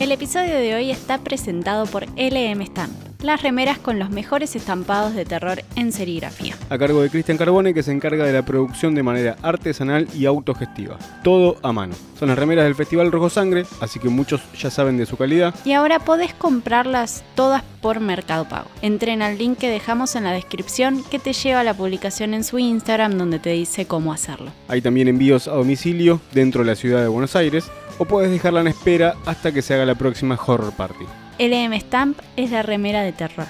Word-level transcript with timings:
El 0.00 0.12
episodio 0.12 0.54
de 0.54 0.76
hoy 0.76 0.92
está 0.92 1.18
presentado 1.18 1.84
por 1.86 2.04
LM 2.16 2.62
Stamp, 2.66 2.92
las 3.20 3.42
remeras 3.42 3.78
con 3.78 3.98
los 3.98 4.10
mejores 4.10 4.54
estampados 4.54 5.12
de 5.12 5.24
terror 5.24 5.64
en 5.74 5.90
serigrafía. 5.90 6.54
A 6.70 6.78
cargo 6.78 7.02
de 7.02 7.10
Cristian 7.10 7.36
Carbone, 7.36 7.74
que 7.74 7.82
se 7.82 7.90
encarga 7.90 8.24
de 8.24 8.32
la 8.32 8.44
producción 8.44 8.94
de 8.94 9.02
manera 9.02 9.36
artesanal 9.42 10.06
y 10.14 10.26
autogestiva. 10.26 10.98
Todo 11.24 11.56
a 11.64 11.72
mano. 11.72 11.96
Son 12.16 12.28
las 12.28 12.38
remeras 12.38 12.64
del 12.64 12.76
Festival 12.76 13.10
Rojo 13.10 13.28
Sangre, 13.28 13.66
así 13.80 13.98
que 13.98 14.08
muchos 14.08 14.40
ya 14.56 14.70
saben 14.70 14.98
de 14.98 15.06
su 15.06 15.16
calidad. 15.16 15.52
Y 15.64 15.72
ahora 15.72 15.98
podés 15.98 16.32
comprarlas 16.32 17.24
todas 17.34 17.64
por 17.80 17.98
Mercado 17.98 18.48
Pago. 18.48 18.68
Entren 18.82 19.20
al 19.20 19.36
link 19.36 19.58
que 19.58 19.68
dejamos 19.68 20.14
en 20.14 20.22
la 20.22 20.30
descripción 20.30 21.02
que 21.10 21.18
te 21.18 21.32
lleva 21.32 21.60
a 21.60 21.64
la 21.64 21.74
publicación 21.74 22.34
en 22.34 22.44
su 22.44 22.60
Instagram 22.60 23.18
donde 23.18 23.40
te 23.40 23.50
dice 23.50 23.86
cómo 23.86 24.12
hacerlo. 24.12 24.52
Hay 24.68 24.80
también 24.80 25.08
envíos 25.08 25.48
a 25.48 25.54
domicilio 25.54 26.20
dentro 26.32 26.62
de 26.62 26.68
la 26.68 26.76
ciudad 26.76 27.02
de 27.02 27.08
Buenos 27.08 27.34
Aires 27.34 27.68
o 27.98 28.04
puedes 28.04 28.30
dejarla 28.30 28.60
en 28.60 28.68
espera 28.68 29.16
hasta 29.26 29.52
que 29.52 29.62
se 29.62 29.74
haga 29.74 29.84
la 29.84 29.94
próxima 29.94 30.38
Horror 30.44 30.72
Party. 30.72 31.04
LM 31.38 31.74
Stamp 31.80 32.18
es 32.36 32.50
la 32.50 32.62
remera 32.62 33.02
de 33.02 33.12
terror. 33.12 33.46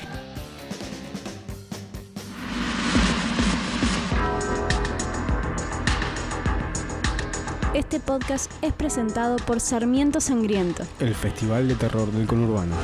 Este 7.74 8.00
podcast 8.00 8.50
es 8.60 8.72
presentado 8.72 9.36
por 9.36 9.60
Sarmiento 9.60 10.20
Sangriento. 10.20 10.82
El 10.98 11.14
Festival 11.14 11.68
de 11.68 11.76
Terror 11.76 12.10
del 12.10 12.26
Conurbano. 12.26 12.74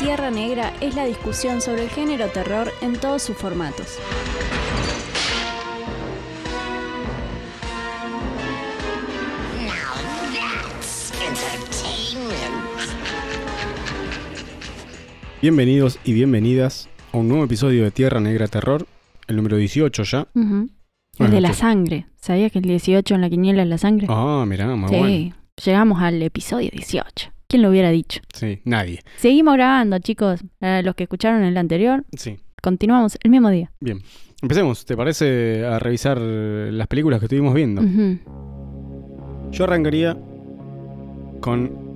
Tierra 0.00 0.30
Negra 0.30 0.72
es 0.80 0.94
la 0.94 1.04
discusión 1.04 1.60
sobre 1.60 1.84
el 1.84 1.90
género 1.90 2.28
terror 2.28 2.72
en 2.80 2.98
todos 2.98 3.22
sus 3.22 3.36
formatos. 3.36 3.98
Bienvenidos 15.40 15.98
y 16.04 16.12
bienvenidas 16.12 16.88
a 17.12 17.18
un 17.18 17.28
nuevo 17.28 17.44
episodio 17.44 17.84
de 17.84 17.90
Tierra 17.90 18.20
Negra 18.20 18.48
Terror, 18.48 18.86
el 19.28 19.36
número 19.36 19.56
18 19.56 20.02
ya. 20.04 20.28
El 20.34 20.70
Bueno, 21.18 21.34
de 21.34 21.40
la 21.40 21.48
esto- 21.50 21.60
sangre. 21.60 22.06
¿Sabías 22.16 22.52
que 22.52 22.58
el 22.58 22.64
18 22.64 23.14
en 23.14 23.20
la 23.20 23.30
quiniela 23.30 23.62
es 23.62 23.68
la 23.68 23.78
sangre? 23.78 24.06
Ah, 24.10 24.44
mirá, 24.46 24.74
muy 24.74 24.88
sí, 24.88 24.96
bueno. 24.96 25.36
llegamos 25.64 26.02
al 26.02 26.22
episodio 26.22 26.70
18. 26.72 27.30
¿Quién 27.46 27.62
lo 27.62 27.70
hubiera 27.70 27.90
dicho? 27.90 28.20
Sí, 28.34 28.60
nadie. 28.64 29.00
Seguimos 29.16 29.54
grabando, 29.54 29.98
chicos. 30.00 30.40
Eh, 30.60 30.82
los 30.84 30.94
que 30.94 31.04
escucharon 31.04 31.42
el 31.44 31.56
anterior, 31.56 32.04
Sí, 32.16 32.36
continuamos 32.62 33.16
el 33.22 33.30
mismo 33.30 33.48
día. 33.50 33.70
bien. 33.80 34.00
Empecemos, 34.42 34.84
¿te 34.84 34.96
parece 34.96 35.64
a 35.64 35.78
revisar 35.80 36.18
las 36.18 36.86
películas 36.86 37.18
que 37.20 37.26
estuvimos 37.26 37.54
viendo? 37.54 37.82
Yo 39.50 39.64
arrancaría 39.64 40.16
con 41.40 41.87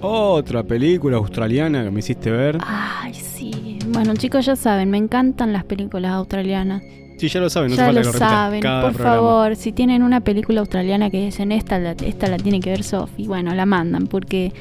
otra 0.00 0.62
película 0.62 1.16
australiana 1.16 1.84
que 1.84 1.90
me 1.90 2.00
hiciste 2.00 2.30
ver. 2.30 2.58
Ay, 2.66 3.14
sí. 3.14 3.78
Bueno, 3.88 4.14
chicos, 4.14 4.46
ya 4.46 4.56
saben, 4.56 4.90
me 4.90 4.98
encantan 4.98 5.52
las 5.52 5.64
películas 5.64 6.12
australianas. 6.12 6.82
Sí, 7.18 7.28
ya 7.28 7.40
lo 7.40 7.50
saben, 7.50 7.70
no 7.70 7.76
ya 7.76 7.86
falta 7.86 8.02
lo 8.02 8.12
que 8.12 8.18
saben. 8.18 8.60
cada 8.62 8.82
Por 8.82 8.92
programa. 8.94 9.16
favor, 9.16 9.56
si 9.56 9.72
tienen 9.72 10.02
una 10.02 10.20
película 10.20 10.60
australiana 10.60 11.10
que 11.10 11.22
dicen 11.26 11.52
esta, 11.52 11.78
la, 11.78 11.92
esta 11.92 12.28
la 12.28 12.38
tiene 12.38 12.60
que 12.60 12.70
ver 12.70 12.82
Sophie, 12.82 13.26
bueno, 13.26 13.54
la 13.54 13.66
mandan 13.66 14.06
porque 14.06 14.52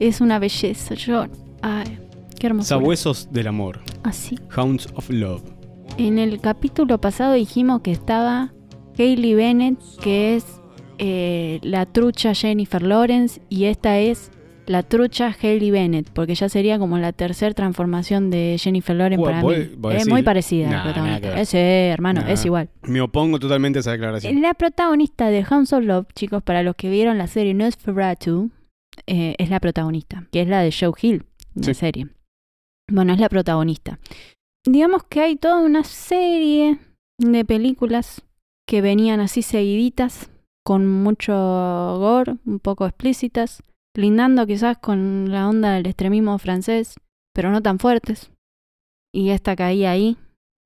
es 0.00 0.20
una 0.20 0.40
belleza. 0.40 0.94
Yo, 0.94 1.26
ay, 1.62 1.98
qué 2.38 2.48
hermoso. 2.48 2.68
Sabuesos 2.70 3.28
del 3.30 3.46
amor. 3.46 3.80
Así. 4.02 4.36
Hounds 4.56 4.88
of 4.94 5.08
Love. 5.10 5.42
En 5.96 6.18
el 6.18 6.40
capítulo 6.40 7.00
pasado 7.00 7.34
dijimos 7.34 7.82
que 7.82 7.92
estaba 7.92 8.52
Hailey 8.98 9.34
Bennett, 9.34 9.78
que 10.00 10.34
es 10.34 10.44
eh, 10.98 11.60
la 11.62 11.86
trucha 11.86 12.34
Jennifer 12.34 12.82
Lawrence, 12.82 13.40
y 13.48 13.66
esta 13.66 13.98
es 14.00 14.32
la 14.68 14.82
trucha 14.82 15.34
Hailey 15.42 15.70
Bennett, 15.70 16.10
porque 16.10 16.34
ya 16.34 16.48
sería 16.48 16.78
como 16.78 16.98
la 16.98 17.12
tercera 17.12 17.54
transformación 17.54 18.30
de 18.30 18.56
Jennifer 18.60 18.94
Lawrence 18.94 19.24
para 19.24 19.42
mí. 19.42 19.54
Es 19.96 20.08
muy 20.08 20.22
parecida 20.22 20.68
Nah, 20.68 20.76
la 20.76 20.82
protagonista. 20.84 21.40
Ese, 21.40 21.88
hermano, 21.88 22.20
Nah. 22.20 22.30
es 22.30 22.44
igual. 22.44 22.68
Me 22.82 23.00
opongo 23.00 23.38
totalmente 23.38 23.78
a 23.78 23.80
esa 23.80 23.92
declaración. 23.92 24.40
La 24.42 24.54
protagonista 24.54 25.28
de 25.30 25.44
Hounds 25.50 25.72
of 25.72 25.84
Love, 25.84 26.06
chicos, 26.14 26.42
para 26.42 26.62
los 26.62 26.76
que 26.76 26.90
vieron 26.90 27.18
la 27.18 27.26
serie 27.26 27.54
Nosferatu, 27.54 28.50
eh, 29.06 29.34
es 29.38 29.48
la 29.50 29.58
protagonista, 29.60 30.26
que 30.30 30.42
es 30.42 30.48
la 30.48 30.60
de 30.60 30.70
Joe 30.72 30.92
Hill, 31.00 31.24
la 31.54 31.62
Sí. 31.64 31.74
serie. 31.74 32.08
Bueno, 32.90 33.12
es 33.14 33.20
la 33.20 33.28
protagonista. 33.28 33.98
Digamos 34.66 35.02
que 35.04 35.20
hay 35.20 35.36
toda 35.36 35.60
una 35.60 35.82
serie 35.84 36.78
de 37.18 37.44
películas 37.44 38.22
que 38.66 38.80
venían 38.82 39.20
así 39.20 39.40
seguiditas, 39.42 40.30
con 40.64 40.86
mucho 40.86 41.32
gore, 41.32 42.34
un 42.44 42.58
poco 42.58 42.84
explícitas, 42.86 43.62
lindando 43.98 44.46
quizás 44.46 44.78
con 44.78 45.30
la 45.30 45.48
onda 45.48 45.72
del 45.72 45.86
extremismo 45.86 46.38
francés, 46.38 46.94
pero 47.34 47.50
no 47.50 47.60
tan 47.62 47.78
fuertes. 47.78 48.30
Y 49.14 49.30
esta 49.30 49.56
caía 49.56 49.90
ahí, 49.90 50.16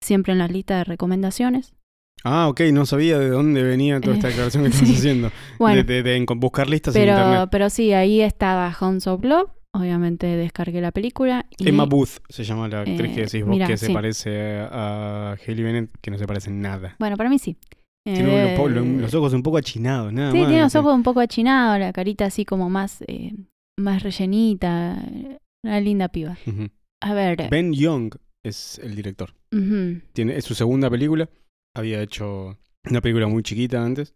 siempre 0.05 0.33
en 0.33 0.39
la 0.39 0.49
lista 0.49 0.77
de 0.79 0.85
recomendaciones. 0.85 1.73
Ah, 2.25 2.49
ok, 2.49 2.61
no 2.73 2.87
sabía 2.87 3.19
de 3.19 3.31
dónde 3.31 3.63
venía 3.63 4.01
toda 4.01 4.15
esta 4.15 4.29
Eh, 4.29 4.31
declaración 4.31 4.65
que 4.65 4.69
estás 4.71 4.89
sí. 4.89 4.95
haciendo. 4.97 5.31
Bueno, 5.59 5.83
De, 5.83 5.85
de- 5.85 6.03
de 6.03 6.17
en- 6.17 6.27
buscar 6.37 6.69
listas 6.69 6.95
en 6.95 7.03
Pero, 7.03 7.13
internet. 7.19 7.49
pero 7.51 7.71
sí, 7.71 7.93
ahí 7.93 8.21
estaba 8.21 8.71
Hounds 8.81 9.07
of 9.07 9.25
Love. 9.25 9.51
Obviamente 9.75 10.27
descargué 10.27 10.83
la 10.83 10.93
película. 10.93 11.47
Y, 11.59 11.69
Emma 11.71 11.85
Booth 11.87 12.19
se 12.29 12.45
llama 12.45 12.69
la 12.69 12.81
actriz 12.83 13.11
Eh, 13.11 13.15
que 13.15 13.21
decís 13.23 13.45
vos 13.45 13.57
que 13.67 13.77
se 13.79 13.87
sí. 13.87 13.93
parece 13.95 14.61
a 14.71 15.37
Hailey 15.47 15.65
Bennett, 15.65 15.91
que 16.03 16.11
no 16.11 16.19
se 16.19 16.27
parece 16.27 16.51
en 16.51 16.61
nada. 16.61 16.95
Bueno, 16.99 17.17
para 17.17 17.31
mí 17.31 17.39
sí. 17.39 17.57
Tiene 18.05 18.21
Eh, 18.37 18.49
los, 18.51 18.61
po- 18.61 18.69
los- 18.69 18.87
los 18.87 19.15
ojos 19.15 19.33
un 19.33 19.43
poco 19.43 19.59
achinados, 19.59 20.13
nada 20.13 20.33
Sí, 20.33 20.39
más. 20.39 20.47
tiene 20.49 20.63
los 20.63 20.73
Sí. 20.73 20.79
ojos 20.79 20.95
un 20.95 21.03
poco 21.03 21.21
achinados, 21.21 21.79
la 21.79 21.93
carita 21.93 22.25
así 22.27 22.45
como 22.45 22.69
más, 22.69 23.03
eh, 23.07 23.33
más 23.79 24.03
rellenita. 24.03 25.01
Una 25.65 25.81
linda 25.81 26.09
piba. 26.09 26.37
A 27.01 27.15
ver. 27.15 27.49
Ben 27.51 27.73
Young 27.73 28.15
es 28.45 28.79
el 28.81 28.97
director. 28.97 29.35
Tiene, 30.13 30.37
es 30.37 30.45
su 30.45 30.55
segunda 30.55 30.91
película. 30.91 31.29
Había 31.77 32.03
hecho 32.03 32.59
una 32.91 33.01
película 33.01 33.29
muy 33.29 33.43
chiquita 33.45 33.85
antes. 33.85 34.15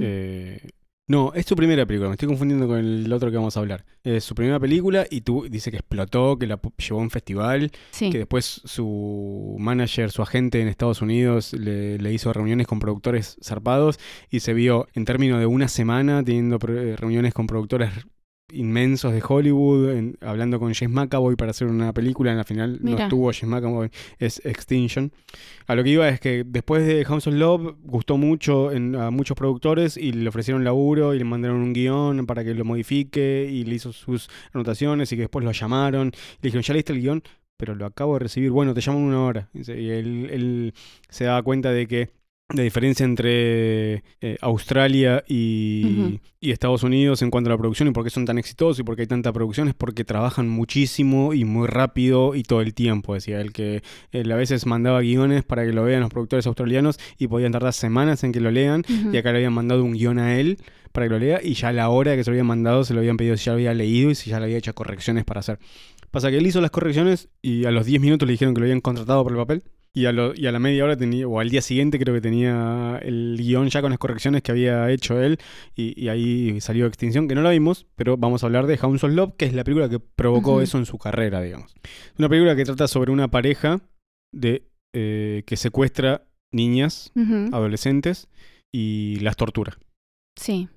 Eh, 0.00 0.68
no, 1.06 1.32
es 1.34 1.44
su 1.44 1.54
primera 1.54 1.84
película. 1.84 2.08
Me 2.08 2.14
estoy 2.14 2.28
confundiendo 2.28 2.66
con 2.66 2.78
el 2.78 3.12
otro 3.12 3.30
que 3.30 3.36
vamos 3.36 3.56
a 3.56 3.60
hablar. 3.60 3.84
Es 4.04 4.24
su 4.24 4.34
primera 4.34 4.58
película 4.58 5.06
y 5.10 5.20
tú, 5.20 5.46
dice 5.50 5.70
que 5.70 5.76
explotó, 5.76 6.38
que 6.38 6.46
la 6.46 6.58
llevó 6.78 7.00
a 7.00 7.02
un 7.02 7.10
festival, 7.10 7.70
sí. 7.90 8.08
que 8.10 8.18
después 8.18 8.62
su 8.64 9.56
manager, 9.58 10.10
su 10.10 10.22
agente 10.22 10.62
en 10.62 10.68
Estados 10.68 11.02
Unidos 11.02 11.52
le, 11.52 11.98
le 11.98 12.12
hizo 12.12 12.32
reuniones 12.32 12.66
con 12.66 12.78
productores 12.78 13.36
zarpados 13.42 13.98
y 14.30 14.40
se 14.40 14.54
vio 14.54 14.86
en 14.94 15.04
términos 15.04 15.40
de 15.40 15.46
una 15.46 15.68
semana 15.68 16.22
teniendo 16.24 16.58
eh, 16.68 16.96
reuniones 16.96 17.34
con 17.34 17.46
productores 17.46 17.90
inmensos 18.52 19.12
de 19.12 19.22
Hollywood, 19.26 19.90
en- 19.90 20.18
hablando 20.20 20.58
con 20.60 20.72
James 20.74 20.94
McAvoy 20.94 21.34
para 21.36 21.50
hacer 21.50 21.66
una 21.66 21.92
película. 21.92 22.30
En 22.30 22.36
la 22.36 22.44
final 22.44 22.78
no 22.82 22.90
estuvo 23.04 23.32
James 23.32 23.44
McAvoy, 23.48 23.90
es 24.18 24.40
Extinction. 24.44 25.12
A 25.66 25.74
lo 25.74 25.82
que 25.82 25.90
iba 25.90 26.08
es 26.08 26.20
que 26.20 26.44
después 26.46 26.86
de 26.86 27.04
House 27.04 27.26
of 27.26 27.34
Love 27.34 27.76
gustó 27.82 28.16
mucho 28.16 28.70
en- 28.70 28.94
a 28.96 29.10
muchos 29.10 29.36
productores 29.36 29.96
y 29.96 30.12
le 30.12 30.28
ofrecieron 30.28 30.62
laburo 30.62 31.14
y 31.14 31.18
le 31.18 31.24
mandaron 31.24 31.58
un 31.62 31.72
guion 31.72 32.26
para 32.26 32.44
que 32.44 32.54
lo 32.54 32.64
modifique 32.64 33.48
y 33.50 33.64
le 33.64 33.74
hizo 33.76 33.92
sus 33.92 34.28
anotaciones 34.52 35.10
y 35.12 35.16
que 35.16 35.22
después 35.22 35.44
lo 35.44 35.52
llamaron. 35.52 36.08
Le 36.08 36.48
dijeron, 36.48 36.62
¿ya 36.62 36.74
leíste 36.74 36.92
el 36.92 37.00
guion? 37.00 37.22
Pero 37.56 37.74
lo 37.74 37.86
acabo 37.86 38.14
de 38.14 38.18
recibir. 38.20 38.50
Bueno, 38.50 38.74
te 38.74 38.80
llamo 38.80 38.98
en 38.98 39.04
una 39.04 39.22
hora. 39.24 39.48
Y 39.54 39.60
él, 39.70 40.28
él 40.30 40.74
se 41.08 41.24
daba 41.24 41.42
cuenta 41.42 41.70
de 41.70 41.86
que 41.86 42.10
la 42.50 42.62
diferencia 42.62 43.04
entre 43.04 44.04
eh, 44.20 44.36
Australia 44.42 45.24
y, 45.26 46.20
Estados 46.40 46.82
Unidos 46.82 47.22
en 47.22 47.30
cuanto 47.30 47.48
a 47.48 47.54
la 47.54 47.58
producción 47.58 47.88
y 47.88 47.92
por 47.92 48.04
qué 48.04 48.10
son 48.10 48.26
tan 48.26 48.36
exitosos 48.36 48.78
y 48.78 48.82
por 48.82 48.96
qué 48.96 49.02
hay 49.02 49.08
tanta 49.08 49.32
producción 49.32 49.68
es 49.68 49.74
porque 49.74 50.04
trabajan 50.04 50.46
muchísimo 50.46 51.32
y 51.32 51.46
muy 51.46 51.66
rápido 51.66 52.34
y 52.34 52.42
todo 52.42 52.60
el 52.60 52.74
tiempo. 52.74 53.14
Decía 53.14 53.40
él 53.40 53.50
que 53.50 53.82
él 54.12 54.30
a 54.30 54.36
veces 54.36 54.66
mandaba 54.66 55.00
guiones 55.00 55.42
para 55.42 55.64
que 55.64 55.72
lo 55.72 55.84
vean 55.84 56.02
los 56.02 56.10
productores 56.10 56.46
australianos 56.46 56.98
y 57.16 57.28
podían 57.28 57.52
tardar 57.52 57.72
semanas 57.72 58.24
en 58.24 58.32
que 58.32 58.40
lo 58.40 58.50
lean 58.50 58.84
y 59.10 59.16
acá 59.16 59.32
le 59.32 59.38
habían 59.38 59.54
mandado 59.54 59.82
un 59.84 59.94
guion 59.94 60.18
a 60.18 60.38
él 60.38 60.58
para 60.92 61.06
que 61.06 61.10
lo 61.10 61.18
lea 61.18 61.40
y 61.42 61.54
ya 61.54 61.68
a 61.68 61.72
la 61.72 61.88
hora 61.88 62.14
que 62.14 62.24
se 62.24 62.30
lo 62.30 62.34
habían 62.34 62.46
mandado 62.46 62.84
se 62.84 62.92
lo 62.92 63.00
habían 63.00 63.16
pedido 63.16 63.38
si 63.38 63.46
ya 63.46 63.52
lo 63.52 63.56
había 63.56 63.72
leído 63.72 64.10
y 64.10 64.14
si 64.14 64.28
ya 64.28 64.38
le 64.38 64.44
había 64.44 64.58
hecho 64.58 64.74
correcciones 64.74 65.24
para 65.24 65.40
hacer. 65.40 65.58
Pasa 66.10 66.30
que 66.30 66.36
él 66.36 66.46
hizo 66.46 66.60
las 66.60 66.70
correcciones 66.70 67.30
y 67.40 67.64
a 67.64 67.70
los 67.70 67.86
10 67.86 68.02
minutos 68.02 68.28
le 68.28 68.32
dijeron 68.32 68.52
que 68.54 68.60
lo 68.60 68.66
habían 68.66 68.82
contratado 68.82 69.22
por 69.24 69.32
el 69.32 69.38
papel. 69.38 69.62
Y 69.96 70.06
a, 70.06 70.12
lo- 70.12 70.34
y 70.34 70.46
a 70.46 70.52
la 70.52 70.58
media 70.58 70.84
hora 70.84 70.96
tenía, 70.96 71.28
o 71.28 71.38
al 71.38 71.50
día 71.50 71.62
siguiente 71.62 72.00
creo 72.00 72.12
que 72.14 72.20
tenía 72.20 72.98
el 73.02 73.36
guion 73.38 73.68
ya 73.68 73.80
con 73.80 73.90
las 73.90 73.98
correcciones 74.00 74.42
que 74.42 74.50
había 74.50 74.90
hecho 74.90 75.20
él. 75.22 75.38
Y, 75.76 75.98
y 76.02 76.08
ahí 76.08 76.60
salió 76.60 76.86
Extinción, 76.86 77.28
que 77.28 77.36
no 77.36 77.42
la 77.42 77.50
vimos, 77.50 77.86
pero 77.94 78.16
vamos 78.16 78.42
a 78.42 78.46
hablar 78.46 78.66
de 78.66 78.76
Hounds 78.76 79.04
of 79.04 79.12
Love, 79.12 79.34
que 79.36 79.44
es 79.46 79.54
la 79.54 79.62
película 79.62 79.88
que 79.88 80.00
provocó 80.00 80.60
eso 80.60 80.78
en 80.78 80.86
su 80.86 80.98
carrera, 80.98 81.40
digamos. 81.40 81.72
Una 82.18 82.28
película 82.28 82.56
que 82.56 82.64
trata 82.64 82.88
sobre 82.88 83.12
una 83.12 83.28
pareja 83.28 83.80
de 84.34 84.66
eh, 84.92 85.44
que 85.46 85.56
secuestra 85.56 86.26
niñas, 86.52 87.12
adolescentes, 87.52 88.28
y 88.74 89.20
las 89.20 89.36
tortura. 89.36 89.78
Sí. 90.36 90.68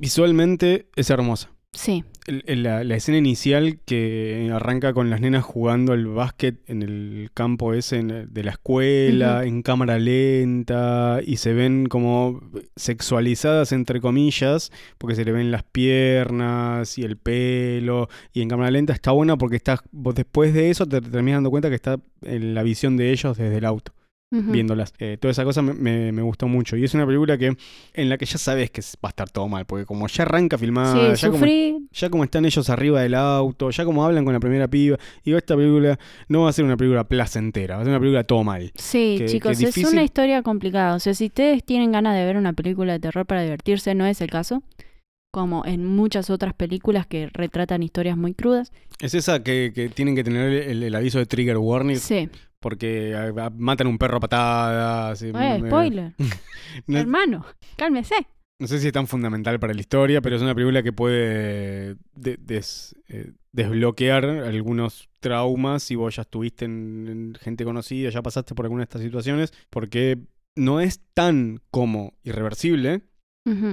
Visualmente 0.00 0.88
es 0.96 1.10
hermosa. 1.10 1.50
Sí. 1.76 2.04
la, 2.26 2.84
la 2.84 2.96
escena 2.96 3.18
inicial 3.18 3.78
que 3.84 4.50
arranca 4.52 4.94
con 4.94 5.10
las 5.10 5.20
nenas 5.20 5.44
jugando 5.44 5.92
al 5.92 6.06
básquet 6.06 6.58
en 6.68 6.82
el 6.82 7.30
campo 7.34 7.74
ese 7.74 8.02
de 8.02 8.42
la 8.42 8.52
escuela, 8.52 9.44
en 9.44 9.62
cámara 9.62 9.98
lenta, 9.98 11.20
y 11.24 11.36
se 11.36 11.52
ven 11.52 11.86
como 11.86 12.40
sexualizadas, 12.76 13.72
entre 13.72 14.00
comillas, 14.00 14.72
porque 14.96 15.14
se 15.14 15.24
le 15.24 15.32
ven 15.32 15.50
las 15.50 15.64
piernas 15.64 16.96
y 16.98 17.02
el 17.02 17.16
pelo, 17.18 18.08
y 18.32 18.40
en 18.40 18.48
cámara 18.48 18.70
lenta 18.70 18.94
está 18.94 19.12
buena 19.12 19.36
porque 19.36 19.56
estás, 19.56 19.80
vos 19.92 20.14
después 20.14 20.54
de 20.54 20.70
eso 20.70 20.86
te 20.86 21.00
terminas 21.00 21.36
dando 21.36 21.50
cuenta 21.50 21.68
que 21.68 21.76
está 21.76 21.98
en 22.22 22.54
la 22.54 22.62
visión 22.62 22.96
de 22.96 23.12
ellos 23.12 23.36
desde 23.36 23.58
el 23.58 23.66
auto 23.66 23.92
Viéndolas. 24.30 24.92
Eh, 24.98 25.16
toda 25.20 25.30
esa 25.32 25.44
cosa 25.44 25.62
me, 25.62 25.72
me- 25.72 26.10
me 26.12 26.20
gustó 26.22 26.48
mucho. 26.48 26.76
Y 26.76 26.84
es 26.84 26.92
una 26.94 27.06
película 27.06 27.38
que 27.38 27.56
en 27.94 28.08
la 28.08 28.18
que 28.18 28.26
ya 28.26 28.38
sabes 28.38 28.70
que 28.70 28.80
va 29.02 29.08
a 29.08 29.08
estar 29.10 29.30
todo 29.30 29.48
mal, 29.48 29.64
porque 29.66 29.86
como 29.86 30.08
ya 30.08 30.24
arranca 30.24 30.58
filmada, 30.58 31.14
sí, 31.14 31.22
ya, 31.22 31.28
como, 31.28 31.38
sufrí. 31.38 31.76
ya 31.92 32.10
como 32.10 32.24
están 32.24 32.44
ellos 32.44 32.68
arriba 32.68 33.00
del 33.02 33.14
auto, 33.14 33.70
ya 33.70 33.84
como 33.84 34.04
hablan 34.04 34.24
con 34.24 34.34
la 34.34 34.40
primera 34.40 34.68
piba, 34.68 34.98
y 35.24 35.32
esta 35.32 35.56
película 35.56 35.98
no 36.28 36.42
va 36.42 36.50
a 36.50 36.52
ser 36.52 36.64
una 36.64 36.76
película 36.76 37.04
placentera, 37.04 37.76
va 37.76 37.82
a 37.82 37.84
ser 37.84 37.90
una 37.92 38.00
película 38.00 38.24
todo 38.24 38.42
mal. 38.44 38.72
Sí, 38.74 39.16
que- 39.18 39.26
chicos, 39.26 39.58
que 39.58 39.64
es 39.66 39.76
una 39.92 40.02
historia 40.02 40.42
complicada. 40.42 40.96
O 40.96 40.98
sea, 40.98 41.14
si 41.14 41.26
ustedes 41.26 41.64
tienen 41.64 41.92
ganas 41.92 42.16
de 42.16 42.24
ver 42.24 42.36
una 42.36 42.52
película 42.52 42.94
de 42.94 42.98
terror 42.98 43.26
para 43.26 43.42
divertirse, 43.42 43.94
no 43.94 44.06
es 44.06 44.20
el 44.20 44.28
caso. 44.30 44.62
Como 45.32 45.66
en 45.66 45.84
muchas 45.84 46.30
otras 46.30 46.54
películas 46.54 47.06
que 47.06 47.28
retratan 47.32 47.82
historias 47.82 48.16
muy 48.16 48.32
crudas. 48.32 48.72
Es 49.00 49.12
esa 49.12 49.42
que, 49.42 49.70
que 49.74 49.90
tienen 49.90 50.14
que 50.14 50.24
tener 50.24 50.50
el, 50.50 50.82
el 50.82 50.94
aviso 50.94 51.18
de 51.18 51.26
trigger 51.26 51.58
warning, 51.58 51.98
Sí. 51.98 52.30
Porque 52.60 53.14
ah, 53.14 53.32
ah, 53.46 53.50
matan 53.56 53.86
un 53.86 53.98
perro 53.98 54.16
a 54.18 54.20
patadas. 54.20 55.22
y 55.22 55.28
Eh, 55.28 55.32
me- 55.32 55.68
spoiler. 55.68 56.14
no, 56.86 56.98
Hermano, 56.98 57.44
cálmese. 57.76 58.14
no 58.58 58.66
sé 58.66 58.78
si 58.80 58.86
es 58.88 58.92
tan 58.92 59.06
fundamental 59.06 59.58
para 59.60 59.74
la 59.74 59.80
historia, 59.80 60.20
pero 60.20 60.36
es 60.36 60.42
una 60.42 60.54
película 60.54 60.82
que 60.82 60.92
puede 60.92 61.96
de- 62.14 62.36
des- 62.38 62.94
eh, 63.08 63.32
desbloquear 63.52 64.24
algunos 64.24 65.08
traumas 65.20 65.82
si 65.82 65.94
vos 65.94 66.16
ya 66.16 66.22
estuviste 66.22 66.64
en, 66.66 67.06
en 67.08 67.34
gente 67.40 67.64
conocida, 67.64 68.10
ya 68.10 68.22
pasaste 68.22 68.54
por 68.54 68.66
alguna 68.66 68.80
de 68.80 68.84
estas 68.84 69.02
situaciones, 69.02 69.52
porque 69.70 70.18
no 70.54 70.80
es 70.80 71.00
tan 71.14 71.60
como 71.70 72.14
irreversible, 72.22 73.02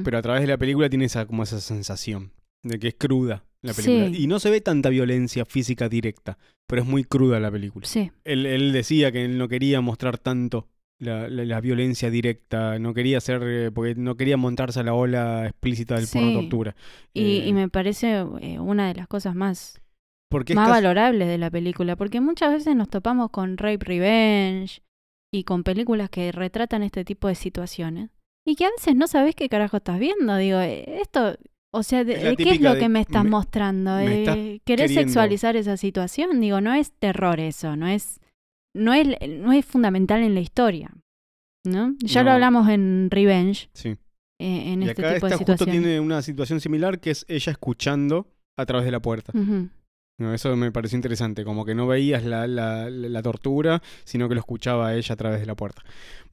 pero 0.03 0.18
a 0.19 0.21
través 0.21 0.41
de 0.41 0.47
la 0.47 0.57
película 0.57 0.88
tiene 0.89 1.06
esa, 1.06 1.25
como 1.25 1.41
esa 1.44 1.59
sensación 1.59 2.31
de 2.62 2.77
que 2.77 2.89
es 2.89 2.95
cruda 2.95 3.44
la 3.63 3.74
película. 3.74 4.10
Sí. 4.10 4.24
Y 4.24 4.27
no 4.27 4.39
se 4.39 4.50
ve 4.51 4.62
tanta 4.62 4.89
violencia 4.89 5.45
física 5.45 5.89
directa, 5.89 6.38
pero 6.68 6.83
es 6.83 6.88
muy 6.88 7.04
cruda 7.04 7.39
la 7.39 7.50
película. 7.51 7.88
Sí. 7.88 8.12
Él, 8.24 8.45
él 8.45 8.71
decía 8.71 9.12
que 9.12 9.25
él 9.25 9.38
no 9.39 9.48
quería 9.48 9.81
mostrar 9.81 10.18
tanto 10.19 10.68
la, 11.00 11.27
la- 11.27 11.44
la 11.45 11.60
violencia 11.60 12.10
directa, 12.10 12.77
no 12.80 12.94
quería 12.94 13.18
hacer, 13.18 13.42
eh, 13.44 13.71
porque 13.71 13.95
no 13.95 14.15
quería 14.15 14.38
montarse 14.38 14.80
a 14.80 14.83
la 14.83 14.94
ola 14.94 15.48
explícita 15.48 15.95
del 15.95 16.06
Sí. 16.07 16.19
porno 16.19 16.39
tortura. 16.42 16.75
Y, 17.13 17.39
Eh, 17.39 17.48
y 17.48 17.54
me 17.54 17.68
parece 17.69 18.19
eh, 18.42 18.60
una 18.60 18.88
de 18.88 18.94
las 18.94 19.07
cosas 19.07 19.33
más, 19.36 19.81
porque 20.30 20.56
más 20.56 20.69
valorables 20.69 21.27
de 21.27 21.38
la 21.38 21.50
película. 21.51 21.95
Porque 21.95 22.21
muchas 22.21 22.54
veces 22.54 22.75
nos 22.75 22.89
topamos 22.89 23.31
con 23.31 23.57
Rape 23.57 23.83
Revenge 23.86 24.81
y 25.33 25.44
con 25.44 25.63
películas 25.63 26.10
que 26.10 26.31
retratan 26.31 26.83
este 26.83 27.04
tipo 27.04 27.27
de 27.27 27.36
situaciones. 27.36 28.10
Y 28.45 28.56
que 28.56 28.65
a 28.65 28.69
veces 28.71 28.95
no 28.95 29.07
sabes 29.07 29.36
qué 29.36 29.48
carajo 29.50 29.77
estás 29.77 30.00
viendo. 30.00 30.36
Digo, 30.38 30.60
esto, 30.60 31.38
o 31.74 31.84
sea, 31.84 32.04
de, 32.04 32.36
¿qué 32.38 32.52
es 32.52 32.62
lo 32.62 32.74
de- 32.75 32.80
que 32.80 32.90
me 32.90 33.02
estás 33.02 33.24
me- 33.24 33.30
mostrando? 33.31 33.96
me 33.98 34.24
Eh, 34.24 34.62
¿Querés 34.64 34.92
queriendo- 34.92 35.02
sexualizar 35.02 35.56
esa 35.56 35.75
situación? 35.78 36.40
Digo, 36.40 36.62
no 36.62 36.74
es 36.74 36.92
terror 36.94 37.40
eso, 37.40 37.75
no 37.75 37.88
es, 37.88 38.20
no 38.75 38.94
es, 38.94 39.08
no 39.30 39.52
es 39.52 39.66
fundamental 39.66 40.22
en 40.24 40.34
la 40.36 40.40
historia. 40.42 40.92
¿No? 41.66 41.96
Ya 42.00 42.24
lo 42.24 42.31
hablamos 42.31 42.68
en 42.68 43.08
Revenge, 43.10 43.70
Sí. 43.74 43.90
eh, 44.42 44.74
en 44.74 44.84
Y 44.84 44.90
este 44.90 45.02
acá 45.02 45.14
tipo 45.16 45.28
esta 45.28 45.38
de 45.40 45.46
justo 45.46 45.66
tiene 45.66 45.98
una 46.02 46.22
situación 46.22 46.60
similar 46.60 47.00
que 47.00 47.12
es 47.12 47.25
ella 47.30 47.54
escuchando 47.54 48.28
a 48.58 48.66
través 48.66 48.84
de 48.86 48.92
la 48.92 49.00
puerta. 49.02 49.31
No, 50.20 50.34
eso 50.34 50.56
me 50.58 50.72
pareció 50.74 50.98
interesante, 50.98 51.44
como 51.46 51.64
que 51.66 51.74
no 51.74 51.88
veías 51.88 52.24
la, 52.25 52.48
la- 52.48 53.22
tortura, 53.24 53.81
sino 54.04 54.28
que 54.28 54.36
lo 54.36 54.42
escuchaba 54.42 54.90
a 54.90 54.96
ella 54.96 55.14
a 55.14 55.16
través 55.16 55.40
de 55.40 55.46
la 55.46 55.56
puerta. 55.56 55.81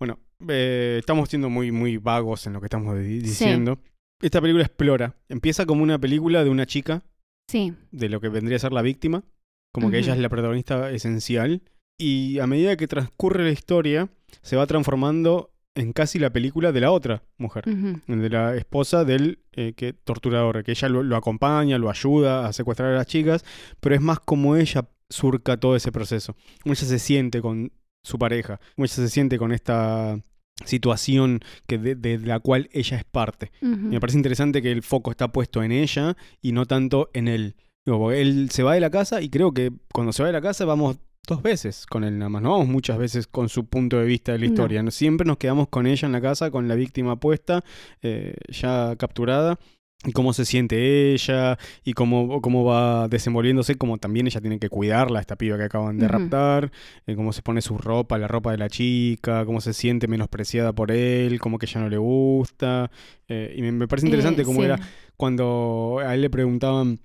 Bueno, 0.01 0.19
eh, 0.49 0.97
estamos 0.99 1.29
siendo 1.29 1.49
muy, 1.49 1.71
muy 1.71 1.97
vagos 1.97 2.47
en 2.49 2.53
lo 2.55 2.61
que 2.61 2.67
estamos 2.67 2.99
di- 2.99 3.21
diciendo. 3.21 3.79
Esta 4.21 4.41
película 4.41 4.65
explora, 4.65 5.17
empieza 5.29 5.67
como 5.67 5.83
una 5.83 5.99
película 5.99 6.45
de 6.45 6.51
una 6.51 6.67
chica, 6.67 7.03
Sí, 7.51 7.75
de 7.91 8.09
lo 8.09 8.21
que 8.21 8.29
vendría 8.29 8.57
a 8.57 8.61
ser 8.61 8.73
la 8.73 8.83
víctima, 8.83 9.25
como 9.73 9.91
que 9.91 9.99
ella 9.99 10.13
es 10.15 10.21
la 10.21 10.29
protagonista 10.29 10.91
esencial, 10.93 11.63
y 11.99 12.39
a 12.39 12.47
medida 12.47 12.77
que 12.77 12.87
transcurre 12.87 13.45
la 13.45 13.51
historia, 13.51 14.09
se 14.43 14.57
va 14.57 14.67
transformando 14.67 15.53
en 15.75 15.93
casi 15.93 16.19
la 16.19 16.31
película 16.31 16.73
de 16.73 16.81
la 16.81 16.91
otra 16.91 17.23
mujer 17.39 17.65
de 17.65 18.31
la 18.31 18.57
esposa 18.57 19.05
del 19.05 19.41
eh, 19.53 19.73
que, 19.75 19.93
torturador, 19.93 20.63
que 20.65 20.73
ella 20.73 20.89
lo, 20.89 21.03
lo 21.03 21.17
acompaña, 21.17 21.79
lo 21.79 21.91
ayuda 21.91 22.47
a 22.47 22.53
secuestrar 22.53 22.93
a 22.93 22.97
las 22.97 23.07
chicas, 23.07 23.45
pero 23.81 23.95
es 23.95 24.01
más 24.01 24.21
como 24.21 24.57
ella 24.57 24.89
surca 25.09 25.57
todo 25.57 25.77
ese 25.77 25.93
proceso. 25.93 26.37
Como 26.63 26.73
ella 26.73 26.87
se 26.87 26.99
siente 26.99 27.41
con 27.41 27.73
su 28.05 28.19
pareja, 28.19 28.61
como 28.75 28.85
ella 28.85 28.95
se 28.95 29.09
siente 29.09 29.39
con 29.39 29.53
esta 29.53 30.21
situación 30.65 31.41
que 31.67 31.79
de, 31.79 31.95
de 31.95 32.19
la 32.19 32.41
cual 32.41 32.69
ella 32.73 32.97
es 32.99 33.05
parte. 33.05 33.51
Me 33.61 34.01
parece 34.01 34.19
interesante 34.19 34.63
que 34.63 34.73
el 34.73 34.83
foco 34.83 35.11
está 35.11 35.33
puesto 35.33 35.63
en 35.63 35.73
ella 35.73 36.17
y 36.41 36.53
no 36.53 36.67
tanto 36.67 37.11
en 37.13 37.29
él. 37.29 37.57
Digo, 37.85 38.13
él 38.13 38.51
se 38.51 38.63
va 38.63 38.75
de 38.75 38.81
la 38.81 38.91
casa 38.91 39.23
y 39.23 39.31
creo 39.31 39.53
que 39.53 39.73
cuando 39.93 40.13
se 40.13 40.23
va 40.23 40.29
de 40.29 40.33
la 40.35 40.43
casa 40.43 40.65
vamos 40.65 40.99
dos 41.27 41.43
veces 41.43 41.87
con 41.87 42.05
él 42.05 42.19
nada 42.19 42.29
más. 42.29 42.43
No 42.43 42.51
vamos 42.51 42.69
muchas 42.69 42.99
veces 42.99 43.27
con 43.27 43.49
su 43.49 43.67
punto 43.67 43.99
de 43.99 44.05
vista 44.05 44.33
de 44.33 44.39
la 44.39 44.47
historia. 44.47 44.83
No, 44.83 44.91
Siempre 44.91 45.27
nos 45.27 45.39
quedamos 45.39 45.69
con 45.69 45.87
ella 45.87 46.07
en 46.07 46.13
la 46.13 46.21
casa, 46.21 46.51
con 46.51 46.69
la 46.69 46.75
víctima 46.75 47.17
puesta, 47.17 47.65
eh, 48.03 48.35
ya 48.49 48.97
capturada. 48.97 49.59
Y 50.07 50.13
cómo 50.13 50.33
se 50.33 50.47
siente 50.47 51.13
ella 51.13 51.59
y 51.85 51.93
cómo, 51.93 52.41
cómo 52.41 52.65
va 52.65 53.07
desenvolviéndose, 53.09 53.75
como 53.75 53.99
también 53.99 54.27
ella 54.27 54.41
tiene 54.41 54.59
que 54.59 54.71
cuidarla, 54.71 55.21
esta 55.21 55.37
piba 55.37 55.59
que 55.59 55.65
acaban 55.65 55.99
de 55.99 56.09
raptar, 56.09 56.73
eh, 57.07 57.15
cómo 57.15 57.35
se 57.35 57.43
pone 57.43 57.61
su 57.61 57.77
ropa, 57.77 58.17
la 58.17 58.27
ropa 58.27 58.51
de 58.51 58.57
la 58.57 58.71
chica, 58.71 59.45
cómo 59.45 59.61
se 59.61 59.75
siente 59.75 60.09
menospreciada 60.09 60.73
por 60.73 60.91
él, 60.91 61.39
cómo 61.39 61.59
que 61.59 61.67
ella 61.67 61.83
no 61.83 61.91
le 61.91 61.99
gusta. 61.99 62.91
eh, 63.29 63.53
y 63.55 63.61
me, 63.61 63.73
me 63.73 63.89
parece 63.89 64.07
interesante 64.07 64.41
Eh, 64.41 64.45
cómo 64.47 64.61
sí. 64.61 64.65
era 64.67 64.79
cuando 65.19 65.99
a 66.03 66.15
él 66.15 66.23
le 66.23 66.31
preguntaban 66.31 67.01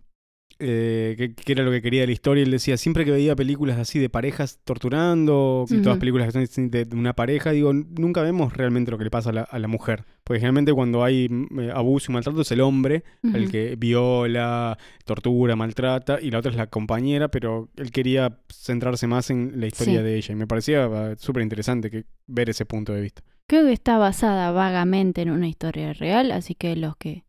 eh, 0.60 1.34
era 1.48 1.64
lo 1.64 1.72
que 1.72 1.82
quería 1.82 2.00
de 2.02 2.08
la 2.08 2.14
historia, 2.14 2.44
él 2.44 2.52
decía, 2.52 2.78
siempre 2.78 3.04
que 3.04 3.12
veía 3.12 3.36
películas 3.36 3.78
así 3.78 4.00
de 4.00 4.10
parejas 4.10 4.60
torturando, 4.64 5.66
y 5.70 5.82
todas 5.82 5.98
películas 5.98 6.32
que 6.34 6.48
son 6.48 6.70
de 6.72 6.88
una 6.94 7.14
pareja, 7.14 7.52
digo, 7.52 7.74
nunca 7.74 8.22
vemos 8.22 8.54
realmente 8.54 8.90
lo 8.90 8.98
que 8.98 9.04
le 9.04 9.12
pasa 9.12 9.32
a 9.32 9.34
la, 9.34 9.42
a 9.42 9.60
la 9.60 9.68
mujer. 9.68 10.06
Porque 10.26 10.40
generalmente 10.40 10.74
cuando 10.74 11.04
hay 11.04 11.30
mm, 11.30 11.60
eh, 11.60 11.72
abuso 11.72 12.12
y 12.12 12.14
maltrato 12.14 12.42
es 12.42 12.52
el 12.52 12.60
hombre 12.62 13.04
el 13.24 13.50
que 13.52 13.76
viola, 13.78 14.78
tortura, 15.06 15.56
maltrata, 15.56 16.20
y 16.22 16.32
la 16.32 16.40
otra 16.40 16.52
es 16.52 16.58
la 16.58 16.68
compañera, 16.68 17.30
pero 17.30 17.70
él 17.78 17.92
quería 17.92 18.40
centrarse 18.52 19.08
más 19.08 19.30
en 19.30 19.60
la 19.60 19.68
historia 19.68 20.00
Sí. 20.00 20.04
de 20.04 20.16
ella. 20.18 20.32
Y 20.34 20.36
me 20.36 20.48
parecía 20.48 20.86
eh, 20.86 21.16
súper 21.18 21.44
interesante 21.44 22.06
ver 22.28 22.50
ese 22.50 22.66
punto 22.66 22.92
de 22.94 23.02
vista. 23.02 23.22
Creo 23.48 23.66
que 23.66 23.74
está 23.74 23.98
basada 24.00 24.52
vagamente 24.52 25.22
en 25.22 25.30
una 25.30 25.48
historia 25.48 25.94
real, 25.94 26.32
así 26.32 26.56
que 26.56 26.76
los 26.76 26.98
que 26.98 27.24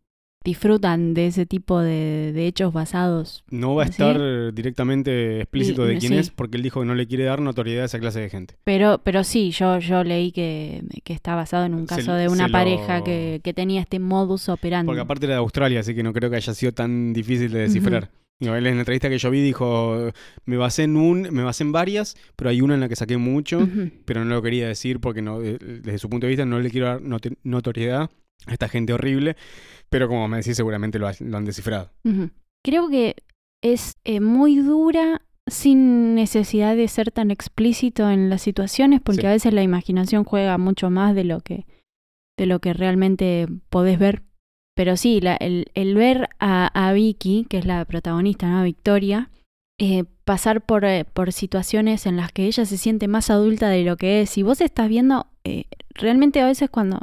disfrutan 0.46 1.12
de 1.12 1.26
ese 1.26 1.44
tipo 1.44 1.80
de, 1.80 2.32
de 2.32 2.46
hechos 2.46 2.72
basados. 2.72 3.44
No 3.50 3.74
va 3.74 3.82
a 3.82 3.86
¿Sí? 3.86 3.90
estar 3.90 4.54
directamente 4.54 5.40
explícito 5.40 5.84
Y- 5.84 5.94
de 5.94 5.98
quién 5.98 6.12
sí. 6.12 6.18
es, 6.18 6.30
porque 6.30 6.56
él 6.56 6.62
dijo 6.62 6.80
que 6.80 6.86
no 6.86 6.94
le 6.94 7.06
quiere 7.06 7.24
dar 7.24 7.40
notoriedad 7.40 7.82
a 7.82 7.86
esa 7.86 7.98
clase 7.98 8.20
de 8.20 8.30
gente. 8.30 8.54
Pero, 8.64 9.00
pero 9.04 9.24
sí, 9.24 9.50
yo, 9.50 9.78
yo 9.80 10.04
leí 10.04 10.32
que, 10.32 10.82
que 11.04 11.12
está 11.12 11.34
basado 11.34 11.66
en 11.66 11.74
un 11.74 11.88
Se- 11.88 11.96
caso 11.96 12.14
de 12.14 12.28
una 12.28 12.46
lo- 12.46 12.52
pareja 12.52 13.02
que, 13.04 13.40
que 13.42 13.52
tenía 13.52 13.80
este 13.80 13.98
modus 13.98 14.48
operandi. 14.48 14.86
Porque 14.86 15.00
aparte 15.02 15.26
era 15.26 15.34
de 15.34 15.40
Australia, 15.40 15.80
así 15.80 15.94
que 15.94 16.02
no 16.02 16.12
creo 16.12 16.30
que 16.30 16.36
haya 16.36 16.54
sido 16.54 16.72
tan 16.72 17.12
difícil 17.12 17.50
de 17.52 17.58
descifrar. 17.60 18.10
Digo, 18.38 18.54
él 18.54 18.66
en 18.66 18.74
la 18.74 18.80
entrevista 18.82 19.08
que 19.08 19.16
yo 19.18 19.30
vi 19.30 19.40
dijo, 19.42 20.10
me 20.44 20.56
basé 20.58 20.82
en 20.84 20.96
un, 20.96 21.22
me 21.32 21.42
basé 21.42 21.64
en 21.64 21.72
varias, 21.72 22.16
pero 22.36 22.50
hay 22.50 22.60
una 22.60 22.74
en 22.74 22.80
la 22.80 22.88
que 22.88 22.94
saqué 22.94 23.16
mucho, 23.16 23.66
pero 24.04 24.24
no 24.24 24.34
lo 24.34 24.42
quería 24.42 24.68
decir 24.68 25.00
porque 25.00 25.22
no, 25.22 25.42
eh, 25.42 25.58
desde 25.58 25.98
su 25.98 26.10
punto 26.10 26.26
de 26.26 26.30
vista 26.30 26.44
no 26.44 26.60
le 26.60 26.70
quiero 26.70 26.86
dar 26.86 27.00
notoriedad 27.42 28.10
a 28.46 28.52
esta 28.52 28.68
gente 28.68 28.92
horrible, 28.92 29.36
pero 29.90 30.08
como 30.08 30.28
me 30.28 30.38
decís 30.38 30.56
seguramente 30.56 30.98
lo, 30.98 31.08
ha- 31.08 31.14
lo 31.20 31.36
han 31.36 31.44
descifrado. 31.44 31.90
Creo 32.64 32.88
que 32.88 33.16
es 33.62 33.94
eh, 34.04 34.20
muy 34.20 34.56
dura 34.56 35.22
sin 35.48 36.14
necesidad 36.14 36.74
de 36.76 36.88
ser 36.88 37.10
tan 37.12 37.30
explícito 37.30 38.10
en 38.10 38.28
las 38.30 38.42
situaciones, 38.42 39.00
porque 39.00 39.20
Sí. 39.22 39.26
a 39.26 39.30
veces 39.30 39.52
la 39.54 39.62
imaginación 39.62 40.24
juega 40.24 40.58
mucho 40.58 40.90
más 40.90 41.14
de 41.14 41.24
lo 41.24 41.40
que, 41.40 41.66
de 42.36 42.46
lo 42.46 42.58
que 42.60 42.72
realmente 42.72 43.46
podés 43.70 43.98
ver. 43.98 44.22
Pero 44.74 44.96
sí, 44.96 45.20
la- 45.20 45.36
el, 45.36 45.70
el 45.74 45.94
ver 45.94 46.28
a, 46.40 46.66
a 46.88 46.92
Vicky, 46.92 47.46
que 47.48 47.58
es 47.58 47.64
la 47.64 47.84
protagonista, 47.84 48.48
¿no? 48.50 48.62
Victoria, 48.64 49.30
eh, 49.78 50.04
pasar 50.24 50.60
por, 50.62 50.84
eh, 50.84 51.04
por 51.04 51.32
situaciones 51.32 52.06
en 52.06 52.16
las 52.16 52.32
que 52.32 52.46
ella 52.46 52.64
se 52.66 52.76
siente 52.76 53.08
más 53.08 53.30
adulta 53.30 53.68
de 53.68 53.84
lo 53.84 53.96
que 53.96 54.22
es. 54.22 54.36
Y 54.38 54.42
vos 54.42 54.60
estás 54.60 54.88
viendo, 54.88 55.28
eh, 55.44 55.64
realmente 55.94 56.40
a 56.40 56.46
veces 56.46 56.68
cuando, 56.70 56.98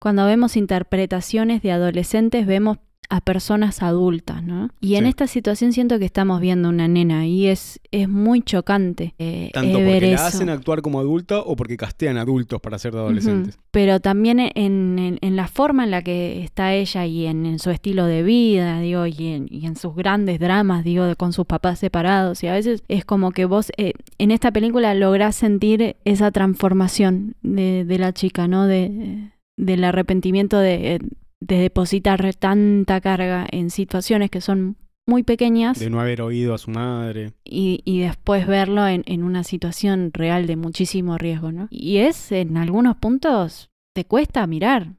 cuando 0.00 0.26
vemos 0.26 0.56
interpretaciones 0.56 1.62
de 1.62 1.72
adolescentes, 1.72 2.46
vemos 2.46 2.78
a 3.08 3.20
personas 3.20 3.84
adultas, 3.84 4.42
¿no? 4.42 4.68
Y 4.80 4.96
en 4.96 5.06
esta 5.06 5.28
situación 5.28 5.72
siento 5.72 6.00
que 6.00 6.04
estamos 6.06 6.40
viendo 6.40 6.68
una 6.68 6.88
nena 6.88 7.24
y 7.24 7.46
es, 7.46 7.78
es 7.92 8.08
muy 8.08 8.42
chocante 8.42 9.14
eh, 9.20 9.50
Tanto 9.54 9.78
eh, 9.78 9.84
ver 9.84 9.92
porque 10.00 10.06
la 10.08 10.14
eso. 10.16 10.24
hacen 10.24 10.48
actuar 10.50 10.82
como 10.82 10.98
adulta 10.98 11.38
o 11.38 11.54
porque 11.54 11.76
castean 11.76 12.16
adultos 12.16 12.60
para 12.60 12.80
ser 12.80 12.94
de 12.94 12.98
adolescentes. 12.98 13.60
Pero 13.70 14.00
también 14.00 14.40
en, 14.40 14.50
en- 14.98 15.18
en 15.20 15.36
la 15.36 15.46
forma 15.46 15.84
en 15.84 15.92
la 15.92 16.02
que 16.02 16.42
está 16.42 16.74
ella 16.74 17.06
y 17.06 17.26
en, 17.26 17.46
en 17.46 17.60
su 17.60 17.70
estilo 17.70 18.06
de 18.06 18.24
vida, 18.24 18.80
digo, 18.80 19.06
y 19.06 19.14
en, 19.28 19.46
y 19.52 19.66
en 19.66 19.76
sus 19.76 19.94
grandes 19.94 20.40
dramas, 20.40 20.82
digo, 20.82 21.04
de- 21.04 21.14
con 21.14 21.32
sus 21.32 21.46
papás 21.46 21.78
separados. 21.78 22.42
Y 22.42 22.48
a 22.48 22.54
veces 22.54 22.82
es 22.88 23.04
como 23.04 23.30
que 23.30 23.44
vos 23.44 23.70
eh, 23.76 23.92
en 24.18 24.32
esta 24.32 24.50
película 24.50 24.92
lográs 24.94 25.36
sentir 25.36 25.94
esa 26.04 26.32
transformación 26.32 27.36
de, 27.42 27.84
de 27.84 27.98
la 27.98 28.12
chica, 28.12 28.48
¿no? 28.48 28.66
De, 28.66 29.30
del 29.58 29.84
arrepentimiento 29.84 30.58
de, 30.58 31.00
de 31.40 31.56
depositar 31.58 32.34
tanta 32.34 33.00
carga 33.00 33.46
en 33.50 33.70
situaciones 33.70 34.30
que 34.30 34.40
son 34.40 34.76
muy 35.08 35.22
pequeñas 35.22 35.78
De 35.78 35.88
no 35.88 36.00
haber 36.00 36.20
oído 36.20 36.52
a 36.52 36.58
su 36.58 36.70
madre. 36.72 37.32
y, 37.44 37.80
y 37.84 38.00
después 38.00 38.46
verlo 38.46 38.86
en, 38.88 39.02
en 39.06 39.22
una 39.22 39.44
situación 39.44 40.10
real 40.12 40.46
de 40.46 40.56
muchísimo 40.56 41.16
riesgo, 41.16 41.52
¿no? 41.52 41.68
Y 41.70 41.98
es, 41.98 42.32
en 42.32 42.56
algunos 42.56 42.96
puntos, 42.96 43.70
te 43.94 44.04
cuesta 44.04 44.46
mirar. 44.46 44.94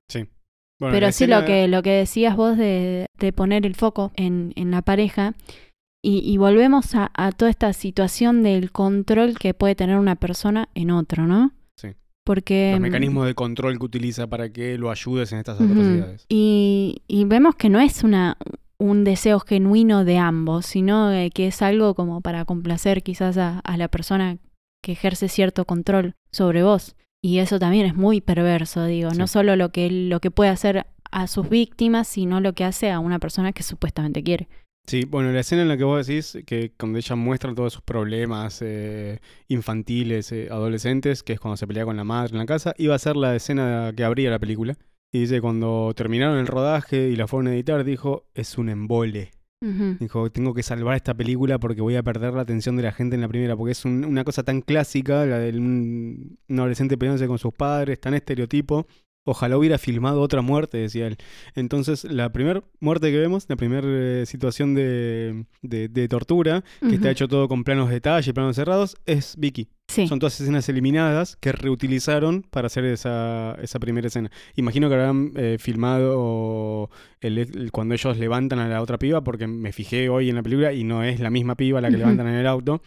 Bueno, 0.79 0.93
Pero 0.93 1.07
sí 1.11 1.23
escena- 1.25 1.39
lo 1.41 1.45
que, 1.45 1.67
lo 1.67 1.81
que 1.83 1.89
decías 1.91 2.35
vos 2.37 2.55
de, 2.57 3.07
de 3.19 3.33
poner 3.33 3.65
el 3.65 3.75
foco 3.75 4.11
en, 4.15 4.53
en 4.55 4.71
la 4.71 4.81
pareja. 4.81 5.33
Y, 6.03 6.19
y 6.19 6.37
volvemos 6.37 6.93
a, 6.95 7.11
a 7.15 7.31
toda 7.31 7.49
esta 7.51 7.73
situación 7.73 8.43
del 8.43 8.71
control 8.71 9.37
que 9.39 9.53
puede 9.55 9.75
tener 9.75 9.97
una 9.97 10.15
persona 10.15 10.69
en 10.75 10.91
otro, 10.91 11.25
¿no? 11.27 11.51
Porque... 12.27 12.71
Los 12.71 12.81
mm, 12.81 12.83
mecanismos 12.83 13.25
de 13.25 13.35
control 13.35 13.79
que 13.79 13.85
utiliza 13.85 14.27
para 14.27 14.49
que 14.49 14.77
lo 14.77 14.91
ayudes 14.91 15.31
en 15.31 15.39
estas 15.39 15.61
atrocidades. 15.61 16.25
Y, 16.27 17.03
y 17.07 17.23
vemos 17.23 17.55
que 17.55 17.69
no 17.69 17.79
es 17.79 18.03
una, 18.03 18.37
un 18.77 19.05
deseo 19.05 19.39
genuino 19.39 20.03
de 20.03 20.17
ambos, 20.17 20.65
sino 20.65 21.09
eh, 21.13 21.31
que 21.33 21.47
es 21.47 21.61
algo 21.61 21.95
como 21.95 22.19
para 22.19 22.43
complacer 22.43 23.01
quizás 23.01 23.37
a, 23.37 23.59
a 23.59 23.77
la 23.77 23.87
persona 23.87 24.39
que 24.83 24.91
ejerce 24.91 25.29
cierto 25.29 25.63
control 25.63 26.15
sobre 26.29 26.63
vos. 26.63 26.97
Y 27.23 27.39
eso 27.39 27.59
también 27.59 27.85
es 27.85 27.95
muy 27.95 28.19
perverso, 28.19 28.83
digo, 28.83 29.11
no 29.11 29.27
solo 29.27 29.55
lo 29.55 29.71
que, 29.71 29.89
lo 29.89 30.19
que 30.19 30.29
puede 30.29 30.49
hacer 30.49 30.85
a 31.09 31.27
sus 31.27 31.47
víctimas, 31.47 32.09
sino 32.09 32.41
lo 32.41 32.51
que 32.51 32.65
hace 32.65 32.91
a 32.91 32.99
una 32.99 33.19
persona 33.19 33.53
que 33.53 33.63
supuestamente 33.63 34.21
quiere. 34.21 34.49
Sí, 34.89 35.03
bueno, 35.03 35.33
la 35.33 35.41
escena 35.41 35.63
en 35.63 35.67
la 35.67 35.75
que 35.77 35.83
vos 35.83 36.07
decís 36.07 36.37
que 36.45 36.71
cuando 36.79 36.97
ella 36.97 37.15
muestra 37.17 37.53
todos 37.53 37.73
sus 37.73 37.81
problemas 37.81 38.61
eh, 38.61 39.19
infantiles, 39.49 40.31
eh, 40.31 40.47
adolescentes, 40.49 41.23
que 41.23 41.33
es 41.33 41.39
cuando 41.41 41.57
se 41.57 41.67
pelea 41.67 41.83
con 41.83 41.97
la 41.97 42.05
madre 42.05 42.31
en 42.31 42.37
la 42.37 42.45
casa, 42.45 42.73
iba 42.77 42.95
a 42.95 42.99
ser 42.99 43.17
la 43.17 43.35
escena 43.35 43.91
que 43.95 44.05
abría 44.05 44.29
la 44.29 44.39
película. 44.39 44.77
Y 45.11 45.19
dice, 45.21 45.41
cuando 45.41 45.93
terminaron 45.95 46.37
el 46.37 46.47
rodaje 46.47 47.09
y 47.09 47.17
la 47.17 47.27
fueron 47.27 47.47
a 47.47 47.53
editar, 47.53 47.83
dijo, 47.83 48.27
es 48.33 48.57
un 48.57 48.69
embole. 48.69 49.31
Dijo, 49.99 50.29
tengo 50.31 50.53
que 50.53 50.63
salvar 50.63 50.95
esta 50.95 51.13
película 51.15 51.57
porque 51.59 51.81
voy 51.81 51.95
a 51.95 52.03
perder 52.03 52.33
la 52.33 52.41
atención 52.43 52.77
de 52.77 52.83
la 52.83 52.91
gente 52.93 53.15
en 53.15 53.21
la 53.21 53.27
primera, 53.27 53.57
porque 53.57 53.71
es 53.71 53.83
un- 53.85 54.05
una 54.05 54.23
cosa 54.23 54.43
tan 54.43 54.61
clásica, 54.61 55.25
la 55.25 55.39
de 55.39 55.57
un, 55.57 56.37
un 56.47 56.59
adolescente 56.59 56.97
peleándose 56.97 57.27
con 57.27 57.39
sus 57.39 57.53
padres, 57.53 57.99
tan 57.99 58.13
estereotipo. 58.13 58.87
Ojalá 59.29 59.57
hubiera 59.57 59.77
filmado 59.77 60.21
otra 60.21 60.41
muerte, 60.41 60.77
decía 60.77 61.05
él. 61.07 61.17
Entonces, 61.53 62.05
la 62.05 62.31
primera 62.31 62.63
muerte 62.79 63.11
que 63.11 63.17
vemos, 63.19 63.45
la 63.49 63.57
primera 63.57 64.25
situación 64.25 64.73
de, 64.73 65.43
de- 65.61 65.89
de 65.89 66.07
tortura, 66.07 66.63
que 66.79 66.95
está 66.95 67.11
hecho 67.11 67.27
todo 67.27 67.47
con 67.49 67.63
planos 67.65 67.89
de 67.89 67.95
detalle, 67.95 68.33
planos 68.33 68.55
cerrados, 68.55 68.95
es 69.05 69.35
Vicky. 69.37 69.67
Sí. 69.89 70.07
Son 70.07 70.19
todas 70.19 70.39
escenas 70.41 70.67
eliminadas 70.69 71.37
que 71.39 71.51
reutilizaron 71.53 72.41
para 72.49 72.67
hacer 72.67 72.83
esa, 72.85 73.55
esa 73.61 73.79
primera 73.79 74.07
escena. 74.07 74.29
Imagino 74.55 74.89
que 74.89 74.95
habrán 74.95 75.31
eh, 75.35 75.57
filmado 75.59 76.89
el- 77.21 77.37
el- 77.37 77.71
cuando 77.71 77.93
ellos 77.95 78.17
levantan 78.17 78.59
a 78.59 78.67
la 78.67 78.81
otra 78.81 78.97
piba, 78.97 79.21
porque 79.23 79.47
me 79.47 79.71
fijé 79.71 80.09
hoy 80.09 80.29
en 80.29 80.35
la 80.35 80.43
película 80.43 80.73
y 80.73 80.83
no 80.83 81.03
es 81.03 81.19
la 81.19 81.29
misma 81.29 81.55
piba 81.55 81.81
la 81.81 81.89
que 81.89 81.97
levantan 81.97 82.27
en 82.27 82.35
el 82.35 82.47
auto. 82.47 82.81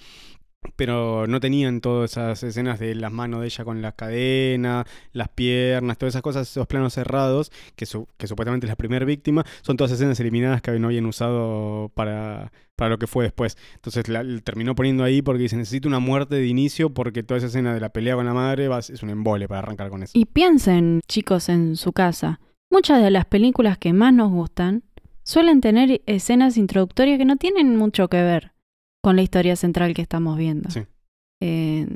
Pero 0.77 1.27
no 1.27 1.41
tenían 1.41 1.81
todas 1.81 2.13
esas 2.13 2.43
escenas 2.43 2.79
de 2.79 2.95
las 2.95 3.13
manos 3.13 3.41
de 3.41 3.47
ella 3.47 3.65
con 3.65 3.83
las 3.83 3.95
cadenas, 3.95 4.87
las 5.13 5.29
piernas, 5.29 5.99
todas 5.99 6.13
esas 6.15 6.23
cosas, 6.23 6.51
esos 6.51 6.67
planos 6.67 6.95
cerrados, 6.95 7.51
que, 7.77 7.87
su- 7.87 8.09
que 8.19 8.27
supuestamente 8.27 8.67
es 8.67 8.71
la 8.71 8.77
primera 8.77 9.05
víctima, 9.05 9.45
son 9.63 9.77
todas 9.77 9.93
escenas 9.93 10.21
eliminadas 10.21 10.63
que 10.63 10.71
no 10.79 10.89
habían 10.89 11.07
usado 11.07 11.91
para, 11.95 12.53
para 12.77 12.91
lo 12.91 12.99
que 12.99 13.07
fue 13.07 13.25
después. 13.25 13.57
Entonces 13.75 14.09
la, 14.09 14.25
terminó 14.43 14.75
poniendo 14.75 15.03
ahí 15.05 15.23
porque 15.23 15.43
dice, 15.43 15.57
necesito 15.57 15.89
una 15.89 15.99
muerte 15.99 16.37
de 16.37 16.47
inicio 16.47 16.91
porque 16.91 17.23
toda 17.23 17.39
esa 17.39 17.47
escena 17.49 17.75
de 17.75 17.81
la 17.81 17.91
pelea 17.91 18.15
con 18.15 18.27
la 18.27 18.35
madre 18.35 18.69
va- 18.69 18.79
es 18.81 19.03
un 19.03 19.11
embole 19.11 19.49
para 19.49 19.61
arrancar 19.61 19.89
con 19.91 20.03
eso. 20.03 20.13
Y 20.15 20.27
piensen, 20.27 21.01
chicos, 21.09 21.49
en 21.49 21.77
su 21.77 21.93
casa. 21.93 22.41
Muchas 22.71 23.03
de 23.03 23.11
las 23.11 23.25
películas 23.25 23.79
que 23.79 23.93
más 23.93 24.13
nos 24.15 24.31
gustan 24.31 24.85
suelen 25.25 25.61
tener 25.61 26.03
escenas 26.07 26.57
introductorias 26.57 27.19
que 27.19 27.25
no 27.25 27.37
tienen 27.37 27.77
mucho 27.77 28.09
que 28.09 28.23
ver 28.23 28.53
con 29.03 29.17
la 29.17 29.23
historia 29.23 29.57
central 29.57 29.95
que 29.95 30.03
estamos 30.03 30.37
viendo. 30.37 30.71
Sí. 30.71 30.81
Eh, 31.43 31.87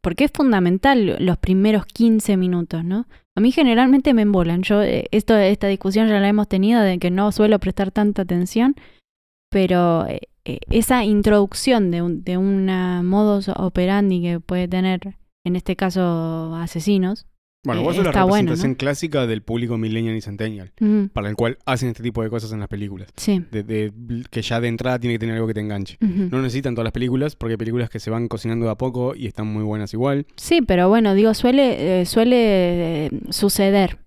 porque 0.00 0.24
es 0.24 0.30
fundamental 0.32 1.16
los 1.18 1.38
primeros 1.38 1.86
15 1.86 2.36
minutos, 2.36 2.84
¿no? 2.84 3.06
A 3.36 3.40
mí 3.40 3.52
generalmente 3.52 4.14
me 4.14 4.22
embolan. 4.22 4.62
Yo, 4.62 4.82
eh, 4.82 5.06
esto, 5.10 5.36
esta 5.36 5.66
discusión 5.66 6.08
ya 6.08 6.20
la 6.20 6.28
hemos 6.28 6.48
tenido 6.48 6.80
de 6.82 6.98
que 6.98 7.10
no 7.10 7.32
suelo 7.32 7.58
prestar 7.58 7.90
tanta 7.90 8.22
atención, 8.22 8.76
pero 9.50 10.06
eh, 10.06 10.20
esa 10.70 11.04
introducción 11.04 11.90
de, 11.90 12.02
un, 12.02 12.22
de 12.22 12.36
una 12.36 13.02
modus 13.02 13.48
operandi 13.48 14.22
que 14.22 14.40
puede 14.40 14.68
tener, 14.68 15.16
en 15.44 15.56
este 15.56 15.74
caso, 15.74 16.54
asesinos, 16.54 17.26
Bueno, 17.64 17.80
eh, 17.80 17.84
vos 17.84 17.96
sos 17.96 18.04
la 18.04 18.10
bueno, 18.12 18.26
representación 18.26 18.70
¿no? 18.72 18.76
clásica 18.76 19.26
del 19.26 19.42
público 19.42 19.78
millennial 19.78 20.14
y 20.16 20.20
centennial, 20.20 20.72
para 21.12 21.28
el 21.30 21.34
cual 21.36 21.58
hacen 21.64 21.88
este 21.88 22.02
tipo 22.02 22.22
de 22.22 22.30
cosas 22.30 22.52
en 22.52 22.60
las 22.60 22.68
películas. 22.68 23.08
sí. 23.16 23.42
De, 23.50 23.62
de- 23.62 23.92
que 24.30 24.42
ya 24.42 24.60
de 24.60 24.68
entrada 24.68 24.98
tiene 24.98 25.14
que 25.14 25.18
tener 25.20 25.34
algo 25.36 25.46
que 25.46 25.54
te 25.54 25.60
enganche. 25.60 25.96
No 26.00 26.40
necesitan 26.42 26.74
todas 26.74 26.84
las 26.84 26.92
películas, 26.92 27.36
porque 27.36 27.52
hay 27.54 27.56
películas 27.58 27.88
que 27.90 28.00
se 28.00 28.10
van 28.10 28.28
cocinando 28.28 28.66
de 28.66 28.72
a 28.72 28.74
poco 28.76 29.14
y 29.14 29.26
están 29.26 29.46
muy 29.46 29.62
buenas 29.62 29.92
igual. 29.94 30.26
Sí, 30.36 30.60
pero 30.60 30.88
bueno, 30.88 31.14
digo, 31.14 31.32
suele, 31.34 32.00
eh, 32.02 32.06
suele 32.06 33.06
eh, 33.06 33.10
suceder 33.30 33.98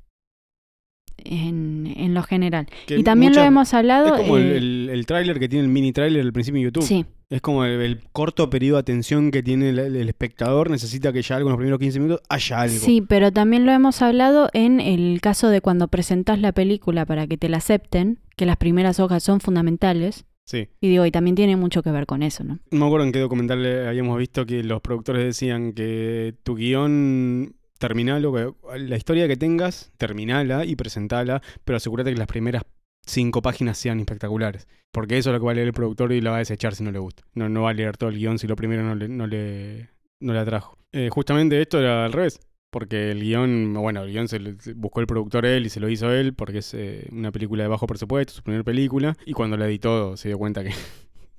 en, 1.24 1.94
en 1.98 2.14
lo 2.14 2.24
general. 2.24 2.68
Que 2.86 3.00
y 3.00 3.04
también 3.04 3.34
lo 3.36 3.42
hemos 3.42 3.74
hablado. 3.74 4.16
Es 4.16 4.22
como 4.22 4.38
el, 4.38 4.44
eh, 4.52 4.58
el, 4.58 4.90
el 4.92 5.06
tráiler 5.06 5.40
que 5.40 5.50
tiene 5.50 5.66
el 5.66 5.72
mini 5.72 5.92
tráiler 5.92 6.22
al 6.22 6.32
principio 6.34 6.60
de 6.60 6.66
YouTube. 6.66 6.84
sí, 6.84 7.06
Es 7.30 7.42
como 7.42 7.66
el, 7.66 7.82
el 7.82 8.04
corto 8.14 8.50
periodo 8.50 8.78
de 8.78 8.82
atención 8.82 9.32
que 9.32 9.44
tiene 9.44 9.70
el, 9.70 9.80
el 9.80 10.08
espectador. 10.08 10.70
Necesita 10.70 11.12
que 11.12 11.22
ya 11.22 11.36
algo 11.36 11.50
en 11.50 11.52
los 11.52 11.58
primeros 11.58 11.80
15 11.80 12.00
minutos 12.00 12.22
haya 12.30 12.62
algo. 12.62 12.78
sí, 12.78 13.02
pero 13.02 13.32
también 13.32 13.66
lo 13.66 13.72
hemos 13.74 14.02
hablado 14.02 14.50
en 14.54 14.80
el 14.80 15.20
caso 15.22 15.50
de 15.50 15.60
cuando 15.60 15.90
presentas 15.90 16.40
la 16.40 16.54
película 16.54 17.06
para 17.06 17.28
que 17.28 17.38
te 17.38 17.50
la 17.50 17.58
acepten, 17.58 18.20
que 18.38 18.46
las 18.46 18.58
primeras 18.58 19.00
hojas 19.00 19.24
son 19.24 19.42
fundamentales. 19.42 20.26
Sí. 20.46 20.70
Y 20.80 20.88
digo, 20.88 21.06
y 21.06 21.12
también 21.12 21.36
tiene 21.36 21.58
mucho 21.58 21.84
que 21.84 21.92
ver 21.92 22.06
con 22.06 22.24
eso, 22.24 22.46
¿no? 22.46 22.60
No 22.72 22.80
me 22.80 22.86
acuerdo 22.86 23.06
en 23.06 23.12
qué 23.12 23.20
documental 23.20 23.66
eh, 23.66 23.90
habíamos 23.90 24.18
visto 24.18 24.46
que 24.46 24.64
los 24.64 24.80
productores 24.82 25.26
decían 25.26 25.74
que 25.74 26.36
tu 26.44 26.56
guion 26.56 27.58
terminalo, 27.78 28.34
que 28.34 28.54
la 28.80 28.96
historia 28.96 29.28
que 29.28 29.36
tengas, 29.36 29.92
terminala 29.98 30.64
y 30.64 30.78
presentala, 30.78 31.42
pero 31.66 31.76
asegúrate 31.76 32.12
que 32.12 32.18
las 32.18 32.28
primeras 32.28 32.64
cinco 33.08 33.42
páginas 33.42 33.78
sean 33.78 34.00
espectaculares. 34.00 34.68
Porque 34.92 35.18
eso 35.18 35.30
es 35.30 35.34
lo 35.34 35.40
que 35.40 35.46
va 35.46 35.52
a 35.52 35.56
leer 35.56 35.68
el 35.68 35.74
productor 35.74 36.12
y 36.12 36.22
la 36.22 36.32
va 36.32 36.38
a 36.38 36.40
desechar 36.40 36.76
si 36.76 36.84
no 36.84 36.92
le 36.92 37.00
gusta. 37.00 37.24
No, 37.34 37.50
no 37.50 37.64
va 37.64 37.72
a 37.72 37.74
leer 37.74 37.98
todo 37.98 38.10
el 38.10 38.18
guion 38.18 38.40
si 38.40 38.48
lo 38.48 38.56
primero 38.56 38.84
no 38.84 38.96
le, 38.96 39.08
no 39.08 39.28
le, 39.28 40.40
atrajo. 40.40 40.78
Eh, 40.92 41.10
justamente 41.12 41.62
esto 41.62 41.80
era 41.80 42.06
al 42.06 42.14
revés. 42.14 42.40
Porque 42.70 43.12
el 43.12 43.22
guion, 43.22 43.74
bueno, 43.74 44.04
el 44.04 44.12
guion 44.12 44.28
se 44.28 44.40
lo 44.40 44.60
se 44.60 44.74
buscó 44.74 45.00
el 45.00 45.08
productor 45.08 45.46
él 45.46 45.66
y 45.66 45.70
se 45.70 45.80
lo 45.80 45.90
hizo 45.90 46.12
él 46.12 46.34
porque 46.34 46.60
es 46.60 46.74
eh, 46.74 47.08
una 47.12 47.32
película 47.32 47.64
de 47.64 47.70
bajo 47.70 47.88
presupuesto, 47.88 48.34
su 48.34 48.44
primera 48.44 48.64
película. 48.64 49.16
Y 49.26 49.34
cuando 49.34 49.56
la 49.56 49.68
editó 49.68 50.18
se 50.18 50.28
dio 50.28 50.38
cuenta 50.38 50.64
que, 50.64 50.72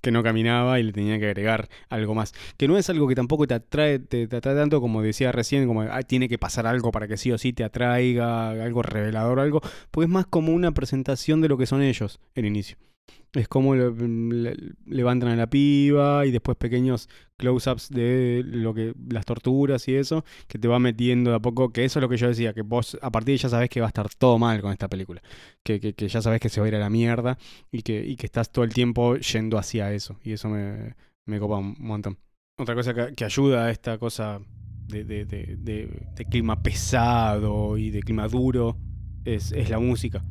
que 0.01 0.11
no 0.11 0.23
caminaba 0.23 0.81
y 0.81 0.83
le 0.83 0.93
tenía 0.93 1.19
que 1.19 1.27
agregar 1.27 1.69
algo 1.89 2.15
más. 2.15 2.33
Que 2.57 2.69
no 2.69 2.77
es 2.79 2.91
algo 2.91 3.09
que 3.09 3.15
tampoco 3.15 3.47
te 3.47 3.55
atrae, 3.55 3.99
te, 3.99 4.25
atrae 4.25 4.55
tanto 4.55 4.81
como 4.81 5.03
decía 5.03 5.33
recién, 5.33 5.67
como 5.67 5.85
tiene 6.07 6.29
que 6.29 6.39
pasar 6.39 6.67
algo 6.67 6.91
para 6.91 7.09
que 7.09 7.17
sí 7.17 7.33
o 7.33 7.39
sí 7.39 7.53
te 7.53 7.65
atraiga, 7.65 8.51
algo 8.51 8.83
revelador, 8.83 9.41
algo. 9.41 9.61
Pues 9.91 10.07
es 10.07 10.13
más 10.13 10.27
como 10.27 10.53
una 10.53 10.73
presentación 10.73 11.41
de 11.41 11.49
lo 11.49 11.59
que 11.59 11.67
son 11.67 11.83
ellos, 11.83 12.21
el 12.35 12.47
inicio. 12.47 12.77
Es 13.35 13.47
como 13.47 13.75
le- 13.75 13.91
le- 13.91 14.57
levantan 14.87 15.29
a 15.31 15.37
la 15.37 15.49
piba 15.49 16.25
y 16.27 16.31
después 16.31 16.57
pequeños 16.57 17.09
close-ups 17.37 17.91
de 17.91 18.43
lo 18.45 18.73
que 18.75 18.95
las 19.11 19.25
torturas 19.27 19.87
y 19.89 19.95
eso, 19.95 20.25
que 20.49 20.59
te 20.59 20.67
va 20.67 20.79
metiendo 20.79 21.31
de 21.31 21.37
a 21.37 21.39
poco, 21.41 21.71
que 21.71 21.85
eso 21.85 21.99
es 21.99 22.03
lo 22.03 22.09
que 22.09 22.17
yo 22.17 22.29
decía, 22.29 22.53
que 22.55 22.63
vos 22.63 22.99
a 23.01 23.11
partir 23.11 23.35
de 23.35 23.39
ya 23.39 23.49
sabés 23.49 23.69
que 23.69 23.81
va 23.81 23.87
a 23.87 23.89
estar 23.89 24.09
todo 24.15 24.39
mal 24.39 24.61
con 24.61 24.73
esta 24.73 24.89
película, 24.89 25.23
que, 25.63 25.95
ya 26.09 26.23
sabés 26.23 26.41
que 26.41 26.49
se 26.49 26.61
va 26.61 26.67
a 26.67 26.69
ir 26.69 26.75
a 26.77 26.79
la 26.81 26.91
mierda 26.91 27.39
y 27.71 27.83
que, 27.83 28.17
estás 28.21 28.51
todo 28.51 28.65
el 28.65 28.73
tiempo 28.73 29.17
yendo 29.17 29.59
hacia 29.59 29.93
eso, 29.93 30.19
y 30.25 30.33
eso 30.33 30.49
me, 30.49 30.95
copa 31.39 31.59
un 31.59 31.77
montón. 31.79 32.19
Otra 32.59 32.75
cosa 32.75 32.93
que, 33.15 33.25
ayuda 33.25 33.67
a 33.67 33.71
esta 33.71 33.99
cosa 33.99 34.41
de, 34.89 35.05
de, 35.05 35.25
de, 35.27 35.57
de- 35.59 36.25
clima 36.25 36.61
pesado 36.63 37.79
y 37.79 37.91
de 37.91 38.01
clima 38.01 38.27
duro 38.27 38.77
es 39.25 39.53
la 39.69 39.79
música. 39.79 40.25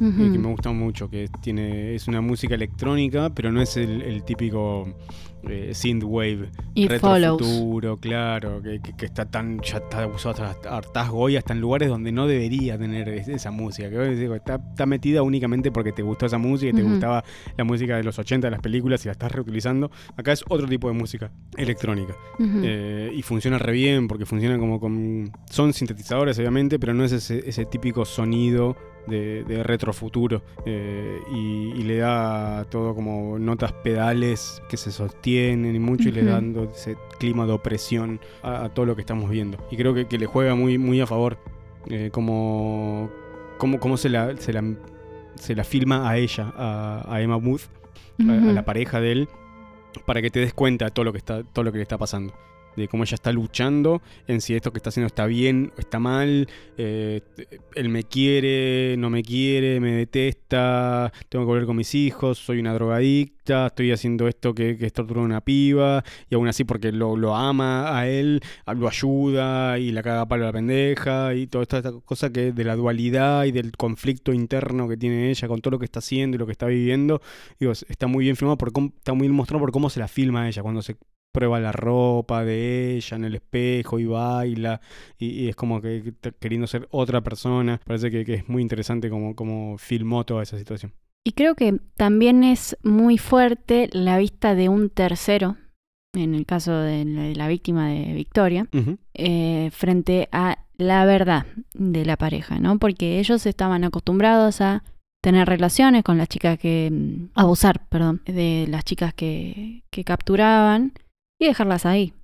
Eh, 0.00 0.30
que 0.32 0.38
me 0.38 0.48
gusta 0.48 0.70
mucho, 0.72 1.08
que 1.08 1.28
tiene 1.40 1.94
es 1.94 2.08
una 2.08 2.20
música 2.20 2.54
electrónica, 2.54 3.30
pero 3.34 3.52
no 3.52 3.60
es 3.62 3.76
el, 3.76 4.02
el 4.02 4.24
típico 4.24 4.86
eh, 5.46 5.72
synthwave 5.74 6.48
Y 6.74 6.88
retro 6.88 7.10
Follows. 7.10 7.42
futuro, 7.42 7.98
claro, 7.98 8.62
que, 8.62 8.80
que- 8.80 8.96
que 8.96 9.04
está 9.04 9.26
tan 9.26 9.60
ya 9.60 9.76
está 9.76 10.06
usado 10.06 10.42
hasta 10.44 10.74
hartazgo 10.76 11.28
y 11.28 11.36
hasta 11.36 11.52
en 11.52 11.60
lugares 11.60 11.90
donde 11.90 12.12
no 12.12 12.26
debería 12.26 12.78
tener 12.78 13.08
es- 13.10 13.28
esa 13.28 13.50
música, 13.50 13.90
que 13.90 14.34
está, 14.36 14.54
está 14.70 14.86
metida 14.86 15.22
únicamente 15.22 15.70
porque 15.70 15.92
te 15.92 16.00
gustó 16.02 16.24
esa 16.26 16.38
música 16.38 16.70
y 16.70 16.72
te 16.74 16.82
gustaba 16.82 17.22
la 17.58 17.64
música 17.64 17.96
de 17.98 18.04
los 18.04 18.18
80 18.18 18.46
de 18.46 18.50
las 18.52 18.60
películas 18.60 19.04
y 19.04 19.08
la 19.08 19.12
estás 19.12 19.32
reutilizando. 19.32 19.90
Acá 20.16 20.32
es 20.32 20.42
otro 20.48 20.66
tipo 20.66 20.88
de 20.88 20.94
música 20.94 21.30
electrónica. 21.58 22.14
Eh, 22.40 23.12
y 23.14 23.20
funciona 23.22 23.58
re 23.58 23.72
bien 23.72 24.08
porque 24.08 24.24
funciona 24.26 24.58
como 24.58 24.80
con... 24.80 25.30
Son 25.50 25.72
sintetizadores 25.74 26.38
obviamente, 26.38 26.78
pero 26.78 26.94
no 26.94 27.04
es 27.04 27.12
ese, 27.12 27.46
ese 27.48 27.66
típico 27.66 28.04
sonido 28.06 28.76
de, 29.06 29.44
de 29.44 29.62
retrofuturo. 29.62 30.42
Eh, 30.66 31.18
y, 31.32 31.72
y 31.80 31.82
le 31.84 31.98
da 31.98 32.64
todo 32.70 32.94
como 32.94 33.38
notas 33.38 33.72
pedales 33.72 34.62
que 34.68 34.76
se 34.76 34.92
sostienen 34.92 35.74
y 35.74 35.78
mucho 35.78 36.08
y 36.08 36.12
le 36.12 36.24
dando 36.24 36.64
ese 36.64 36.96
clima 37.18 37.46
de 37.46 37.52
opresión 37.52 38.20
a, 38.42 38.64
a 38.64 38.68
todo 38.68 38.86
lo 38.86 38.94
que 38.94 39.02
estamos 39.02 39.30
viendo. 39.30 39.58
Y 39.70 39.76
creo 39.76 39.94
que, 39.94 40.06
que 40.06 40.18
le 40.18 40.26
juega 40.26 40.54
muy, 40.54 40.78
muy 40.78 41.00
a 41.00 41.06
favor 41.06 41.38
eh, 41.90 42.10
como, 42.12 43.10
como, 43.58 43.78
como 43.78 43.96
se, 43.96 44.08
la, 44.08 44.36
se, 44.36 44.52
la, 44.52 44.64
se 45.34 45.54
la 45.54 45.64
filma 45.64 46.08
a 46.08 46.16
ella, 46.16 46.52
a, 46.56 47.04
a 47.08 47.20
Emma 47.20 47.36
Booth 47.36 47.62
a, 48.28 48.32
a 48.32 48.52
la 48.52 48.64
pareja 48.64 49.00
de 49.00 49.12
él 49.12 49.28
para 50.06 50.22
que 50.22 50.30
te 50.30 50.40
des 50.40 50.54
cuenta 50.54 50.86
de 50.86 50.90
todo 50.90 51.04
lo 51.04 51.12
que 51.12 51.18
está 51.18 51.44
todo 51.44 51.64
lo 51.64 51.70
que 51.70 51.78
le 51.78 51.82
está 51.82 51.98
pasando 51.98 52.32
de 52.76 52.88
cómo 52.88 53.04
ella 53.04 53.14
está 53.14 53.32
luchando 53.32 54.02
en 54.26 54.40
si 54.40 54.54
esto 54.54 54.72
que 54.72 54.78
está 54.78 54.88
haciendo 54.90 55.06
está 55.06 55.26
bien 55.26 55.72
o 55.76 55.80
está 55.80 55.98
mal 55.98 56.48
eh, 56.76 57.20
él 57.74 57.88
me 57.88 58.02
quiere 58.04 58.96
no 58.98 59.10
me 59.10 59.22
quiere 59.22 59.80
me 59.80 59.92
detesta 59.92 61.12
tengo 61.28 61.44
que 61.44 61.48
volver 61.48 61.66
con 61.66 61.76
mis 61.76 61.94
hijos 61.94 62.38
soy 62.38 62.58
una 62.58 62.72
drogadicta 62.74 63.66
estoy 63.66 63.92
haciendo 63.92 64.26
esto 64.28 64.54
que, 64.54 64.76
que 64.76 64.86
es 64.86 64.92
torturar 64.92 65.22
a 65.22 65.26
una 65.26 65.40
piba 65.40 66.02
y 66.30 66.34
aún 66.34 66.48
así 66.48 66.64
porque 66.64 66.92
lo, 66.92 67.16
lo 67.16 67.34
ama 67.36 67.98
a 67.98 68.08
él 68.08 68.40
lo 68.76 68.88
ayuda 68.88 69.78
y 69.78 69.92
la 69.92 70.02
caga 70.02 70.26
palo 70.26 70.44
a 70.44 70.46
la 70.46 70.52
pendeja 70.52 71.34
y 71.34 71.46
toda 71.46 71.62
esta, 71.62 71.78
esta 71.78 71.92
cosa 72.04 72.30
que 72.32 72.52
de 72.52 72.64
la 72.64 72.74
dualidad 72.76 73.44
y 73.44 73.52
del 73.52 73.72
conflicto 73.72 74.32
interno 74.32 74.88
que 74.88 74.96
tiene 74.96 75.30
ella 75.30 75.48
con 75.48 75.60
todo 75.60 75.72
lo 75.72 75.78
que 75.78 75.84
está 75.84 75.98
haciendo 76.00 76.36
y 76.36 76.38
lo 76.38 76.46
que 76.46 76.52
está 76.52 76.66
viviendo 76.66 77.20
Digo, 77.60 77.72
es- 77.72 77.84
está 77.88 78.06
muy 78.06 78.24
bien 78.24 78.36
filmado, 78.36 78.56
por 78.58 78.72
cómo- 78.72 78.92
está 78.96 79.12
muy 79.12 79.26
bien 79.28 79.34
mostrado 79.36 79.60
por 79.60 79.72
cómo 79.72 79.90
se 79.90 80.00
la 80.00 80.08
filma 80.08 80.48
ella, 80.48 80.62
cuando 80.62 80.82
se 80.82 80.96
prueba 81.34 81.58
la 81.58 81.72
ropa 81.72 82.44
de 82.44 82.94
ella 82.94 83.16
en 83.16 83.24
el 83.24 83.34
espejo 83.34 83.98
y 83.98 84.06
baila, 84.06 84.80
y, 85.18 85.26
y 85.26 85.48
es 85.48 85.56
como 85.56 85.82
que, 85.82 86.14
queriendo 86.38 86.68
ser 86.68 86.86
otra 86.92 87.22
persona. 87.22 87.80
Parece 87.84 88.10
que, 88.10 88.24
que 88.24 88.34
es 88.34 88.48
muy 88.48 88.62
interesante 88.62 89.10
como, 89.10 89.34
como 89.34 89.76
filmó 89.76 90.24
toda 90.24 90.44
esa 90.44 90.56
situación. 90.56 90.92
Y 91.26 91.32
creo 91.32 91.56
que 91.56 91.80
también 91.96 92.44
es 92.44 92.76
muy 92.82 93.18
fuerte 93.18 93.88
la 93.92 94.16
vista 94.18 94.54
de 94.54 94.68
un 94.68 94.90
tercero, 94.90 95.56
en 96.14 96.34
el 96.34 96.46
caso 96.46 96.72
de 96.72 97.04
la, 97.34 97.48
víctima 97.48 97.88
de 97.88 98.12
Victoria, 98.12 98.68
eh, 99.14 99.70
frente 99.72 100.28
a 100.30 100.58
la 100.76 101.04
verdad 101.04 101.46
de 101.72 102.04
la 102.04 102.16
pareja, 102.16 102.60
¿no? 102.60 102.78
Porque 102.78 103.18
ellos 103.18 103.44
estaban 103.46 103.82
acostumbrados 103.82 104.60
a 104.60 104.84
tener 105.20 105.48
relaciones 105.48 106.04
con 106.04 106.18
las 106.18 106.28
chicas 106.28 106.58
que... 106.58 106.90
mm, 106.92 107.30
abusar, 107.34 107.86
perdón, 107.88 108.22
de 108.26 108.66
las 108.68 108.84
chicas 108.84 109.14
que, 109.14 109.82
que 109.90 110.04
capturaban 110.04 110.92
y 111.38 111.46
dejarlas 111.46 111.86
ahí. 111.86 112.14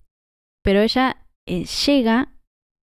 Pero 0.62 0.80
ella 0.80 1.26
eh, 1.46 1.64
llega 1.86 2.34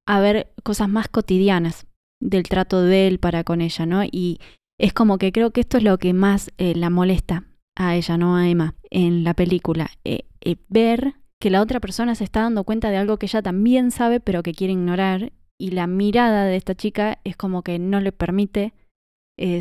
a 0.07 0.19
ver 0.19 0.53
cosas 0.63 0.89
más 0.89 1.07
cotidianas 1.07 1.87
del 2.19 2.43
trato 2.43 2.81
de 2.81 3.07
él 3.07 3.19
para 3.19 3.43
con 3.43 3.61
ella, 3.61 3.85
¿no? 3.85 4.03
Y 4.03 4.39
es 4.79 4.93
como 4.93 5.17
que 5.17 5.31
creo 5.31 5.51
que 5.51 5.61
esto 5.61 5.77
es 5.77 5.83
lo 5.83 5.97
que 5.97 6.13
más 6.13 6.51
eh, 6.57 6.73
la 6.75 6.89
molesta 6.89 7.45
a 7.75 7.95
ella, 7.95 8.17
no 8.17 8.35
a 8.35 8.47
Emma, 8.47 8.75
en 8.89 9.23
la 9.23 9.33
película. 9.33 9.89
Eh, 10.03 10.25
eh, 10.41 10.55
ver 10.69 11.15
que 11.39 11.49
la 11.49 11.61
otra 11.61 11.79
persona 11.79 12.15
se 12.15 12.23
está 12.23 12.41
dando 12.41 12.63
cuenta 12.63 12.89
de 12.89 12.97
algo 12.97 13.17
que 13.17 13.27
ella 13.27 13.41
también 13.41 13.91
sabe, 13.91 14.19
pero 14.19 14.43
que 14.43 14.53
quiere 14.53 14.73
ignorar. 14.73 15.31
Y 15.59 15.71
la 15.71 15.87
mirada 15.87 16.45
de 16.45 16.55
esta 16.55 16.75
chica 16.75 17.19
es 17.23 17.35
como 17.35 17.63
que 17.63 17.79
no 17.79 17.99
le 17.99 18.11
permite 18.11 18.73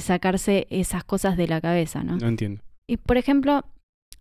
sacarse 0.01 0.67
esas 0.71 1.05
cosas 1.05 1.37
de 1.37 1.49
la 1.49 1.61
cabeza, 1.61 2.03
¿no? 2.03 2.17
No 2.17 2.29
entiendo. 2.29 2.63
Y 2.87 2.97
por 2.97 3.19
ejemplo, 3.19 3.67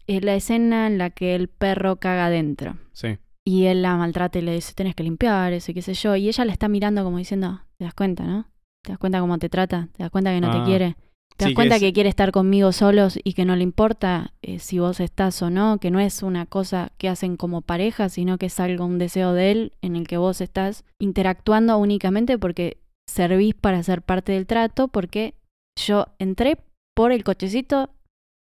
eh, 0.08 0.22
la 0.22 0.36
escena 0.36 0.88
en 0.88 0.98
la 0.98 1.10
que 1.10 1.36
el 1.36 1.48
perro 1.48 1.98
caga 1.98 2.28
adentro. 2.28 2.78
Sí. 2.94 3.18
Y 3.48 3.66
él 3.66 3.82
la 3.82 3.96
maltrata 3.96 4.40
y 4.40 4.42
le 4.42 4.54
dice, 4.54 4.74
tenés 4.74 4.96
que 4.96 5.04
limpiar 5.04 5.54
eso 5.54 5.72
y 5.72 5.74
qué 5.76 5.82
sé 5.82 5.94
yo. 5.94 6.16
Y 6.16 6.28
ella 6.28 6.46
la 6.46 6.52
está 6.54 6.68
mirando 6.68 7.04
como 7.04 7.18
diciendo, 7.18 7.62
te 7.78 7.86
das 7.86 7.94
cuenta, 7.94 8.24
¿no? 8.24 8.48
Te 8.84 8.92
das 8.92 9.00
cuenta 9.00 9.20
cómo 9.20 9.38
te 9.38 9.50
trata, 9.50 9.90
te 9.94 10.04
das 10.04 10.12
cuenta 10.12 10.32
que 10.32 10.42
no 10.42 10.50
Ah. 10.52 10.60
te 10.60 10.64
quiere. 10.64 10.96
Te 11.38 11.44
das 11.46 11.50
Sí, 11.50 11.52
que 11.52 11.56
cuenta 11.56 11.76
es- 11.76 11.82
que 11.82 11.92
quiere 11.94 12.08
estar 12.10 12.32
conmigo 12.32 12.72
solos 12.72 13.20
y 13.24 13.34
que 13.34 13.46
no 13.46 13.56
le 13.56 13.64
importa 13.64 14.34
eh, 14.42 14.58
si 14.60 14.80
vos 14.80 15.00
estás 15.00 15.42
o 15.42 15.50
no, 15.50 15.80
que 15.80 15.92
no 15.92 16.00
es 16.00 16.24
una 16.24 16.46
cosa 16.46 16.92
que 16.98 17.10
hacen 17.10 17.36
como 17.36 17.62
pareja, 17.62 18.10
sino 18.10 18.38
que 18.38 18.46
es 18.48 18.60
algo, 18.60 18.86
un 18.86 19.00
deseo 19.00 19.34
de 19.34 19.52
él 19.52 19.72
en 19.82 19.96
el 19.96 20.08
que 20.08 20.18
vos 20.18 20.40
estás 20.42 20.86
interactuando 21.00 21.78
únicamente 21.78 22.38
porque 22.38 22.78
servís 23.08 23.54
para 23.54 23.82
ser 23.84 24.02
parte 24.02 24.32
del 24.32 24.48
trato, 24.48 24.88
porque 24.88 25.36
yo 25.78 26.08
entré 26.20 26.58
por 26.96 27.12
el 27.12 27.24
cochecito 27.24 27.90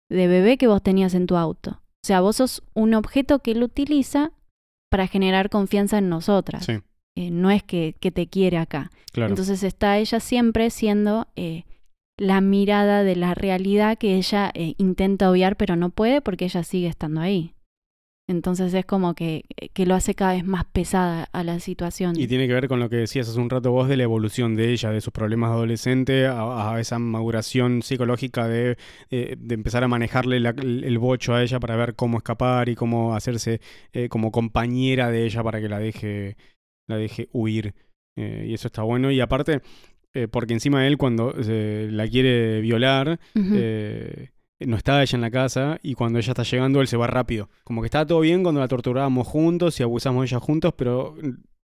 de 0.10 0.28
bebé 0.28 0.58
que 0.58 0.68
vos 0.68 0.82
tenías 0.84 1.14
en 1.14 1.26
tu 1.28 1.36
auto. 1.38 1.72
O 1.72 2.06
sea, 2.06 2.22
vos 2.22 2.36
sos 2.36 2.64
un 2.74 2.94
objeto 2.94 3.40
que 3.40 3.52
él 3.52 3.64
utiliza 3.64 4.32
para 4.92 5.08
generar 5.08 5.50
confianza 5.50 5.98
en 5.98 6.10
nosotras. 6.10 6.66
Sí, 6.66 6.80
Eh, 7.18 7.32
no 7.32 7.50
es 7.50 7.64
que, 7.64 7.96
que 8.00 8.12
te 8.12 8.28
quiere 8.28 8.58
acá. 8.58 8.92
claro. 9.12 9.32
Entonces 9.32 9.64
está 9.64 9.98
ella 9.98 10.20
siempre 10.20 10.70
siendo 10.70 11.28
eh, 11.36 11.64
la 12.18 12.42
mirada 12.42 13.04
de 13.04 13.16
la 13.16 13.34
realidad 13.34 13.98
que 13.98 14.16
ella 14.16 14.52
eh, 14.54 14.76
intenta 14.78 15.32
obviar, 15.32 15.56
pero 15.58 15.76
no 15.76 15.90
puede 15.90 16.22
porque 16.22 16.46
ella 16.46 16.64
sigue 16.64 16.88
estando 16.88 17.22
ahí. 17.22 17.55
Entonces 18.28 18.74
es 18.74 18.86
como 18.86 19.14
que, 19.14 19.44
que 19.74 19.86
lo 19.86 19.94
hace 19.94 20.16
cada 20.16 20.34
vez 20.34 20.44
más 20.44 20.66
pesada 20.66 21.30
a 21.32 21.44
la 21.44 21.60
situación. 21.60 22.20
Y 22.20 22.28
tiene 22.28 22.48
que 22.48 22.54
ver 22.54 22.68
con 22.68 22.80
lo 22.80 22.90
que 22.90 22.96
decías 22.96 23.30
hace 23.30 23.40
un 23.40 23.52
rato 23.52 23.72
vos 23.72 23.88
de 23.88 23.98
la 23.98 24.04
evolución 24.04 24.56
de 24.56 24.72
ella, 24.72 24.90
de 24.90 25.00
sus 25.02 25.14
problemas 25.14 25.52
de 25.52 25.56
adolescente, 25.58 26.26
a, 26.26 26.74
a 26.74 26.80
esa 26.80 26.98
maduración 26.98 27.84
psicológica 27.84 28.48
de, 28.48 28.78
eh, 29.12 29.36
de 29.38 29.54
empezar 29.56 29.84
a 29.84 29.88
manejarle 29.88 30.40
la- 30.40 30.56
el 30.58 30.98
bocho 30.98 31.36
a 31.36 31.44
ella 31.44 31.60
para 31.60 31.76
ver 31.76 31.94
cómo 31.96 32.18
escapar 32.18 32.68
y 32.68 32.74
cómo 32.76 33.16
hacerse 33.16 33.62
eh, 33.94 34.10
como 34.10 34.32
compañera 34.32 35.12
de 35.12 35.26
ella 35.26 35.44
para 35.44 35.62
que 35.62 35.70
la 35.70 35.78
deje, 35.78 36.36
la 36.88 36.98
deje 36.98 37.30
huir. 37.32 37.76
Eh, 38.18 38.48
y 38.50 38.54
eso 38.56 38.70
está 38.70 38.82
bueno. 38.82 39.12
Y 39.12 39.20
aparte, 39.22 39.62
eh, 40.16 40.28
porque 40.28 40.54
encima 40.54 40.88
él 40.88 40.98
cuando 40.98 41.32
eh, 41.38 41.90
la 41.92 42.08
quiere 42.08 42.60
violar, 42.62 43.20
eh, 43.54 44.30
no 44.60 44.78
está 44.78 45.02
ella 45.02 45.16
en 45.16 45.22
la 45.22 45.32
casa 45.32 45.80
y 45.84 45.96
cuando 45.96 46.20
ella 46.20 46.32
está 46.32 46.44
llegando 46.44 46.82
él 46.82 46.88
se 46.88 46.98
va 46.98 47.08
rápido. 47.08 47.50
Como 47.64 47.82
que 47.82 47.88
estaba 47.88 48.06
todo 48.06 48.22
bien 48.22 48.44
cuando 48.44 48.62
la 48.62 48.68
torturábamos 48.68 49.28
juntos 49.28 49.80
y 49.80 49.84
abusamos 49.84 50.22
de 50.22 50.28
ella 50.28 50.40
juntos, 50.40 50.74
pero 50.78 51.16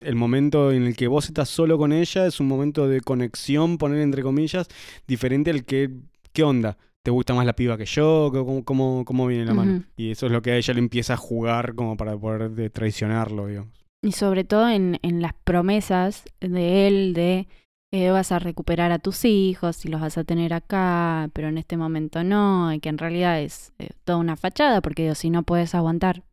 el 0.01 0.15
momento 0.15 0.73
en 0.73 0.85
el 0.85 0.97
que 0.97 1.09
vos 1.09 1.27
estás 1.27 1.49
solo 1.49 1.79
con 1.79 1.93
ella 1.93 2.27
es 2.27 2.41
un 2.41 2.49
momento 2.49 2.89
de 2.89 3.01
conexión, 3.01 3.79
poner 3.79 4.01
entre 4.01 4.23
comillas, 4.23 4.69
diferente 5.07 5.51
al 5.51 5.65
que, 5.65 5.91
¿qué 6.33 6.43
onda? 6.43 6.77
¿Te 7.03 7.11
gusta 7.11 7.35
más 7.35 7.47
la 7.47 7.55
piba 7.55 7.79
que 7.79 7.87
yo? 7.87 8.31
¿Cómo, 8.33 8.65
cómo, 8.65 9.05
cómo 9.05 9.27
viene 9.29 9.45
la 9.45 9.55
mano? 9.55 9.85
Y 9.97 10.11
eso 10.11 10.27
es 10.27 10.33
lo 10.33 10.43
que 10.43 10.51
a 10.51 10.57
ella 10.57 10.75
le 10.75 10.81
empieza 10.81 11.15
a 11.15 11.17
jugar 11.17 11.75
como 11.77 11.97
para 11.97 12.17
poder 12.19 12.51
de 12.51 12.69
traicionarlo, 12.69 13.47
digamos. 13.47 13.73
Y 14.03 14.13
sobre 14.13 14.45
todo 14.45 14.69
en, 14.69 14.99
en 15.03 15.23
las 15.23 15.33
promesas 15.33 16.25
de 16.41 16.89
él 16.89 17.15
de 17.15 17.47
eh, 17.93 18.11
vas 18.11 18.33
a 18.33 18.39
recuperar 18.39 18.93
a 18.93 18.99
tus 18.99 19.25
hijos 19.25 19.85
y 19.85 19.89
los 19.89 20.01
vas 20.01 20.19
a 20.19 20.25
tener 20.25 20.53
acá, 20.53 21.31
pero 21.33 21.49
en 21.49 21.59
este 21.59 21.77
momento 21.77 22.25
no, 22.25 22.73
y 22.73 22.81
que 22.81 22.89
en 22.89 22.99
realidad 22.99 23.41
es 23.41 23.73
eh, 23.79 23.91
toda 24.05 24.19
una 24.19 24.37
fachada, 24.37 24.81
porque 24.81 25.03
digo, 25.03 25.15
si 25.15 25.31
no 25.31 25.43
puedes 25.43 25.75
aguantar 25.75 26.25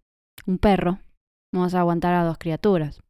un 0.45 0.57
perro, 0.57 0.99
no 1.53 1.61
vas 1.61 1.75
a 1.75 1.79
aguantar 1.79 2.15
a 2.15 2.23
dos 2.23 2.37
criaturas. 2.37 3.01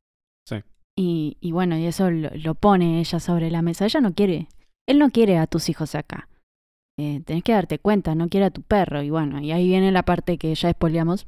Sí. 0.47 0.57
Y, 0.97 1.37
y 1.39 1.51
bueno, 1.51 1.77
y 1.77 1.85
eso 1.85 2.11
lo, 2.11 2.29
lo 2.33 2.55
pone 2.55 2.99
ella 2.99 3.19
sobre 3.19 3.49
la 3.49 3.61
mesa. 3.61 3.85
Ella 3.85 4.01
no 4.01 4.13
quiere, 4.13 4.49
él 4.87 4.99
no 4.99 5.09
quiere 5.09 5.37
a 5.37 5.47
tus 5.47 5.69
hijos 5.69 5.95
acá. 5.95 6.27
Eh, 6.99 7.21
tenés 7.25 7.43
que 7.43 7.53
darte 7.53 7.79
cuenta, 7.79 8.13
no 8.13 8.29
quiere 8.29 8.47
a 8.47 8.51
tu 8.51 8.61
perro. 8.61 9.01
Y 9.01 9.09
bueno, 9.09 9.39
y 9.41 9.51
ahí 9.51 9.67
viene 9.67 9.91
la 9.91 10.03
parte 10.03 10.37
que 10.37 10.53
ya 10.53 10.71
spoileamos. 10.71 11.25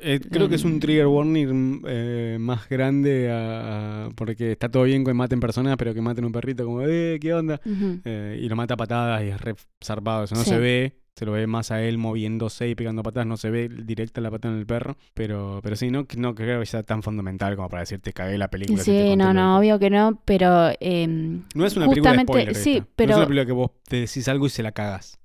Eh, 0.00 0.14
Eh, 0.14 0.20
creo 0.20 0.48
que 0.48 0.54
es 0.56 0.64
un 0.64 0.72
Em. 0.74 0.80
trigger 0.80 1.06
warning 1.06 1.82
eh, 1.86 2.36
más 2.40 2.68
grande 2.68 3.30
a- 3.30 4.06
a- 4.06 4.08
porque 4.10 4.52
está 4.52 4.68
todo 4.68 4.84
bien 4.84 5.04
que 5.04 5.12
maten 5.14 5.40
personas, 5.40 5.76
pero 5.76 5.92
que 5.94 6.00
maten 6.00 6.24
un 6.24 6.32
perrito 6.32 6.64
como, 6.64 6.82
eh, 6.82 7.18
¿qué 7.20 7.34
onda? 7.34 7.60
Eh, 8.04 8.40
y 8.42 8.48
lo 8.48 8.56
mata 8.56 8.74
a 8.74 8.76
patadas 8.76 9.22
y 9.24 9.28
es 9.28 9.40
re 9.40 9.54
zarpado. 9.84 10.24
Eso 10.24 10.34
no 10.34 10.42
Sí. 10.42 10.50
se 10.50 10.58
ve, 10.58 10.96
se 11.16 11.26
lo 11.26 11.32
ve 11.32 11.46
más 11.48 11.72
a 11.72 11.82
él 11.82 11.98
moviéndose 11.98 12.68
y 12.68 12.74
pegando 12.76 13.02
patadas, 13.02 13.26
no 13.26 13.36
se 13.36 13.50
ve 13.50 13.68
directa 13.68 14.20
la 14.20 14.30
patada 14.30 14.54
en 14.54 14.60
el 14.60 14.66
perro. 14.66 14.96
Pero, 15.14 15.58
pero 15.64 15.74
sí, 15.74 15.90
no, 15.90 16.06
no 16.16 16.34
creo 16.36 16.60
que 16.60 16.66
sea 16.66 16.84
tan 16.84 17.02
fundamental 17.02 17.56
como 17.56 17.68
para 17.68 17.80
decirte 17.82 18.12
cagué 18.12 18.38
la 18.38 18.48
película. 18.48 18.82
Sí, 18.84 19.16
no, 19.16 19.34
no, 19.34 19.58
obvio 19.58 19.78
que 19.80 19.90
no, 19.90 20.22
pero 20.24 20.70
em, 20.78 21.42
No 21.56 21.66
es 21.66 21.76
una 21.76 21.86
película 21.88 22.12
de 22.12 22.18
justamente, 22.18 22.32
spoiler. 22.32 22.54
sí, 22.54 22.70
esta. 22.74 22.84
No 22.84 22.92
pero, 22.94 23.10
es 23.10 23.16
una 23.16 23.26
película 23.26 23.46
que 23.46 23.52
vos 23.52 23.70
te 23.88 23.96
decís 23.96 24.28
algo 24.28 24.46
y 24.46 24.50
se 24.50 24.62
la 24.62 24.70
cagas. 24.72 25.18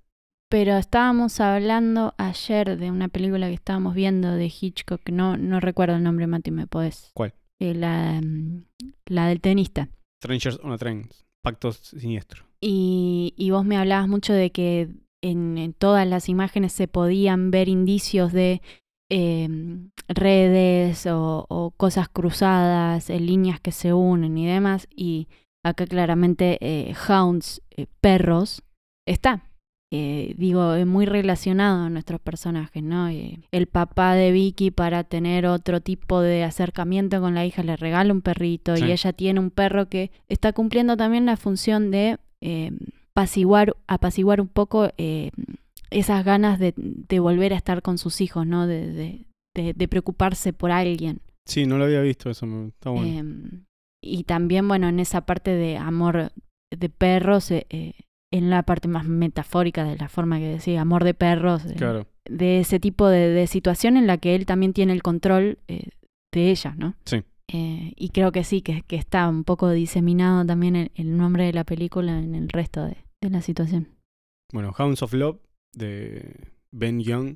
Pero 0.54 0.78
estábamos 0.78 1.39
hablando 1.39 2.13
ayer 2.20 2.78
de 2.78 2.92
una 2.92 3.08
película 3.08 3.48
que 3.48 3.56
estábamos 3.56 3.96
viendo 3.96 4.30
de 4.34 4.46
Hitchcock, 4.46 5.02
no, 5.10 5.36
no 5.36 5.60
recuerdo 5.60 5.96
el 5.96 6.04
nombre, 6.04 6.28
Mati, 6.28 6.52
¿me 6.52 6.68
podés? 6.68 7.10
¿Cuál? 7.16 7.34
Eh, 7.60 7.74
la, 7.74 8.22
mm, 8.22 8.63
la 9.08 9.30
del 9.30 9.42
tenista. 9.42 9.89
Strangers 10.24 10.60
on 10.62 10.72
a 10.72 10.78
Train. 10.78 11.10
Pactos 11.42 11.78
siniestros. 11.78 12.46
Y, 12.62 13.34
y 13.36 13.50
vos 13.50 13.66
me 13.66 13.78
hablabas 13.78 14.08
mucho 14.08 14.32
de 14.32 14.52
que 14.52 14.89
en, 15.24 15.58
en 15.58 15.74
todas 15.74 16.08
las 16.08 16.30
imágenes 16.30 16.72
se 16.72 16.88
podían 16.88 17.50
ver 17.50 17.68
indicios 17.68 18.32
de 18.32 18.62
eh, 19.10 19.50
redes 20.08 21.08
o, 21.08 21.48
o 21.50 21.72
cosas 21.72 22.10
cruzadas, 22.10 23.10
eh, 23.10 23.20
líneas 23.20 23.60
que 23.60 23.72
se 23.72 23.92
unen 23.92 24.38
y 24.38 24.46
demás. 24.46 24.88
Y 24.96 25.30
acá 25.66 25.88
claramente 25.88 26.60
eh, 26.62 26.94
hounds, 27.10 27.63
eh, 27.72 27.88
perros, 28.02 28.62
está. 29.08 29.50
Eh, 29.95 30.34
digo, 30.39 30.73
es 30.73 30.88
muy 30.88 31.06
relacionado 31.06 31.84
a 31.84 31.89
nuestros 31.91 32.19
personajes, 32.19 32.82
¿no? 32.82 33.10
Eh, 33.10 33.38
el 33.51 33.67
papá 33.67 34.15
de 34.15 34.32
Vicky 34.32 34.71
para 34.71 35.03
tener 35.03 35.45
otro 35.45 35.82
tipo 35.82 36.19
de 36.19 36.43
acercamiento 36.43 37.21
con 37.21 37.36
la 37.36 37.45
hija 37.45 37.62
le 37.62 37.75
regala 37.75 38.12
un 38.12 38.21
perrito 38.21 38.75
Sí. 38.75 38.86
y 38.86 38.91
ella 38.91 39.13
tiene 39.13 39.39
un 39.39 39.51
perro 39.51 39.89
que 39.89 40.10
está 40.29 40.51
cumpliendo 40.51 40.97
también 40.97 41.27
la 41.27 41.38
función 41.38 41.91
de 41.91 42.17
eh, 42.41 42.71
apaciguar, 43.12 43.75
apaciguar 43.88 44.41
un 44.41 44.47
poco 44.47 44.89
esas 45.91 46.25
ganas 46.25 46.58
de, 46.58 46.73
de 46.75 47.19
volver 47.19 47.53
a 47.53 47.58
estar 47.58 47.84
con 47.84 47.99
sus 47.99 48.19
hijos, 48.21 48.47
¿no? 48.47 48.65
De, 48.65 49.25
de- 49.56 49.88
preocuparse 49.88 50.53
por 50.53 50.71
alguien. 50.71 51.21
Sí, 51.45 51.67
no 51.67 51.77
lo 51.77 51.84
había 51.84 52.01
visto 52.01 52.32
eso. 52.32 52.47
Está 52.69 52.89
bueno. 52.89 53.08
Eh, 53.08 53.60
y 54.01 54.23
también, 54.23 54.67
bueno, 54.67 54.88
en 54.89 54.99
esa 54.99 55.21
parte 55.27 55.51
de 55.51 55.77
amor 55.77 56.32
de 56.75 56.89
perros, 56.89 57.51
en 58.34 58.50
la 58.50 58.63
parte 58.63 58.88
más 58.88 59.06
metafórica 59.08 59.84
de 59.86 59.96
la 59.96 60.10
forma 60.10 60.39
que 60.39 60.48
decía, 60.48 60.82
amor 60.82 61.04
de 61.04 61.13
perros, 61.13 61.63
claro. 61.78 62.08
de 62.26 62.60
ese 62.60 62.80
tipo 62.80 63.08
de, 63.08 63.30
de 63.30 63.48
situación 63.48 63.96
en 63.96 64.08
la 64.08 64.17
que 64.17 64.34
él 64.36 64.46
también 64.46 64.74
tiene 64.74 64.91
el 64.93 65.04
control 65.04 65.60
eh, 65.67 65.89
de 66.34 66.50
ella, 66.52 66.74
¿no? 66.78 66.96
Sí. 67.06 67.24
Eh, 67.54 67.93
y 67.96 68.10
creo 68.10 68.32
que 68.32 68.43
sí, 68.43 68.62
que, 68.62 68.82
que 68.82 68.96
está 68.96 69.30
un 69.30 69.43
poco 69.43 69.69
diseminado 69.69 70.46
también 70.46 70.76
el, 70.76 70.91
el 70.96 71.15
nombre 71.15 71.46
de 71.46 71.54
la 71.54 71.63
película 71.63 72.17
en 72.19 72.34
el 72.34 72.50
resto 72.50 72.84
de, 72.86 72.98
de 73.22 73.30
la 73.30 73.41
situación. 73.41 73.89
Bueno, 74.52 74.74
Hounds 74.78 75.04
of 75.04 75.13
Love 75.13 75.39
de 75.76 76.36
Ben 76.72 77.00
Young, 77.02 77.36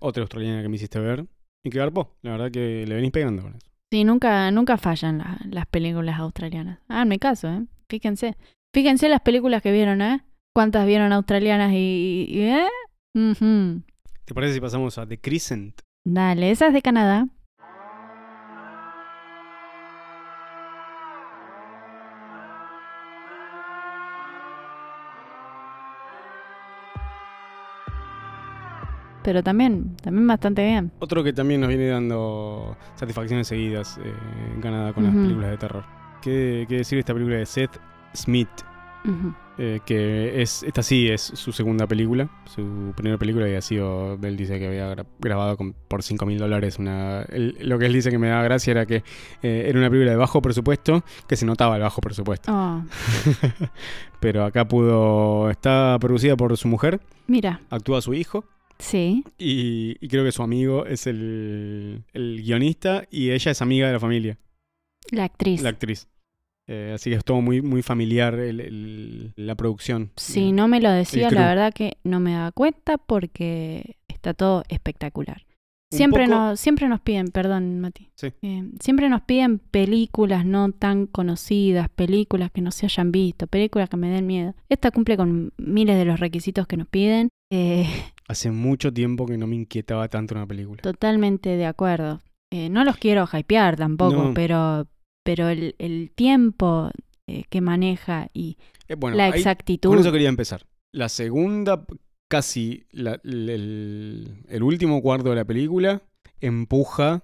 otra 0.00 0.22
australiana 0.22 0.62
que 0.62 0.68
me 0.68 0.76
hiciste 0.76 0.98
ver. 1.00 1.26
Y 1.64 1.70
que 1.70 1.78
garpó. 1.78 2.14
La 2.22 2.30
verdad 2.32 2.50
que 2.52 2.84
le 2.86 2.94
venís 2.94 3.10
pegando 3.10 3.42
con 3.42 3.54
eso. 3.56 3.66
Sí, 3.92 4.04
nunca, 4.04 4.50
nunca 4.52 4.76
fallan 4.76 5.18
la- 5.18 5.40
las 5.50 5.66
películas 5.66 6.18
australianas. 6.20 6.78
Háganme 6.88 7.18
caso, 7.18 7.48
¿eh? 7.48 7.64
Fíjense. 7.88 8.36
Fíjense 8.76 9.08
las 9.08 9.22
películas 9.22 9.62
que 9.62 9.72
vieron, 9.72 10.02
¿eh? 10.02 10.20
¿Cuántas 10.54 10.86
vieron 10.86 11.10
australianas 11.10 11.72
y... 11.72 12.26
y- 12.28 12.42
¿eh? 12.42 12.68
¿Te 14.26 14.34
parece 14.34 14.52
si 14.52 14.60
pasamos 14.60 14.98
a 14.98 15.06
The 15.08 15.18
Crescent? 15.18 15.80
Dale, 16.04 16.50
esa 16.50 16.66
es 16.66 16.74
de 16.74 16.82
Canadá. 16.82 17.26
Pero 29.22 29.42
también, 29.42 29.96
también 30.02 30.26
bastante 30.26 30.66
bien. 30.66 30.92
Otro 30.98 31.24
que 31.24 31.32
también 31.32 31.62
nos 31.62 31.68
viene 31.70 31.88
dando 31.88 32.76
satisfacciones 32.94 33.48
seguidas 33.48 33.96
eh, 34.04 34.12
en 34.54 34.60
Canadá 34.60 34.92
con 34.92 35.04
las 35.04 35.14
películas 35.14 35.48
de 35.52 35.56
terror. 35.56 35.84
¿Qué, 36.20 36.66
qué 36.68 36.76
decir 36.76 36.96
de 36.96 37.00
esta 37.00 37.14
película 37.14 37.36
de 37.36 37.46
Seth 37.46 37.80
Smith? 38.16 38.48
Eh, 39.58 39.78
que 39.86 40.42
es, 40.42 40.64
esta 40.64 40.82
sí 40.82 41.06
es 41.08 41.22
su 41.22 41.52
segunda 41.52 41.86
película. 41.86 42.28
Su 42.44 42.92
primera 42.96 43.16
película 43.16 43.44
había 43.46 43.60
sido, 43.62 44.18
él 44.20 44.36
dice 44.36 44.58
que 44.58 44.66
había 44.66 44.92
gra- 44.94 45.06
grabado 45.20 45.56
con- 45.56 45.74
por 45.74 46.02
5 46.02 46.26
mil 46.26 46.38
dólares. 46.38 46.78
Una, 46.80 47.22
él- 47.22 47.56
lo 47.60 47.78
que 47.78 47.86
él 47.86 47.92
dice 47.92 48.10
que 48.10 48.18
me 48.18 48.28
daba 48.28 48.42
gracia 48.42 48.72
era 48.72 48.84
que 48.84 48.96
eh, 49.42 49.64
era 49.68 49.78
una 49.78 49.88
película 49.88 50.10
de 50.10 50.16
bajo 50.16 50.42
presupuesto, 50.42 51.04
que 51.28 51.36
se 51.36 51.46
notaba 51.46 51.76
el 51.76 51.82
bajo 51.82 52.00
presupuesto. 52.00 52.52
Oh, 52.52 52.82
Pero 54.20 54.44
acá 54.44 54.66
pudo, 54.66 55.50
está 55.50 55.96
producida 56.00 56.36
por 56.36 56.56
su 56.56 56.68
mujer, 56.68 57.00
mira, 57.26 57.60
actúa 57.70 58.02
su 58.02 58.12
hijo. 58.14 58.44
sí. 58.78 59.24
Y, 59.38 59.96
y 60.00 60.08
creo 60.08 60.24
que 60.24 60.32
su 60.32 60.42
amigo 60.42 60.84
es 60.84 61.06
el, 61.06 62.02
el 62.12 62.42
guionista 62.42 63.04
y 63.10 63.30
ella 63.30 63.52
es 63.52 63.62
amiga 63.62 63.86
de 63.86 63.92
la 63.94 64.00
familia, 64.00 64.36
La 65.12 65.24
actriz. 65.24 65.62
la 65.62 65.68
actriz. 65.70 66.08
Eh, 66.68 66.92
así 66.94 67.10
que 67.10 67.16
es 67.16 67.24
todo 67.24 67.40
muy, 67.40 67.62
muy 67.62 67.82
familiar 67.82 68.34
el- 68.34 68.60
el- 68.60 69.32
la 69.36 69.54
producción. 69.54 70.10
Si 70.16 70.48
Eh, 70.48 70.52
no 70.52 70.66
me 70.68 70.80
lo 70.80 70.90
decía, 70.90 71.30
la 71.30 71.46
verdad 71.48 71.72
que 71.72 71.98
no 72.04 72.18
me 72.20 72.32
daba 72.32 72.50
cuenta 72.52 72.98
porque 72.98 73.96
está 74.08 74.34
todo 74.34 74.62
espectacular. 74.68 75.42
Siempre, 75.92 76.24
poco- 76.26 76.36
nos, 76.36 76.58
siempre 76.60 76.88
nos 76.88 77.00
piden, 77.00 77.28
perdón, 77.28 77.78
Mati. 77.78 78.10
Sí. 78.16 78.32
Eh, 78.42 78.64
siempre 78.80 79.08
nos 79.08 79.22
piden 79.22 79.60
películas 79.60 80.44
no 80.44 80.72
tan 80.72 81.06
conocidas, 81.06 81.88
películas 81.88 82.50
que 82.50 82.60
no 82.60 82.72
se 82.72 82.86
hayan 82.86 83.12
visto, 83.12 83.46
películas 83.46 83.88
que 83.88 83.96
me 83.96 84.10
den 84.10 84.26
miedo. 84.26 84.54
Esta 84.68 84.90
cumple 84.90 85.16
con 85.16 85.52
miles 85.58 85.96
de 85.96 86.04
los 86.04 86.18
requisitos 86.18 86.66
que 86.66 86.76
nos 86.76 86.88
piden. 86.88 87.28
Eh, 87.52 87.84
Hace 88.28 88.50
mucho 88.50 88.92
tiempo 88.92 89.26
que 89.26 89.38
no 89.38 89.46
me 89.46 89.54
inquietaba 89.54 90.08
tanto 90.08 90.34
una 90.34 90.46
película. 90.48 90.82
totalmente 90.82 91.50
de 91.50 91.66
acuerdo. 91.66 92.20
Eh, 92.52 92.68
no 92.68 92.82
los 92.82 92.96
quiero 92.96 93.24
hypear 93.32 93.76
tampoco, 93.76 94.16
No. 94.24 94.34
pero, 94.34 94.88
pero 95.26 95.48
el, 95.50 95.74
el 95.78 96.10
tiempo 96.14 96.90
eh, 97.26 97.44
que 97.50 97.60
maneja 97.60 98.28
y 98.32 98.56
Eh, 98.88 98.94
bueno, 98.94 99.16
la 99.16 99.24
ahí- 99.26 99.32
exactitud. 99.38 99.90
con 99.90 99.98
eso 99.98 100.12
quería 100.12 100.28
empezar. 100.28 100.64
La 100.92 101.08
segunda, 101.08 101.84
casi 102.30 102.84
la- 102.92 103.20
el, 103.24 104.62
último 104.62 105.02
cuarto 105.02 105.30
de 105.30 105.36
la 105.36 105.44
película, 105.44 106.00
empuja 106.40 107.22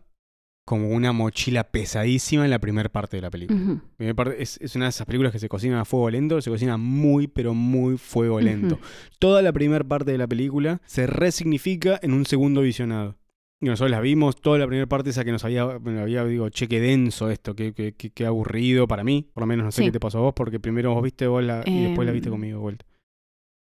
como 0.65 0.91
una 0.91 1.13
mochila 1.13 1.65
pesadísima 1.65 2.45
en 2.45 2.51
la 2.51 2.61
primera 2.61 2.89
parte 2.89 3.17
de 3.17 3.23
la 3.23 3.31
película. 3.31 3.83
Primera 3.97 4.15
parte 4.15 4.41
es, 4.43 4.59
es 4.61 4.77
una 4.77 4.85
de 4.87 4.91
esas 4.91 5.07
películas 5.07 5.33
que 5.33 5.41
se 5.41 5.49
cocinan 5.49 5.79
a 5.79 5.85
fuego 5.85 6.09
lento, 6.11 6.41
se 6.41 6.51
cocina 6.51 6.77
muy, 6.77 7.27
pero 7.27 7.53
muy 7.53 7.97
fuego 7.99 8.41
lento. 8.41 8.79
Toda 9.19 9.43
la 9.43 9.53
primera 9.53 9.83
parte 9.85 10.13
de 10.13 10.19
la 10.19 10.29
película 10.29 10.81
se 10.87 11.07
resignifica 11.09 11.99
en 12.03 12.13
un 12.13 12.27
segundo 12.27 12.61
visionado. 12.61 13.17
Y 13.63 13.67
nosotros 13.67 13.93
la 13.93 14.01
vimos, 14.01 14.37
toda 14.41 14.59
la 14.59 14.67
primera 14.67 14.89
parte 14.89 15.11
esa 15.11 15.25
que 15.25 15.31
nos 15.33 15.45
había, 15.45 15.79
me 15.79 16.01
había 16.01 16.25
digo, 16.25 16.49
cheque 16.51 16.81
denso 16.81 17.31
esto, 17.31 17.55
que, 17.55 17.73
que, 17.73 17.93
que- 17.95 18.11
que 18.11 18.27
aburrido 18.27 18.89
para 18.89 19.05
mí, 19.05 19.29
por 19.33 19.43
lo 19.43 19.47
menos 19.47 19.65
no 19.65 19.71
sé 19.71 19.83
Sí. 19.83 19.87
qué 19.87 19.93
te 19.93 20.01
pasó 20.01 20.19
a 20.19 20.23
vos, 20.23 20.35
porque 20.35 20.59
primero 20.59 20.93
vos 20.93 21.03
viste 21.03 21.27
vos 21.29 21.43
la, 21.45 21.63
y 21.65 21.85
después 21.85 22.05
la 22.05 22.13
viste 22.13 22.29
Em, 22.29 22.33
conmigo 22.35 22.59
de 22.59 22.63
vuelta. 22.63 22.85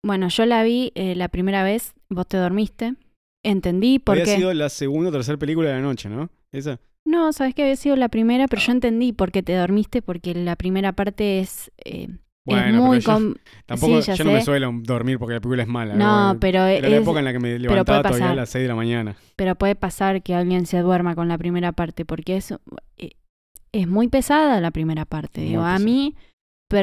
Bueno, 0.03 0.29
yo 0.29 0.45
la 0.45 0.63
vi 0.63 0.93
eh, 0.95 1.15
la 1.15 1.27
primera 1.27 1.63
vez, 1.63 1.93
vos 2.09 2.25
te 2.27 2.37
dormiste. 2.37 2.95
Entendí 3.43 3.99
por 3.99 4.13
Había 4.15 4.25
qué. 4.25 4.35
sido 4.37 4.53
la 4.53 4.69
segunda 4.69 5.09
o 5.09 5.11
tercera 5.11 5.37
película 5.37 5.69
de 5.69 5.75
la 5.75 5.81
noche, 5.81 6.09
¿no? 6.09 6.29
Esa. 6.53 6.79
No, 7.05 7.31
sabes 7.33 7.53
que 7.55 7.63
había 7.63 7.75
sido 7.75 7.95
la 7.97 8.07
primera, 8.09 8.47
pero 8.47 8.61
Ah. 8.61 8.65
yo 8.67 8.71
entendí 8.71 9.11
por 9.13 9.31
qué 9.33 9.43
te 9.43 9.53
dormiste, 9.53 10.01
porque 10.01 10.33
la 10.33 10.55
primera 10.55 10.93
parte 10.93 11.39
es, 11.39 11.71
eh, 11.83 12.07
es 12.55 12.63
Bueno, 12.63 12.83
muy... 12.83 12.99
pero 12.99 13.19
yo- 13.19 13.33
Tampoco, 13.65 14.01
Sí, 14.01 14.11
yo 14.15 14.23
no 14.23 14.31
me 14.31 14.41
suelo 14.41 14.71
dormir 14.81 15.19
porque 15.19 15.33
la 15.35 15.39
película 15.41 15.63
es 15.63 15.69
mala. 15.69 15.93
No, 15.95 16.25
Bueno, 16.25 16.39
pero 16.39 16.63
Era 16.65 16.89
la 16.89 16.95
es, 16.95 17.01
época 17.03 17.19
en 17.19 17.25
la 17.25 17.31
que 17.33 17.39
me 17.39 17.47
puede 17.49 17.59
levantaba 17.59 17.99
todavía 18.03 18.17
a 18.17 18.19
pasar. 18.29 18.35
las 18.35 18.49
6 18.49 18.61
de 18.63 18.67
la 18.67 18.75
mañana. 18.75 19.15
pero 19.35 19.55
puede 19.55 19.75
pasar 19.75 20.23
que 20.23 20.33
alguien 20.35 20.65
se 20.65 20.79
duerma 20.79 21.15
con 21.15 21.27
la 21.27 21.37
primera 21.37 21.71
parte, 21.71 22.05
porque 22.05 22.37
es, 22.37 22.51
eh, 22.97 23.11
es 23.71 23.87
muy 23.87 24.07
pesada 24.07 24.59
la 24.61 24.71
primera 24.71 25.05
parte. 25.05 25.41
Muy 25.41 25.49
Digo, 25.49 25.61
a 25.63 25.77
mí, 25.79 26.15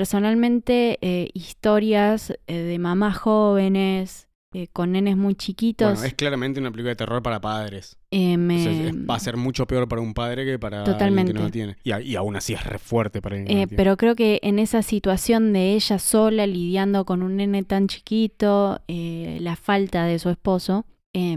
personalmente, 0.00 0.98
eh, 1.00 1.30
historias 1.34 2.32
eh, 2.46 2.54
de 2.58 2.78
mamás 2.78 3.16
jóvenes, 3.16 4.25
eh, 4.56 4.68
con 4.72 4.92
nenes 4.92 5.16
muy 5.16 5.34
chiquitos, 5.34 5.92
Bueno, 5.94 6.04
es 6.06 6.14
claramente 6.14 6.60
una 6.60 6.70
película 6.70 6.90
de 6.90 6.96
terror 6.96 7.22
para 7.22 7.40
padres. 7.40 7.96
eh, 8.10 8.36
me... 8.38 8.56
Entonces, 8.58 8.86
es- 8.94 9.10
va 9.10 9.16
a 9.16 9.20
ser 9.20 9.36
mucho 9.36 9.66
peor 9.66 9.86
para 9.88 10.00
un 10.00 10.14
padre 10.14 10.44
que 10.46 10.58
para 10.58 10.84
Totalmente. 10.84 11.04
alguien 11.04 11.26
que 11.26 11.32
no 11.34 11.44
lo 11.44 11.50
tiene. 11.50 11.76
Y, 11.84 11.90
a- 11.92 12.00
y 12.00 12.16
aún 12.16 12.36
así 12.36 12.54
es 12.54 12.64
re 12.64 12.78
fuerte 12.78 13.20
para 13.20 13.34
alguien 13.36 13.48
que 13.48 13.54
no 13.54 13.60
Eh, 13.60 13.66
tiene. 13.66 13.76
pero 13.76 13.96
creo 13.96 14.14
que 14.16 14.40
en 14.42 14.58
esa 14.58 14.82
situación 14.82 15.52
de 15.52 15.74
ella 15.74 15.98
sola 15.98 16.46
lidiando 16.46 17.04
con 17.04 17.22
un 17.22 17.36
nene 17.36 17.64
tan 17.64 17.88
chiquito, 17.88 18.80
la 18.88 19.56
falta 19.56 20.04
de 20.06 20.18
su 20.18 20.30
esposo, 20.30 20.86
eh, 21.14 21.36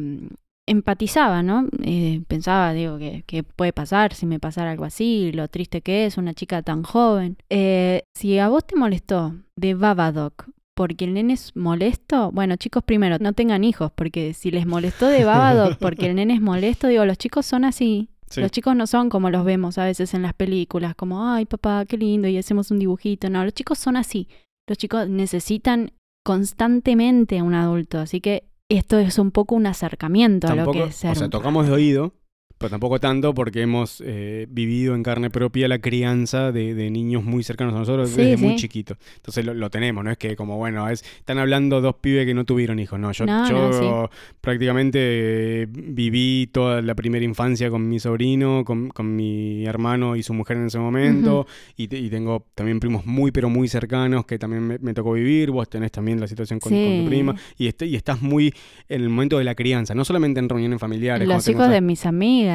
empatizaba, 0.67 1.41
¿no? 1.41 1.67
Eh, 1.83 2.21
pensaba, 2.27 2.73
digo, 2.73 2.97
que, 2.99 3.23
que 3.25 3.41
puede 3.43 3.73
pasar 3.73 4.13
si 4.13 4.25
me 4.27 4.39
pasara 4.39 4.71
algo 4.71 4.85
así, 4.85 5.31
lo 5.33 5.47
triste 5.47 5.81
que 5.81 6.05
es 6.05 6.17
una 6.17 6.33
chica 6.33 6.61
tan 6.61 6.83
joven. 6.83 7.37
Eh, 7.49 8.03
si 8.13 8.37
a 8.37 8.49
vos 8.49 8.65
te 8.67 8.75
molestó 8.75 9.33
de 9.55 9.73
Babadook 9.73 10.45
porque 10.79 11.03
el 11.03 11.13
nene 11.13 11.33
es 11.33 11.53
molesto, 11.57 12.31
bueno, 12.31 12.55
chicos, 12.55 12.83
primero, 12.85 13.17
no 13.19 13.33
tengan 13.33 13.65
hijos, 13.65 13.91
porque 13.93 14.33
si 14.33 14.49
les 14.49 14.65
molestó 14.65 15.07
de 15.07 15.25
Babadook 15.25 15.77
porque 15.79 16.05
el 16.05 16.15
nene 16.15 16.35
es 16.35 16.41
molesto, 16.41 16.87
digo, 16.87 17.03
los 17.03 17.17
chicos 17.17 17.45
son 17.45 17.65
así, 17.65 18.07
Sí. 18.29 18.39
los 18.39 18.49
chicos 18.49 18.77
no 18.77 18.87
son 18.87 19.09
como 19.09 19.29
los 19.29 19.43
vemos 19.43 19.77
a 19.77 19.83
veces 19.83 20.13
en 20.13 20.21
las 20.21 20.33
películas, 20.33 20.95
como, 20.95 21.27
ay 21.27 21.43
papá, 21.45 21.83
qué 21.85 21.97
lindo, 21.97 22.29
y 22.29 22.37
hacemos 22.37 22.71
un 22.71 22.79
dibujito. 22.79 23.29
No, 23.29 23.43
los 23.43 23.53
chicos 23.53 23.77
son 23.77 23.97
así. 23.97 24.29
Los 24.69 24.77
chicos 24.77 25.09
necesitan 25.09 25.91
constantemente 26.25 27.39
a 27.39 27.43
un 27.43 27.55
adulto. 27.55 27.99
Así 27.99 28.21
que 28.21 28.45
esto 28.69 28.99
es 28.99 29.19
un 29.19 29.31
poco 29.31 29.55
un 29.55 29.67
acercamiento 29.67 30.47
a 30.47 30.55
lo 30.55 30.71
que 30.71 30.83
es 30.83 30.95
ser. 30.95 31.11
o 31.11 31.15
sea, 31.15 31.29
tocamos 31.29 31.67
de 31.67 31.73
oído, 31.73 32.13
pero 32.59 32.69
tampoco 32.69 32.99
tanto 32.99 33.33
porque 33.33 33.61
hemos 33.63 34.03
eh, 34.05 34.45
vivido 34.49 34.93
en 34.93 35.01
carne 35.01 35.31
propia 35.31 35.67
la 35.67 35.79
crianza 35.79 36.51
de, 36.51 36.75
de 36.75 36.91
niños 36.91 37.23
muy 37.23 37.41
cercanos 37.43 37.73
a 37.73 37.79
nosotros 37.79 38.09
Sí, 38.11 38.17
desde 38.17 38.37
muy 38.37 38.55
chiquitos. 38.55 38.97
Entonces 39.15 39.43
lo, 39.45 39.53
lo 39.55 39.69
tenemos, 39.71 40.03
no 40.03 40.11
es 40.11 40.17
que 40.19 40.35
como, 40.35 40.57
bueno, 40.57 40.87
es, 40.89 41.01
están 41.17 41.39
hablando 41.39 41.81
dos 41.81 41.95
pibes 41.95 42.25
que 42.27 42.33
no 42.35 42.43
tuvieron 42.45 42.77
hijos. 42.79 42.99
No, 42.99 43.11
yo, 43.11 43.25
No, 43.25 43.49
yo 43.49 43.81
no, 43.81 44.09
prácticamente 44.41 44.99
eh, 45.01 45.67
viví 45.69 46.49
toda 46.51 46.81
la 46.81 46.95
primera 46.95 47.23
infancia 47.23 47.69
con 47.69 47.87
mi 47.87 47.99
sobrino, 47.99 48.63
con, 48.65 48.89
con 48.89 49.15
mi 49.15 49.65
hermano 49.65 50.15
y 50.15 50.23
su 50.23 50.33
mujer 50.33 50.57
en 50.57 50.65
ese 50.65 50.79
momento, 50.79 51.47
y, 51.77 51.87
te- 51.87 51.97
y 51.97 52.09
tengo 52.09 52.45
también 52.55 52.79
primos 52.81 53.05
muy, 53.05 53.31
pero 53.31 53.49
muy 53.49 53.67
cercanos 53.69 54.25
que 54.25 54.37
también 54.37 54.67
me, 54.67 54.77
me 54.79 54.93
tocó 54.93 55.13
vivir. 55.13 55.51
Vos 55.51 55.69
tenés 55.69 55.91
también 55.91 56.19
la 56.19 56.27
situación 56.27 56.59
con, 56.59 56.71
con 56.73 57.03
tu 57.03 57.05
prima, 57.09 57.35
y, 57.57 57.67
este- 57.67 57.85
y 57.85 57.95
estás 57.95 58.21
muy 58.21 58.53
en 58.89 59.01
el 59.03 59.09
momento 59.09 59.37
de 59.37 59.43
la 59.45 59.55
crianza, 59.55 59.95
no 59.95 60.03
solamente 60.03 60.39
en 60.39 60.49
reuniones 60.49 60.79
familiares. 60.79 61.27
Los 61.27 61.47
hijos 61.47 61.69
de 61.69 61.81
mis 61.81 62.05
amigas, 62.05 62.48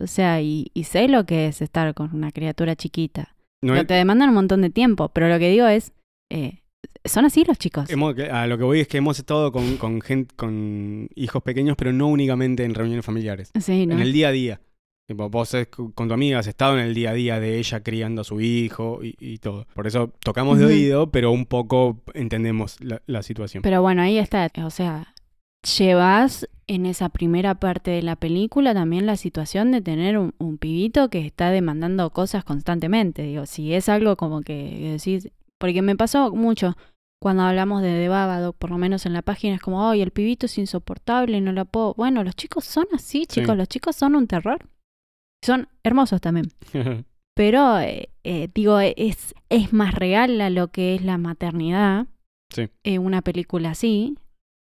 o 0.00 0.06
sea, 0.06 0.40
y, 0.40 0.70
y 0.74 0.84
sé 0.84 1.08
lo 1.08 1.24
que 1.26 1.46
es 1.48 1.62
estar 1.62 1.92
con 1.94 2.14
una 2.14 2.30
criatura 2.32 2.76
chiquita. 2.76 3.34
no 3.62 3.72
Pero 3.72 3.80
es- 3.82 3.86
te 3.86 3.94
demandan 3.94 4.28
un 4.30 4.34
montón 4.36 4.62
de 4.62 4.70
tiempo, 4.70 5.08
pero 5.10 5.28
lo 5.28 5.38
que 5.38 5.50
digo 5.50 5.66
es, 5.66 5.92
eh, 6.32 6.60
son 7.04 7.24
así 7.24 7.44
los 7.46 7.58
chicos. 7.58 7.90
Hemos- 7.90 8.14
a 8.18 8.46
lo 8.46 8.56
que 8.58 8.64
voy 8.64 8.80
es 8.80 8.88
que 8.88 8.98
hemos 8.98 9.18
estado 9.18 9.52
con, 9.52 9.76
con, 9.76 10.00
gente, 10.00 10.34
con 10.36 11.08
hijos 11.14 11.42
pequeños, 11.42 11.76
pero 11.76 11.92
no 11.92 12.08
únicamente 12.08 12.64
en 12.64 12.74
reuniones 12.74 13.04
familiares. 13.04 13.50
Sí, 13.60 13.86
¿no? 13.86 13.94
En 13.94 14.00
el 14.00 14.12
día 14.12 14.28
a 14.28 14.32
día. 14.32 14.60
Vos 15.12 15.56
con 15.94 16.06
tu 16.06 16.14
amiga 16.14 16.38
has 16.38 16.46
estado 16.46 16.78
en 16.78 16.84
el 16.86 16.94
día 16.94 17.10
a 17.10 17.14
día 17.14 17.40
de 17.40 17.58
ella 17.58 17.82
criando 17.82 18.20
a 18.20 18.24
su 18.24 18.40
hijo 18.40 19.00
y, 19.02 19.16
y 19.18 19.38
todo. 19.38 19.66
Por 19.74 19.88
eso 19.88 20.12
tocamos 20.22 20.60
de 20.60 20.66
oído, 20.66 21.10
pero 21.10 21.32
un 21.32 21.46
poco 21.46 22.00
entendemos 22.14 22.76
la, 22.80 23.02
la 23.06 23.24
situación. 23.24 23.62
Pero 23.64 23.82
bueno, 23.82 24.02
ahí 24.02 24.18
está, 24.18 24.48
o 24.64 24.70
sea, 24.70 25.12
llevas 25.62 26.48
en 26.66 26.86
esa 26.86 27.08
primera 27.08 27.56
parte 27.56 27.90
de 27.90 28.02
la 28.02 28.16
película 28.16 28.72
también 28.74 29.04
la 29.06 29.16
situación 29.16 29.72
de 29.72 29.80
tener 29.80 30.16
un, 30.18 30.34
un 30.38 30.56
pibito 30.58 31.10
que 31.10 31.26
está 31.26 31.50
demandando 31.50 32.10
cosas 32.10 32.44
constantemente. 32.44 33.22
Digo, 33.22 33.46
si 33.46 33.74
es 33.74 33.88
algo 33.88 34.16
como 34.16 34.42
que 34.42 34.96
decís, 34.98 35.30
porque 35.58 35.82
me 35.82 35.96
pasó 35.96 36.30
mucho 36.32 36.76
cuando 37.20 37.42
hablamos 37.42 37.82
de 37.82 37.90
The 37.98 38.08
Babadook, 38.08 38.56
por 38.56 38.70
lo 38.70 38.78
menos 38.78 39.04
en 39.04 39.12
la 39.12 39.22
página, 39.22 39.56
es 39.56 39.60
como, 39.60 39.86
ay, 39.90 40.00
el 40.00 40.10
pibito 40.12 40.46
es 40.46 40.56
insoportable, 40.58 41.40
no 41.40 41.52
lo 41.52 41.64
puedo. 41.66 41.92
Bueno, 41.94 42.24
los 42.24 42.34
chicos 42.36 42.64
son 42.64 42.86
así, 42.94 43.26
Sí. 43.28 43.40
chicos, 43.40 43.56
los 43.56 43.68
chicos 43.68 43.96
son 43.96 44.14
un 44.14 44.26
terror. 44.26 44.58
Son 45.44 45.68
hermosos 45.82 46.20
también. 46.20 46.50
Pero, 47.34 47.78
eh, 47.80 48.10
eh, 48.24 48.48
digo, 48.54 48.78
es, 48.80 49.34
es 49.48 49.72
más 49.72 49.94
real 49.94 50.40
a 50.40 50.50
lo 50.50 50.68
que 50.68 50.94
es 50.94 51.02
la 51.04 51.18
maternidad. 51.18 52.06
Sí. 52.52 52.68
eh, 52.84 52.98
una 52.98 53.22
película 53.22 53.70
así 53.70 54.16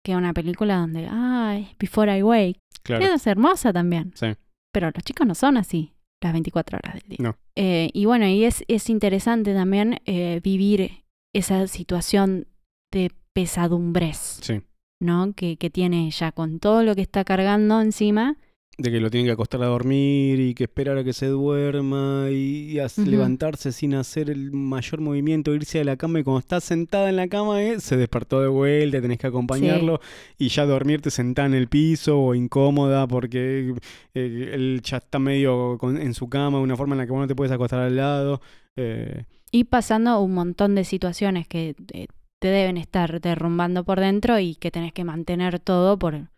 que 0.05 0.17
una 0.17 0.33
película 0.33 0.77
donde, 0.79 1.09
ay, 1.11 1.75
Before 1.79 2.17
I 2.19 2.23
Wake. 2.23 2.59
claro. 2.83 3.05
que 3.07 3.15
Es 3.15 3.27
hermosa 3.27 3.73
también. 3.73 4.13
Sí. 4.15 4.27
Pero 4.73 4.91
los 4.95 5.03
chicos 5.05 5.27
no 5.27 5.35
son 5.35 5.57
así 5.57 5.93
las 6.23 6.33
24 6.33 6.79
horas 6.79 6.95
del 6.95 7.09
día. 7.09 7.17
No. 7.21 7.37
Eh, 7.57 7.91
y 7.93 8.05
bueno, 8.07 8.27
y 8.27 8.45
es, 8.45 8.65
es 8.69 8.89
interesante 8.91 9.55
también 9.55 9.99
eh, 10.07 10.41
vivir 10.43 11.05
esa 11.35 11.67
situación 11.67 12.47
de 12.93 13.11
pesadumbres, 13.35 14.39
Sí. 14.43 14.63
¿no? 15.01 15.33
Que, 15.35 15.57
que 15.57 15.71
tiene 15.71 16.07
ella 16.07 16.33
con 16.33 16.59
todo 16.59 16.83
lo 16.83 16.95
que 16.95 17.03
está 17.03 17.25
cargando 17.25 17.81
encima. 17.81 18.37
De 18.79 18.91
que 18.91 19.01
lo 19.01 19.11
tienen 19.11 19.27
que 19.27 19.33
acostar 19.33 19.63
a 19.63 19.67
dormir 19.67 20.41
y 20.41 20.55
que 20.55 20.65
esperar 20.65 20.97
a 20.97 21.05
que 21.05 21.13
se 21.13 21.27
duerma 21.27 22.29
y, 22.31 22.79
y 22.79 22.81
levantarse 23.11 23.71
sin 23.71 23.95
hacer 23.95 24.31
el 24.31 24.51
mayor 24.53 25.01
movimiento, 25.03 25.55
irse 25.55 25.81
a 25.81 25.85
la 25.85 25.97
cama 25.99 26.21
y 26.21 26.25
cuando 26.25 26.39
está 26.41 26.59
sentada 26.61 27.11
en 27.11 27.17
la 27.17 27.29
cama 27.29 27.63
eh, 27.63 27.81
se 27.81 27.99
despertó 27.99 28.41
de 28.41 28.49
vuelta, 28.49 29.01
tenés 29.03 29.19
que 29.19 29.27
acompañarlo 29.27 30.01
y 30.39 30.49
ya 30.49 30.65
dormirte 30.65 31.11
sentada 31.11 31.47
en 31.49 31.55
el 31.55 31.69
piso 31.69 32.19
o 32.19 32.35
incómoda 32.35 33.07
porque 33.07 33.75
eh, 34.15 34.51
él 34.55 34.81
ya 34.83 34.97
está 34.97 35.19
medio 35.19 35.77
con- 35.79 35.99
en 36.01 36.15
su 36.15 36.29
cama 36.31 36.57
de 36.59 36.65
una 36.65 36.77
forma 36.77 36.95
en 36.95 36.99
la 37.01 37.07
que 37.07 37.13
vos 37.13 37.21
no 37.21 37.29
te 37.29 37.35
puedes 37.35 37.53
acostar 37.53 37.81
al 37.81 37.97
lado. 37.97 38.41
eh, 38.77 39.25
Y 39.53 39.65
pasando 39.65 40.19
un 40.21 40.33
montón 40.33 40.75
de 40.75 40.85
situaciones 40.85 41.47
que 41.47 41.77
eh, 41.93 42.07
te 42.41 42.49
deben 42.49 42.79
estar 42.79 43.21
derrumbando 43.21 43.85
por 43.85 44.01
dentro 44.01 44.39
y 44.39 44.55
que 44.57 44.71
tenés 44.71 44.95
que 44.95 45.05
mantener 45.05 45.61
todo 45.61 45.99
por, 45.99 46.31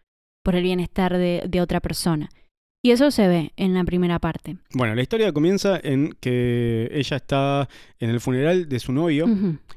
por 0.45 0.55
el 0.55 0.63
bienestar 0.63 1.19
de, 1.19 1.43
de 1.49 1.61
otra 1.61 1.81
persona. 1.81 2.29
Y 2.85 2.91
eso 2.91 3.11
se 3.11 3.27
ve 3.29 3.51
en 3.57 3.73
la 3.73 3.83
primera 3.83 4.19
parte. 4.19 4.59
Bueno, 4.75 4.95
la 4.95 5.01
historia 5.01 5.33
comienza 5.33 5.81
en 5.83 6.15
que 6.21 6.91
ella 6.93 7.17
está 7.17 7.67
en 7.99 8.11
el 8.11 8.21
funeral 8.21 8.69
de 8.69 8.79
su 8.79 8.93
novio. 8.93 9.27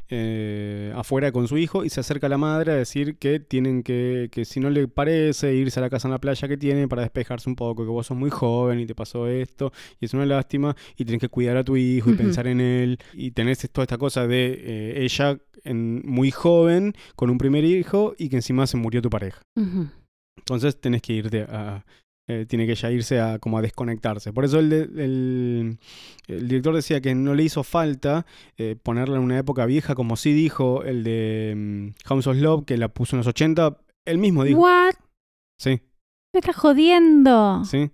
Eh, 0.10 0.92
afuera 0.94 1.32
con 1.32 1.48
su 1.48 1.58
hijo 1.58 1.86
y 1.86 1.90
se 1.90 2.02
acerca 2.02 2.28
a 2.28 2.30
la 2.30 2.38
madre 2.38 2.74
a 2.74 2.76
decir 2.76 3.18
que 3.18 3.40
tienen 3.40 3.82
que, 3.82 4.28
que 4.30 4.44
si 4.44 4.60
no 4.60 4.70
le 4.70 4.90
parece, 4.90 5.56
irse 5.56 5.80
a 5.80 5.84
la 5.84 5.90
casa 5.90 6.10
en 6.10 6.14
la 6.14 6.20
playa 6.20 6.50
que 6.50 6.58
tiene 6.58 6.90
para 6.90 7.02
despejarse 7.02 7.50
un 7.50 7.56
poco, 7.56 7.84
que 7.84 7.90
vos 7.90 8.08
sos 8.08 8.18
muy 8.18 8.30
joven 8.30 8.82
y 8.82 8.86
te 8.86 8.94
pasó 8.94 9.28
esto 9.28 9.72
y 10.02 10.06
es 10.06 10.14
una 10.14 10.26
lástima 10.26 10.76
y 10.98 11.06
tienes 11.06 11.22
que 11.22 11.30
cuidar 11.30 11.56
a 11.56 11.64
tu 11.64 11.78
hijo 11.78 12.10
y 12.10 12.16
pensar 12.16 12.48
en 12.48 12.60
él 12.60 13.00
y 13.14 13.32
tenés 13.32 13.60
toda 13.72 13.84
esta 13.84 13.98
cosa 13.98 14.28
de 14.28 14.48
eh, 14.48 15.04
ella 15.06 15.38
en, 15.64 16.02
muy 16.06 16.32
joven 16.32 16.94
con 17.16 17.30
un 17.30 17.38
primer 17.38 17.64
hijo 17.64 18.16
y 18.18 18.28
que 18.28 18.36
encima 18.36 18.68
se 18.68 18.76
murió 18.76 19.02
tu 19.02 19.10
pareja. 19.10 19.42
Ujú. 19.56 19.88
Entonces 20.48 20.80
tenés 20.80 21.02
que 21.02 21.14
irte 21.14 21.42
a... 21.44 21.84
eh, 22.30 22.46
tiene 22.48 22.66
que 22.66 22.72
ella 22.74 22.92
irse 22.92 23.20
a 23.20 23.40
como 23.40 23.58
a 23.58 23.62
desconectarse. 23.62 24.32
Por 24.34 24.46
eso 24.46 24.60
el, 24.60 24.70
de- 24.70 24.82
el, 25.04 25.78
el 26.28 26.48
director 26.48 26.76
decía 26.76 27.02
que 27.02 27.14
no 27.16 27.34
le 27.36 27.44
hizo 27.44 27.64
falta 27.64 28.26
eh, 28.58 28.76
ponerla 28.82 29.18
en 29.18 29.24
una 29.24 29.38
época 29.38 29.66
vieja, 29.66 29.96
como 29.96 30.16
sí 30.16 30.34
dijo 30.34 30.84
el 30.84 31.04
de 31.04 31.54
mm, 31.56 32.08
House 32.08 32.28
of 32.28 32.38
Love, 32.38 32.66
que 32.66 32.78
la 32.78 32.88
puso 32.90 33.16
en 33.16 33.20
los 33.20 33.28
80. 33.28 33.78
Él 34.06 34.18
mismo 34.18 34.44
dijo. 34.44 34.60
¿What? 34.62 34.94
Sí, 35.60 35.82
Me 36.34 36.40
estás 36.40 36.56
jodiendo. 36.56 37.64
sí, 37.66 37.90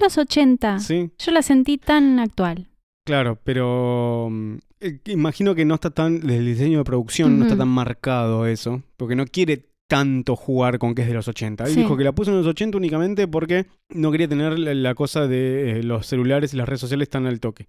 Los 0.00 0.18
80. 0.18 0.78
sí. 0.80 1.10
Yo 1.18 1.32
la 1.32 1.42
sentí 1.42 1.78
tan 1.78 2.18
actual. 2.18 2.68
Claro, 3.06 3.38
pero 3.42 4.28
mm, 4.30 4.54
eh, 4.80 5.00
imagino 5.06 5.54
que 5.54 5.64
no 5.64 5.74
está 5.76 5.90
tan, 5.90 6.20
desde 6.20 6.36
el 6.36 6.44
diseño 6.46 6.78
de 6.78 6.84
producción, 6.84 7.38
no 7.38 7.44
está 7.46 7.56
tan 7.56 7.68
marcado 7.68 8.46
eso, 8.46 8.82
porque 8.96 9.16
no 9.16 9.24
quiere 9.26 9.69
tanto 9.90 10.36
jugar 10.36 10.78
con 10.78 10.94
que 10.94 11.02
es 11.02 11.08
de 11.08 11.14
los 11.14 11.26
80. 11.26 11.64
Él 11.64 11.70
Sí. 11.72 11.80
dijo 11.80 11.96
que 11.96 12.04
la 12.04 12.12
puso 12.12 12.30
en 12.30 12.36
los 12.36 12.46
80 12.46 12.78
únicamente 12.78 13.26
porque 13.26 13.66
no 13.88 14.12
quería 14.12 14.28
tener 14.28 14.56
la, 14.56 14.72
la 14.72 14.94
cosa 14.94 15.26
de 15.26 15.80
eh, 15.80 15.82
los 15.82 16.06
celulares 16.06 16.54
y 16.54 16.56
las 16.56 16.68
redes 16.68 16.80
sociales 16.80 17.08
tan 17.10 17.26
al 17.26 17.40
toque. 17.40 17.66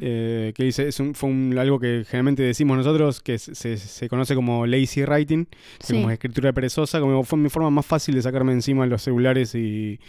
Eh, 0.00 0.52
que 0.56 0.64
dice, 0.64 0.88
es 0.88 0.98
un- 0.98 1.14
fue 1.14 1.30
un- 1.30 1.56
algo 1.56 1.78
que 1.78 2.02
generalmente 2.04 2.42
decimos 2.42 2.76
nosotros, 2.76 3.20
que 3.20 3.38
se, 3.38 3.54
se- 3.54 3.76
se 3.76 4.08
conoce 4.08 4.34
como 4.34 4.66
lazy 4.66 5.04
writing, 5.04 5.44
que 5.44 5.86
Sí. 5.86 5.92
como 5.94 6.10
escritura 6.10 6.52
perezosa, 6.52 6.98
como 6.98 7.22
fue 7.22 7.38
mi 7.38 7.48
forma 7.50 7.70
más 7.70 7.86
fácil 7.86 8.16
de 8.16 8.22
sacarme 8.22 8.52
encima 8.52 8.84
los 8.86 9.02
celulares 9.02 9.54
y, 9.54 10.00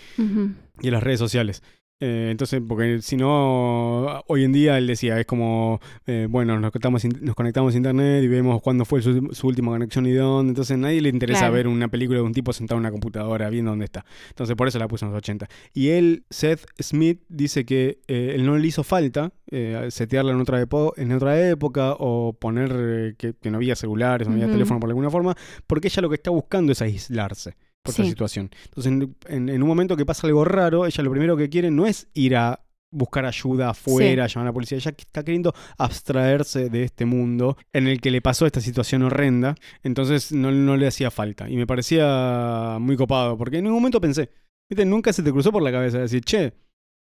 y 0.81 0.89
las 0.89 1.03
redes 1.03 1.19
sociales. 1.19 1.61
Eh, 2.03 2.29
entonces, 2.31 2.61
porque 2.67 2.99
si 3.03 3.15
no, 3.15 4.23
hoy 4.25 4.43
en 4.43 4.51
día 4.51 4.77
él 4.79 4.87
decía, 4.87 5.19
es 5.19 5.27
como, 5.27 5.79
eh, 6.07 6.25
bueno, 6.27 6.59
nos 6.59 6.71
conectamos, 6.71 7.05
nos 7.21 7.35
conectamos 7.35 7.75
a 7.75 7.77
internet 7.77 8.23
y 8.23 8.27
vemos 8.27 8.59
cuándo 8.61 8.85
fue 8.85 9.03
su, 9.03 9.29
su 9.31 9.47
última 9.47 9.71
conexión 9.71 10.07
y 10.07 10.11
dónde. 10.13 10.49
Entonces, 10.49 10.73
a 10.73 10.77
nadie 10.77 10.99
le 10.99 11.09
interesa 11.09 11.41
Claro. 11.41 11.53
ver 11.53 11.67
una 11.67 11.87
película 11.89 12.17
de 12.19 12.25
un 12.25 12.33
tipo 12.33 12.53
sentado 12.53 12.77
en 12.77 12.81
una 12.81 12.91
computadora 12.91 13.49
viendo 13.51 13.69
dónde 13.71 13.85
está. 13.85 14.03
Entonces, 14.29 14.55
por 14.55 14.67
eso 14.67 14.79
la 14.79 14.87
puso 14.87 15.05
en 15.05 15.11
los 15.11 15.19
80. 15.19 15.47
Y 15.73 15.89
él, 15.89 16.25
Seth 16.31 16.65
Smith, 16.81 17.21
dice 17.29 17.65
que 17.65 17.99
eh, 18.07 18.33
él 18.33 18.45
no 18.47 18.57
le 18.57 18.67
hizo 18.67 18.83
falta 18.83 19.31
eh, 19.51 19.87
setearla 19.91 20.31
en 20.31 20.41
otra, 20.41 20.65
en 20.97 21.11
otra 21.11 21.49
época 21.49 21.95
o 21.99 22.33
poner 22.33 23.15
que, 23.17 23.35
que 23.39 23.51
no 23.51 23.57
había 23.57 23.75
celulares, 23.75 24.27
no 24.27 24.33
había 24.33 24.47
teléfono 24.47 24.79
por 24.79 24.89
alguna 24.89 25.11
forma, 25.11 25.35
porque 25.67 25.87
ella 25.87 26.01
lo 26.01 26.09
que 26.09 26.15
está 26.15 26.31
buscando 26.31 26.71
es 26.71 26.81
aislarse 26.81 27.55
por 27.83 27.91
esta 27.91 28.03
Sí. 28.03 28.09
situación. 28.09 28.49
Entonces, 28.65 28.91
en, 28.91 29.15
en- 29.27 29.49
en 29.49 29.61
un 29.61 29.67
momento 29.67 29.95
que 29.97 30.05
pasa 30.05 30.27
algo 30.27 30.43
raro, 30.45 30.85
ella 30.85 31.03
lo 31.03 31.11
primero 31.11 31.35
que 31.37 31.49
quiere 31.49 31.71
no 31.71 31.85
es 31.87 32.07
ir 32.13 32.35
a 32.35 32.63
buscar 32.93 33.25
ayuda 33.25 33.69
afuera, 33.69 34.27
llamar 34.27 34.47
a 34.47 34.49
la 34.49 34.53
policía. 34.53 34.77
Ella 34.77 34.93
está 34.97 35.23
queriendo 35.23 35.53
abstraerse 35.77 36.69
de 36.69 36.83
este 36.83 37.05
mundo 37.05 37.57
en 37.71 37.87
el 37.87 38.01
que 38.01 38.11
le 38.11 38.21
pasó 38.21 38.45
esta 38.45 38.59
situación 38.61 39.01
horrenda. 39.03 39.55
Entonces 39.81 40.31
no, 40.33 40.51
no 40.51 40.75
le 40.75 40.87
hacía 40.87 41.09
falta. 41.09 41.49
Y 41.49 41.55
me 41.55 41.65
parecía 41.65 42.77
muy 42.81 42.97
copado, 42.97 43.37
porque 43.37 43.59
en 43.59 43.67
un 43.67 43.73
momento 43.73 44.01
pensé, 44.01 44.29
¿viste? 44.69 44.83
Nunca 44.85 45.13
se 45.13 45.23
te 45.23 45.31
cruzó 45.31 45.51
por 45.53 45.61
la 45.63 45.71
cabeza 45.71 45.99
decir, 45.99 46.21
che, 46.23 46.53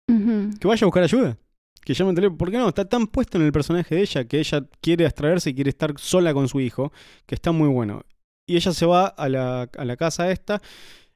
que 0.07 0.67
vaya 0.69 0.85
a 0.85 0.87
buscar 0.87 1.03
ayuda. 1.03 1.37
Que 1.85 1.95
llame 1.95 2.11
al 2.11 2.15
teléfono. 2.17 2.37
¿Por 2.39 2.51
qué 2.51 2.59
no? 2.59 2.69
Está 2.69 2.85
tan 2.85 3.07
puesto 3.07 3.39
en 3.39 3.45
el 3.47 3.53
personaje 3.53 3.95
de 3.95 4.03
ella 4.03 4.25
que 4.27 4.39
ella 4.39 4.67
quiere 4.83 5.07
abstraerse 5.07 5.51
y 5.51 5.55
quiere 5.55 5.71
estar 5.71 5.95
sola 5.97 6.35
con 6.35 6.47
su 6.47 6.61
hijo, 6.61 6.93
que 7.27 7.35
está 7.35 7.53
muy 7.53 7.69
bueno. 7.69 8.03
Y 8.51 8.57
ella 8.57 8.73
se 8.73 8.85
va 8.85 9.07
a 9.07 9.29
la, 9.29 9.63
a 9.63 9.85
la 9.85 9.97
casa 9.97 10.29
esta 10.33 10.61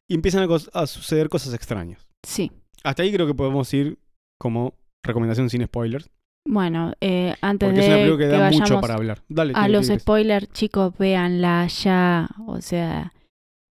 y 0.09 0.15
empiezan 0.15 0.49
a, 0.49 0.55
a 0.81 0.87
suceder 0.87 1.29
cosas 1.29 1.53
extrañas. 1.53 2.07
Sí. 2.25 2.53
Hasta 2.85 3.03
ahí 3.03 3.13
creo 3.13 3.27
que 3.27 3.35
podemos 3.35 3.75
ir 3.75 3.99
como 4.41 4.75
recomendación 5.03 5.51
sin 5.51 5.65
spoilers. 5.65 6.09
Bueno, 6.47 6.93
eh, 7.01 7.35
antes 7.41 7.67
Porque 7.69 7.81
de 7.81 7.87
es 7.87 7.89
una 7.89 7.97
película 8.05 8.19
que 8.27 8.31
que 8.31 8.39
da 8.39 8.51
mucho 8.51 8.81
para 8.81 8.95
hablar. 8.95 9.23
Dale, 9.29 9.53
a 9.57 9.65
¿qué- 9.65 9.73
los 9.73 9.87
spoilers, 9.89 10.49
chicos, 10.53 10.97
véanla 10.97 11.67
ya. 11.67 12.29
O 12.47 12.61
sea, 12.61 13.13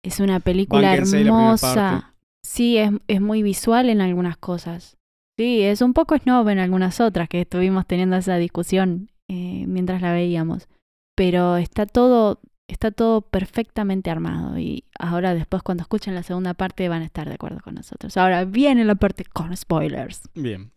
es 0.03 0.19
una 0.19 0.41
película 0.41 0.89
Bánquense 0.89 1.21
hermosa. 1.21 2.15
Sí, 2.45 2.77
es, 2.77 2.91
es 3.07 3.21
muy 3.21 3.43
visual 3.43 3.89
en 3.89 4.01
algunas 4.01 4.35
cosas. 4.35 4.97
Sí, 5.39 5.61
es 5.61 5.81
un 5.81 5.93
poco 5.93 6.17
snob 6.17 6.49
en 6.49 6.59
algunas 6.59 6.99
otras 6.99 7.29
que 7.29 7.41
estuvimos 7.41 7.87
teniendo 7.87 8.17
esa 8.17 8.35
discusión 8.35 9.09
eh, 9.29 9.63
mientras 9.67 10.01
la 10.01 10.11
veíamos. 10.11 10.67
Pero 11.15 11.55
está 11.57 11.85
todo 11.85 12.39
Está 12.67 12.91
todo 12.91 13.21
perfectamente 13.21 14.09
armado 14.09 14.57
y 14.57 14.85
ahora 14.97 15.33
después 15.33 15.63
cuando 15.63 15.81
escuchen 15.81 16.15
la 16.15 16.23
segunda 16.23 16.53
parte 16.53 16.87
van 16.89 17.01
a 17.01 17.05
estar 17.05 17.27
de 17.27 17.35
acuerdo 17.35 17.59
con 17.61 17.75
nosotros. 17.75 18.15
Ahora 18.17 18.45
viene 18.45 18.85
la 18.85 18.95
parte 18.95 19.25
con 19.25 19.55
spoilers. 19.55 20.21
Bien. 20.33 20.71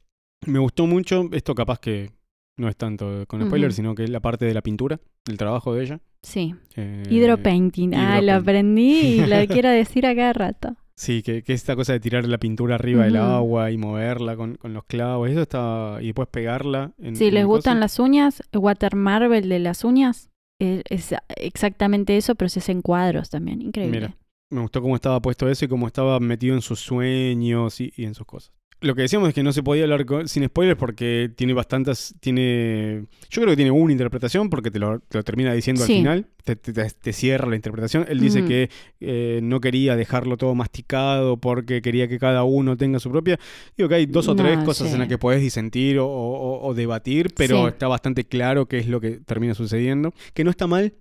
Me 0.46 0.58
gustó 0.58 0.86
mucho, 0.86 1.28
esto 1.32 1.54
capaz 1.54 1.78
que 1.78 2.10
no 2.58 2.68
es 2.68 2.76
tanto 2.76 3.24
con 3.28 3.44
spoilers, 3.46 3.76
sino 3.76 3.94
que 3.94 4.04
es 4.04 4.10
la 4.10 4.20
parte 4.20 4.44
de 4.46 4.54
la 4.54 4.62
pintura, 4.62 4.98
el 5.26 5.36
trabajo 5.36 5.74
de 5.74 5.84
ella. 5.84 6.00
Sí, 6.22 6.54
Eh, 6.74 7.04
hidropainting. 7.08 7.94
Ah, 7.94 8.20
lo 8.20 8.32
hidropainting. 8.32 8.42
aprendí 8.42 8.98
y 9.22 9.26
lo 9.26 9.46
quiero 9.46 9.68
decir 9.70 10.06
a 10.06 10.14
cada 10.16 10.32
rato. 10.32 10.76
Sí, 10.96 11.22
que, 11.22 11.42
que 11.42 11.52
esta 11.52 11.76
cosa 11.76 11.92
de 11.92 12.00
tirar 12.00 12.26
la 12.26 12.38
pintura 12.38 12.76
arriba 12.76 13.04
del 13.04 13.16
agua 13.16 13.70
y 13.70 13.76
moverla 13.76 14.34
con, 14.34 14.56
con 14.56 14.72
los 14.72 14.84
clavos, 14.84 15.28
eso 15.30 15.42
está. 15.42 15.98
Y 16.00 16.06
después 16.06 16.26
pegarla. 16.28 16.92
En, 16.98 17.16
Si 17.16 17.26
en 17.26 17.34
les 17.34 17.44
gustan 17.44 17.80
las 17.80 17.98
uñas, 17.98 18.42
Water 18.54 18.96
Marvel 18.96 19.48
de 19.48 19.58
las 19.58 19.84
uñas 19.84 20.30
eh, 20.58 20.82
es 20.88 21.14
exactamente 21.36 22.16
eso, 22.16 22.34
pero 22.34 22.48
se 22.48 22.60
hace 22.60 22.72
en 22.72 22.82
cuadros 22.82 23.30
también. 23.30 23.62
Increíble. 23.62 24.00
Mira. 24.00 24.16
Me 24.48 24.60
gustó 24.60 24.80
cómo 24.80 24.94
estaba 24.94 25.20
puesto 25.20 25.48
eso 25.48 25.64
y 25.64 25.68
cómo 25.68 25.88
estaba 25.88 26.20
metido 26.20 26.54
en 26.54 26.62
sus 26.62 26.78
sueños 26.78 27.80
y 27.80 27.92
en 27.96 28.14
sus 28.14 28.26
cosas. 28.26 28.52
Lo 28.82 28.94
que 28.94 29.02
decíamos 29.02 29.30
es 29.30 29.34
que 29.34 29.42
no 29.42 29.52
se 29.54 29.62
podía 29.62 29.84
hablar 29.84 30.04
con- 30.04 30.28
sin 30.28 30.44
spoilers 30.46 30.78
porque 30.78 31.30
tiene 31.34 31.54
bastantes. 31.54 32.14
Tiene. 32.20 33.06
Yo 33.30 33.40
creo 33.40 33.52
que 33.52 33.56
tiene 33.56 33.70
una 33.70 33.90
interpretación 33.90 34.50
porque 34.50 34.70
te 34.70 34.78
lo, 34.78 35.00
te 35.00 35.16
lo 35.16 35.24
termina 35.24 35.54
diciendo 35.54 35.82
Sí. 35.84 35.92
al 35.94 35.98
final. 35.98 36.26
Te, 36.44 36.56
te- 36.56 36.72
te- 36.74 36.90
te 36.90 37.12
cierra 37.14 37.48
la 37.48 37.56
interpretación. 37.56 38.04
Él 38.08 38.20
dice 38.20 38.44
que 38.44 38.68
eh, 39.00 39.40
no 39.42 39.60
quería 39.60 39.96
dejarlo 39.96 40.36
todo 40.36 40.54
masticado 40.54 41.38
porque 41.38 41.80
quería 41.80 42.06
que 42.06 42.18
cada 42.18 42.44
uno 42.44 42.76
tenga 42.76 43.00
su 43.00 43.10
propia. 43.10 43.38
Digo 43.76 43.88
que 43.88 43.94
hay 43.96 44.06
dos 44.06 44.28
o 44.28 44.34
No, 44.34 44.42
tres 44.42 44.58
cosas 44.58 44.88
sí. 44.88 44.92
en 44.94 45.00
las 45.00 45.08
que 45.08 45.16
podés 45.18 45.40
disentir 45.40 45.98
o, 45.98 46.06
o- 46.06 46.66
o 46.68 46.74
debatir, 46.74 47.32
pero 47.34 47.62
Sí. 47.62 47.68
está 47.68 47.88
bastante 47.88 48.24
claro 48.24 48.66
qué 48.66 48.78
es 48.78 48.88
lo 48.88 49.00
que 49.00 49.12
termina 49.20 49.54
sucediendo. 49.54 50.12
Que 50.34 50.44
no 50.44 50.50
está 50.50 50.66
mal. 50.66 50.92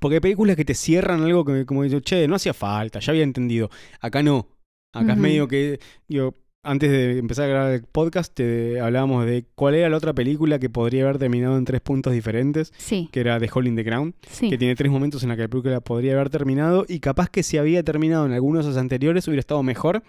Porque 0.00 0.16
hay 0.16 0.20
películas 0.20 0.56
que 0.56 0.64
te 0.64 0.74
cierran 0.74 1.22
algo 1.22 1.44
que, 1.44 1.64
como 1.64 1.84
digo, 1.84 2.00
che, 2.00 2.26
no 2.26 2.34
hacía 2.34 2.52
falta, 2.54 2.98
ya 2.98 3.12
había 3.12 3.22
entendido. 3.22 3.70
Acá 4.00 4.22
no. 4.22 4.48
Acá 4.92 5.12
es 5.12 5.18
Ujú. 5.18 5.22
medio 5.22 5.48
que, 5.48 5.78
digo, 6.08 6.34
antes 6.64 6.90
de 6.90 7.18
empezar 7.18 7.44
a 7.44 7.48
grabar 7.48 7.72
el 7.74 7.82
podcast, 7.84 8.34
te 8.34 8.80
hablábamos 8.80 9.26
de 9.26 9.44
cuál 9.54 9.74
era 9.74 9.88
la 9.88 9.96
otra 9.96 10.12
película 10.14 10.58
que 10.58 10.70
podría 10.70 11.04
haber 11.04 11.18
terminado 11.18 11.56
en 11.58 11.64
tres 11.64 11.80
puntos 11.80 12.12
diferentes, 12.12 12.72
Sí, 12.76 13.08
que 13.12 13.20
era 13.20 13.38
The 13.38 13.48
Hole 13.52 13.68
in 13.68 13.76
the 13.76 13.82
Ground, 13.82 14.14
sí. 14.28 14.48
que 14.50 14.58
tiene 14.58 14.74
tres 14.74 14.90
momentos 14.90 15.22
en 15.22 15.28
los 15.28 15.36
que 15.36 15.42
la 15.42 15.48
película 15.48 15.80
podría 15.80 16.14
haber 16.14 16.30
terminado 16.30 16.84
y 16.88 17.00
capaz 17.00 17.28
que 17.28 17.42
si 17.42 17.58
había 17.58 17.82
terminado 17.82 18.26
en 18.26 18.32
algunos 18.32 18.64
de 18.64 18.70
los 18.72 18.78
anteriores 18.78 19.28
hubiera 19.28 19.40
estado 19.40 19.62
mejor. 19.62 20.02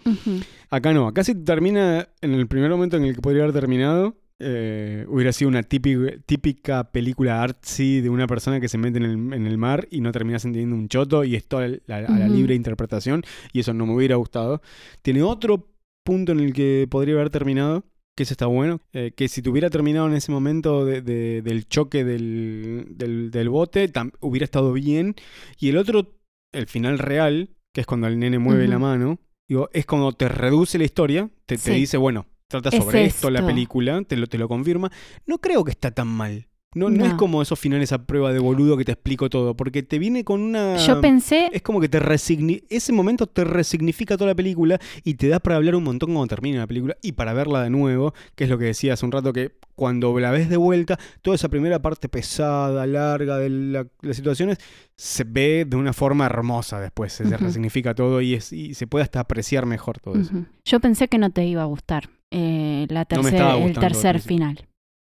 Acá 0.69 0.93
no, 0.93 1.07
acá 1.07 1.23
si 1.23 1.35
termina 1.35 2.09
en 2.21 2.33
el 2.33 2.47
primer 2.47 2.71
momento 2.71 2.97
en 2.97 3.03
el 3.05 3.15
que 3.15 3.21
podría 3.21 3.43
haber 3.43 3.53
terminado, 3.53 4.15
eh, 4.39 5.05
hubiera 5.07 5.31
sido 5.31 5.47
una 5.47 5.63
típica, 5.63 6.11
típica 6.25 6.91
película 6.91 7.41
artsy 7.41 8.01
de 8.01 8.09
una 8.09 8.27
persona 8.27 8.59
que 8.59 8.67
se 8.67 8.77
mete 8.77 8.97
en 8.97 9.03
el, 9.05 9.33
en 9.33 9.47
el 9.47 9.57
mar 9.57 9.87
y 9.89 10.01
no 10.01 10.11
terminas 10.11 10.43
entendiendo 10.43 10.75
un 10.75 10.89
choto 10.89 11.23
y 11.23 11.35
es 11.35 11.47
toda 11.47 11.67
la- 11.85 11.97
a 11.97 12.01
la 12.19 12.27
libre 12.27 12.53
interpretación 12.53 13.23
y 13.53 13.61
eso 13.61 13.73
no 13.73 13.85
me 13.85 13.93
hubiera 13.95 14.15
gustado. 14.17 14.61
Tiene 15.01 15.21
otro 15.23 15.69
punto 16.05 16.31
en 16.31 16.39
el 16.39 16.53
que 16.53 16.87
podría 16.89 17.15
haber 17.15 17.29
terminado, 17.31 17.83
que 18.15 18.23
eso 18.23 18.33
está 18.33 18.45
bueno, 18.45 18.79
eh, 18.93 19.11
que 19.17 19.27
si 19.27 19.41
tuviera 19.41 19.69
terminado 19.69 20.07
en 20.07 20.13
ese 20.13 20.31
momento 20.31 20.85
de- 20.85 21.01
de- 21.01 21.41
del 21.41 21.67
choque 21.67 22.05
del, 22.05 22.85
del- 22.91 23.31
del 23.31 23.49
bote, 23.49 23.91
tam- 23.91 24.13
hubiera 24.21 24.45
estado 24.45 24.71
bien. 24.71 25.15
Y 25.59 25.67
el 25.69 25.77
otro, 25.77 26.15
el 26.53 26.67
final 26.67 26.99
real, 26.99 27.49
que 27.73 27.81
es 27.81 27.87
cuando 27.87 28.07
el 28.07 28.17
nene 28.19 28.39
mueve 28.39 28.67
la 28.69 28.79
mano, 28.79 29.19
digo, 29.49 29.69
es 29.73 29.85
cuando 29.85 30.13
te 30.13 30.29
reduce 30.29 30.77
la 30.77 30.85
historia, 30.85 31.29
te, 31.45 31.57
dice, 31.57 31.97
bueno, 31.97 32.27
trata 32.47 32.69
Es 32.69 32.75
sobre 32.81 33.03
esto 33.05 33.29
la 33.29 33.39
esto. 33.39 33.47
película, 33.47 34.01
te 34.03 34.15
lo, 34.15 34.27
te 34.27 34.37
lo 34.37 34.47
confirma. 34.47 34.89
No 35.25 35.39
creo 35.39 35.63
que 35.65 35.71
está 35.71 35.91
tan 35.91 36.07
mal. 36.07 36.47
No, 36.75 36.89
no. 36.89 37.05
es 37.05 37.13
como 37.15 37.41
esos 37.41 37.57
finales 37.57 37.91
a 37.93 38.05
prueba 38.05 38.31
de 38.33 38.39
boludo 38.39 38.77
que 38.77 38.85
te 38.85 38.91
explico 38.91 39.29
todo, 39.29 39.55
porque 39.55 39.81
te 39.81 39.97
viene 39.97 40.23
con 40.23 40.41
una... 40.41 40.75
Yo 40.77 41.01
pensé, 41.01 41.49
Es 41.53 41.61
como 41.61 41.79
que 41.81 41.89
te 41.89 41.99
resigni... 41.99 42.61
Ese 42.69 42.91
momento 42.93 43.25
te 43.27 43.43
resignifica 43.45 44.17
toda 44.17 44.29
la 44.31 44.35
película 44.35 44.77
y 45.03 45.13
te 45.15 45.27
da 45.29 45.39
para 45.39 45.55
hablar 45.55 45.75
un 45.75 45.83
montón 45.85 46.13
cuando 46.13 46.27
termina 46.27 46.59
la 46.59 46.67
película 46.67 46.95
y 47.01 47.13
para 47.13 47.33
verla 47.33 47.63
de 47.63 47.69
nuevo, 47.69 48.13
que 48.35 48.43
es 48.43 48.49
lo 48.49 48.57
que 48.57 48.65
decía 48.65 48.93
hace 48.93 49.05
un 49.05 49.11
rato, 49.13 49.31
que 49.33 49.53
cuando 49.73 50.17
la 50.19 50.31
ves 50.31 50.49
de 50.49 50.57
vuelta, 50.57 50.99
toda 51.21 51.35
esa 51.35 51.49
primera 51.49 51.81
parte 51.81 52.09
pesada, 52.09 52.85
larga 52.85 53.37
de 53.37 53.49
la- 53.49 53.87
las 54.01 54.15
situaciones, 54.17 54.57
se 54.97 55.23
ve 55.23 55.65
de 55.67 55.75
una 55.77 55.93
forma 55.93 56.25
hermosa 56.25 56.79
después, 56.79 57.13
se 57.13 57.23
resignifica 57.37 57.95
todo 57.95 58.19
y, 58.21 58.33
es, 58.35 58.51
y 58.53 58.73
se 58.73 58.85
puede 58.85 59.03
hasta 59.03 59.21
apreciar 59.21 59.65
mejor 59.65 59.99
todo 59.99 60.15
eso. 60.19 60.31
Yo 60.65 60.79
pensé 60.79 61.07
que 61.07 61.17
no 61.17 61.29
te 61.31 61.45
iba 61.45 61.61
a 61.61 61.65
gustar 61.65 62.09
eh, 62.31 62.85
la 62.89 63.05
tercer- 63.07 63.21
el 63.65 63.73
tercer 63.79 64.19
final. 64.21 64.67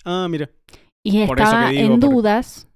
Ah, 0.04 0.28
mira. 0.30 0.50
Y 1.06 1.22
estaba 1.22 1.70
digo, 1.70 1.94
en 1.94 2.00
por- 2.00 2.10
dudas 2.10 2.68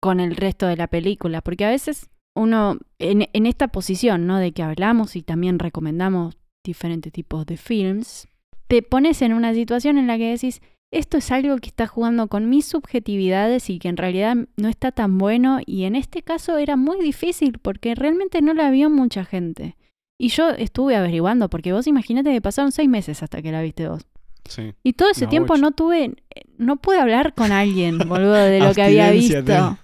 con 0.00 0.20
el 0.20 0.36
resto 0.36 0.66
de 0.66 0.76
la 0.76 0.86
película, 0.86 1.42
porque 1.42 1.64
a 1.64 1.70
veces 1.70 2.10
uno, 2.34 2.78
en, 2.98 3.28
en 3.32 3.46
esta 3.46 3.68
posición, 3.68 4.26
¿no? 4.26 4.38
De 4.38 4.52
que 4.52 4.62
hablamos 4.62 5.16
y 5.16 5.22
también 5.22 5.58
recomendamos 5.58 6.36
diferentes 6.64 7.12
tipos 7.12 7.44
de 7.46 7.56
films, 7.56 8.28
te 8.68 8.82
pones 8.82 9.20
en 9.20 9.32
una 9.32 9.52
situación 9.52 9.98
en 9.98 10.06
la 10.06 10.16
que 10.16 10.30
decís, 10.30 10.62
esto 10.92 11.16
es 11.18 11.30
algo 11.32 11.56
que 11.56 11.68
está 11.68 11.86
jugando 11.86 12.28
con 12.28 12.48
mis 12.48 12.66
subjetividades 12.66 13.68
y 13.70 13.78
que 13.78 13.88
en 13.88 13.96
realidad 13.96 14.36
no 14.56 14.68
está 14.68 14.92
tan 14.92 15.18
bueno 15.18 15.58
y 15.66 15.84
en 15.84 15.96
este 15.96 16.22
caso 16.22 16.58
era 16.58 16.76
muy 16.76 17.00
difícil 17.00 17.58
porque 17.58 17.94
realmente 17.94 18.42
no 18.42 18.54
la 18.54 18.70
vio 18.70 18.90
mucha 18.90 19.24
gente. 19.24 19.76
Y 20.18 20.28
yo 20.28 20.50
estuve 20.50 20.94
averiguando, 20.94 21.48
porque 21.50 21.72
vos 21.72 21.86
imagínate 21.86 22.30
que 22.32 22.40
pasaron 22.40 22.70
seis 22.72 22.88
meses 22.88 23.22
hasta 23.22 23.42
que 23.42 23.50
la 23.52 23.62
viste 23.62 23.88
vos. 23.88 24.06
Sí. 24.44 24.74
Y 24.82 24.94
todo 24.94 25.10
ese 25.10 25.26
tiempo 25.26 25.56
no 25.56 25.72
tuve, 25.72 26.14
no 26.58 26.76
pude 26.76 26.98
hablar 26.98 27.34
con 27.34 27.52
alguien, 27.52 27.98
boludo, 27.98 28.34
de 28.34 28.60
lo 28.60 28.74
que 28.74 28.82
había 28.82 29.10
visto. 29.10 29.78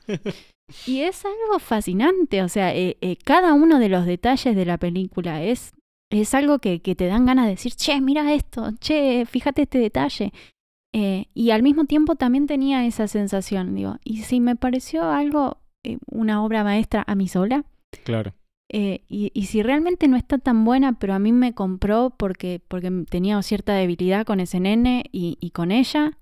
Y 0.87 1.01
es 1.01 1.25
algo 1.25 1.59
fascinante, 1.59 2.43
o 2.43 2.49
sea, 2.49 2.75
eh, 2.75 2.99
eh, 3.01 3.17
cada 3.25 3.55
uno 3.55 3.79
de 3.79 3.89
los 3.89 4.05
detalles 4.05 4.55
de 4.55 4.67
la 4.67 4.77
película 4.77 5.43
es, 5.43 5.73
es 6.11 6.35
algo 6.35 6.59
que, 6.59 6.83
que 6.83 6.95
te 6.95 7.07
dan 7.07 7.25
ganas 7.25 7.47
de 7.47 7.53
decir, 7.53 7.73
che, 7.73 8.01
mira 8.03 8.35
esto, 8.35 8.71
che, 8.79 9.25
fíjate 9.25 9.63
este 9.63 9.79
detalle. 9.79 10.33
Eh, 10.95 11.27
y 11.35 11.51
al 11.51 11.63
mismo 11.63 11.85
tiempo 11.85 12.17
también 12.17 12.47
tenía 12.47 12.85
esa 12.87 13.09
sensación, 13.09 13.75
digo, 13.75 13.97
y 14.05 14.19
si 14.23 14.41
me 14.41 14.57
pareció 14.57 15.05
algo, 15.05 15.59
eh, 15.85 15.99
una 16.11 16.43
obra 16.45 16.65
maestra 16.65 17.05
a 17.07 17.15
mí 17.15 17.29
sola, 17.29 17.65
Claro. 18.05 18.35
Eh, 18.71 19.01
y, 19.09 19.31
y 19.35 19.47
si 19.47 19.63
realmente 19.63 20.09
no 20.09 20.17
está 20.17 20.39
tan 20.39 20.65
buena, 20.65 20.99
pero 20.99 21.15
a 21.15 21.19
mí 21.19 21.33
me 21.33 21.55
compró 21.55 22.15
porque, 22.17 22.61
porque 22.69 22.91
tenía 23.09 23.41
cierta 23.43 23.75
debilidad 23.75 24.27
con 24.27 24.41
ese 24.41 24.61
nene 24.61 25.05
y, 25.11 25.39
y 25.41 25.51
con 25.51 25.71
ella, 25.73 26.19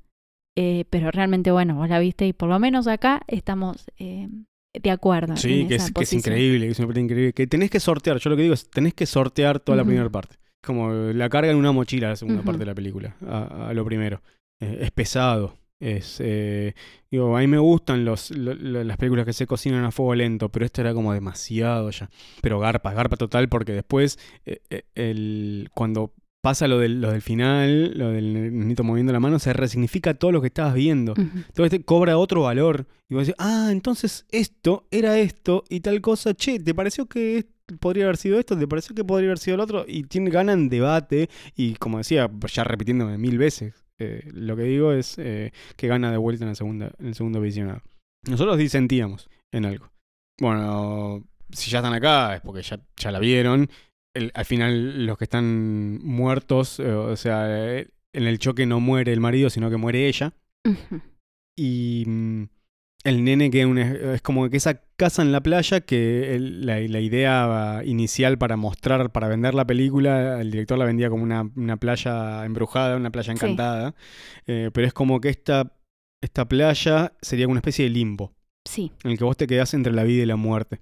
eh, 0.56 0.84
pero 0.90 1.10
realmente, 1.10 1.50
bueno, 1.50 1.74
vos 1.74 1.88
la 1.88 1.98
viste 1.98 2.26
y 2.26 2.32
por 2.32 2.48
lo 2.48 2.58
menos 2.58 2.86
acá 2.86 3.22
estamos 3.26 3.86
eh, 3.98 4.28
de 4.72 4.90
acuerdo. 4.90 5.36
Sí, 5.36 5.62
en 5.62 5.68
que 5.68 5.74
esa 5.74 5.86
es, 5.86 5.92
que 5.92 6.04
es 6.04 6.10
posición. 6.10 6.34
increíble, 6.34 6.66
que 6.66 6.72
es 6.72 6.78
una 6.78 7.00
increíble. 7.00 7.32
Que 7.32 7.46
tenés 7.46 7.70
que 7.70 7.80
sortear, 7.80 8.18
yo 8.18 8.30
lo 8.30 8.36
que 8.36 8.42
digo 8.42 8.54
es, 8.54 8.70
tenés 8.70 8.94
que 8.94 9.06
sortear 9.06 9.60
toda 9.60 9.76
la 9.76 9.84
primera 9.84 10.08
parte. 10.08 10.36
Como 10.62 10.90
la 10.92 11.28
carga 11.28 11.50
en 11.50 11.56
una 11.58 11.72
mochila 11.72 12.08
la 12.08 12.16
segunda 12.16 12.42
parte 12.42 12.60
de 12.60 12.66
la 12.66 12.74
película, 12.74 13.16
a, 13.26 13.68
a 13.68 13.74
lo 13.74 13.84
primero. 13.84 14.22
Eh, 14.60 14.78
es 14.82 14.90
pesado. 14.90 15.54
Es, 15.80 16.16
eh, 16.20 16.74
digo, 17.10 17.36
a 17.36 17.40
mí 17.40 17.46
me 17.46 17.58
gustan 17.58 18.04
los, 18.04 18.30
lo- 18.30 18.54
lo- 18.54 18.82
las 18.82 18.96
películas 18.96 19.26
que 19.26 19.32
se 19.34 19.46
cocinan 19.46 19.84
a 19.84 19.90
fuego 19.90 20.14
lento, 20.14 20.48
pero 20.50 20.64
esto 20.64 20.80
era 20.80 20.94
como 20.94 21.12
demasiado 21.12 21.90
ya. 21.90 22.08
Pero 22.40 22.58
garpa, 22.58 22.92
garpa 22.94 23.16
total, 23.16 23.48
porque 23.48 23.72
después, 23.72 24.18
eh, 24.46 24.60
eh, 24.70 24.84
el, 24.94 25.68
cuando 25.74 26.14
pasa 26.42 26.68
lo 26.68 26.78
del, 26.78 27.00
lo 27.00 27.10
del 27.10 27.22
final, 27.22 27.98
lo 27.98 28.10
del 28.10 28.32
nenito 28.56 28.84
moviendo 28.84 29.12
la 29.12 29.20
mano, 29.20 29.38
se 29.38 29.52
resignifica 29.52 30.14
todo 30.14 30.32
lo 30.32 30.40
que 30.40 30.46
estabas 30.46 30.74
viendo. 30.74 31.12
Ujú. 31.12 31.22
Entonces 31.48 31.70
te 31.70 31.84
cobra 31.84 32.16
otro 32.18 32.42
valor. 32.42 32.86
Y 33.08 33.14
vos 33.14 33.26
decís, 33.26 33.36
ah, 33.38 33.68
entonces 33.70 34.26
esto 34.30 34.86
era 34.90 35.18
esto 35.18 35.64
y 35.68 35.80
tal 35.80 36.00
cosa. 36.00 36.34
Che, 36.34 36.58
¿te 36.60 36.72
pareció 36.74 37.06
que 37.06 37.46
podría 37.80 38.04
haber 38.04 38.16
sido 38.16 38.38
esto? 38.38 38.56
¿Te 38.56 38.66
pareció 38.68 38.94
que 38.94 39.04
podría 39.04 39.28
haber 39.28 39.38
sido 39.38 39.56
el 39.56 39.60
otro? 39.60 39.84
Y 39.88 40.04
tiene 40.04 40.30
ganan 40.30 40.68
debate. 40.68 41.28
Y 41.56 41.74
como 41.74 41.98
decía, 41.98 42.30
ya 42.52 42.64
repitiéndome 42.64 43.18
mil 43.18 43.38
veces, 43.38 43.74
eh, 43.98 44.28
lo 44.32 44.56
que 44.56 44.62
digo 44.62 44.92
es 44.92 45.18
eh, 45.18 45.52
que 45.76 45.88
gana 45.88 46.10
de 46.10 46.16
vuelta 46.18 46.44
en, 46.44 46.50
la 46.50 46.54
segunda, 46.54 46.92
en 46.98 47.06
el 47.06 47.14
segundo 47.14 47.40
visionado. 47.40 47.82
Nosotros 48.28 48.58
disentíamos 48.58 49.28
en 49.52 49.64
algo. 49.66 49.90
Bueno, 50.40 51.24
si 51.50 51.70
ya 51.70 51.78
están 51.78 51.94
acá 51.94 52.34
es 52.36 52.40
porque 52.42 52.62
ya, 52.62 52.80
ya 52.96 53.10
la 53.10 53.18
vieron. 53.20 53.68
El- 54.14 54.32
al 54.34 54.44
final 54.44 55.06
los 55.06 55.16
que 55.18 55.24
están 55.24 55.98
muertos, 56.02 56.80
eh, 56.80 56.90
o 56.90 57.16
sea, 57.16 57.78
en 57.78 57.86
el 58.12 58.38
choque 58.38 58.66
no 58.66 58.80
muere 58.80 59.12
el 59.12 59.20
marido, 59.20 59.50
sino 59.50 59.70
que 59.70 59.76
muere 59.76 60.06
ella. 60.08 60.32
Y 61.56 62.04
mm, 62.06 62.42
el 63.04 63.24
nene 63.24 63.50
que 63.50 63.62
es 64.14 64.22
como 64.22 64.48
que 64.50 64.56
esa 64.56 64.82
casa 64.96 65.22
en 65.22 65.30
la 65.32 65.42
playa 65.42 65.80
que 65.82 66.34
el- 66.34 66.64
la, 66.66 66.80
la 66.80 67.00
idea 67.00 67.82
inicial 67.84 68.38
para 68.38 68.56
mostrar, 68.56 69.12
para 69.12 69.28
vender 69.28 69.54
la 69.54 69.66
película, 69.66 70.40
el 70.40 70.50
director 70.50 70.78
la 70.78 70.84
vendía 70.84 71.10
como 71.10 71.22
una, 71.22 71.50
una 71.56 71.76
playa 71.76 72.44
embrujada, 72.44 72.96
una 72.96 73.10
playa 73.10 73.32
Sí. 73.34 73.38
encantada. 73.44 73.94
Eh, 74.46 74.70
pero 74.72 74.86
es 74.86 74.92
como 74.92 75.20
que 75.20 75.28
esta, 75.28 75.72
esta 76.22 76.46
playa 76.48 77.12
sería 77.20 77.46
una 77.48 77.58
especie 77.60 77.84
de 77.84 77.90
limbo, 77.90 78.32
Sí. 78.66 78.90
en 79.04 79.12
el 79.12 79.18
que 79.18 79.24
vos 79.24 79.36
te 79.36 79.46
quedás 79.46 79.74
entre 79.74 79.92
la 79.92 80.04
vida 80.04 80.22
y 80.22 80.26
la 80.26 80.36
muerte. 80.36 80.80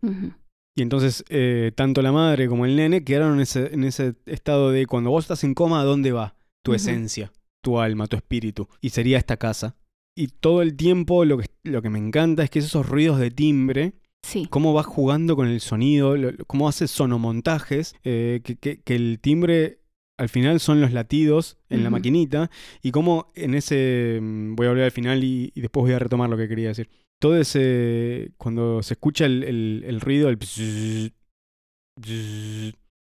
Y 0.77 0.83
entonces 0.83 1.25
eh, 1.29 1.73
tanto 1.77 2.03
la 2.03 2.11
madre 2.13 2.49
como 2.49 2.65
el 2.67 2.75
nene 2.77 3.05
quedaron 3.05 3.35
en 3.35 3.41
ese, 3.41 3.73
en 3.75 3.85
ese 3.85 4.15
estado 4.27 4.71
de 4.71 4.87
cuando 4.87 5.11
vos 5.11 5.25
estás 5.25 5.45
en 5.45 5.55
coma, 5.55 5.81
¿a 5.81 5.85
dónde 5.85 6.13
va? 6.13 6.35
Tu 6.65 6.75
esencia, 6.75 7.33
tu 7.63 7.79
alma, 7.79 8.07
tu 8.07 8.17
espíritu. 8.17 8.69
Y 8.81 8.91
sería 8.91 9.19
esta 9.19 9.37
casa. 9.37 9.77
Y 10.17 10.29
todo 10.29 10.63
el 10.63 10.77
tiempo 10.77 11.25
lo 11.25 11.39
que, 11.39 11.47
lo 11.65 11.83
que 11.83 11.91
me 11.91 11.99
encanta 11.99 12.43
es 12.45 12.51
que 12.51 12.61
esos 12.61 12.89
ruidos 12.89 13.19
de 13.19 13.31
timbre 13.31 13.95
Sí. 14.25 14.47
cómo 14.51 14.73
va 14.73 14.83
jugando 14.83 15.37
con 15.37 15.47
el 15.49 15.61
sonido, 15.61 16.17
lo- 16.17 16.33
cómo 16.47 16.67
hace 16.69 16.89
sonomontajes, 16.89 17.95
eh, 18.05 18.41
que, 18.43 18.57
que- 18.57 18.81
que 18.81 18.95
el 18.97 19.19
timbre 19.21 19.81
al 20.19 20.29
final 20.29 20.61
son 20.61 20.81
los 20.81 20.93
latidos 20.93 21.59
en 21.69 21.83
la 21.83 21.91
maquinita 21.91 22.51
y 22.83 22.91
cómo 22.93 23.33
en 23.35 23.55
ese, 23.55 24.19
mm, 24.23 24.55
voy 24.55 24.67
a 24.67 24.71
volver 24.71 24.85
al 24.85 24.93
final 24.93 25.25
y, 25.25 25.53
y 25.55 25.61
después 25.61 25.83
voy 25.83 25.93
a 25.93 25.99
retomar 25.99 26.31
lo 26.31 26.37
que 26.37 26.49
quería 26.49 26.69
decir. 26.69 26.89
Todo 27.21 27.37
ese, 27.37 28.33
cuando 28.39 28.83
se 28.83 28.95
escucha 28.95 29.27
el, 29.27 29.43
el- 29.45 29.85
el 29.87 30.01
ruido, 30.01 30.29
el 30.29 30.39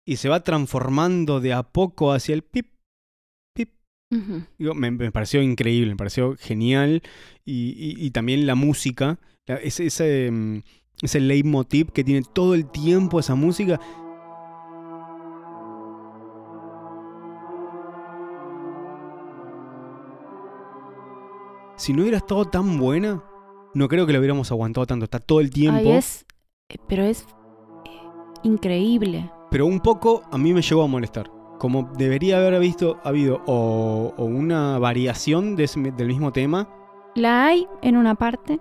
y 0.07 0.15
se 0.17 0.29
va 0.29 0.43
transformando 0.43 1.39
de 1.39 1.53
a 1.53 1.63
poco 1.63 2.11
hacia 2.13 2.33
el 2.35 2.43
pip. 2.43 2.67
Digo, 4.57 4.75
me, 4.75 4.91
me 4.91 5.11
pareció 5.11 5.41
increíble, 5.41 5.89
me 5.91 5.97
pareció 5.97 6.35
genial. 6.37 7.01
Y, 7.43 7.71
y- 7.77 8.05
y 8.05 8.11
también 8.11 8.45
la 8.45 8.55
música, 8.55 9.19
la- 9.47 9.55
ese, 9.57 9.87
ese, 9.87 10.31
mm, 11.01 11.05
ese 11.05 11.19
leitmotiv 11.19 11.91
que 11.91 12.03
tiene 12.03 12.23
todo 12.33 12.53
el 12.53 12.65
tiempo 12.69 13.19
esa 13.19 13.35
música. 13.35 13.79
Si 21.77 21.93
no 21.93 22.01
hubiera 22.03 22.17
estado 22.17 22.45
tan 22.45 22.77
buena, 22.79 23.21
no 23.73 23.87
creo 23.87 24.05
que 24.05 24.13
lo 24.13 24.19
hubiéramos 24.19 24.51
aguantado 24.51 24.85
tanto. 24.85 25.03
Está 25.05 25.19
todo 25.19 25.41
el 25.41 25.49
tiempo. 25.49 25.77
Ay, 25.79 25.91
es, 25.91 26.25
eh, 26.69 26.77
pero 26.87 27.03
es 27.03 27.23
eh, 27.85 27.89
increíble. 28.43 29.29
Pero 29.51 29.65
un 29.65 29.79
poco 29.81 30.23
a 30.31 30.37
mí 30.37 30.53
me 30.53 30.61
llegó 30.61 30.83
a 30.83 30.87
molestar. 30.87 31.29
Como 31.59 31.91
debería 31.97 32.37
haber 32.37 32.59
visto, 32.59 32.97
habido 33.03 33.41
o, 33.45 34.13
o 34.17 34.25
una 34.25 34.77
variación 34.79 35.55
de 35.55 35.65
ese- 35.65 35.91
del 35.91 36.07
mismo 36.07 36.31
tema 36.33 36.67
La 37.15 37.45
hay 37.45 37.67
en 37.81 37.95
una 37.97 38.15
parte. 38.15 38.59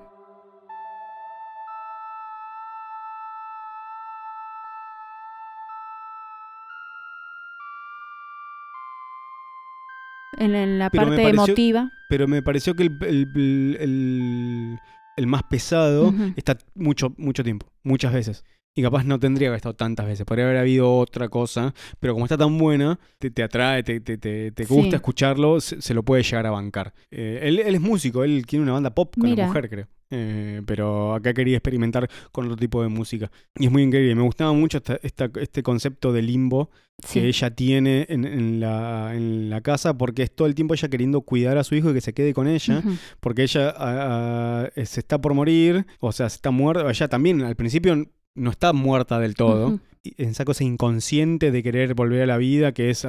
En, 10.38 10.54
en 10.54 10.78
la 10.78 10.90
Pero 10.90 11.04
parte 11.04 11.22
pareció- 11.22 11.44
emotiva. 11.44 11.90
pero 12.08 12.28
me 12.28 12.42
pareció 12.42 12.74
que 12.74 12.84
el, 12.84 12.98
el- 13.02 13.76
el- 13.80 14.78
el 15.16 15.26
más 15.26 15.42
pesado 15.44 16.12
está 16.36 16.58
mucho, 16.74 17.14
mucho 17.16 17.44
tiempo, 17.44 17.66
muchas 17.84 18.12
veces. 18.12 18.44
Y 18.76 18.82
capaz 18.82 19.04
no 19.04 19.20
tendría 19.20 19.46
que 19.46 19.48
haber 19.50 19.56
estado 19.58 19.76
tantas 19.76 20.04
veces. 20.06 20.26
Podría 20.26 20.46
haber 20.46 20.56
habido 20.56 20.96
otra 20.96 21.28
cosa. 21.28 21.72
Pero 22.00 22.12
como 22.14 22.24
está 22.24 22.36
tan 22.36 22.58
buena, 22.58 22.98
te, 23.20 23.30
te 23.30 23.44
atrae, 23.44 23.84
te, 23.84 24.00
te, 24.00 24.18
te- 24.18 24.52
Sí. 24.66 24.74
gusta 24.74 24.96
escucharlo, 24.96 25.60
se, 25.60 25.80
se 25.80 25.94
lo 25.94 26.02
puede 26.02 26.24
llegar 26.24 26.46
a 26.46 26.50
bancar. 26.50 26.92
Eh, 27.12 27.38
él, 27.44 27.60
él 27.60 27.76
es 27.76 27.80
músico, 27.80 28.24
él 28.24 28.44
tiene 28.46 28.64
una 28.64 28.72
banda 28.72 28.92
pop 28.92 29.14
con 29.14 29.30
Mira. 29.30 29.44
la 29.44 29.46
mujer, 29.46 29.70
creo. 29.70 29.86
Eh, 30.16 30.62
pero 30.64 31.12
acá 31.14 31.34
quería 31.34 31.56
experimentar 31.56 32.08
con 32.30 32.44
otro 32.46 32.56
tipo 32.56 32.80
de 32.82 32.88
música. 32.88 33.30
Y 33.58 33.66
es 33.66 33.72
muy 33.72 33.82
increíble. 33.82 34.14
Me 34.14 34.22
gustaba 34.22 34.52
mucho 34.52 34.78
esta- 34.78 35.00
esta- 35.02 35.30
este 35.40 35.62
concepto 35.64 36.12
de 36.12 36.22
limbo 36.22 36.70
Sí. 37.04 37.20
que 37.20 37.26
ella 37.26 37.50
tiene 37.50 38.06
en, 38.08 38.24
en 38.24 38.60
la, 38.60 39.12
en 39.16 39.50
la 39.50 39.60
casa 39.62 39.98
porque 39.98 40.22
es 40.22 40.30
todo 40.32 40.46
el 40.46 40.54
tiempo 40.54 40.74
ella 40.74 40.88
queriendo 40.88 41.22
cuidar 41.22 41.58
a 41.58 41.64
su 41.64 41.74
hijo 41.74 41.90
y 41.90 41.94
que 41.94 42.00
se 42.00 42.12
quede 42.14 42.32
con 42.32 42.46
ella 42.46 42.82
porque 43.18 43.42
ella 43.42 43.74
ah, 43.76 44.68
se 44.76 45.00
está 45.00 45.20
por 45.20 45.34
morir, 45.34 45.86
o 45.98 46.12
sea, 46.12 46.28
se 46.30 46.36
está 46.36 46.52
muerta, 46.52 46.88
ella 46.88 47.08
también 47.08 47.42
al 47.42 47.56
principio 47.56 47.96
no 48.36 48.50
está 48.50 48.72
muerta 48.72 49.18
del 49.18 49.34
todo, 49.34 49.80
en 50.04 50.28
esa 50.28 50.44
cosa 50.44 50.62
inconsciente 50.62 51.50
de 51.50 51.62
querer 51.64 51.94
volver 51.94 52.22
a 52.22 52.26
la 52.26 52.36
vida, 52.36 52.70
que 52.72 52.90
es, 52.90 53.04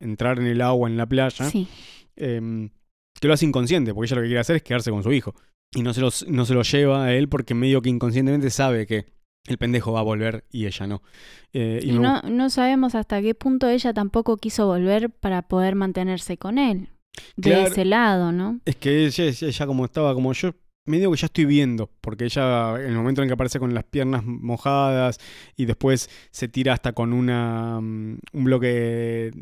entrar 0.00 0.38
en 0.38 0.46
el 0.46 0.62
agua 0.62 0.88
en 0.88 0.96
la 0.96 1.04
playa, 1.06 1.44
Sí. 1.50 1.68
em, 2.16 2.70
que 3.20 3.28
lo 3.28 3.34
hace 3.34 3.44
inconsciente, 3.44 3.92
porque 3.92 4.06
ella 4.06 4.16
lo 4.16 4.22
que 4.22 4.28
quiere 4.28 4.40
hacer 4.40 4.56
es 4.56 4.62
quedarse 4.62 4.90
con 4.90 5.02
su 5.02 5.12
hijo, 5.12 5.34
y 5.74 5.82
no 5.82 5.92
se, 5.94 6.00
lo, 6.00 6.08
no 6.28 6.44
se 6.44 6.54
lo 6.54 6.62
lleva 6.62 7.04
a 7.04 7.12
él 7.14 7.28
porque 7.28 7.54
medio 7.54 7.82
que 7.82 7.90
inconscientemente 7.90 8.50
sabe 8.50 8.86
que 8.86 9.06
el 9.46 9.58
pendejo 9.58 9.92
va 9.92 10.00
a 10.00 10.04
volver 10.04 10.44
y 10.50 10.66
ella 10.66 10.86
no. 10.86 11.02
Eh, 11.52 11.80
y 11.82 11.90
Y 11.90 11.92
me 11.92 11.98
no, 12.00 12.22
no 12.22 12.50
sabemos 12.50 12.94
hasta 12.94 13.20
qué 13.20 13.34
punto 13.34 13.68
ella 13.68 13.92
tampoco 13.92 14.36
quiso 14.36 14.66
volver 14.66 15.10
para 15.10 15.42
poder 15.42 15.74
mantenerse 15.74 16.38
con 16.38 16.58
él. 16.58 16.88
De 17.36 17.50
Claro. 17.50 17.66
ese 17.68 17.84
lado, 17.84 18.32
¿no? 18.32 18.60
Es 18.64 18.76
que 18.76 19.04
ella 19.06 19.66
como 19.66 19.84
estaba, 19.84 20.14
como 20.14 20.32
yo, 20.32 20.52
medio 20.86 21.10
que 21.10 21.16
ya 21.16 21.26
estoy 21.26 21.44
viendo, 21.44 21.90
porque 22.00 22.24
ella 22.24 22.76
en 22.80 22.90
el 22.90 22.96
momento 22.96 23.22
en 23.22 23.28
que 23.28 23.34
aparece 23.34 23.58
con 23.58 23.72
las 23.74 23.84
piernas 23.84 24.24
mojadas 24.24 25.18
y 25.56 25.64
después 25.64 26.10
se 26.30 26.48
tira 26.48 26.72
hasta 26.72 26.92
con 26.92 27.12
una 27.12 27.80
mm, 27.80 28.18
un 28.32 28.44
bloque 28.44 29.32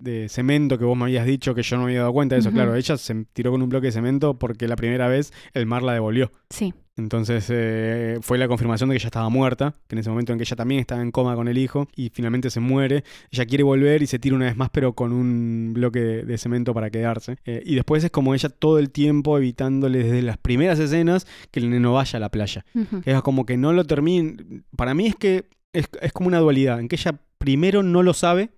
de 0.00 0.28
cemento 0.28 0.78
que 0.78 0.84
vos 0.84 0.96
me 0.96 1.04
habías 1.04 1.26
dicho 1.26 1.54
que 1.54 1.62
yo 1.62 1.76
no 1.76 1.84
me 1.84 1.90
había 1.90 2.00
dado 2.00 2.12
cuenta 2.12 2.34
de 2.34 2.40
eso, 2.40 2.50
claro, 2.50 2.74
ella 2.74 2.96
se 2.96 3.24
tiró 3.32 3.50
con 3.50 3.62
un 3.62 3.68
bloque 3.68 3.86
de 3.86 3.92
cemento 3.92 4.38
porque 4.38 4.68
la 4.68 4.76
primera 4.76 5.08
vez 5.08 5.32
el 5.54 5.66
mar 5.66 5.82
la 5.82 5.92
devolvió. 5.92 6.30
Sí. 6.50 6.74
Entonces 6.98 7.46
eh, 7.50 8.18
fue 8.20 8.36
la 8.38 8.48
confirmación 8.48 8.88
de 8.88 8.94
que 8.94 8.98
ella 8.98 9.06
estaba 9.08 9.28
muerta, 9.28 9.74
que 9.86 9.94
en 9.94 10.00
ese 10.00 10.10
momento 10.10 10.32
en 10.32 10.38
que 10.38 10.44
ella 10.44 10.56
también 10.56 10.80
estaba 10.80 11.00
en 11.00 11.10
coma 11.12 11.34
con 11.36 11.48
el 11.48 11.56
hijo 11.56 11.88
y 11.96 12.10
finalmente 12.10 12.50
se 12.50 12.60
muere. 12.60 13.04
Ella 13.30 13.46
quiere 13.46 13.62
volver 13.64 14.02
y 14.02 14.06
se 14.06 14.18
tira 14.18 14.34
una 14.36 14.46
vez 14.46 14.56
más, 14.56 14.68
pero 14.70 14.92
con 14.94 15.12
un 15.12 15.70
bloque 15.74 16.00
de, 16.00 16.22
de 16.24 16.38
cemento 16.38 16.74
para 16.74 16.90
quedarse. 16.90 17.36
Eh, 17.44 17.62
y 17.64 17.76
después 17.76 18.02
es 18.04 18.10
como 18.10 18.34
ella 18.34 18.48
todo 18.48 18.78
el 18.78 18.90
tiempo 18.90 19.38
evitándole 19.38 20.02
desde 20.02 20.22
las 20.22 20.38
primeras 20.38 20.78
escenas 20.78 21.26
que 21.50 21.60
el 21.60 21.70
neno 21.70 21.92
vaya 21.94 22.16
a 22.16 22.20
la 22.20 22.30
playa. 22.30 22.64
Es 23.04 23.22
como 23.22 23.46
que 23.46 23.56
no 23.56 23.72
lo 23.72 23.84
termine. 23.84 24.62
Para 24.76 24.92
mí 24.94 25.06
es 25.06 25.16
que 25.16 25.48
es, 25.72 25.88
es 26.02 26.12
como 26.12 26.28
una 26.28 26.40
dualidad, 26.40 26.80
en 26.80 26.88
que 26.88 26.96
ella 26.96 27.20
primero 27.38 27.82
no 27.82 28.02
lo 28.02 28.12
sabe, 28.14 28.50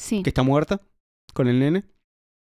Sí. 0.00 0.22
que 0.22 0.30
está 0.30 0.42
muerta 0.42 0.80
con 1.34 1.48
el 1.48 1.58
nene, 1.58 1.84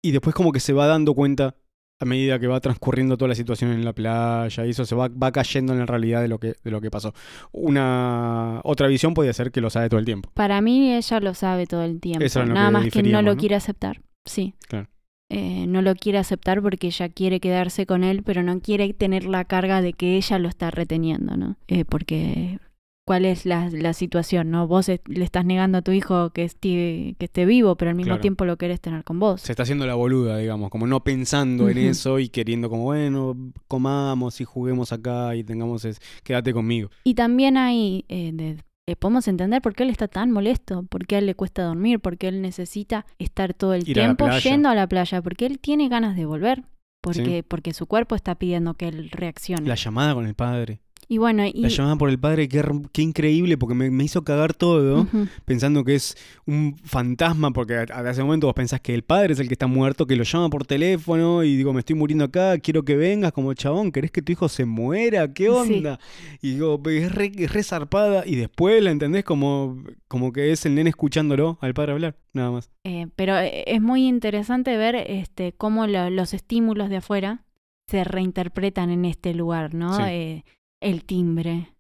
y 0.04 0.12
después 0.12 0.36
como 0.36 0.52
que 0.52 0.60
se 0.60 0.74
va 0.74 0.88
dando 0.88 1.14
cuenta 1.14 1.56
a 2.00 2.06
medida 2.06 2.40
que 2.40 2.48
va 2.48 2.60
transcurriendo 2.60 3.18
toda 3.18 3.30
la 3.30 3.36
situación 3.36 3.72
en 3.72 3.86
la 3.86 3.94
playa 3.94 4.66
y 4.66 4.72
eso 4.72 4.86
se 4.86 4.96
va, 4.96 5.08
va 5.10 5.32
cayendo 5.32 5.74
en 5.74 5.80
la 5.80 5.86
realidad 5.86 6.22
de 6.22 6.28
lo 6.28 6.40
que, 6.40 6.56
de 6.64 6.72
lo 6.72 6.82
que 6.82 6.92
pasó. 6.92 7.14
Una 7.52 8.60
otra 8.64 8.88
visión 8.88 9.14
podría 9.14 9.34
ser 9.34 9.52
que 9.52 9.62
lo 9.62 9.70
sabe 9.70 9.90
todo 9.90 10.00
el 10.00 10.06
tiempo. 10.06 10.30
Para 10.34 10.62
mí 10.62 10.94
ella 10.94 11.20
lo 11.20 11.34
sabe 11.34 11.66
todo 11.66 11.84
el 11.84 12.00
tiempo. 12.00 12.24
Eso 12.24 12.46
Nada 12.46 12.68
que 12.68 12.74
más 12.74 12.90
que 12.92 13.04
no 13.04 13.22
lo 13.22 13.34
¿no? 13.34 13.38
quiere 13.38 13.56
aceptar. 13.56 14.02
Sí. 14.26 14.54
Claro. 14.68 14.90
Eh, 15.30 15.66
no 15.68 15.82
lo 15.82 15.96
quiere 15.96 16.20
aceptar 16.20 16.62
porque 16.62 16.88
ella 16.88 17.10
quiere 17.10 17.40
quedarse 17.40 17.86
con 17.86 18.04
él, 18.04 18.22
pero 18.24 18.44
no 18.44 18.60
quiere 18.60 18.94
tener 18.94 19.26
la 19.26 19.46
carga 19.46 19.82
de 19.82 19.94
que 19.94 20.16
ella 20.16 20.38
lo 20.38 20.48
está 20.48 20.70
reteniendo, 20.70 21.38
¿no? 21.38 21.58
Eh, 21.68 21.86
porque 21.86 22.60
cuál 23.06 23.26
es 23.26 23.46
la, 23.46 23.70
la 23.70 23.94
situación, 23.94 24.50
¿no? 24.52 24.68
Vos 24.68 24.88
le 24.88 25.24
estás 25.24 25.46
negando 25.46 25.78
a 25.80 25.82
tu 25.82 25.92
hijo 25.92 26.30
que 26.32 26.44
esté, 26.44 27.16
que 27.20 27.26
esté 27.26 27.46
vivo, 27.46 27.76
pero 27.76 27.90
al 27.92 27.96
mismo 27.96 28.12
Claro. 28.12 28.22
tiempo 28.22 28.46
lo 28.46 28.58
querés 28.58 28.80
tener 28.82 29.04
con 29.04 29.20
vos. 29.20 29.42
Se 29.42 29.52
está 29.52 29.64
haciendo 29.64 29.86
la 29.86 29.96
boluda, 29.96 30.38
digamos, 30.38 30.70
como 30.70 30.88
no 30.88 31.04
pensando 31.04 31.70
en 31.70 31.78
eso 31.78 32.20
y 32.20 32.30
queriendo 32.30 32.70
como, 32.70 32.84
bueno, 32.84 33.36
comamos 33.68 34.40
y 34.42 34.46
juguemos 34.46 34.94
acá 34.94 35.36
y 35.36 35.44
tengamos, 35.44 35.84
es, 35.86 36.00
quédate 36.24 36.54
conmigo. 36.54 36.90
Y 37.04 37.16
también 37.16 37.58
hay, 37.58 38.06
eh, 38.08 38.32
de- 38.34 38.58
eh, 38.88 38.96
podemos 38.96 39.28
entender 39.28 39.62
por 39.62 39.76
qué 39.76 39.84
él 39.84 39.90
está 39.90 40.08
tan 40.08 40.32
molesto, 40.32 40.84
por 40.84 41.06
qué 41.08 41.16
a 41.16 41.20
él 41.20 41.26
le 41.26 41.36
cuesta 41.36 41.64
dormir, 41.64 42.00
por 42.00 42.18
qué 42.18 42.28
él 42.30 42.42
necesita 42.42 43.06
estar 43.18 43.54
todo 43.54 43.74
el 43.74 43.88
Ir 43.88 43.96
tiempo 43.96 44.28
yendo 44.44 44.70
a 44.70 44.76
la 44.76 44.88
playa, 44.88 45.22
porque 45.22 45.46
él 45.46 45.60
tiene 45.60 45.88
ganas 45.90 46.16
de 46.18 46.26
volver, 46.26 46.64
porque, 47.02 47.44
porque 47.44 47.74
su 47.74 47.86
cuerpo 47.86 48.16
está 48.16 48.36
pidiendo 48.36 48.74
que 48.76 48.88
él 48.90 49.10
reaccione. 49.12 49.68
La 49.68 49.76
llamada 49.76 50.14
con 50.14 50.26
el 50.26 50.36
padre. 50.36 50.80
Y 51.08 51.18
bueno, 51.18 51.46
y... 51.46 51.62
La 51.62 51.68
llamada 51.68 51.96
por 51.98 52.10
el 52.10 52.20
padre, 52.20 52.48
qué, 52.48 53.02
increíble, 53.02 53.58
porque 53.58 53.76
me, 53.76 53.92
me 53.92 54.04
hizo 54.04 54.24
cagar 54.24 54.54
todo, 54.54 55.08
pensando 55.46 55.84
que 55.84 55.96
es 55.96 56.16
un 56.46 56.76
fantasma, 56.84 57.52
porque 57.52 57.76
a- 57.76 57.86
a 58.00 58.10
ese 58.12 58.24
momento 58.24 58.48
vos 58.48 58.54
pensás 58.56 58.80
que 58.82 58.94
el 58.94 59.04
padre 59.04 59.34
es 59.34 59.40
el 59.40 59.48
que 59.48 59.54
está 59.54 59.68
muerto, 59.68 60.08
que 60.08 60.16
lo 60.16 60.24
llama 60.24 60.50
por 60.50 60.66
teléfono 60.66 61.44
y 61.44 61.56
digo, 61.58 61.74
me 61.74 61.80
estoy 61.80 61.96
muriendo 61.96 62.26
acá, 62.26 62.58
quiero 62.60 62.84
que 62.84 62.96
vengas 62.96 63.32
como 63.34 63.54
chabón, 63.54 63.92
¿querés 63.92 64.12
que 64.12 64.22
tu 64.22 64.32
hijo 64.32 64.48
se 64.50 64.66
muera? 64.66 65.34
¿Qué 65.34 65.44
Sí. 65.46 65.50
onda? 65.50 66.00
Y 66.42 66.52
digo, 66.54 66.82
es 66.88 67.12
re, 67.14 67.64
zarpada, 67.64 68.24
y 68.26 68.36
después 68.36 68.82
la 68.84 68.92
entendés 68.92 69.24
como, 69.24 69.84
como 70.08 70.32
que 70.34 70.52
es 70.52 70.66
el 70.66 70.76
nene 70.76 70.90
escuchándolo 70.90 71.58
al 71.62 71.74
padre 71.74 71.94
hablar, 71.94 72.18
nada 72.34 72.52
más. 72.52 72.70
Eh, 72.84 73.08
pero 73.16 73.38
eh, 73.38 73.64
es 73.68 73.82
muy 73.82 74.08
interesante 74.08 74.76
ver 74.78 74.96
este, 74.96 75.54
cómo 75.54 75.88
lo- 75.88 76.10
los 76.10 76.34
estímulos 76.34 76.90
de 76.90 76.98
afuera 76.98 77.46
se 77.90 78.04
reinterpretan 78.04 78.90
en 78.90 79.06
este 79.06 79.34
lugar, 79.34 79.74
¿no? 79.74 79.96
Sí. 79.98 80.04
Eh, 80.08 80.44
el 80.84 81.04
timbre, 81.06 81.76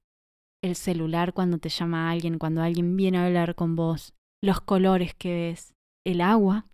el 0.63 0.75
celular 0.75 1.33
cuando 1.33 1.57
te 1.57 1.69
llama 1.69 2.09
alguien, 2.09 2.39
cuando 2.39 2.61
alguien 2.61 2.95
viene 2.95 3.17
a 3.17 3.25
hablar 3.25 3.55
con 3.55 3.75
vos, 3.75 4.13
los 4.41 4.61
colores 4.61 5.13
que 5.13 5.33
ves, 5.33 5.73
el 6.05 6.21
agua, 6.21 6.67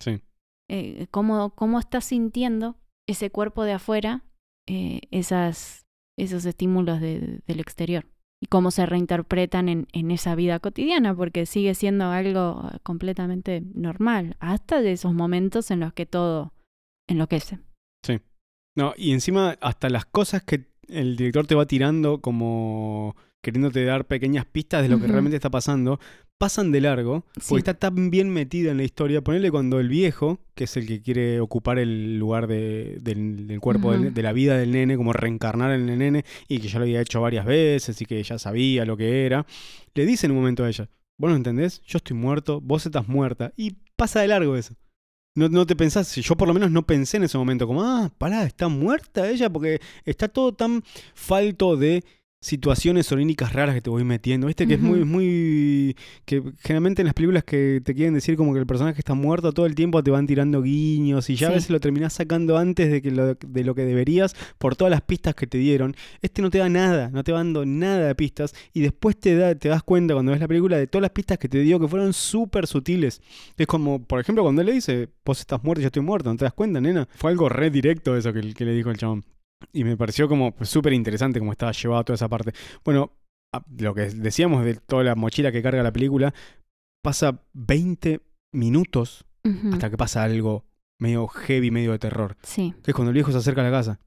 Sí. 0.00 0.22
eh, 0.70 1.06
cómo, 1.10 1.50
cómo 1.54 1.78
estás 1.78 2.04
sintiendo 2.06 2.76
ese 3.08 3.30
cuerpo 3.30 3.64
de 3.64 3.72
afuera, 3.72 4.24
eh, 4.68 5.00
esas, 5.10 5.84
esos 6.18 6.44
estímulos 6.44 7.00
de- 7.00 7.40
del 7.46 7.60
exterior. 7.60 8.06
Y 8.40 8.46
cómo 8.46 8.70
se 8.72 8.86
reinterpretan 8.86 9.68
en, 9.68 9.86
en 9.92 10.10
esa 10.10 10.34
vida 10.34 10.58
cotidiana, 10.58 11.14
porque 11.14 11.46
sigue 11.46 11.74
siendo 11.76 12.06
algo 12.06 12.70
eh, 12.72 12.78
completamente 12.82 13.60
normal, 13.74 14.36
hasta 14.40 14.80
de 14.82 14.92
esos 14.92 15.14
momentos 15.14 15.70
en 15.70 15.78
los 15.80 15.92
que 15.92 16.06
todo 16.06 16.52
enloquece. 17.08 17.58
No, 18.74 18.94
y 18.96 19.12
encima 19.12 19.58
hasta 19.60 19.90
las 19.90 20.06
cosas 20.06 20.42
que 20.44 20.71
el 20.88 21.16
director 21.16 21.46
te 21.46 21.54
va 21.54 21.66
tirando 21.66 22.20
como 22.20 23.16
queriéndote 23.42 23.84
dar 23.84 24.06
pequeñas 24.06 24.44
pistas 24.46 24.82
de 24.82 24.88
lo 24.88 25.00
que 25.00 25.08
realmente 25.08 25.34
está 25.36 25.50
pasando, 25.50 25.98
pasan 26.38 26.70
de 26.70 26.80
largo, 26.80 27.24
Sí. 27.40 27.46
porque 27.48 27.58
está 27.60 27.74
tan 27.74 28.08
bien 28.10 28.30
metida 28.30 28.70
en 28.70 28.76
la 28.76 28.84
historia. 28.84 29.20
Ponerle 29.20 29.50
cuando 29.50 29.80
el 29.80 29.88
viejo, 29.88 30.38
que 30.54 30.64
es 30.64 30.76
el 30.76 30.86
que 30.86 31.02
quiere 31.02 31.40
ocupar 31.40 31.80
el 31.80 32.18
lugar 32.20 32.46
de- 32.46 32.98
del, 33.00 33.48
del 33.48 33.58
cuerpo, 33.60 33.92
del- 33.92 34.14
de 34.14 34.22
la 34.22 34.32
vida 34.32 34.56
del 34.56 34.70
nene, 34.70 34.96
como 34.96 35.12
reencarnar 35.12 35.72
en 35.72 35.88
el 35.88 35.98
nene, 35.98 36.24
y 36.48 36.60
que 36.60 36.68
ya 36.68 36.78
lo 36.78 36.84
había 36.84 37.00
hecho 37.00 37.20
varias 37.20 37.44
veces 37.44 38.00
y 38.00 38.04
que 38.06 38.22
ya 38.22 38.38
sabía 38.38 38.84
lo 38.84 38.96
que 38.96 39.26
era, 39.26 39.44
le 39.94 40.06
dice 40.06 40.26
en 40.26 40.32
un 40.32 40.38
momento 40.38 40.62
a 40.64 40.68
ella, 40.68 40.88
vos 41.18 41.30
no 41.30 41.36
entendés, 41.36 41.80
yo 41.84 41.96
estoy 41.96 42.16
muerto, 42.16 42.60
vos 42.60 42.86
estás 42.86 43.08
muerta, 43.08 43.52
y 43.56 43.74
pasa 43.96 44.20
de 44.20 44.28
largo 44.28 44.56
eso. 44.56 44.74
No, 45.34 45.48
no 45.48 45.64
te 45.64 45.74
pensás, 45.74 46.14
yo 46.14 46.36
por 46.36 46.46
lo 46.46 46.52
menos 46.52 46.70
no 46.70 46.84
pensé 46.84 47.16
en 47.16 47.24
ese 47.24 47.38
momento 47.38 47.66
como, 47.66 47.82
ah, 47.82 48.12
pará, 48.18 48.44
está 48.44 48.68
muerta 48.68 49.30
ella, 49.30 49.48
porque 49.50 49.80
está 50.04 50.28
todo 50.28 50.52
tan 50.52 50.82
falto 51.14 51.76
de 51.76 52.04
situaciones 52.42 53.10
oníricas 53.12 53.52
raras 53.52 53.74
que 53.74 53.80
te 53.80 53.88
voy 53.88 54.04
metiendo. 54.04 54.48
Viste 54.48 54.66
que 54.66 54.74
es 54.74 54.80
muy, 54.80 55.04
muy. 55.04 55.96
que 56.26 56.42
generalmente 56.58 57.00
en 57.02 57.06
las 57.06 57.14
películas 57.14 57.44
que 57.44 57.80
te 57.82 57.94
quieren 57.94 58.14
decir 58.14 58.36
como 58.36 58.52
que 58.52 58.58
el 58.58 58.66
personaje 58.66 58.98
está 58.98 59.14
muerto 59.14 59.52
todo 59.52 59.64
el 59.64 59.74
tiempo 59.76 60.02
te 60.02 60.10
van 60.10 60.26
tirando 60.26 60.60
guiños 60.60 61.30
y 61.30 61.36
ya 61.36 61.46
a 61.46 61.50
Sí. 61.50 61.54
veces 61.54 61.70
lo 61.70 61.80
terminás 61.80 62.12
sacando 62.14 62.58
antes 62.58 62.90
de, 62.90 63.00
que 63.00 63.10
lo, 63.12 63.34
de 63.34 63.64
lo 63.64 63.74
que 63.74 63.82
deberías 63.84 64.34
por 64.58 64.74
todas 64.76 64.90
las 64.90 65.02
pistas 65.02 65.34
que 65.36 65.46
te 65.46 65.56
dieron. 65.58 65.94
Este 66.20 66.42
no 66.42 66.50
te 66.50 66.58
da 66.58 66.68
nada, 66.68 67.10
no 67.10 67.22
te 67.24 67.30
va 67.32 67.38
dando 67.38 67.64
nada 67.64 68.08
de 68.08 68.14
pistas 68.16 68.54
y 68.74 68.80
después 68.80 69.16
te, 69.18 69.36
da, 69.36 69.54
te 69.54 69.68
das 69.68 69.82
cuenta 69.84 70.14
cuando 70.14 70.32
ves 70.32 70.40
la 70.40 70.48
película 70.48 70.76
de 70.76 70.88
todas 70.88 71.02
las 71.02 71.12
pistas 71.12 71.38
que 71.38 71.48
te 71.48 71.60
dio 71.60 71.78
que 71.78 71.86
fueron 71.88 72.12
súper 72.12 72.66
sutiles. 72.66 73.22
Es 73.56 73.66
como, 73.68 74.04
por 74.04 74.18
ejemplo, 74.20 74.42
cuando 74.42 74.62
él 74.62 74.66
le 74.66 74.72
dice, 74.74 75.08
vos 75.24 75.38
estás 75.38 75.62
muerto, 75.62 75.80
yo 75.80 75.86
estoy 75.86 76.02
muerto, 76.02 76.28
¿no 76.30 76.36
te 76.36 76.44
das 76.44 76.54
cuenta, 76.54 76.80
nena? 76.80 77.08
Fue 77.14 77.30
algo 77.30 77.48
re 77.48 77.70
directo 77.70 78.16
eso 78.16 78.32
que, 78.32 78.52
que 78.52 78.64
le 78.64 78.72
dijo 78.74 78.90
el 78.90 78.96
chabón. 78.96 79.24
Y 79.72 79.84
me 79.84 79.96
pareció 79.96 80.28
como 80.28 80.54
súper 80.62 80.92
interesante 80.92 81.38
cómo 81.38 81.52
estaba 81.52 81.72
llevado 81.72 82.04
toda 82.04 82.14
esa 82.14 82.28
parte. 82.28 82.52
Bueno, 82.84 83.12
lo 83.78 83.94
que 83.94 84.02
decíamos 84.02 84.64
de 84.64 84.74
toda 84.74 85.04
la 85.04 85.14
mochila 85.14 85.52
que 85.52 85.62
carga 85.62 85.82
la 85.82 85.92
película, 85.92 86.32
pasa 87.02 87.42
20 87.54 88.20
minutos 88.52 89.24
hasta 89.72 89.90
que 89.90 89.96
pasa 89.96 90.22
algo 90.22 90.64
medio 91.00 91.26
heavy, 91.26 91.70
medio 91.70 91.92
de 91.92 91.98
terror. 91.98 92.36
Sí. 92.42 92.74
Que 92.82 92.92
es 92.92 92.94
cuando 92.94 93.10
el 93.10 93.14
viejo 93.14 93.32
se 93.32 93.38
acerca 93.38 93.60
a 93.60 93.64
la 93.64 93.70
casa. 93.70 93.98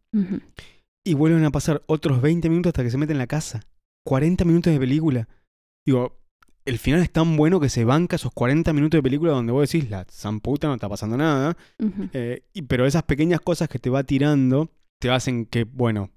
Y 1.03 1.14
vuelven 1.14 1.43
a 1.45 1.51
pasar 1.51 1.84
otros 1.88 2.22
20 2.22 2.49
minutos 2.49 2.70
hasta 2.70 2.84
que 2.84 2.89
se 2.89 2.97
mete 2.97 3.12
en 3.12 3.20
la 3.20 3.28
casa. 3.28 3.62
40 4.06 4.45
minutos 4.45 4.72
de 4.72 4.80
película. 4.80 5.28
Digo, 5.86 6.18
el 6.64 6.80
final 6.80 7.01
es 7.01 7.12
tan 7.12 7.36
bueno 7.38 7.60
que 7.60 7.70
se 7.70 7.86
banca 7.86 8.16
esos 8.16 8.32
40 8.34 8.74
minutos 8.74 8.97
de 8.97 9.03
película 9.03 9.34
donde 9.34 9.51
vos 9.51 9.70
decís, 9.70 9.89
la 9.89 10.06
zamputa 10.10 10.68
no 10.68 10.74
está 10.76 10.89
pasando 10.89 11.18
nada. 11.18 11.58
Eh, 12.14 12.43
y, 12.53 12.64
pero 12.64 12.86
esas 12.86 13.03
pequeñas 13.03 13.41
cosas 13.41 13.70
que 13.70 13.78
te 13.78 13.89
va 13.89 14.03
tirando 14.03 14.72
te 15.00 15.10
hacen 15.10 15.46
que, 15.46 15.64
bueno, 15.66 16.10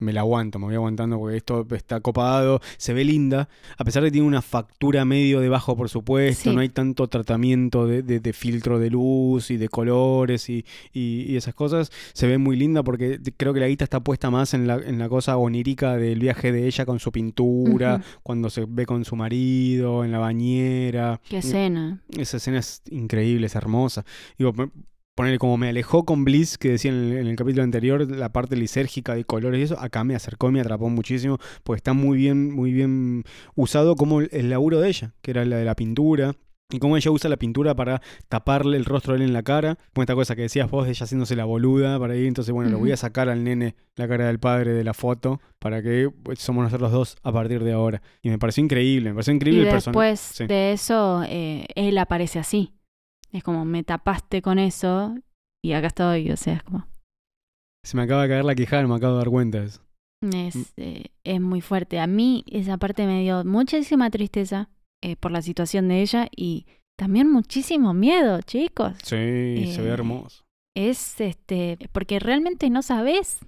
me 0.00 0.12
la 0.12 0.20
aguanto, 0.20 0.58
me 0.58 0.66
voy 0.66 0.74
aguantando 0.74 1.18
porque 1.18 1.36
esto 1.36 1.66
está 1.70 2.00
copado, 2.00 2.60
se 2.76 2.92
ve 2.92 3.04
linda, 3.04 3.48
a 3.78 3.84
pesar 3.84 4.02
de 4.02 4.08
que 4.08 4.14
tiene 4.14 4.26
una 4.26 4.42
factura 4.42 5.04
medio 5.04 5.40
de 5.40 5.48
bajo 5.48 5.76
por 5.76 5.88
supuesto, 5.88 6.50
Sí. 6.50 6.54
no 6.54 6.60
hay 6.60 6.68
tanto 6.68 7.06
tratamiento 7.08 7.86
de, 7.86 8.02
de- 8.02 8.18
de 8.20 8.32
filtro 8.32 8.78
de 8.80 8.90
luz 8.90 9.50
y 9.50 9.56
de 9.56 9.68
colores 9.68 10.50
y, 10.50 10.64
y- 10.92 11.22
y 11.32 11.36
esas 11.36 11.54
cosas, 11.54 11.90
se 12.12 12.26
ve 12.26 12.36
muy 12.38 12.56
linda 12.56 12.82
porque 12.82 13.18
creo 13.36 13.54
que 13.54 13.60
la 13.60 13.68
guita 13.68 13.84
está 13.84 14.00
puesta 14.00 14.30
más 14.30 14.52
en 14.52 14.66
la, 14.66 14.74
en 14.76 14.98
la 14.98 15.08
cosa 15.08 15.36
onírica 15.38 15.96
del 15.96 16.18
viaje 16.18 16.50
de 16.52 16.66
ella 16.66 16.84
con 16.84 16.98
su 16.98 17.10
pintura, 17.12 18.02
cuando 18.24 18.50
se 18.50 18.66
ve 18.68 18.84
con 18.84 19.04
su 19.06 19.14
marido, 19.16 20.04
en 20.04 20.10
la 20.10 20.18
bañera. 20.18 21.20
Qué 21.30 21.38
escena. 21.38 22.02
Esa 22.18 22.38
escena 22.38 22.58
es 22.58 22.82
increíble, 22.90 23.46
es 23.46 23.54
hermosa. 23.54 24.04
Digo, 24.36 24.52
ponerle 25.14 25.38
como 25.38 25.56
me 25.56 25.68
alejó 25.68 26.04
con 26.04 26.24
Bliss, 26.24 26.58
que 26.58 26.70
decía 26.70 26.90
en 26.90 26.96
el, 27.12 27.18
en 27.18 27.26
el 27.28 27.36
capítulo 27.36 27.62
anterior, 27.62 28.08
la 28.10 28.30
parte 28.32 28.56
lisérgica 28.56 29.14
de 29.14 29.24
colores 29.24 29.60
y 29.60 29.62
eso, 29.64 29.78
acá 29.78 30.02
me 30.04 30.14
acercó 30.14 30.48
y 30.48 30.52
me 30.52 30.60
atrapó 30.60 30.88
muchísimo, 30.88 31.38
porque 31.62 31.78
está 31.78 31.92
muy 31.92 32.18
bien, 32.18 32.52
muy 32.52 32.72
bien 32.72 33.22
usado 33.54 33.94
como 33.96 34.20
el, 34.20 34.28
el 34.32 34.50
laburo 34.50 34.80
de 34.80 34.88
ella, 34.88 35.14
que 35.22 35.30
era 35.30 35.44
la 35.44 35.56
de 35.56 35.64
la 35.64 35.74
pintura. 35.76 36.34
Y 36.72 36.78
cómo 36.78 36.96
ella 36.96 37.10
usa 37.10 37.28
la 37.28 37.36
pintura 37.36 37.76
para 37.76 38.00
taparle 38.28 38.78
el 38.78 38.86
rostro 38.86 39.12
de 39.12 39.18
él 39.18 39.22
en 39.26 39.32
la 39.34 39.42
cara. 39.42 39.76
Como 39.92 40.02
esta 40.02 40.14
cosa 40.14 40.34
que 40.34 40.42
decías 40.42 40.68
vos, 40.70 40.86
de 40.86 40.92
ella 40.92 41.04
haciéndose 41.04 41.36
la 41.36 41.44
boluda 41.44 41.98
para 42.00 42.16
ir. 42.16 42.26
Entonces, 42.26 42.52
bueno, 42.52 42.70
le 42.70 42.76
voy 42.76 42.90
a 42.90 42.96
sacar 42.96 43.28
al 43.28 43.44
nene 43.44 43.76
la 43.96 44.08
cara 44.08 44.26
del 44.26 44.40
padre 44.40 44.72
de 44.72 44.82
la 44.82 44.94
foto 44.94 45.40
para 45.58 45.82
que 45.82 46.10
pues, 46.22 46.38
somos 46.40 46.64
nosotros 46.64 46.90
dos 46.90 47.16
a 47.22 47.30
partir 47.32 47.62
de 47.62 47.72
ahora. 47.72 48.02
Y 48.22 48.30
me 48.30 48.38
pareció 48.38 48.64
increíble, 48.64 49.10
me 49.10 49.14
pareció 49.16 49.34
Y 49.34 49.36
increíble 49.36 49.62
el 49.64 49.68
personaje. 49.68 50.08
después 50.10 50.20
Sí. 50.20 50.46
de 50.46 50.72
eso, 50.72 51.22
eh, 51.28 51.66
él 51.76 51.98
aparece 51.98 52.38
así. 52.38 52.72
Es 53.34 53.42
como, 53.42 53.64
me 53.64 53.82
tapaste 53.82 54.40
con 54.42 54.58
eso 54.58 55.14
y 55.62 55.72
acá 55.72 55.88
estoy. 55.88 56.30
O 56.30 56.36
sea, 56.36 56.54
es 56.54 56.62
como, 56.62 56.86
Se 57.84 57.96
me 57.96 58.04
acaba 58.04 58.22
de 58.22 58.28
caer 58.28 58.44
la 58.44 58.54
quijada, 58.54 58.86
me 58.86 58.94
acabo 58.94 59.14
de 59.14 59.18
dar 59.18 59.28
cuenta 59.30 59.60
de 59.60 59.66
eso. 59.66 59.80
es, 60.32 60.56
Mm. 60.56 60.62
eh, 60.78 61.04
es 61.24 61.40
muy 61.40 61.60
fuerte. 61.60 61.98
A 62.00 62.06
mí 62.06 62.44
esa 62.46 62.78
parte 62.78 63.06
me 63.06 63.22
dio 63.22 63.44
muchísima 63.44 64.08
tristeza 64.10 64.70
eh, 65.02 65.16
por 65.16 65.30
la 65.32 65.42
situación 65.42 65.88
de 65.88 66.00
ella 66.00 66.28
y 66.34 66.64
también 66.98 67.30
muchísimo 67.30 67.92
miedo, 67.92 68.40
chicos. 68.42 68.94
Sí, 69.02 69.66
se 69.74 69.82
ve 69.82 69.88
Eh, 69.88 69.92
hermoso. 69.92 70.44
Es 70.76 71.20
este, 71.20 71.76
porque 71.92 72.18
realmente 72.20 72.70
no 72.70 72.80
sabes 72.82 73.40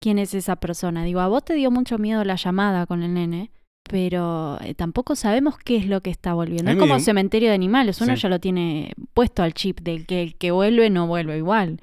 quién 0.00 0.18
es 0.18 0.32
esa 0.34 0.56
persona. 0.56 1.04
Digo, 1.04 1.20
a 1.20 1.28
vos 1.28 1.44
te 1.44 1.54
dio 1.54 1.70
mucho 1.70 1.98
miedo 1.98 2.24
la 2.24 2.36
llamada 2.36 2.86
con 2.86 3.02
el 3.02 3.12
nene, 3.14 3.50
pero 3.88 4.58
eh, 4.62 4.74
tampoco 4.74 5.16
sabemos 5.16 5.58
qué 5.58 5.76
es 5.76 5.86
lo 5.86 6.00
que 6.00 6.10
está 6.10 6.34
volviendo. 6.34 6.70
Es 6.70 6.76
como 6.76 6.98
cementerio 7.00 7.48
de 7.48 7.54
animales, 7.54 8.00
uno 8.00 8.16
Sí. 8.16 8.22
ya 8.22 8.28
lo 8.28 8.40
tiene 8.40 8.92
puesto 9.14 9.42
al 9.42 9.54
chip 9.54 9.80
del 9.80 10.06
que 10.06 10.22
el 10.22 10.34
que 10.36 10.50
vuelve 10.50 10.88
no 10.90 11.06
vuelve 11.06 11.36
igual. 11.38 11.80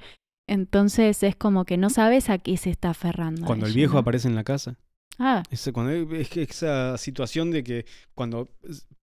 Entonces 0.48 1.22
es 1.22 1.36
como 1.36 1.64
que 1.64 1.76
no 1.76 1.90
sabes 1.90 2.28
a 2.30 2.38
qué 2.38 2.56
se 2.56 2.70
está 2.70 2.90
aferrando. 2.90 3.46
Cuando 3.46 3.66
el 3.66 3.72
viejo 3.72 3.98
aparece 3.98 4.26
en 4.28 4.34
la 4.34 4.44
casa. 4.44 4.76
Ah, 5.18 5.42
cuando, 5.72 5.92
es 6.16 6.28
que 6.30 6.42
esa 6.42 6.96
situación 6.96 7.50
de 7.50 7.62
que 7.62 7.84
cuando 8.14 8.48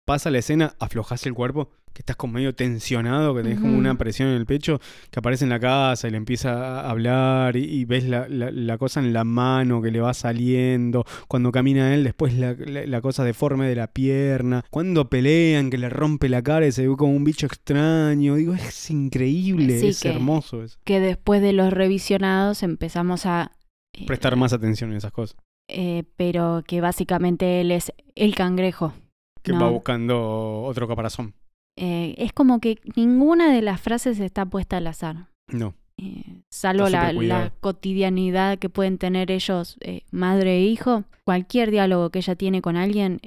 pasa 0.04 0.32
la 0.32 0.40
escena 0.40 0.76
aflojas 0.80 1.26
el 1.28 1.34
cuerpo, 1.36 1.70
que 1.98 2.02
estás 2.04 2.16
como 2.16 2.34
medio 2.34 2.54
tensionado, 2.54 3.34
que 3.34 3.42
tenés 3.42 3.60
como 3.60 3.76
una 3.76 3.96
presión 3.98 4.30
en 4.30 4.36
el 4.36 4.46
pecho, 4.46 4.80
que 5.10 5.18
aparece 5.18 5.46
en 5.46 5.50
la 5.50 5.60
casa 5.60 6.08
y 6.08 6.12
le 6.12 6.18
empieza 6.18 6.82
a 6.82 6.92
hablar 6.92 7.56
y, 7.56 7.64
y 7.64 7.86
ves 7.86 8.04
la, 8.08 8.28
la- 8.30 8.52
la 8.52 8.78
cosa 8.78 9.00
en 9.00 9.14
la 9.14 9.24
mano 9.24 9.82
que 9.82 9.90
le 9.90 10.00
va 10.00 10.14
saliendo, 10.14 11.06
cuando 11.28 11.52
camina 11.52 11.96
él, 11.96 12.04
después 12.04 12.36
la, 12.36 12.54
la- 12.54 13.02
cosa 13.02 13.24
deforme 13.24 13.68
de 13.68 13.74
la 13.76 13.88
pierna, 13.88 14.64
cuando 14.70 15.10
pelean, 15.10 15.72
que 15.72 15.80
le 15.80 15.90
rompe 15.90 16.30
la 16.30 16.44
cara 16.44 16.68
y 16.68 16.72
se 16.72 16.88
ve 16.88 16.96
como 16.96 17.16
un 17.16 17.24
bicho 17.24 17.48
extraño, 17.48 18.36
digo, 18.36 18.54
es 18.54 18.92
increíble, 18.92 19.88
es 19.90 20.00
que- 20.02 20.10
hermoso 20.10 20.62
eso. 20.62 20.78
que 20.84 21.00
después 21.00 21.42
de 21.42 21.54
los 21.54 21.74
revisionados 21.74 22.62
empezamos 22.62 23.26
a... 23.26 23.54
eh, 23.94 24.06
Prestar 24.06 24.36
más 24.36 24.54
atención 24.54 24.92
en 24.92 24.98
esas 24.98 25.12
cosas. 25.12 25.36
eh, 25.68 26.04
pero 26.16 26.62
que 26.68 26.80
básicamente 26.80 27.60
él 27.62 27.72
es 27.72 27.92
el 28.14 28.36
cangrejo. 28.36 28.94
Que 29.42 29.54
No. 29.54 29.62
va 29.62 29.70
buscando 29.70 30.62
otro 30.64 30.88
caparazón. 30.88 31.34
Eh, 31.78 32.16
es 32.18 32.34
como 32.34 32.60
que 32.60 32.80
ninguna 32.96 33.54
de 33.54 33.62
las 33.62 33.80
frases 33.80 34.20
está 34.20 34.46
puesta 34.46 34.78
al 34.78 34.88
azar. 34.88 35.28
No. 35.52 35.76
Eh, 36.00 36.42
salvo 36.52 36.90
la, 36.90 37.54
cotidianidad 37.60 38.58
que 38.58 38.70
pueden 38.70 38.98
tener 38.98 39.32
ellos, 39.32 39.78
eh, 39.82 40.02
madre 40.12 40.58
e 40.58 40.64
hijo, 40.64 41.06
cualquier 41.24 41.72
diálogo 41.72 42.10
que 42.10 42.20
ella 42.20 42.36
tiene 42.36 42.62
con 42.62 42.76
alguien, 42.76 43.20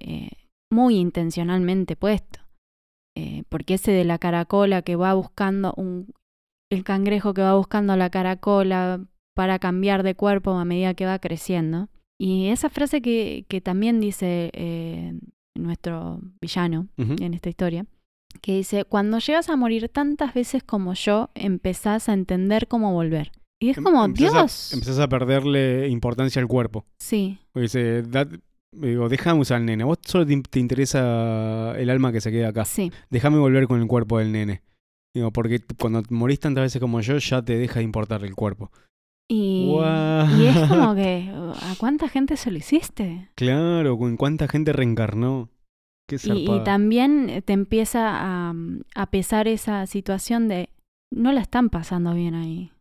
muy 0.71 0.97
intencionalmente 0.97 1.97
puesto. 1.97 2.41
Porque 3.49 3.75
ese 3.75 3.93
de 3.93 4.05
la 4.05 4.19
caracola 4.19 4.83
que 4.83 4.97
va 4.97 5.13
buscando, 5.15 5.75
un, 5.77 6.13
el 6.71 6.85
cangrejo 6.85 7.35
que 7.35 7.43
va 7.43 7.55
buscando 7.55 7.95
la 7.97 8.09
caracola 8.09 9.05
para 9.35 9.59
cambiar 9.59 10.03
de 10.03 10.15
cuerpo 10.15 10.53
a 10.53 10.65
medida 10.65 10.95
que 10.95 11.07
va 11.07 11.19
creciendo. 11.19 11.89
Y 12.19 12.49
esa 12.49 12.71
frase 12.71 13.03
que, 13.03 13.45
que 13.49 13.61
también 13.61 14.01
dice 14.01 14.51
nuestro 15.55 16.21
villano, 16.41 16.87
en 16.97 17.35
esta 17.35 17.51
historia, 17.51 17.85
que 18.41 18.57
dice, 18.57 18.85
cuando 18.85 19.19
llegas 19.19 19.49
a 19.49 19.57
morir 19.57 19.89
tantas 19.89 20.35
veces 20.35 20.63
como 20.63 20.95
yo, 20.95 21.31
empezás 21.35 22.09
a 22.09 22.13
entender 22.13 22.69
cómo 22.69 22.93
volver. 22.93 23.33
Y 23.63 23.71
es 23.71 23.79
Em- 23.79 23.85
como, 23.85 24.05
empezás 24.05 24.35
a- 24.35 24.39
Dios. 24.39 24.73
empezás 24.73 24.99
a 24.99 25.09
perderle 25.09 25.89
importancia 25.89 26.41
al 26.41 26.49
cuerpo. 26.49 26.87
Sí, 26.99 27.39
Porque 27.53 27.65
dice, 27.65 28.03
"Da- 28.03 28.27
digo, 28.73 29.09
déjame 29.09 29.41
usar 29.41 29.59
al 29.59 29.67
nene. 29.67 29.85
Vos 29.85 29.99
solo 30.07 30.25
te, 30.27 30.41
te 30.49 30.61
interesa 30.61 31.75
el 31.77 31.91
alma 31.91 32.13
que 32.13 32.21
se 32.21 32.31
queda 32.31 32.49
acá. 32.49 32.65
sí. 32.65 32.91
Déjame 33.11 33.39
volver 33.39 33.67
con 33.67 33.81
el 33.81 33.87
cuerpo 33.87 34.19
del 34.19 34.33
nene. 34.33 34.63
Digo, 35.15 35.33
porque 35.33 35.61
cuando 35.79 36.03
morís 36.11 36.39
tantas 36.41 36.63
veces 36.63 36.81
como 36.81 37.01
yo, 37.01 37.19
ya 37.19 37.43
te 37.43 37.59
deja 37.59 37.81
de 37.81 37.85
importar 37.85 38.25
el 38.25 38.35
cuerpo. 38.35 38.71
Y, 39.29 39.69
y 40.39 40.47
es 40.47 40.69
como 40.69 40.95
que, 40.95 41.31
¿a 41.63 41.75
cuánta 41.79 42.09
gente 42.09 42.37
se 42.37 42.51
lo 42.51 42.59
hiciste? 42.59 43.29
Claro, 43.35 43.99
con 43.99 44.17
cuánta 44.17 44.49
gente 44.49 44.73
reencarnó. 44.73 45.49
Y, 46.25 46.65
también 46.65 47.43
te 47.45 47.53
empieza 47.53 48.09
a, 48.11 48.55
a 48.95 49.11
pesar 49.11 49.49
esa 49.49 49.87
situación 49.87 50.49
de, 50.49 50.71
no 51.13 51.33
la 51.33 51.41
están 51.41 51.71
pasando 51.71 52.15
bien 52.15 52.35
ahí, 52.35 52.73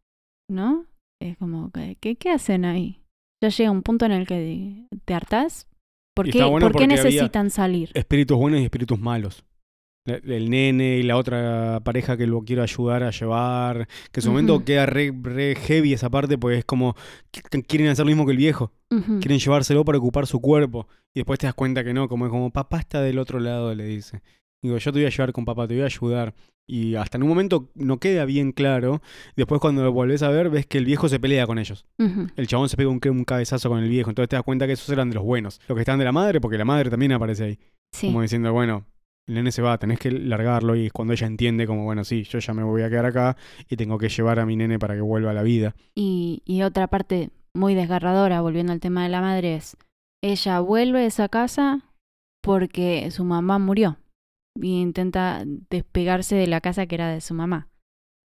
¿no? 0.50 0.86
Es 1.22 1.38
como, 1.38 1.72
¿qué, 1.72 2.16
qué 2.16 2.32
hacen 2.32 2.66
ahí? 2.66 3.02
Ya 3.44 3.50
llega 3.50 3.72
un 3.72 3.84
punto 3.84 4.06
en 4.06 4.12
el 4.12 4.28
que 4.28 4.86
te 5.06 5.14
hartás. 5.14 5.68
¿Por 6.16 6.30
qué, 6.30 6.44
bueno 6.44 6.68
¿por 6.68 6.78
qué 6.78 6.88
necesitan 6.88 7.50
salir? 7.50 7.92
Espíritus 7.94 8.38
buenos 8.38 8.60
y 8.60 8.64
espíritus 8.64 9.00
malos. 9.00 9.46
El 10.06 10.50
nene 10.50 10.98
y 10.98 11.04
la 11.04 11.18
otra 11.18 11.82
pareja 11.84 12.18
que 12.18 12.26
lo 12.26 12.42
quiero 12.42 12.64
ayudar 12.64 13.04
a 13.04 13.12
llevar. 13.12 13.88
Que 14.12 14.20
en 14.20 14.24
su 14.24 14.30
momento 14.30 14.64
queda 14.66 14.86
re, 14.86 15.14
re 15.22 15.56
heavy 15.56 15.94
esa 15.94 16.10
parte, 16.10 16.38
pues 16.38 16.60
es 16.60 16.66
como 16.66 16.96
quieren 17.68 17.90
hacer 17.90 18.06
lo 18.06 18.10
mismo 18.10 18.26
que 18.26 18.32
el 18.32 18.38
viejo. 18.38 18.72
Quieren 18.90 19.40
llevárselo 19.40 19.86
para 19.86 19.98
ocupar 19.98 20.26
su 20.26 20.42
cuerpo. 20.42 20.88
Y 21.14 21.20
después 21.20 21.40
te 21.40 21.48
das 21.48 21.54
cuenta 21.54 21.84
que 21.84 21.94
no, 21.94 22.08
como 22.08 22.26
es 22.26 22.32
como 22.32 22.52
papá 22.52 22.80
está 22.80 23.02
del 23.02 23.20
otro 23.20 23.40
lado, 23.40 23.74
le 23.76 23.84
dice. 23.86 24.22
Digo, 24.62 24.78
yo 24.78 24.92
te 24.92 25.00
voy 25.00 25.06
a 25.06 25.10
llevar 25.10 25.32
con 25.32 25.46
papá, 25.46 25.68
te 25.68 25.76
voy 25.76 25.84
a 25.84 25.86
ayudar. 25.86 26.34
Y 26.68 26.96
hasta 26.96 27.18
en 27.18 27.24
un 27.24 27.30
momento 27.30 27.70
no 27.74 28.00
queda 28.00 28.26
bien 28.26 28.52
claro. 28.52 29.02
Después 29.36 29.60
cuando 29.60 29.84
lo 29.84 29.92
volvés 29.92 30.22
a 30.22 30.30
ver, 30.30 30.50
ves 30.50 30.68
que 30.68 30.78
el 30.78 30.86
viejo 30.86 31.10
se 31.10 31.20
pelea 31.20 31.48
con 31.48 31.58
ellos. 31.58 31.86
El 32.36 32.48
chabón 32.48 32.70
se 32.70 32.78
pega 32.78 32.90
un, 32.90 33.00
un 33.04 33.26
cabezazo 33.26 33.70
con 33.70 33.80
el 33.80 33.90
viejo. 33.90 34.10
Entonces 34.12 34.30
te 34.30 34.36
das 34.36 34.44
cuenta 34.44 34.68
que 34.68 34.74
esos 34.74 34.90
eran 34.90 35.10
de 35.10 35.16
los 35.16 35.24
buenos. 35.24 35.60
Los 35.68 35.76
que 35.76 35.82
están 35.82 35.98
de 35.98 36.06
la 36.06 36.12
madre, 36.12 36.40
porque 36.40 36.58
la 36.58 36.66
madre 36.66 36.90
también 36.90 37.12
aparece 37.12 37.44
ahí. 37.44 37.60
Sí. 37.92 38.08
Como 38.08 38.22
diciendo, 38.22 38.54
bueno, 38.54 38.86
el 39.30 39.36
nene 39.36 39.52
se 39.52 39.62
va, 39.62 39.78
tenés 39.78 40.00
que 40.00 40.12
largarlo. 40.12 40.76
Y 40.76 40.88
es 40.88 40.92
cuando 40.92 41.14
ella 41.14 41.28
entiende 41.28 41.66
como, 41.68 41.84
bueno, 41.86 42.04
sí, 42.04 42.24
yo 42.24 42.40
ya 42.40 42.54
me 42.54 42.64
voy 42.64 42.82
a 42.82 42.90
quedar 42.90 43.06
acá 43.06 43.38
y 43.70 43.76
tengo 43.78 43.98
que 43.98 44.10
llevar 44.10 44.40
a 44.40 44.46
mi 44.46 44.56
nene 44.58 44.78
para 44.80 44.96
que 44.96 45.02
vuelva 45.02 45.32
a 45.32 45.34
la 45.34 45.44
vida. 45.44 45.76
Y, 45.96 46.42
y 46.46 46.64
otra 46.64 46.88
parte 46.88 47.30
muy 47.54 47.76
desgarradora, 47.76 48.42
volviendo 48.42 48.74
al 48.74 48.80
tema 48.80 49.04
de 49.04 49.10
la 49.10 49.22
madre, 49.22 49.56
es 49.56 49.78
ella 50.22 50.60
vuelve 50.60 51.00
a 51.00 51.06
esa 51.06 51.30
casa 51.30 51.86
porque 52.44 53.10
su 53.12 53.24
mamá 53.24 53.60
murió 53.60 53.98
y 54.60 54.82
intenta 54.82 55.44
despegarse 55.46 56.36
de 56.36 56.48
la 56.48 56.60
casa 56.62 56.86
que 56.88 56.96
era 56.96 57.10
de 57.10 57.22
su 57.22 57.34
mamá. 57.34 57.68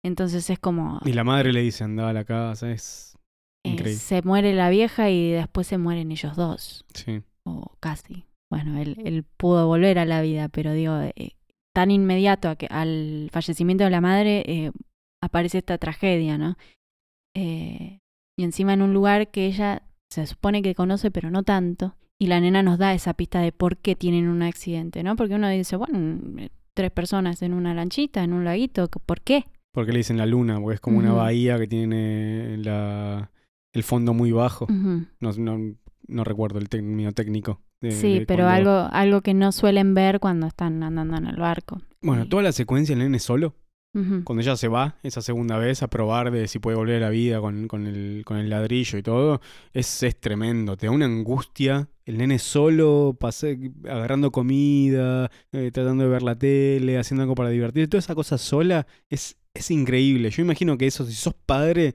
Entonces 0.06 0.50
es 0.50 0.60
como 0.60 1.00
Y 1.06 1.14
la 1.14 1.24
madre 1.24 1.54
le 1.54 1.62
dice, 1.62 1.84
anda 1.84 2.10
a 2.10 2.14
la 2.14 2.24
casa, 2.26 2.72
es 2.72 3.18
eh, 3.66 3.70
increíble. 3.70 4.00
se 4.00 4.22
muere 4.22 4.54
la 4.54 4.70
vieja 4.70 5.10
y 5.10 5.32
después 5.32 5.66
se 5.68 5.78
mueren 5.78 6.12
ellos 6.12 6.36
dos, 6.36 6.86
Sí. 6.94 7.22
o 7.46 7.76
casi. 7.80 8.26
Bueno, 8.54 8.80
él, 8.80 8.98
él 9.04 9.24
pudo 9.24 9.66
volver 9.66 9.98
a 9.98 10.06
la 10.06 10.22
vida, 10.22 10.48
pero 10.48 10.74
digo, 10.74 10.96
eh, 11.00 11.32
tan 11.74 11.90
inmediato 11.90 12.50
a 12.50 12.56
que, 12.56 12.68
al 12.70 13.30
fallecimiento 13.32 13.84
de 13.84 13.90
la 13.90 14.00
madre 14.00 14.44
eh, 14.46 14.72
aparece 15.24 15.58
esta 15.58 15.80
tragedia, 15.80 16.38
¿no? 16.38 16.56
Eh, 17.36 18.00
y 18.38 18.44
encima 18.44 18.74
en 18.74 18.84
un 18.84 18.94
lugar 18.94 19.32
que 19.32 19.48
ella 19.48 19.82
se 20.12 20.28
supone 20.28 20.62
que 20.62 20.76
conoce, 20.76 21.10
pero 21.10 21.32
no 21.32 21.42
tanto. 21.42 21.96
Y 22.20 22.28
la 22.28 22.40
nena 22.40 22.62
nos 22.62 22.78
da 22.78 22.94
esa 22.94 23.16
pista 23.16 23.42
de 23.42 23.52
por 23.52 23.78
qué 23.78 23.96
tienen 23.96 24.28
un 24.28 24.44
accidente, 24.44 25.02
¿no? 25.02 25.16
Porque 25.16 25.34
uno 25.34 25.50
dice, 25.50 25.76
bueno, 25.76 26.20
eh, 26.38 26.50
tres 26.76 26.92
personas 26.92 27.42
en 27.42 27.56
una 27.56 27.74
lanchita, 27.74 28.24
en 28.24 28.34
un 28.34 28.46
laguito, 28.46 28.88
¿por 28.88 29.22
qué? 29.22 29.46
Porque 29.72 29.94
le 29.94 29.98
dicen 29.98 30.18
la 30.18 30.28
luna, 30.28 30.62
porque 30.62 30.76
es 30.76 30.80
como 30.80 31.00
una 31.00 31.14
bahía 31.14 31.58
que 31.58 31.66
tiene 31.66 32.58
la, 32.60 33.32
el 33.72 33.82
fondo 33.82 34.14
muy 34.14 34.32
bajo. 34.32 34.68
No, 34.68 35.32
no, 35.40 35.76
no 36.08 36.24
recuerdo 36.24 36.60
el 36.60 36.70
término 36.70 37.14
técnico. 37.14 37.60
De- 37.84 37.92
Sí, 37.92 38.20
de 38.20 38.26
pero 38.26 38.46
cuando- 38.46 38.72
algo, 38.80 38.90
algo 38.94 39.22
que 39.22 39.34
no 39.34 39.52
suelen 39.52 39.94
ver 39.94 40.20
cuando 40.20 40.48
están 40.48 40.82
andando 40.82 41.18
en 41.18 41.28
el 41.28 41.36
barco. 41.36 41.82
Bueno, 42.02 42.24
Sí. 42.24 42.30
toda 42.30 42.44
la 42.44 42.52
secuencia 42.52 42.94
el 42.94 43.00
nene 43.00 43.20
solo, 43.20 43.56
cuando 44.24 44.42
ella 44.42 44.56
se 44.56 44.68
va 44.70 44.96
esa 45.04 45.22
segunda 45.22 45.60
vez 45.60 45.84
a 45.84 45.88
probar 45.88 46.32
de 46.32 46.48
si 46.48 46.58
puede 46.58 46.76
volver 46.76 46.96
a 46.96 47.06
la 47.06 47.10
vida 47.12 47.40
con, 47.40 47.68
con, 47.68 47.86
el, 47.86 48.24
con 48.26 48.38
el 48.38 48.50
ladrillo 48.50 48.98
y 48.98 49.04
todo, 49.04 49.40
es, 49.72 50.02
es 50.02 50.20
tremendo. 50.20 50.76
Te 50.78 50.88
da 50.88 50.92
una 50.92 51.06
angustia. 51.06 51.88
El 52.04 52.18
nene 52.18 52.40
solo, 52.40 53.16
pase, 53.20 53.72
agarrando 53.88 54.32
comida, 54.32 55.30
eh, 55.52 55.70
tratando 55.72 56.06
de 56.06 56.10
ver 56.10 56.24
la 56.24 56.36
tele, 56.36 56.98
haciendo 56.98 57.22
algo 57.22 57.36
para 57.36 57.50
divertir. 57.50 57.88
Toda 57.88 58.00
esa 58.00 58.16
cosa 58.16 58.40
sola 58.40 58.88
es, 59.12 59.38
es 59.54 59.70
increíble. 59.70 60.32
Yo 60.32 60.42
imagino 60.42 60.76
que 60.78 60.88
eso, 60.88 61.06
si 61.06 61.14
sos 61.14 61.36
padre, 61.46 61.94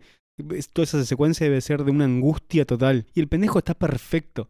toda 0.73 0.85
esa 0.85 1.05
secuencia 1.05 1.45
debe 1.49 1.61
ser 1.61 1.83
de 1.83 1.91
una 1.91 2.05
angustia 2.05 2.65
total. 2.65 3.07
Y 3.13 3.19
el 3.19 3.27
pendejo 3.27 3.59
está 3.59 3.75
perfecto. 3.75 4.49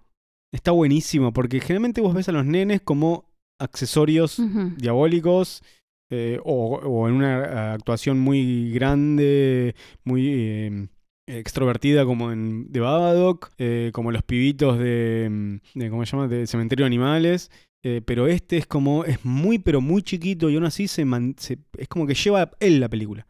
Está 0.53 0.71
buenísimo, 0.71 1.33
porque 1.33 1.61
generalmente 1.61 2.01
vos 2.01 2.15
ves 2.15 2.29
a 2.29 2.33
los 2.33 2.47
nenes 2.47 2.81
como 2.81 3.29
accesorios 3.61 4.39
diabólicos 4.77 5.63
eh, 6.11 6.39
o, 6.45 6.77
o 6.77 7.09
en 7.09 7.15
una 7.15 7.39
eh, 7.45 7.59
actuación 7.75 8.19
muy 8.19 8.71
grande, 8.73 9.75
muy 10.05 10.27
eh, 10.29 10.89
extrovertida 11.27 12.07
como 12.07 12.33
en 12.33 12.71
The 12.73 12.81
Babadook, 12.81 13.51
eh, 13.59 13.91
como 13.93 14.11
los 14.11 14.23
pibitos 14.23 14.79
de, 14.79 15.29
mm, 15.31 15.79
de 15.79 15.91
¿cómo 15.91 16.07
se 16.07 16.13
llama? 16.13 16.29
de 16.29 16.47
Cementerio 16.47 16.85
de 16.85 16.89
Animales. 16.89 17.51
eh, 17.85 18.01
pero 18.05 18.27
este 18.27 18.57
es 18.57 18.67
como, 18.67 19.05
es 19.05 19.25
muy 19.25 19.59
pero 19.59 19.81
muy 19.83 20.03
chiquito 20.03 20.49
y 20.51 20.55
aún 20.55 20.65
así 20.65 20.89
se, 20.89 21.05
man- 21.05 21.35
se- 21.39 21.59
es 21.77 21.89
como 21.89 22.07
que 22.07 22.15
lleva 22.15 22.51
él 22.59 22.81
la 22.81 22.89
película. 22.89 23.27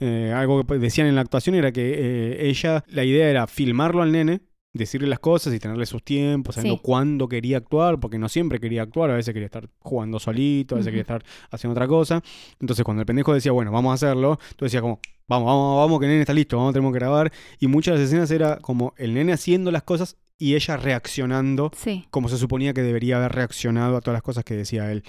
Eh, 0.00 0.32
algo 0.34 0.64
que 0.66 0.78
decían 0.78 1.06
en 1.06 1.14
la 1.16 1.20
actuación 1.20 1.54
era 1.54 1.70
que 1.70 1.94
eh, 1.98 2.48
ella, 2.48 2.82
la 2.88 3.04
idea 3.04 3.28
era 3.28 3.46
filmarlo 3.46 4.02
al 4.02 4.12
nene, 4.12 4.40
decirle 4.76 5.08
las 5.08 5.18
cosas 5.18 5.52
y 5.54 5.58
tenerle 5.58 5.86
sus 5.86 6.02
tiempos, 6.02 6.54
sabiendo 6.54 6.76
Sí. 6.78 6.82
cuándo 6.84 7.28
quería 7.28 7.56
actuar, 7.58 7.98
porque 8.00 8.18
no 8.18 8.28
siempre 8.28 8.60
quería 8.60 8.82
actuar, 8.82 9.10
a 9.10 9.14
veces 9.14 9.32
quería 9.34 9.46
estar 9.46 9.68
jugando 9.80 10.18
solito, 10.18 10.74
a 10.74 10.78
veces 10.78 10.90
quería 10.90 11.02
estar 11.02 11.24
haciendo 11.50 11.72
otra 11.72 11.86
cosa. 11.88 12.22
Entonces 12.60 12.84
cuando 12.84 13.00
el 13.02 13.06
pendejo 13.06 13.34
decía, 13.34 13.52
bueno, 13.52 13.72
vamos 13.72 13.90
a 13.90 13.94
hacerlo, 13.94 14.38
tú 14.56 14.64
decías 14.64 14.82
como, 14.82 15.00
vamos, 15.28 15.46
vamos, 15.46 15.76
vamos, 15.78 15.98
que 16.00 16.06
el 16.06 16.10
nene 16.12 16.20
está 16.22 16.34
listo, 16.34 16.56
vamos, 16.56 16.72
tenemos 16.72 16.92
que 16.92 16.98
grabar. 16.98 17.32
Y 17.58 17.66
muchas 17.66 17.94
de 17.94 18.00
las 18.00 18.08
escenas 18.08 18.30
era 18.30 18.58
como 18.58 18.94
el 18.96 19.14
nene 19.14 19.32
haciendo 19.32 19.70
las 19.70 19.82
cosas 19.82 20.16
y 20.38 20.54
ella 20.54 20.76
reaccionando 20.76 21.70
Sí. 21.74 22.06
como 22.10 22.28
se 22.28 22.36
suponía 22.36 22.74
que 22.74 22.82
debería 22.82 23.16
haber 23.16 23.32
reaccionado 23.32 23.96
a 23.96 24.00
todas 24.00 24.16
las 24.16 24.22
cosas 24.22 24.44
que 24.44 24.54
decía 24.54 24.92
él. 24.92 25.02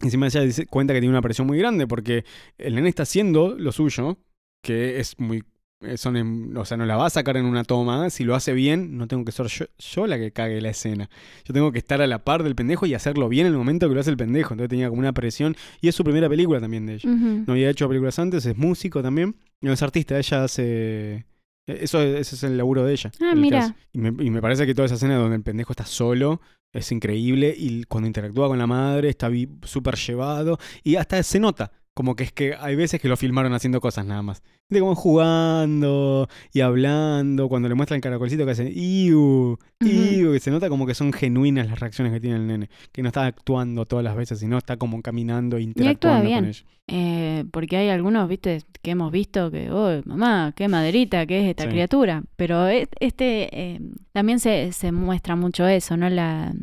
Encima 0.00 0.26
ella 0.26 0.40
dice, 0.40 0.64
cuenta 0.66 0.94
que 0.94 1.00
tiene 1.00 1.12
una 1.12 1.20
presión 1.20 1.46
muy 1.46 1.58
grande 1.58 1.86
porque 1.86 2.24
el 2.56 2.74
nene 2.74 2.88
está 2.88 3.02
haciendo 3.02 3.54
lo 3.58 3.72
suyo, 3.72 4.16
que 4.62 4.98
es 5.00 5.18
muy... 5.18 5.44
eh, 5.82 5.96
Son 5.96 6.16
en- 6.16 6.56
o 6.56 6.64
sea, 6.64 6.76
no 6.76 6.84
la 6.86 6.96
va 6.96 7.06
a 7.06 7.10
sacar 7.10 7.36
en 7.36 7.44
una 7.46 7.64
toma. 7.64 8.10
Si 8.10 8.24
lo 8.24 8.34
hace 8.34 8.52
bien, 8.52 8.96
no 8.98 9.06
tengo 9.08 9.24
que 9.24 9.32
ser 9.32 9.46
yo, 9.46 9.64
yo 9.78 10.06
la 10.06 10.18
que 10.18 10.30
cague 10.32 10.60
la 10.60 10.70
escena. 10.70 11.08
Yo 11.44 11.54
tengo 11.54 11.72
que 11.72 11.78
estar 11.78 12.00
a 12.02 12.06
la 12.06 12.24
par 12.24 12.42
del 12.42 12.54
pendejo 12.54 12.86
y 12.86 12.94
hacerlo 12.94 13.28
bien 13.28 13.46
en 13.46 13.52
el 13.52 13.58
momento 13.58 13.88
que 13.88 13.94
lo 13.94 14.00
hace 14.00 14.10
el 14.10 14.16
pendejo. 14.16 14.54
Entonces 14.54 14.68
tenía 14.70 14.88
como 14.88 15.00
una 15.00 15.12
presión. 15.12 15.56
Y 15.80 15.88
es 15.88 15.94
su 15.94 16.04
primera 16.04 16.28
película 16.28 16.60
también 16.60 16.86
de 16.86 16.94
ella. 16.94 17.08
No 17.46 17.52
había 17.54 17.70
hecho 17.70 17.88
películas 17.88 18.18
antes, 18.18 18.44
es 18.46 18.56
músico 18.56 19.02
también. 19.02 19.36
No 19.62 19.72
es 19.72 19.82
artista, 19.82 20.18
ella 20.18 20.44
hace. 20.44 21.14
eh, 21.14 21.24
Eso, 21.66 22.00
ese 22.02 22.34
es 22.34 22.42
el 22.42 22.56
laburo 22.56 22.84
de 22.84 22.92
ella. 22.92 23.10
Ah, 23.20 23.34
mira. 23.34 23.58
Y 23.92 23.98
me, 23.98 24.08
y 24.24 24.30
me 24.30 24.40
parece 24.42 24.66
que 24.66 24.74
toda 24.74 24.86
esa 24.86 24.94
escena 24.96 25.16
donde 25.16 25.36
el 25.36 25.42
pendejo 25.42 25.72
está 25.72 25.86
solo 25.86 26.40
es 26.72 26.90
increíble. 26.92 27.54
Y 27.56 27.84
cuando 27.84 28.06
interactúa 28.06 28.48
con 28.48 28.58
la 28.58 28.66
madre 28.66 29.08
está 29.08 29.30
súper 29.64 29.96
llevado. 29.96 30.58
Y 30.84 30.96
hasta 30.96 31.22
se 31.22 31.40
nota. 31.40 31.72
Como 32.00 32.16
que 32.16 32.24
es 32.24 32.32
que 32.32 32.54
hay 32.58 32.76
veces 32.76 32.98
que 32.98 33.08
lo 33.08 33.16
filmaron 33.18 33.52
haciendo 33.52 33.78
cosas 33.78 34.06
nada 34.06 34.22
más. 34.22 34.42
De 34.70 34.80
como 34.80 34.94
jugando 34.94 36.30
y 36.50 36.60
hablando. 36.60 37.50
Cuando 37.50 37.68
le 37.68 37.74
muestra 37.74 37.94
el 37.94 38.00
caracolcito 38.00 38.46
que 38.46 38.52
hace 38.52 38.72
¡Iu! 38.72 39.58
¡Iu! 39.80 40.32
Que 40.32 40.40
se 40.40 40.50
nota 40.50 40.70
como 40.70 40.86
que 40.86 40.94
son 40.94 41.12
genuinas 41.12 41.68
las 41.68 41.78
reacciones 41.78 42.10
que 42.14 42.18
tiene 42.20 42.36
el 42.36 42.46
nene. 42.46 42.70
Que 42.90 43.02
no 43.02 43.08
está 43.08 43.26
actuando 43.26 43.84
todas 43.84 44.02
las 44.02 44.16
veces, 44.16 44.38
sino 44.38 44.56
está 44.56 44.78
como 44.78 45.02
caminando 45.02 45.58
e 45.58 45.60
interactuando 45.60 46.24
bien. 46.24 46.38
con 46.40 46.48
ella. 46.48 46.62
Eh, 46.88 47.44
porque 47.50 47.76
hay 47.76 47.90
algunos, 47.90 48.26
viste, 48.30 48.62
que 48.80 48.92
hemos 48.92 49.12
visto 49.12 49.50
que, 49.50 49.70
oh, 49.70 50.00
mamá, 50.06 50.54
qué 50.56 50.68
maderita, 50.68 51.26
qué 51.26 51.42
es 51.44 51.50
esta 51.50 51.64
Sí. 51.64 51.68
criatura. 51.68 52.22
Pero 52.36 52.66
e- 52.66 52.88
este 52.98 53.50
eh, 53.52 53.80
también 54.12 54.40
se, 54.40 54.72
se 54.72 54.90
muestra 54.90 55.36
mucho 55.36 55.66
eso, 55.68 55.98
¿no? 55.98 56.08
La, 56.08 56.54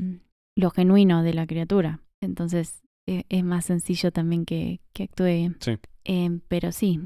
lo 0.56 0.72
genuino 0.72 1.22
de 1.22 1.36
la 1.36 1.46
criatura. 1.46 2.00
Entonces 2.22 2.82
e- 3.08 3.26
es 3.30 3.44
más 3.44 3.66
sencillo 3.66 4.12
también 4.12 4.46
que, 4.46 4.80
que 4.94 5.04
actúe. 5.04 5.56
Sí. 5.60 5.78
Eh, 6.06 6.40
pero 6.48 6.72
sí, 6.72 7.00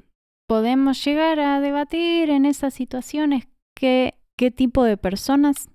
podemos 0.47 1.03
llegar 1.05 1.39
a 1.39 1.61
debatir 1.61 2.29
en 2.29 2.45
esas 2.45 2.73
situaciones 2.73 3.47
que, 3.75 4.15
qué 4.37 4.51
tipo 4.51 4.83
de 4.83 4.97
personas 4.97 5.69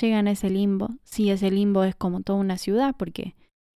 llegan 0.00 0.26
a 0.26 0.32
ese 0.32 0.50
limbo. 0.50 0.90
Si 1.04 1.30
ese 1.30 1.50
limbo 1.50 1.84
es 1.84 1.94
como 1.94 2.20
toda 2.22 2.38
una 2.40 2.58
ciudad, 2.58 2.94
porque 2.98 3.34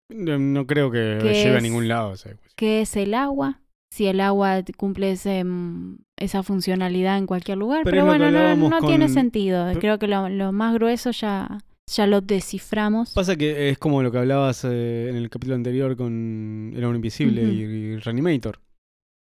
No, 0.09 0.39
no 0.39 0.67
creo 0.67 0.91
que 0.91 1.19
¿Qué 1.21 1.35
lleve 1.35 1.59
a 1.59 1.61
ningún 1.61 1.89
lado. 1.89 2.13
esa 2.13 2.29
cuestión. 2.31 2.53
¿Qué 2.57 2.81
es 2.83 2.97
el 2.97 3.13
agua? 3.15 3.61
Si 3.93 4.07
el 4.07 4.21
agua 4.21 4.63
cumple 4.77 5.13
ese, 5.13 5.43
mm, 5.45 5.99
esa 6.19 6.43
funcionalidad 6.43 7.19
en 7.19 7.27
cualquier 7.27 7.59
lugar. 7.59 7.83
Pero 7.85 7.99
que 7.99 8.03
bueno, 8.03 8.31
no, 8.31 8.57
no 8.57 8.79
con- 8.79 8.89
tiene 8.89 9.09
sentido. 9.09 9.67
Creo 9.81 9.99
que 9.99 10.07
lo, 10.07 10.29
lo 10.29 10.53
más 10.53 10.75
grueso 10.75 11.11
ya, 11.11 11.59
ya 11.89 12.07
lo 12.07 12.21
desciframos. 12.21 13.13
Pasa 13.15 13.37
que 13.37 13.71
es 13.71 13.79
como 13.79 14.03
lo 14.03 14.11
que 14.11 14.19
hablabas 14.19 14.65
eh, 14.65 15.09
en 15.09 15.17
el 15.17 15.31
capítulo 15.31 15.55
anterior 15.55 15.97
con 15.97 16.73
El 16.75 16.85
Hombre 16.85 16.97
Invisible 16.97 17.45
Ujú. 17.45 17.53
y, 17.53 17.61
y 17.63 17.97
Reanimator. 17.99 18.61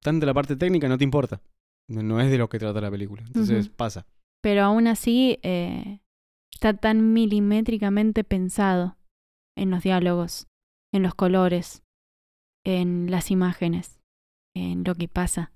Tanto 0.03 0.25
la 0.25 0.33
parte 0.33 0.55
técnica 0.55 0.87
no 0.87 0.97
te 0.97 1.03
importa. 1.03 1.41
No, 1.89 2.19
es 2.19 2.29
de 2.29 2.37
lo 2.37 2.49
que 2.49 2.59
trata 2.59 2.81
la 2.81 2.91
película. 2.91 3.23
Entonces 3.25 3.69
pasa. 3.69 4.05
Pero 4.41 4.63
aún 4.63 4.87
así 4.87 5.39
eh, 5.41 5.99
está 6.53 6.73
tan 6.73 7.13
milimétricamente 7.13 8.23
pensado 8.23 8.97
en 9.57 9.71
los 9.71 9.83
diálogos, 9.83 10.47
en 10.93 11.03
los 11.03 11.15
colores, 11.15 11.83
en 12.65 13.09
las 13.09 13.31
imágenes, 13.31 13.99
en 14.55 14.83
lo 14.83 14.95
que 14.95 15.07
pasa, 15.07 15.51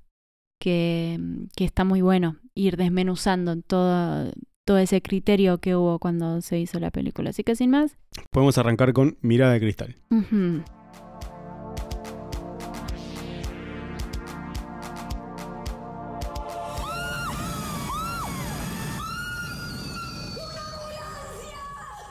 que, 0.60 1.20
que 1.56 1.66
está 1.66 1.84
muy 1.84 2.02
bueno 2.02 2.38
ir 2.56 2.78
desmenuzando 2.78 3.62
todo, 3.62 4.32
todo 4.66 4.78
ese 4.78 5.02
criterio 5.02 5.58
que 5.60 5.76
hubo 5.76 6.00
cuando 6.00 6.42
se 6.42 6.60
hizo 6.60 6.80
la 6.80 6.92
película. 6.92 7.32
Así 7.32 7.44
que 7.44 7.56
sin 7.56 7.72
más, 7.72 7.98
Podemos 8.32 8.58
arrancar 8.58 8.94
con 8.94 9.18
Mirada 9.22 9.54
de 9.54 9.60
Cristal. 9.60 9.96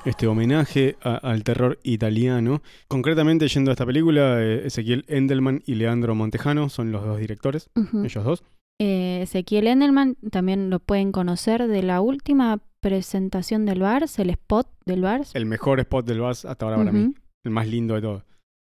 Este 0.05 0.27
homenaje 0.27 0.97
a- 1.03 1.17
al 1.17 1.45
terror 1.45 1.79
italiano. 1.83 2.63
Concretamente, 2.89 3.49
yendo 3.49 3.71
a 3.71 3.73
esta 3.75 3.85
película, 3.85 4.43
eh, 4.43 4.67
Ezequiel 4.67 5.05
Endelman 5.09 5.63
y 5.67 5.75
Leandro 5.75 6.15
Montejano 6.15 6.71
son 6.71 6.91
los 6.91 7.05
dos 7.05 7.19
directores, 7.19 7.71
ellos 8.05 8.25
dos. 8.25 8.43
Eh, 8.83 9.21
Ezequiel 9.21 9.67
Endelman 9.67 10.17
también 10.31 10.71
lo 10.71 10.81
pueden 10.81 11.13
conocer 11.13 11.69
de 11.69 11.83
la 11.83 12.01
última 12.01 12.63
presentación 12.81 13.67
del 13.67 13.81
Vars, 13.81 14.19
el 14.19 14.31
spot 14.31 14.69
del 14.87 15.03
Vars. 15.03 15.35
El 15.35 15.45
mejor 15.45 15.81
spot 15.81 16.07
del 16.07 16.21
Vars 16.21 16.47
hasta 16.47 16.65
ahora 16.65 16.79
para 16.79 16.91
mí. 16.91 17.15
El 17.45 17.51
más 17.51 17.69
lindo 17.69 17.95
de 17.95 18.01
todos. 18.01 18.25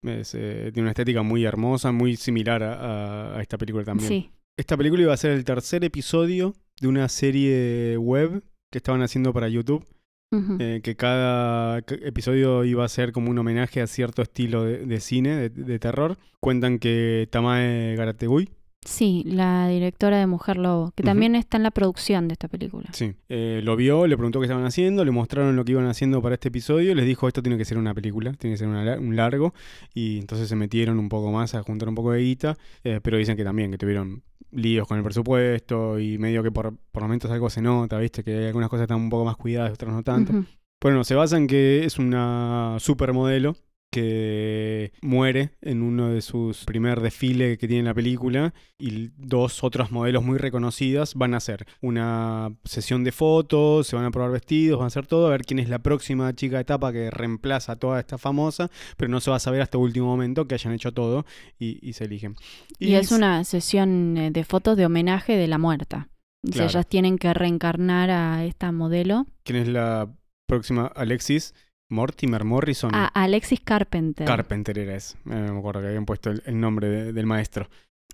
Es, 0.04 0.34
eh, 0.34 0.72
tiene 0.74 0.86
una 0.86 0.91
estética 0.91 1.22
muy 1.22 1.45
hermosa, 1.45 1.91
muy 1.91 2.16
similar 2.16 2.64
a, 2.64 3.39
esta 3.41 3.60
película 3.60 3.86
también. 3.86 4.10
Sí. 4.10 4.32
Esta 4.58 4.76
película 4.76 5.04
iba 5.04 5.14
a 5.14 5.18
ser 5.18 5.34
el 5.34 5.45
tercer 5.45 5.84
episodio 5.84 6.56
de 6.82 6.88
una 6.88 7.08
serie 7.08 7.95
web 7.97 8.43
que 8.72 8.80
estaban 8.80 9.04
haciendo 9.04 9.32
para 9.34 9.49
YouTube, 9.49 9.86
eh, 10.60 10.82
que 10.84 10.95
cada 10.95 11.78
episodio 11.78 12.64
iba 12.64 12.84
a 12.84 12.89
ser 12.89 13.12
como 13.12 13.30
un 13.30 13.38
homenaje 13.38 13.82
a 13.82 13.88
cierto 13.88 14.24
estilo 14.24 14.64
de, 14.64 14.84
de 14.84 14.99
cine, 14.99 15.36
de, 15.36 15.49
de 15.49 15.78
terror. 15.78 16.18
Cuentan 16.39 16.80
que 16.80 17.28
Tamae 17.30 17.95
Garategui, 17.95 18.49
Sí, 18.84 19.23
la 19.27 19.67
directora 19.67 20.17
de 20.17 20.25
Mujer 20.25 20.57
Lobo, 20.57 20.91
que 20.95 21.03
también 21.03 21.36
está 21.36 21.57
en 21.57 21.63
la 21.63 21.69
producción 21.69 22.27
de 22.27 22.34
esta 22.34 22.47
película. 22.47 22.89
sí, 22.93 23.13
eh, 23.29 23.61
lo 23.63 23.75
vio, 23.75 24.07
le 24.07 24.17
preguntó 24.17 24.39
qué 24.39 24.45
estaban 24.45 24.65
haciendo, 24.65 25.05
le 25.05 25.11
mostraron 25.11 25.55
lo 25.55 25.63
que 25.63 25.73
iban 25.73 25.86
haciendo 25.86 26.19
para 26.19 26.34
este 26.34 26.47
episodio, 26.47 26.95
les 26.95 27.05
dijo 27.05 27.27
esto 27.27 27.43
tiene 27.43 27.59
que 27.59 27.65
ser 27.65 27.77
una 27.77 27.93
película, 27.93 28.34
tiene 28.34 28.55
que 28.55 28.57
ser 28.57 28.67
una 28.67 28.97
un 28.97 29.15
largo, 29.15 29.53
y 29.93 30.17
entonces 30.17 30.49
se 30.49 30.55
metieron 30.55 30.97
un 30.97 31.09
poco 31.09 31.32
más 31.32 31.53
a 31.53 31.61
juntar 31.61 31.89
un 31.89 31.95
poco 31.95 32.11
de 32.11 32.21
guita, 32.21 32.57
eh, 32.84 32.99
pero 33.03 33.17
dicen 33.17 33.38
que 33.38 33.43
también, 33.43 33.69
que 33.69 33.77
tuvieron 33.77 34.23
líos 34.51 34.88
con 34.88 34.97
el 34.97 35.03
presupuesto 35.03 35.99
y 35.99 36.17
medio 36.17 36.41
que 36.41 36.51
por, 36.51 36.75
por 36.91 37.03
momentos 37.03 37.29
algo 37.29 37.51
se 37.51 37.61
nota, 37.61 37.99
viste, 37.99 38.23
que 38.23 38.47
algunas 38.47 38.69
cosas 38.69 38.86
están 38.86 38.99
un 38.99 39.11
poco 39.11 39.25
más 39.25 39.38
cuidadas, 39.38 39.73
otras 39.73 39.93
no 39.93 40.01
tanto. 40.01 40.34
Bueno, 40.82 41.03
se 41.03 41.13
basa 41.13 41.38
en 41.38 41.45
que 41.45 41.86
es 41.86 41.99
una 41.99 42.77
supermodelo 42.79 43.55
que 43.91 44.93
muere 45.01 45.51
en 45.61 45.81
uno 45.83 46.09
de 46.09 46.21
sus 46.21 46.63
primer 46.63 47.01
desfile 47.01 47.57
que 47.57 47.67
tiene 47.67 47.79
en 47.81 47.85
la 47.85 47.93
película 47.93 48.53
y 48.79 49.09
dos 49.17 49.63
otras 49.63 49.91
modelos 49.91 50.23
muy 50.23 50.37
reconocidas 50.37 51.13
van 51.13 51.33
a 51.33 51.37
hacer 51.37 51.67
una 51.81 52.55
sesión 52.63 53.03
de 53.03 53.11
fotos, 53.11 53.87
se 53.87 53.97
van 53.97 54.05
a 54.05 54.11
probar 54.11 54.31
vestidos, 54.31 54.79
van 54.79 54.85
a 54.85 54.87
hacer 54.87 55.07
todo, 55.07 55.27
a 55.27 55.31
ver 55.31 55.43
quién 55.43 55.59
es 55.59 55.67
la 55.67 55.79
próxima 55.79 56.33
chica 56.33 56.55
de 56.55 56.61
etapa 56.61 56.93
que 56.93 57.11
reemplaza 57.11 57.73
a 57.73 57.75
toda 57.75 57.99
esta 57.99 58.17
famosa, 58.17 58.71
pero 58.95 59.11
no 59.11 59.19
se 59.19 59.29
va 59.29 59.35
a 59.37 59.41
saber 59.41 59.61
hasta 59.61 59.77
último 59.77 60.07
momento 60.07 60.47
que 60.47 60.55
hayan 60.55 60.73
hecho 60.73 60.93
todo 60.93 61.25
y, 61.59 61.77
y 61.87 61.93
se 61.93 62.05
eligen. 62.05 62.35
Y, 62.79 62.95
es 62.95 63.11
una 63.11 63.43
sesión 63.43 64.17
eh, 64.17 64.31
de 64.31 64.43
fotos 64.45 64.77
de 64.77 64.85
homenaje 64.85 65.35
de 65.35 65.47
la 65.47 65.57
muerta. 65.57 66.07
O 66.43 66.47
sea, 66.47 66.53
Claro. 66.53 66.69
ellas 66.69 66.87
tienen 66.87 67.17
que 67.17 67.33
reencarnar 67.33 68.09
a 68.09 68.45
esta 68.45 68.71
modelo, 68.71 69.27
¿Quién 69.43 69.59
es 69.59 69.67
la 69.67 70.11
próxima? 70.47 70.87
Alexis 70.87 71.53
Mortimer 71.91 72.43
Morrison. 72.43 72.93
a 72.95 73.05
Alexis 73.07 73.59
Carpenter. 73.59 74.25
Carpenter 74.25 74.79
era 74.79 74.95
ese. 74.95 75.17
Eh, 75.25 75.29
me 75.51 75.57
acuerdo 75.59 75.81
que 75.81 75.87
habían 75.87 76.05
puesto 76.05 76.31
el, 76.31 76.41
el 76.45 76.59
nombre 76.59 76.87
de- 76.89 77.13
del 77.13 77.25
maestro. 77.25 77.69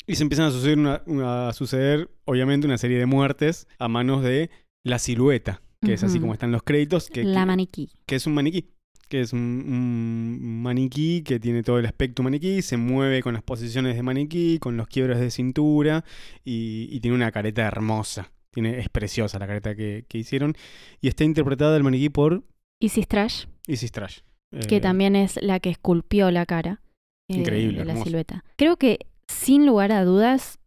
Y 0.06 0.16
se 0.16 0.24
empiezan 0.24 0.48
a 0.48 0.52
suceder, 0.52 0.78
una- 0.80 1.02
una- 1.06 1.50
a 1.50 1.54
suceder, 1.54 2.10
obviamente, 2.26 2.68
una 2.68 2.78
serie 2.78 2.98
de 2.98 3.06
muertes 3.06 3.68
a 3.80 3.88
manos 3.88 4.24
de 4.24 4.50
la 4.84 5.00
silueta, 5.00 5.62
que 5.82 5.94
es 5.94 6.04
así 6.04 6.20
como 6.20 6.34
están 6.34 6.52
los 6.52 6.64
créditos, 6.64 7.10
que, 7.10 7.24
la 7.24 7.42
que- 7.42 7.46
maniquí. 7.46 7.90
que 8.06 8.16
es 8.16 8.26
un 8.28 8.34
maniquí. 8.34 8.70
Que 9.10 9.22
es 9.22 9.32
un, 9.32 9.40
un 9.40 10.62
maniquí 10.64 11.22
que 11.22 11.40
tiene 11.40 11.64
todo 11.64 11.80
el 11.80 11.86
aspecto 11.86 12.24
maniquí, 12.24 12.62
se 12.62 12.76
mueve 12.76 13.22
con 13.24 13.34
las 13.36 13.44
posiciones 13.44 13.96
de 13.96 14.04
maniquí, 14.04 14.60
con 14.60 14.76
los 14.76 14.88
quiebres 14.88 15.20
de 15.20 15.32
cintura 15.32 16.04
y, 16.44 16.90
y 16.92 17.00
tiene 17.00 17.16
una 17.16 17.32
careta 17.32 17.66
hermosa. 17.66 18.32
Tiene, 18.52 18.80
es 18.80 18.90
preciosa 18.90 19.40
la 19.40 19.48
careta 19.48 19.76
que, 19.76 20.04
que 20.10 20.18
hicieron. 20.18 20.56
Y 21.00 21.08
está 21.08 21.24
interpretada 21.24 21.78
el 21.78 21.84
maniquí 21.84 22.10
por 22.10 22.44
Isis 22.82 23.08
Trash, 23.08 23.46
Isis 23.68 23.92
Trash. 23.92 24.20
que 24.68 24.78
Eh, 24.78 24.82
también 24.82 25.16
es 25.16 25.38
la 25.42 25.60
que 25.60 25.70
esculpió 25.70 26.32
la 26.32 26.46
cara 26.46 26.82
eh, 27.30 27.38
Increíble, 27.40 27.80
de 27.80 27.86
la 27.86 27.92
hermoso. 27.92 28.06
silueta. 28.10 28.44
Creo 28.56 28.78
que, 28.78 29.00
sin 29.28 29.66
lugar 29.66 29.92
a 29.92 30.06
dudas, 30.06 30.60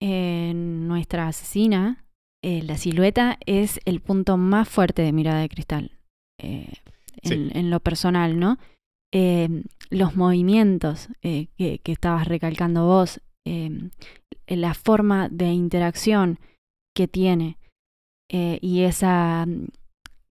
eh, 0.00 0.52
nuestra 0.54 1.26
asesina, 1.28 2.04
eh, 2.44 2.62
la 2.62 2.76
silueta, 2.76 3.38
es 3.46 3.80
el 3.84 4.00
punto 4.00 4.36
más 4.36 4.68
fuerte 4.68 5.02
de 5.02 5.12
Mirada 5.12 5.40
de 5.40 5.48
Cristal. 5.48 5.90
en, 6.38 6.68
Sí. 7.22 7.48
en 7.54 7.70
lo 7.70 7.80
personal, 7.80 8.38
¿no? 8.38 8.58
Los 9.90 10.16
movimientos 10.16 11.08
que, 11.22 11.48
que 11.82 11.92
estabas 11.92 12.26
recalcando 12.28 12.86
vos, 12.86 13.20
la 14.46 14.74
forma 14.74 15.28
de 15.30 15.52
interacción 15.52 16.38
que 16.94 17.08
tiene 17.08 17.56
y 18.30 18.82
esa 18.82 19.46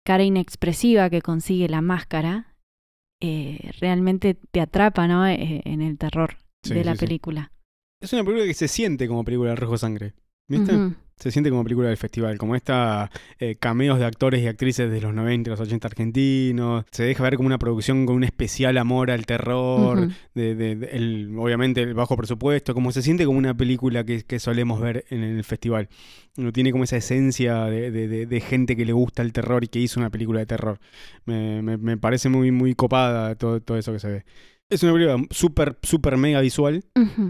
cara 0.05 0.23
inexpresiva 0.23 1.09
que 1.09 1.21
consigue 1.21 1.67
la 1.69 1.81
máscara, 1.81 2.55
eh, 3.21 3.71
realmente 3.79 4.33
te 4.33 4.61
atrapa 4.61 5.07
¿no? 5.07 5.27
Eh, 5.27 5.61
en 5.65 5.81
el 5.81 5.97
terror 5.97 6.37
Sí, 6.63 6.73
de 6.73 6.83
la 6.83 6.93
sí, 6.93 6.99
sí. 6.99 7.05
película. 7.05 7.51
Es 8.01 8.13
una 8.13 8.23
película 8.23 8.45
que 8.45 8.53
se 8.53 8.67
siente 8.67 9.07
como 9.07 9.23
película 9.23 9.51
de 9.51 9.55
Rojo 9.55 9.77
Sangre. 9.77 10.13
¿Viste? 10.47 10.73
Se 11.21 11.31
siente 11.31 11.49
como 11.49 11.63
película 11.63 11.87
del 11.87 11.97
festival, 11.97 12.37
como 12.37 12.55
esta 12.55 13.09
eh, 13.39 13.55
cameos 13.59 13.99
de 13.99 14.05
actores 14.05 14.41
y 14.41 14.47
actrices 14.47 14.89
de 14.91 14.99
los 15.01 15.13
90 15.13 15.49
y 15.49 15.51
los 15.51 15.59
80 15.59 15.87
argentinos. 15.87 16.85
Se 16.91 17.03
deja 17.03 17.23
ver 17.23 17.35
como 17.37 17.47
una 17.47 17.59
producción 17.59 18.05
con 18.05 18.15
un 18.15 18.23
especial 18.23 18.77
amor 18.77 19.11
al 19.11 19.25
terror, 19.25 20.07
de, 20.33 20.55
de- 20.55 20.75
de- 20.75 20.87
el- 20.97 21.33
obviamente 21.37 21.81
el 21.83 21.93
bajo 21.93 22.17
presupuesto, 22.17 22.73
como 22.73 22.91
se 22.91 23.01
siente 23.01 23.25
como 23.25 23.37
una 23.37 23.53
película 23.55 24.03
que, 24.03 24.23
que 24.23 24.39
solemos 24.39 24.81
ver 24.81 25.05
en 25.09 25.23
el 25.23 25.43
festival. 25.43 25.87
Uno 26.37 26.51
tiene 26.51 26.71
como 26.71 26.85
esa 26.85 26.97
esencia 26.97 27.65
de 27.65 28.43
gente 28.47 28.75
que 28.75 28.85
le 28.85 28.93
gusta 28.93 29.21
el 29.21 29.33
terror 29.33 29.63
y 29.63 29.67
que 29.67 29.79
hizo 29.79 29.99
una 29.99 30.09
película 30.09 30.39
de 30.39 30.45
terror. 30.45 30.79
Me, 31.25 31.61
me- 31.61 31.77
me 31.77 31.97
parece 31.97 32.29
muy, 32.29 32.51
muy 32.51 32.73
copada 32.75 33.35
todo, 33.35 33.61
todo 33.61 33.77
eso 33.77 33.91
que 33.93 33.99
se 33.99 34.07
ve. 34.07 34.25
Es 34.71 34.81
una 34.83 34.93
película 34.93 35.23
súper, 35.31 35.77
súper 35.83 36.17
mega 36.17 36.39
visual 36.41 36.83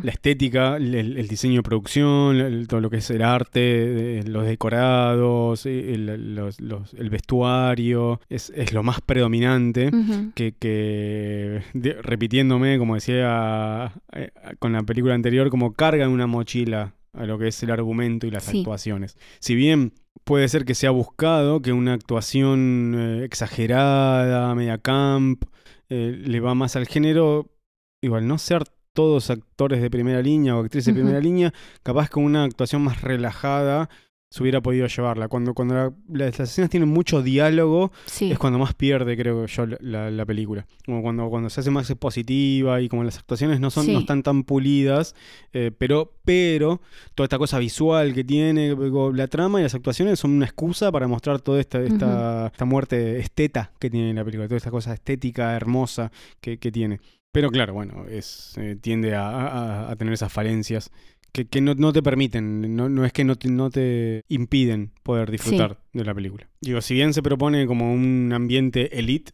la 0.03 0.11
estética, 0.11 0.77
el, 0.77 0.93
el 0.95 1.27
diseño 1.27 1.55
de 1.57 1.63
producción, 1.63 2.37
el- 2.37 2.67
todo 2.67 2.79
lo 2.81 2.89
que 2.89 2.97
es 2.97 3.09
el 3.09 3.21
arte, 3.23 4.21
los 4.25 4.45
decorados, 4.45 5.65
eh, 5.65 5.93
el, 5.95 6.35
los- 6.35 6.61
los- 6.61 6.93
el 6.93 7.09
vestuario, 7.09 8.21
es, 8.29 8.51
es 8.55 8.73
lo 8.73 8.83
más 8.83 9.01
predominante. 9.01 9.89
Que, 10.35 10.53
que 10.57 11.61
de- 11.73 11.93
repitiéndome, 12.01 12.77
como 12.77 12.95
decía 12.95 13.91
eh, 14.13 14.29
con 14.59 14.73
la 14.73 14.83
película 14.83 15.13
anterior, 15.15 15.49
como 15.49 15.73
cargan 15.73 16.09
una 16.11 16.27
mochila 16.27 16.93
a 17.13 17.25
lo 17.25 17.37
que 17.37 17.47
es 17.49 17.61
el 17.63 17.71
argumento 17.71 18.27
y 18.27 18.31
las 18.31 18.43
Sí. 18.43 18.59
actuaciones. 18.59 19.17
Si 19.39 19.55
bien 19.55 19.93
puede 20.23 20.47
ser 20.47 20.63
que 20.65 20.75
sea 20.75 20.91
buscado, 20.91 21.61
que 21.61 21.73
una 21.73 21.93
actuación 21.93 22.95
eh, 22.97 23.25
exagerada, 23.25 24.53
media 24.55 24.77
camp, 24.77 25.43
eh, 25.91 26.17
le 26.25 26.39
va 26.39 26.55
más 26.55 26.77
al 26.77 26.87
género, 26.87 27.51
igual 28.01 28.25
no 28.25 28.37
ser 28.37 28.63
todos 28.93 29.29
actores 29.29 29.81
de 29.81 29.89
primera 29.89 30.21
línea 30.21 30.55
o 30.55 30.61
actrices 30.61 30.93
de 30.93 31.01
primera 31.01 31.19
línea, 31.19 31.53
capaz 31.83 32.09
con 32.09 32.23
una 32.23 32.45
actuación 32.45 32.81
más 32.81 33.01
relajada 33.01 33.89
se 34.33 34.41
hubiera 34.41 34.61
podido 34.61 34.87
llevarla. 34.87 35.27
Cuando, 35.27 35.53
cuando 35.53 35.75
la- 35.75 35.93
las 36.09 36.39
escenas 36.39 36.69
tienen 36.69 36.87
mucho 36.87 37.21
diálogo, 37.21 37.91
Sí. 38.05 38.31
es 38.31 38.39
cuando 38.39 38.57
más 38.59 38.73
pierde, 38.73 39.17
creo 39.17 39.45
yo, 39.45 39.65
la, 39.65 39.77
la- 39.81 40.09
la 40.09 40.25
película. 40.25 40.65
Como 40.85 41.01
cuando, 41.01 41.29
cuando 41.29 41.49
se 41.49 41.59
hace 41.59 41.69
más 41.69 41.89
expositiva 41.89 42.79
y 42.79 42.87
como 42.87 43.03
las 43.03 43.17
actuaciones 43.17 43.59
no 43.59 43.69
son, 43.69 43.85
Sí. 43.85 43.93
no 43.93 43.99
están 43.99 44.23
tan 44.23 44.43
pulidas, 44.43 45.15
eh, 45.51 45.71
pero, 45.77 46.13
pero 46.23 46.81
toda 47.13 47.25
esta 47.25 47.37
cosa 47.37 47.59
visual 47.59 48.13
que 48.13 48.23
tiene, 48.23 48.73
la 49.13 49.27
trama 49.27 49.59
y 49.59 49.63
las 49.63 49.75
actuaciones 49.75 50.17
son 50.19 50.31
una 50.31 50.45
excusa 50.45 50.91
para 50.93 51.07
mostrar 51.09 51.41
toda 51.41 51.59
esta, 51.59 51.81
esta, 51.81 52.47
esta 52.47 52.65
muerte 52.65 53.19
esteta 53.19 53.73
que 53.79 53.89
tiene 53.89 54.13
la 54.13 54.23
película, 54.23 54.47
toda 54.47 54.57
esta 54.57 54.71
cosa 54.71 54.93
estética 54.93 55.53
hermosa 55.57 56.09
que, 56.39 56.57
que 56.57 56.71
tiene. 56.71 57.01
Pero 57.33 57.49
claro, 57.49 57.73
bueno, 57.73 58.05
es, 58.09 58.53
eh, 58.57 58.77
tiende 58.79 59.13
a, 59.15 59.29
a- 59.29 59.91
a 59.91 59.95
tener 59.97 60.13
esas 60.13 60.31
falencias 60.31 60.89
que, 61.31 61.47
que 61.47 61.61
no, 61.61 61.73
no 61.75 61.93
te 61.93 62.01
permiten, 62.03 62.75
no, 62.75 62.89
no 62.89 63.05
es 63.05 63.13
que 63.13 63.23
no 63.23 63.35
te, 63.35 63.49
no 63.49 63.69
te 63.69 64.23
impiden 64.27 64.91
poder 65.03 65.31
disfrutar 65.31 65.79
de 65.93 66.03
la 66.05 66.13
película. 66.13 66.49
Digo, 66.61 66.81
si 66.81 66.93
bien 66.95 67.13
se 67.13 67.21
propone 67.23 67.65
como 67.67 67.93
un 67.93 68.31
ambiente 68.33 68.97
elite, 68.99 69.31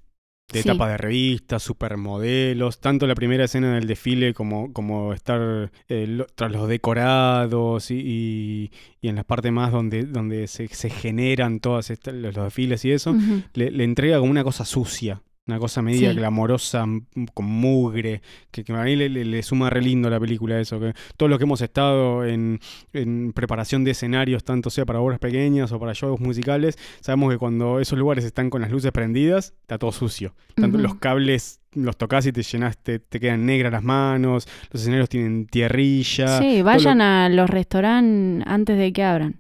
de 0.54 0.62
Sí. 0.62 0.68
tapas 0.70 0.92
de 0.92 0.98
revistas, 0.98 1.62
supermodelos, 1.62 2.80
tanto 2.80 3.06
la 3.06 3.16
primera 3.16 3.44
escena 3.44 3.76
del 3.76 3.86
desfile 3.86 4.34
como, 4.34 4.72
como 4.72 5.12
estar 5.14 5.72
eh, 5.90 6.08
lo- 6.08 6.26
tras 6.28 6.52
los 6.54 6.70
decorados 6.70 7.92
y, 7.92 7.96
y- 8.00 8.72
y 9.02 9.10
en 9.10 9.16
las 9.16 9.26
partes 9.26 9.52
más 9.52 9.72
donde, 9.74 10.04
donde 10.04 10.48
se, 10.48 10.68
se 10.70 10.90
generan 10.90 11.60
todos 11.60 11.90
los, 12.14 12.34
desfiles 12.36 12.86
y 12.86 12.92
eso, 12.92 13.14
le, 13.54 13.72
le 13.72 13.84
entrega 13.84 14.20
como 14.20 14.32
una 14.32 14.46
cosa 14.46 14.64
sucia, 14.64 15.22
una 15.48 15.60
cosa 15.60 15.82
media 15.82 16.12
Sí. 16.12 16.18
glamorosa, 16.18 16.86
con 17.34 17.46
mugre, 17.46 18.22
que, 18.52 18.64
que 18.64 18.74
a 18.74 18.84
mí 18.84 18.96
le, 18.96 19.10
le- 19.10 19.26
le 19.26 19.44
suma 19.44 19.70
re 19.70 19.82
lindo 19.82 20.10
la 20.10 20.20
película 20.20 20.60
eso, 20.60 20.80
que 20.80 20.94
todos 21.16 21.30
los 21.30 21.38
que 21.40 21.46
hemos 21.46 21.62
estado 21.62 22.26
en, 22.26 22.60
en 22.94 23.32
preparación 23.34 23.84
de 23.84 23.92
escenarios, 23.92 24.44
tanto 24.44 24.70
sea 24.70 24.86
para 24.86 25.00
obras 25.00 25.20
pequeñas 25.20 25.72
o 25.72 25.80
para 25.80 25.94
shows 25.94 26.20
musicales, 26.20 26.78
sabemos 27.02 27.32
que 27.32 27.38
cuando 27.38 27.80
esos 27.80 27.98
lugares 27.98 28.26
están 28.26 28.50
con 28.50 28.62
las 28.62 28.72
luces 28.72 28.92
prendidas, 28.92 29.54
está 29.62 29.78
todo 29.78 29.92
sucio. 29.92 30.36
Tanto 30.56 30.78
los 30.78 30.96
cables 30.96 31.62
los 31.74 31.96
tocas 31.96 32.26
y 32.26 32.32
te 32.32 32.42
llenas, 32.42 32.76
te, 32.80 32.98
te 32.98 33.20
quedan 33.20 33.46
negras 33.46 33.72
las 33.72 33.84
manos, 33.84 34.48
los 34.72 34.82
escenarios 34.82 35.10
tienen 35.10 35.46
tierrilla. 35.46 36.40
Sí, 36.40 36.62
vayan 36.64 37.02
a 37.02 37.30
los 37.30 37.48
restaurantes 37.50 38.48
antes 38.48 38.78
de 38.80 38.92
que 38.94 39.04
abran. 39.04 39.36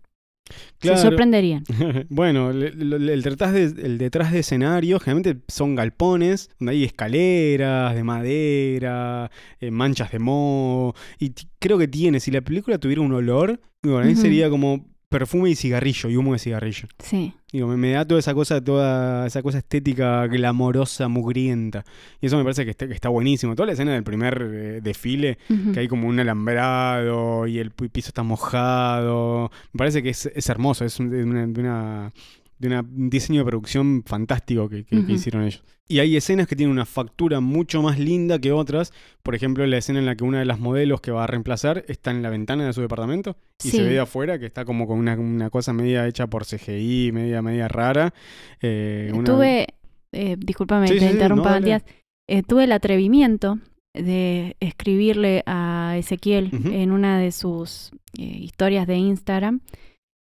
Claro. 0.79 0.97
Se 0.97 1.03
sorprenderían. 1.03 1.63
bueno, 2.09 2.51
le- 2.53 2.71
le- 2.71 3.13
el, 3.13 3.21
detrás 3.21 3.53
de, 3.53 3.63
el 3.63 3.97
detrás 3.97 4.31
de 4.31 4.39
escenarios 4.39 5.01
generalmente 5.03 5.43
son 5.47 5.75
galpones, 5.75 6.49
donde 6.59 6.73
hay 6.73 6.83
escaleras 6.83 7.95
de 7.95 8.03
madera, 8.03 9.31
eh, 9.59 9.71
manchas 9.71 10.11
de 10.11 10.19
moho. 10.19 10.93
Y 11.19 11.33
creo 11.59 11.77
que 11.77 11.87
tiene, 11.87 12.19
si 12.19 12.31
la 12.31 12.41
película 12.41 12.77
tuviera 12.77 13.01
un 13.01 13.13
olor, 13.13 13.59
Ujú. 13.83 14.15
sería 14.15 14.49
como 14.49 14.85
perfume 15.09 15.49
y 15.49 15.55
cigarrillo, 15.55 16.09
y 16.09 16.17
humo 16.17 16.33
de 16.33 16.39
cigarrillo. 16.39 16.87
Sí. 16.99 17.33
Digo, 17.51 17.67
me, 17.67 17.77
me 17.77 17.91
da 17.91 18.05
toda 18.05 18.19
esa 18.19 18.33
cosa, 18.33 18.61
toda 18.61 19.25
esa 19.25 19.41
cosa 19.41 19.59
estética 19.59 20.27
glamorosa, 20.27 21.07
mugrienta. 21.07 21.85
Y 22.19 22.25
eso 22.27 22.37
me 22.37 22.43
parece 22.43 22.65
que 22.65 22.71
está, 22.71 22.87
que 22.87 22.93
está 22.93 23.09
buenísimo. 23.09 23.55
Toda 23.55 23.67
la 23.67 23.73
escena 23.73 23.93
del 23.93 24.03
primer 24.03 24.41
eh, 24.53 24.79
desfile, 24.81 25.37
que 25.73 25.79
hay 25.79 25.87
como 25.87 26.07
un 26.07 26.19
alambrado 26.19 27.47
y 27.47 27.59
el 27.59 27.71
pi- 27.71 27.87
piso 27.87 28.09
está 28.09 28.23
mojado. 28.23 29.49
Me 29.71 29.77
parece 29.77 30.03
que 30.03 30.09
es, 30.09 30.25
es 30.25 30.49
hermoso, 30.49 30.83
es 30.83 30.99
un- 30.99 31.09
de 31.09 31.23
una, 31.23 31.47
de 31.47 31.61
una- 31.61 32.11
de 32.59 32.67
una- 32.67 32.81
un 32.81 33.09
diseño 33.09 33.41
de 33.41 33.45
producción 33.45 34.03
fantástico 34.05 34.67
que, 34.69 34.83
que- 34.83 34.97
que 34.97 35.01
Ujú. 35.03 35.11
hicieron 35.11 35.43
ellos. 35.43 35.63
Y 35.89 35.99
hay 35.99 36.17
escenas 36.17 36.47
que 36.47 36.55
tienen 36.57 36.73
una 36.73 36.85
factura 36.85 37.39
mucho 37.39 37.81
más 37.81 37.97
linda 37.97 38.39
que 38.39 38.51
otras. 38.51 38.91
Por 39.23 39.35
ejemplo, 39.35 39.65
la 39.65 39.77
escena 39.77 39.99
en 39.99 40.05
la 40.05 40.15
que 40.15 40.25
una 40.25 40.39
de 40.39 40.45
las 40.45 40.59
modelos 40.59 40.99
que 40.99 41.11
va 41.11 41.23
a 41.23 41.27
reemplazar 41.27 41.85
está 41.87 42.11
en 42.11 42.21
la 42.21 42.29
ventana 42.29 42.65
de 42.65 42.73
su 42.73 42.81
departamento 42.81 43.37
y 43.63 43.69
Sí. 43.69 43.77
se 43.77 43.83
ve 43.83 43.89
de 43.91 43.99
afuera 43.99 44.37
que 44.37 44.45
está 44.45 44.65
como 44.65 44.85
con 44.85 44.99
una, 44.99 45.15
una 45.15 45.49
cosa 45.49 45.71
media 45.71 46.05
hecha 46.05 46.27
por 46.27 46.45
CGI, 46.45 47.11
media, 47.13 47.41
media 47.41 47.67
rara. 47.69 48.13
Eh, 48.61 49.11
una- 49.13 49.23
Tuve, 49.23 49.67
eh, 50.11 50.35
discúlpame, 50.37 50.87
Sí, 50.89 50.95
te 50.95 51.07
sí, 51.07 51.13
interrumpa, 51.13 51.51
no. 51.51 51.59
Matías. 51.61 51.83
Eh, 52.29 52.43
tuve 52.43 52.65
el 52.65 52.73
atrevimiento 52.73 53.57
de 53.93 54.57
escribirle 54.59 55.41
a 55.45 55.95
Ezequiel 55.97 56.51
en 56.65 56.91
una 56.91 57.17
de 57.17 57.31
sus 57.31 57.91
historias 58.17 58.85
de 58.87 58.97
Instagram. 58.97 59.61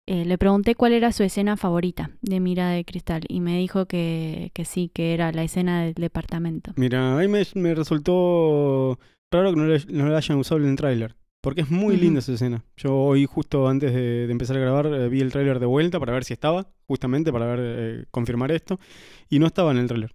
Eh, 0.07 0.23
le 0.25 0.37
pregunté 0.37 0.73
cuál 0.75 0.93
era 0.93 1.11
su 1.11 1.23
escena 1.23 1.57
favorita 1.57 2.11
de 2.21 2.39
Mirada 2.39 2.71
de 2.71 2.85
Cristal 2.85 3.23
y 3.27 3.41
me 3.41 3.57
dijo 3.57 3.87
que, 3.87 4.51
que 4.53 4.63
sí, 4.63 4.89
que 4.93 5.13
era 5.13 5.33
la 5.33 5.43
escena 5.43 5.83
del 5.83 5.93
departamento. 5.95 6.71
Mira, 6.77 7.17
ahí 7.17 7.27
me, 7.27 7.43
me 7.55 7.75
resultó 7.75 8.97
raro 9.29 9.51
que 9.51 9.57
no, 9.57 9.65
le- 9.67 9.85
no 9.89 10.07
la 10.07 10.17
hayan 10.17 10.37
usado 10.37 10.61
en 10.61 10.69
el 10.69 10.75
tráiler. 10.77 11.15
Porque 11.41 11.61
es 11.61 11.69
muy 11.69 11.95
linda 11.97 12.19
esa 12.19 12.33
escena. 12.33 12.63
Yo 12.77 12.95
hoy, 12.95 13.25
justo 13.25 13.67
antes 13.67 13.93
de, 13.93 14.25
de 14.27 14.31
empezar 14.31 14.57
a 14.57 14.59
grabar, 14.59 14.87
eh, 14.87 15.07
vi 15.07 15.21
el 15.21 15.31
tráiler 15.31 15.59
de 15.59 15.65
vuelta 15.67 15.99
para 15.99 16.11
ver 16.11 16.23
si 16.23 16.33
estaba, 16.33 16.67
justamente 16.87 17.31
para 17.31 17.45
ver, 17.45 17.59
eh, 17.61 18.05
confirmar 18.11 18.51
esto. 18.51 18.79
Y 19.29 19.39
no 19.39 19.45
estaba 19.45 19.71
en 19.71 19.77
el 19.77 19.87
tráiler. 19.87 20.13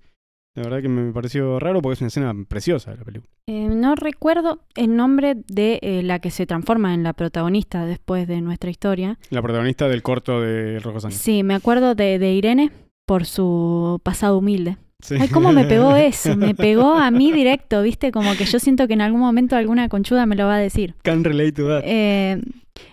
La 0.55 0.65
verdad 0.65 0.83
que 0.83 0.89
me 0.89 1.13
pareció 1.13 1.59
raro 1.59 1.81
porque 1.81 1.95
es 1.95 2.01
una 2.03 2.09
escena 2.09 2.35
preciosa 2.47 2.91
de 2.91 2.99
la 2.99 3.05
película. 3.05 3.31
Eh, 3.47 3.69
no 3.71 3.95
recuerdo 3.95 4.61
el 4.75 4.95
nombre 4.97 5.35
de 5.49 5.79
eh, 5.81 6.03
la 6.03 6.19
que 6.19 6.31
se 6.31 6.45
transforma 6.47 6.93
en 6.93 7.03
la 7.03 7.15
protagonista 7.15 7.87
después 7.87 8.29
de 8.29 8.41
nuestra 8.43 8.71
historia. 8.71 9.19
La 9.31 9.41
protagonista 9.41 9.89
del 9.89 10.03
corto 10.03 10.41
de 10.43 10.79
Rojo 10.81 11.01
Sangre. 11.01 11.17
Sí, 11.19 11.43
me 11.43 11.55
acuerdo 11.55 11.95
de, 11.95 12.19
de 12.19 12.35
Irene 12.35 12.71
por 13.07 13.25
su 13.25 14.01
pasado 14.05 14.37
humilde. 14.39 14.77
Sí. 15.01 15.17
Ay, 15.19 15.29
cómo 15.29 15.53
me 15.53 15.65
pegó 15.65 15.97
eso, 15.97 16.37
me 16.37 16.55
pegó 16.55 16.95
a 16.95 17.11
mí 17.11 17.33
directo, 17.33 17.83
viste, 17.83 18.13
como 18.13 18.35
que 18.37 18.45
yo 18.45 18.59
siento 18.61 18.87
que 18.87 18.93
en 18.93 19.01
algún 19.01 19.21
momento 19.21 19.57
alguna 19.57 19.89
conchuda 19.89 20.27
me 20.27 20.37
lo 20.37 20.45
va 20.47 20.57
a 20.57 20.61
decir. 20.61 20.95
Can 21.03 21.25
relate 21.25 21.53
to 21.53 21.67
that. 21.67 21.83
Eh, 21.85 22.41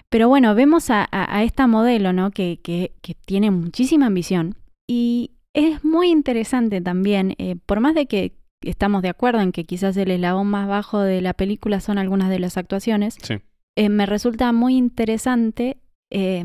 pero 0.10 0.28
bueno, 0.30 0.55
vemos 0.55 0.89
a, 0.89 1.01
a- 1.12 1.38
a 1.38 1.43
esta 1.43 1.68
modelo, 1.68 2.14
¿no? 2.14 2.32
Que, 2.32 2.60
que- 2.64 2.93
que 3.01 3.14
tiene 3.14 3.51
muchísima 3.51 4.05
ambición 4.07 4.55
y 4.88 5.32
es 5.53 5.83
muy 5.83 6.09
interesante 6.09 6.81
también, 6.81 7.35
eh, 7.37 7.55
por 7.65 7.79
más 7.79 7.95
de 7.95 8.05
que 8.05 8.33
estamos 8.61 9.01
de 9.01 9.09
acuerdo 9.09 9.39
en 9.41 9.51
que 9.51 9.63
quizás 9.63 9.95
el 9.97 10.11
eslabón 10.11 10.47
más 10.47 10.67
bajo 10.67 10.99
de 10.99 11.21
la 11.21 11.33
película 11.33 11.79
son 11.79 11.97
algunas 11.97 12.29
de 12.29 12.39
las 12.39 12.57
actuaciones, 12.57 13.17
Sí. 13.21 13.35
eh, 13.77 13.89
me 13.89 14.05
resulta 14.05 14.51
muy 14.51 14.75
interesante 14.75 15.77
eh, 16.11 16.43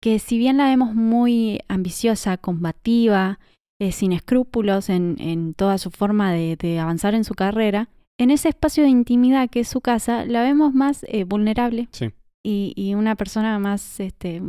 que 0.00 0.18
si 0.18 0.38
bien 0.38 0.56
la 0.56 0.66
vemos 0.68 0.94
muy 0.94 1.60
ambiciosa, 1.68 2.36
combativa, 2.38 3.38
eh, 3.80 3.92
sin 3.92 4.12
escrúpulos 4.12 4.88
en, 4.88 5.16
en 5.18 5.54
toda 5.54 5.76
su 5.78 5.90
forma 5.90 6.32
de, 6.32 6.56
de 6.56 6.78
avanzar 6.78 7.14
en 7.14 7.24
su 7.24 7.34
carrera, 7.34 7.88
en 8.18 8.30
ese 8.30 8.48
espacio 8.48 8.84
de 8.84 8.90
intimidad 8.90 9.50
que 9.50 9.60
es 9.60 9.68
su 9.68 9.80
casa, 9.80 10.24
la 10.24 10.42
vemos 10.42 10.72
más 10.74 11.04
eh, 11.08 11.24
vulnerable 11.24 11.88
Sí. 11.92 12.10
y, 12.44 12.72
y 12.76 12.94
una 12.94 13.16
persona 13.16 13.58
más, 13.58 13.98
este, 14.00 14.40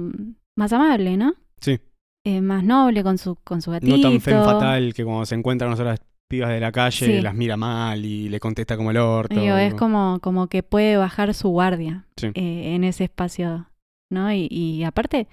más 0.56 0.72
amable, 0.74 1.18
¿no? 1.18 1.34
Sí. 1.60 1.80
Eh, 2.26 2.42
más 2.42 2.64
noble 2.64 3.04
con 3.04 3.18
su, 3.18 3.36
con 3.44 3.62
su 3.62 3.72
gatito. 3.72 3.96
No 3.98 4.02
tan 4.02 4.22
femme 4.22 4.44
fatal 4.44 4.94
que 4.94 5.04
cuando 5.04 5.26
se 5.26 5.36
encuentran 5.36 5.72
con 5.72 5.80
otras 5.82 6.00
pibas 6.30 6.50
de 6.50 6.60
la 6.62 6.72
calle 6.72 7.06
Sí. 7.06 7.22
las 7.22 7.36
mira 7.36 7.58
mal 7.58 8.06
y 8.06 8.30
le 8.30 8.40
contesta 8.40 8.78
como 8.78 8.92
el 8.92 8.98
orto. 8.98 9.40
Digo, 9.40 9.58
es 9.58 9.74
como, 9.74 10.20
como 10.22 10.48
que 10.48 10.64
puede 10.64 10.96
bajar 10.98 11.34
su 11.34 11.50
guardia 11.50 12.06
Sí. 12.18 12.28
eh, 12.34 12.76
en 12.76 12.84
ese 12.86 13.04
espacio, 13.04 13.68
¿no? 14.12 14.32
Y, 14.34 14.48
y 14.50 14.84
aparte, 14.84 15.28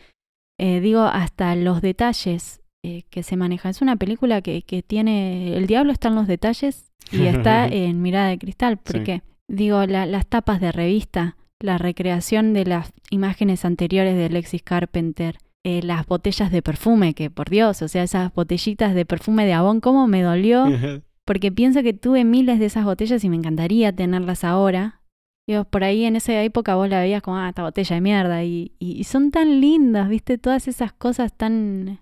eh, 0.58 0.80
digo, 0.80 1.02
hasta 1.02 1.54
los 1.54 1.80
detalles 1.80 2.60
que 2.82 3.22
se 3.22 3.36
manejan. 3.36 3.70
Es 3.70 3.82
una 3.82 3.96
película 3.96 4.40
que, 4.40 4.62
que 4.62 4.82
tiene. 4.82 5.54
El 5.56 5.66
diablo 5.66 5.92
está 5.92 6.08
en 6.08 6.14
los 6.14 6.26
detalles 6.26 6.90
y 7.12 7.26
está 7.26 7.68
en 7.68 8.00
Mirada 8.02 8.28
de 8.28 8.38
Cristal. 8.38 8.76
Sí. 8.84 8.92
Porque, 8.92 9.22
digo, 9.48 9.84
la- 9.86 10.06
las 10.06 10.26
tapas 10.26 10.60
de 10.62 10.72
revista, 10.72 11.36
la 11.60 11.76
recreación 11.78 12.52
de 12.54 12.64
las 12.64 12.92
imágenes 13.10 13.64
anteriores 13.66 14.16
de 14.16 14.24
Alexis 14.26 14.62
Carpenter. 14.62 15.36
Eh, 15.64 15.82
las 15.82 16.06
botellas 16.06 16.50
de 16.50 16.62
perfume, 16.62 17.14
que 17.14 17.30
por 17.30 17.50
Dios, 17.50 17.82
o 17.82 17.88
sea, 17.88 18.02
esas 18.02 18.32
botellitas 18.32 18.94
de 18.94 19.04
perfume 19.04 19.44
de 19.46 19.52
Avon, 19.52 19.80
¿cómo 19.80 20.06
me 20.06 20.22
dolió? 20.22 20.64
porque 21.26 21.52
pienso 21.52 21.82
que 21.82 21.92
tuve 21.92 22.24
miles 22.24 22.58
de 22.58 22.66
esas 22.66 22.84
botellas 22.84 23.22
y 23.24 23.28
me 23.28 23.36
encantaría 23.36 23.94
tenerlas 23.94 24.42
ahora. 24.44 25.00
Digo, 25.48 25.64
por 25.64 25.84
ahí 25.84 26.04
en 26.04 26.16
esa 26.16 26.40
época 26.42 26.74
vos 26.76 26.88
la 26.88 27.00
veías 27.00 27.22
como, 27.22 27.36
ah, 27.36 27.48
esta 27.48 27.62
botella 27.62 27.94
de 27.96 28.00
mierda. 28.00 28.44
Y, 28.44 28.72
y, 28.78 28.92
y 28.98 29.04
son 29.04 29.30
tan 29.30 29.60
lindas, 29.60 30.08
¿viste? 30.08 30.38
Todas 30.38 30.66
esas 30.68 30.92
cosas 30.92 31.36
tan... 31.36 32.00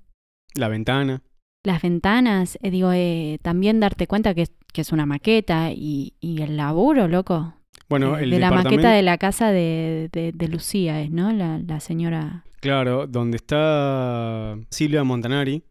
La 0.54 0.68
ventana. 0.68 1.22
Las 1.64 1.82
ventanas, 1.82 2.58
eh, 2.62 2.70
digo, 2.70 2.92
eh, 2.92 3.38
también 3.42 3.80
darte 3.80 4.06
cuenta 4.06 4.34
que, 4.34 4.42
es- 4.42 4.52
que 4.72 4.82
es 4.82 4.92
una 4.92 5.06
maqueta 5.06 5.72
y, 5.72 6.14
y 6.20 6.42
el 6.42 6.56
laburo, 6.56 7.08
loco. 7.08 7.54
Bueno, 7.88 8.18
eh, 8.18 8.24
el 8.24 8.30
de 8.30 8.38
la 8.38 8.50
maqueta 8.50 8.92
de 8.92 9.02
la 9.02 9.18
casa 9.18 9.50
de, 9.50 10.08
de, 10.12 10.32
de 10.32 10.48
Lucía, 10.48 11.00
es, 11.00 11.10
¿no? 11.10 11.32
La, 11.32 11.58
la 11.58 11.80
señora... 11.80 12.44
Claro, 12.60 13.06
donde 13.06 13.36
está 13.36 14.56
Silvia 14.70 15.04
Montanari, 15.04 15.62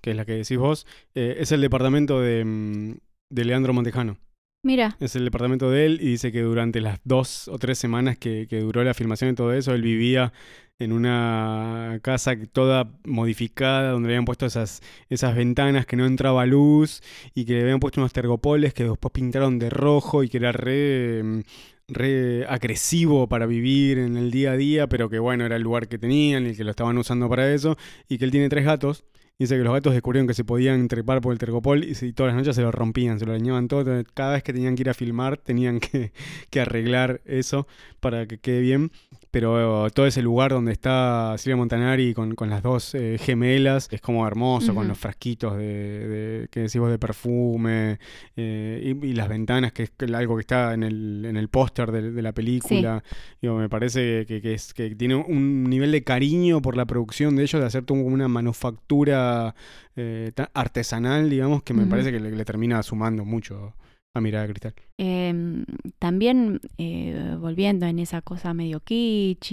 que 0.00 0.10
es 0.10 0.16
la 0.16 0.24
que 0.24 0.32
decís 0.32 0.58
vos, 0.58 0.86
eh, 1.14 1.36
es 1.38 1.52
el 1.52 1.60
departamento 1.60 2.20
de, 2.20 2.44
mm, 2.44 2.94
de 3.30 3.44
Leandro 3.44 3.72
Montejano. 3.72 4.18
Mira, 4.62 4.96
Es 4.98 5.14
el 5.14 5.24
departamento 5.24 5.70
de 5.70 5.84
él 5.84 5.98
y 6.00 6.06
dice 6.06 6.32
que 6.32 6.40
durante 6.40 6.80
las 6.80 6.98
dos 7.04 7.48
o 7.48 7.58
tres 7.58 7.78
semanas 7.78 8.16
que, 8.16 8.46
que 8.48 8.60
duró 8.60 8.82
la 8.82 8.94
filmación 8.94 9.30
y 9.30 9.34
todo 9.34 9.52
eso, 9.52 9.74
él 9.74 9.82
vivía 9.82 10.32
en 10.78 10.92
una 10.92 12.00
casa 12.02 12.34
toda 12.50 12.90
modificada, 13.04 13.90
donde 13.90 14.08
le 14.08 14.14
habían 14.14 14.24
puesto 14.24 14.46
esas, 14.46 14.80
esas 15.10 15.36
ventanas 15.36 15.84
que 15.86 15.96
no 15.96 16.06
entraba 16.06 16.46
luz 16.46 17.02
y 17.34 17.44
que 17.44 17.52
le 17.54 17.62
habían 17.62 17.78
puesto 17.78 18.00
unos 18.00 18.14
tergopoles 18.14 18.72
que 18.72 18.84
después 18.84 19.12
pintaron 19.12 19.58
de 19.58 19.68
rojo 19.68 20.22
y 20.22 20.30
que 20.30 20.38
era 20.38 20.50
re, 20.52 21.22
mm, 21.22 21.40
re 21.88 22.46
agresivo 22.46 23.28
para 23.28 23.46
vivir 23.46 23.98
en 23.98 24.16
el 24.16 24.30
día 24.30 24.52
a 24.52 24.56
día, 24.56 24.86
pero 24.88 25.08
que 25.10 25.18
bueno, 25.18 25.44
era 25.44 25.56
el 25.56 25.62
lugar 25.62 25.88
que 25.88 25.98
tenían 25.98 26.46
y 26.46 26.54
que 26.54 26.64
lo 26.64 26.70
estaban 26.70 26.96
usando 26.98 27.28
para 27.28 27.52
eso, 27.52 27.76
y 28.08 28.18
que 28.18 28.24
él 28.24 28.30
tiene 28.30 28.48
tres 28.48 28.64
gatos. 28.64 29.04
Dice 29.36 29.56
que 29.56 29.64
los 29.64 29.72
gatos 29.72 29.92
descubrieron 29.92 30.28
que 30.28 30.34
se 30.34 30.44
podían 30.44 30.86
trepar 30.86 31.20
por 31.20 31.32
el 31.32 31.40
tergopol 31.40 31.82
y, 31.82 31.94
todas 32.12 32.32
las 32.32 32.36
noches 32.36 32.54
se 32.54 32.62
lo 32.62 32.70
rompían, 32.70 33.18
se 33.18 33.26
lo 33.26 33.32
dañaban 33.32 33.66
todo. 33.66 34.04
cada 34.14 34.34
vez 34.34 34.44
que 34.44 34.52
tenían 34.52 34.76
que 34.76 34.82
ir 34.82 34.90
a 34.90 34.94
filmar 34.94 35.38
tenían 35.38 35.80
que, 35.80 36.12
que 36.50 36.60
arreglar 36.60 37.20
eso 37.24 37.66
para 37.98 38.26
que 38.26 38.38
quede 38.38 38.60
bien. 38.60 38.92
Pero 39.34 39.90
todo 39.90 40.06
ese 40.06 40.22
lugar 40.22 40.52
donde 40.52 40.70
está 40.72 41.34
Silvia 41.38 41.56
Montanari 41.56 42.14
con, 42.14 42.34
con 42.36 42.48
las 42.48 42.62
dos 42.62 42.94
eh, 42.94 43.18
gemelas 43.20 43.88
es 43.90 44.00
como 44.00 44.26
hermoso, 44.26 44.72
con 44.74 44.86
los 44.88 44.96
frasquitos 44.96 45.56
de, 45.58 45.64
de- 46.08 46.48
que 46.50 46.60
decís 46.60 46.78
vos 46.78 46.88
de 46.90 46.98
perfume 47.00 47.98
eh, 48.36 48.94
y, 49.02 49.06
y 49.08 49.12
las 49.12 49.28
ventanas, 49.28 49.72
que 49.72 49.82
es 49.82 49.92
algo 50.14 50.36
que 50.36 50.42
está 50.42 50.72
en 50.72 50.84
el, 50.84 51.24
en 51.26 51.36
el 51.36 51.48
póster 51.48 51.90
de, 51.90 52.12
de 52.12 52.22
la 52.22 52.32
película. 52.32 53.02
Digo, 53.42 53.56
me 53.58 53.68
parece 53.68 54.24
que, 54.26 54.40
que 54.40 54.54
es, 54.54 54.72
que 54.72 54.94
tiene 54.94 55.16
un 55.16 55.64
nivel 55.64 55.90
de 55.90 56.04
cariño 56.04 56.62
por 56.62 56.76
la 56.76 56.84
producción 56.86 57.34
de 57.36 57.42
ellos, 57.42 57.60
de 57.60 57.66
hacer 57.66 57.84
como 57.84 58.02
una 58.02 58.28
manufactura 58.28 59.54
eh, 59.96 60.30
artesanal, 60.54 61.28
digamos, 61.28 61.62
que 61.64 61.74
me 61.74 61.86
parece 61.86 62.12
que 62.12 62.20
le, 62.20 62.30
le 62.30 62.44
termina 62.44 62.82
sumando 62.84 63.24
mucho 63.24 63.74
a 64.14 64.20
Mirada 64.20 64.46
de 64.46 64.52
Cristal. 64.52 64.74
eh, 64.98 65.64
también 65.98 66.60
eh, 66.78 67.36
volviendo 67.40 67.86
en 67.86 67.98
esa 67.98 68.22
cosa 68.22 68.54
medio 68.54 68.80
kitsch 68.80 69.52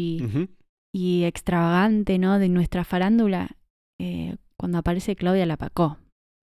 y, 0.93 1.24
extravagante, 1.24 2.20
¿no? 2.20 2.38
De 2.39 2.49
nuestra 2.49 2.84
farándula, 2.84 3.55
eh, 3.99 4.36
cuando 4.57 4.78
aparece 4.78 5.16
Claudia 5.16 5.45
Lapacó. 5.45 5.97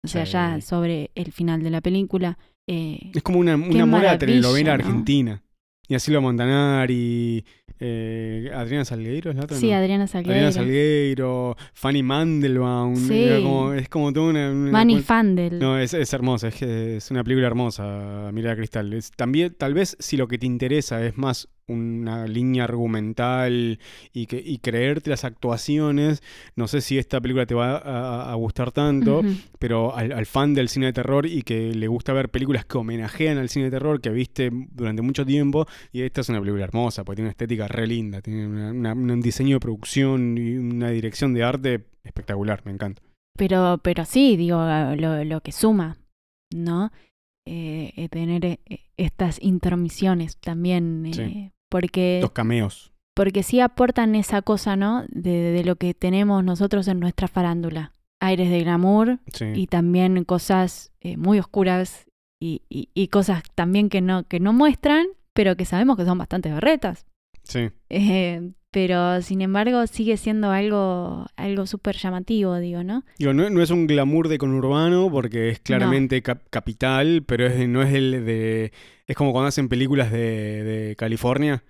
O 0.05 0.09
sea, 0.09 0.25
Sí. 0.25 0.33
ya 0.33 0.61
sobre 0.61 1.11
el 1.15 1.33
final 1.33 1.63
de 1.63 1.71
la 1.71 1.81
película. 1.81 2.39
eh, 2.69 3.11
Es 3.15 3.23
como 3.23 3.39
una, 3.39 3.55
una 3.57 3.87
maravilla, 3.87 4.19
telenovela 4.19 4.77
¿no? 4.77 4.85
argentina. 4.85 5.43
Y 5.89 5.95
así 5.95 6.11
lo 6.11 6.21
Montanari, 6.21 7.45
eh, 7.79 8.51
Adriana 8.55 8.85
Salgueiro, 8.85 9.31
¿es 9.31 9.37
la 9.37 9.45
otra? 9.45 9.57
sí, 9.57 9.71
No. 9.71 9.77
Adriana 9.77 10.07
Salgueiro. 10.07 10.33
Adriana 10.35 10.53
Salgueiro, 10.53 11.57
Fanny 11.75 12.03
Mandelbaum. 12.03 12.97
Sí. 12.97 13.29
como- 13.43 13.73
es 13.73 13.89
como 13.89 14.13
toda 14.13 14.31
una. 14.31 14.51
una- 14.51 14.71
Manny 14.73 14.95
una- 14.95 15.03
Fandel. 15.03 15.59
No, 15.59 15.79
es, 15.79 15.95
es 15.95 16.13
hermosa, 16.13 16.49
es, 16.49 16.61
es 16.63 17.11
una 17.11 17.23
película 17.23 17.47
hermosa, 17.47 18.31
Mirada 18.33 18.57
Cristal. 18.57 18.93
Es, 18.95 19.11
también, 19.13 19.55
tal 19.57 19.75
vez, 19.75 19.97
si 20.01 20.17
lo 20.17 20.27
que 20.29 20.39
te 20.39 20.47
interesa 20.47 21.05
es 21.05 21.17
más 21.17 21.49
una 21.77 22.27
línea 22.29 22.65
argumental 22.65 23.79
y, 24.13 24.27
que, 24.27 24.41
y 24.45 24.59
creerte 24.59 25.11
las 25.11 25.25
actuaciones, 25.25 26.23
no 26.55 26.69
sé 26.69 26.81
si 26.81 26.97
esta 26.99 27.21
película 27.21 27.47
te 27.47 27.55
va 27.55 27.77
a, 27.79 28.31
a 28.31 28.35
gustar 28.37 28.71
tanto, 28.73 29.23
pero 29.59 29.95
al, 29.97 30.13
al 30.13 30.27
fan 30.27 30.55
del 30.55 30.69
cine 30.69 30.87
de 30.87 30.93
terror 30.93 31.27
y 31.27 31.43
que 31.43 31.75
le 31.75 31.89
gusta 31.89 32.13
ver 32.13 32.29
películas 32.31 32.65
que 32.65 32.79
homenajean 32.79 33.39
al 33.39 33.49
cine 33.49 33.67
de 33.67 33.71
terror 33.73 34.01
que 34.01 34.11
viste 34.11 34.51
durante 34.53 35.03
mucho 35.03 35.27
tiempo, 35.27 35.67
y 35.93 36.03
esta 36.03 36.21
es 36.21 36.29
una 36.29 36.41
película 36.41 36.65
hermosa, 36.65 37.05
porque 37.05 37.17
tiene 37.17 37.27
una 37.27 37.33
estética 37.33 37.67
re 37.69 37.87
linda, 37.87 38.21
tiene 38.21 38.47
una- 38.47 38.71
una- 38.71 38.93
un 39.15 39.21
diseño 39.21 39.57
de 39.57 39.61
producción 39.61 40.39
y 40.39 40.57
una 40.57 40.91
dirección 40.91 41.35
de 41.35 41.43
arte 41.43 41.85
espectacular, 42.05 42.63
me 42.65 42.73
encanta. 42.73 43.03
Pero, 43.37 43.81
pero 43.83 44.05
sí, 44.05 44.37
digo, 44.37 44.65
lo, 44.97 45.25
lo 45.25 45.41
que 45.41 45.53
suma, 45.53 45.99
¿no? 46.55 46.91
Eh, 47.49 47.93
eh, 47.97 48.09
tener 48.09 48.45
eh, 48.45 48.59
estas 48.97 49.41
intermisiones 49.43 50.37
también, 50.39 51.07
eh. 51.07 51.53
Porque, 51.69 52.19
Los 52.23 52.33
cameos. 52.33 52.93
porque 53.15 53.43
sí 53.43 53.61
aportan 53.61 54.15
esa 54.15 54.43
cosa, 54.43 54.77
¿no? 54.77 55.05
De, 55.09 55.31
de 55.53 55.65
lo 55.65 55.77
que 55.77 55.95
tenemos 55.95 56.43
nosotros 56.45 56.89
en 56.89 57.01
nuestra 57.01 57.29
farándula. 57.29 57.93
Aires 58.21 58.49
de 58.51 58.61
glamour 58.61 59.19
Sí. 59.33 59.47
y 59.55 59.67
también 59.67 60.25
cosas 60.25 60.93
eh, 61.01 61.17
muy 61.17 61.39
oscuras 61.39 62.07
y, 62.41 62.63
y- 62.69 62.89
y 62.95 63.09
cosas 63.09 63.43
también 63.55 63.89
que 63.89 64.01
no, 64.01 64.25
que 64.25 64.41
no 64.41 64.53
muestran, 64.53 65.07
pero 65.35 65.57
que 65.57 65.65
sabemos 65.65 65.97
que 65.97 66.05
son 66.05 66.19
bastante 66.19 66.51
berretas. 66.51 67.05
sí. 67.43 67.71
Eh, 67.91 68.53
pero 68.77 69.23
sin 69.23 69.41
embargo 69.41 69.87
sigue 69.87 70.19
siendo 70.19 70.51
algo, 70.51 71.25
algo 71.37 71.65
súper 71.67 71.97
llamativo, 71.97 72.59
digo, 72.59 72.85
¿no? 72.85 73.05
Digo, 73.19 73.33
no, 73.33 73.49
no 73.49 73.63
es 73.63 73.71
un 73.71 73.87
glamour 73.87 74.29
de 74.29 74.37
conurbano 74.37 75.09
porque 75.11 75.49
es 75.49 75.61
claramente 75.61 76.21
cap- 76.21 76.43
capital, 76.51 77.23
pero 77.27 77.47
es 77.47 77.67
no 77.67 77.81
es 77.83 77.95
el 77.95 78.27
de... 78.27 78.73
Es 79.07 79.17
como 79.17 79.33
cuando 79.33 79.49
hacen 79.49 79.71
películas 79.71 80.13
de, 80.13 80.63
de 80.63 80.97
California 80.97 81.63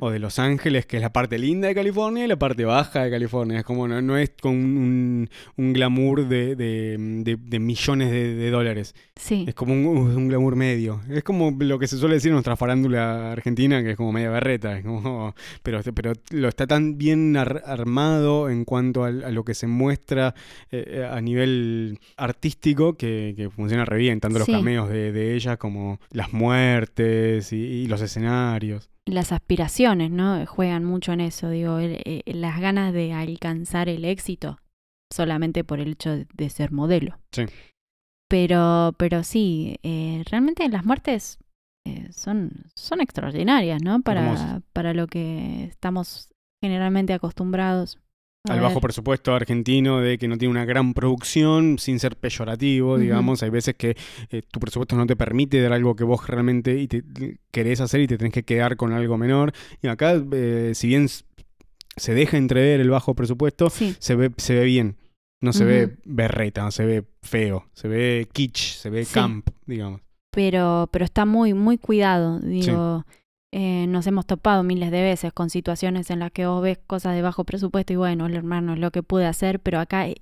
O 0.00 0.10
de 0.10 0.18
Los 0.18 0.38
Ángeles, 0.38 0.86
que 0.86 0.96
es 0.96 1.02
la 1.02 1.12
parte 1.12 1.38
linda 1.38 1.68
de 1.68 1.74
California 1.74 2.24
y 2.24 2.28
la 2.28 2.38
parte 2.38 2.64
baja 2.64 3.04
de 3.04 3.10
California. 3.10 3.58
Es 3.58 3.64
como, 3.64 3.86
no, 3.86 4.00
no 4.02 4.16
es 4.16 4.32
con 4.40 4.52
un, 4.54 5.28
un 5.56 5.72
glamour 5.72 6.28
de, 6.28 6.56
de- 6.56 6.96
de- 6.98 7.36
de 7.36 7.58
millones 7.58 8.10
de, 8.10 8.50
dólares. 8.50 8.94
Sí. 9.16 9.44
Es 9.46 9.54
como 9.54 9.72
un, 9.74 9.86
un 10.16 10.28
glamour 10.28 10.56
medio. 10.56 11.00
Es 11.10 11.22
como 11.22 11.50
lo 11.58 11.78
que 11.78 11.86
se 11.86 11.96
suele 11.98 12.14
decir 12.14 12.30
en 12.30 12.34
nuestra 12.34 12.56
farándula 12.56 13.32
argentina, 13.32 13.82
que 13.82 13.90
es 13.92 13.96
como 13.96 14.12
media 14.12 14.30
berreta. 14.30 14.78
es 14.78 14.84
como- 14.84 15.34
pero, 15.62 15.80
pero 15.94 16.12
lo 16.30 16.48
está 16.48 16.66
tan 16.66 16.98
bien 16.98 17.36
ar- 17.36 17.62
armado 17.66 18.50
en 18.50 18.64
cuanto 18.64 19.04
a, 19.04 19.10
lo 19.10 19.44
que 19.44 19.54
se 19.54 19.66
muestra 19.66 20.34
eh, 20.70 21.06
a 21.10 21.20
nivel 21.20 21.98
artístico 22.16 22.94
que, 22.96 23.34
que 23.36 23.50
funciona 23.50 23.84
re 23.84 23.98
bien. 23.98 24.20
Tanto 24.20 24.38
los 24.38 24.46
Sí. 24.46 24.52
cameos 24.52 24.88
de, 24.88 25.12
de 25.12 25.34
ella 25.34 25.56
como 25.56 26.00
las 26.10 26.32
muertes 26.32 27.52
y, 27.52 27.56
y 27.56 27.86
los 27.86 28.00
escenarios. 28.00 28.88
Las 29.06 29.32
aspiraciones, 29.32 30.10
¿no? 30.10 30.44
Juegan 30.46 30.84
mucho 30.84 31.12
en 31.12 31.20
eso, 31.20 31.50
digo, 31.50 31.78
el- 31.78 32.00
eh, 32.04 32.22
las 32.26 32.60
ganas 32.60 32.92
de 32.92 33.12
alcanzar 33.12 33.88
el 33.88 34.04
éxito 34.04 34.58
solamente 35.12 35.64
por 35.64 35.80
el 35.80 35.92
hecho 35.92 36.10
de, 36.32 36.50
ser 36.50 36.70
modelo. 36.70 37.18
Sí. 37.32 37.46
Pero, 38.28 38.94
pero 38.96 39.24
sí, 39.24 39.76
eh, 39.82 40.22
realmente 40.30 40.68
las 40.68 40.84
muertes 40.84 41.38
eh, 41.84 42.08
son, 42.12 42.50
son 42.76 43.00
extraordinarias, 43.00 43.82
¿no? 43.82 44.02
Para, 44.02 44.62
para 44.72 44.94
lo 44.94 45.08
que 45.08 45.64
estamos 45.64 46.30
generalmente 46.62 47.12
acostumbrados. 47.12 47.98
A 48.48 48.54
al 48.54 48.60
bajo 48.60 48.80
presupuesto 48.80 49.34
argentino 49.34 50.00
de 50.00 50.16
que 50.16 50.26
no 50.26 50.38
tiene 50.38 50.50
una 50.52 50.64
gran 50.64 50.94
producción, 50.94 51.78
sin 51.78 51.98
ser 51.98 52.16
peyorativo, 52.16 52.98
digamos. 52.98 53.42
Hay 53.42 53.50
veces 53.50 53.74
que 53.76 53.96
eh, 54.30 54.42
tu 54.50 54.60
presupuesto 54.60 54.96
no 54.96 55.06
te 55.06 55.14
permite 55.16 55.60
dar 55.60 55.72
algo 55.72 55.94
que 55.94 56.04
vos 56.04 56.26
realmente 56.26 56.78
y 56.80 56.88
te, 56.88 57.02
querés 57.50 57.80
hacer 57.80 58.00
y 58.00 58.06
te 58.06 58.16
tenés 58.16 58.32
que 58.32 58.42
quedar 58.44 58.76
con 58.76 58.92
algo 58.92 59.18
menor. 59.18 59.52
Y 59.82 59.88
acá, 59.88 60.14
eh, 60.32 60.72
si 60.74 60.88
bien 60.88 61.08
se 61.96 62.14
deja 62.14 62.38
entrever 62.38 62.80
el 62.80 62.88
bajo 62.90 63.14
presupuesto, 63.14 63.68
Sí, 63.68 63.94
se 63.98 64.14
ve, 64.14 64.30
se 64.38 64.54
ve 64.54 64.64
bien. 64.64 64.96
No 65.42 65.52
se 65.54 65.64
ve 65.64 65.96
berreta, 66.04 66.62
no 66.62 66.70
se 66.70 66.84
ve 66.84 67.04
feo, 67.22 67.64
se 67.72 67.88
ve 67.88 68.28
kitsch, 68.32 68.74
se 68.76 68.90
ve 68.90 69.04
Sí. 69.06 69.14
camp, 69.14 69.48
digamos. 69.66 70.02
pero, 70.30 70.88
pero 70.92 71.04
está 71.04 71.24
muy, 71.24 71.54
muy 71.54 71.76
cuidado. 71.78 72.38
Digo, 72.40 73.04
eh, 73.52 73.86
nos 73.88 74.06
hemos 74.06 74.26
topado 74.26 74.62
miles 74.62 74.90
de 74.90 75.02
veces 75.02 75.32
con 75.32 75.50
situaciones 75.50 76.10
en 76.10 76.20
las 76.20 76.30
que 76.32 76.46
vos 76.46 76.62
ves 76.62 76.78
cosas 76.86 77.14
de 77.14 77.22
bajo 77.22 77.44
presupuesto 77.44 77.92
y 77.92 77.96
bueno, 77.96 78.26
hermano, 78.26 78.74
es 78.74 78.78
lo 78.78 78.90
que 78.90 79.02
pude 79.02 79.26
hacer, 79.26 79.60
pero 79.60 79.80
acá 79.80 80.06
eh, 80.08 80.16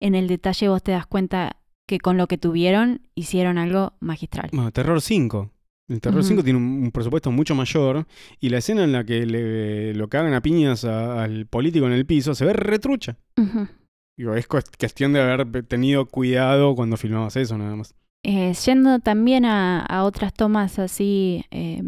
en 0.00 0.14
el 0.14 0.28
detalle 0.28 0.68
vos 0.68 0.82
te 0.82 0.92
das 0.92 1.06
cuenta 1.06 1.56
que 1.88 1.98
con 1.98 2.16
lo 2.16 2.26
que 2.28 2.38
tuvieron 2.38 3.02
hicieron 3.14 3.58
algo 3.58 3.94
magistral. 4.00 4.50
Bueno, 4.52 4.70
Terror 4.70 5.00
5. 5.00 5.50
El 5.88 6.00
Terror 6.00 6.20
Ujú. 6.20 6.28
5 6.28 6.44
tiene 6.44 6.56
un, 6.58 6.84
un 6.84 6.90
presupuesto 6.92 7.32
mucho 7.32 7.56
mayor 7.56 8.06
y 8.38 8.48
la 8.50 8.58
escena 8.58 8.84
en 8.84 8.92
la 8.92 9.02
que 9.02 9.26
le, 9.26 9.92
lo 9.94 10.08
cagan 10.08 10.32
a 10.34 10.40
piñas 10.40 10.84
a- 10.84 11.24
al 11.24 11.46
político 11.46 11.86
en 11.86 11.92
el 11.92 12.06
piso 12.06 12.32
se 12.36 12.44
ve 12.44 12.52
retrucha. 12.52 13.16
Digo, 14.16 14.34
es 14.34 14.48
cuest- 14.48 14.76
cuestión 14.78 15.12
de 15.12 15.20
haber 15.20 15.64
tenido 15.64 16.06
cuidado 16.06 16.76
cuando 16.76 16.96
filmabas 16.96 17.34
eso, 17.36 17.58
nada 17.58 17.74
más. 17.74 17.94
Eh, 18.22 18.52
yendo 18.64 18.98
también 19.00 19.44
a, 19.44 19.80
a 19.84 20.04
otras 20.04 20.32
tomas 20.34 20.78
así 20.78 21.44
eh, 21.50 21.82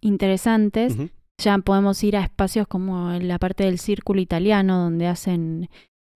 interesantes, 0.00 0.96
ya 1.38 1.58
podemos 1.58 2.02
ir 2.04 2.16
a 2.16 2.22
espacios 2.24 2.66
como 2.66 3.10
la 3.12 3.38
parte 3.38 3.64
del 3.64 3.78
círculo 3.78 4.20
italiano 4.20 4.78
donde 4.78 5.06
hacen 5.06 5.68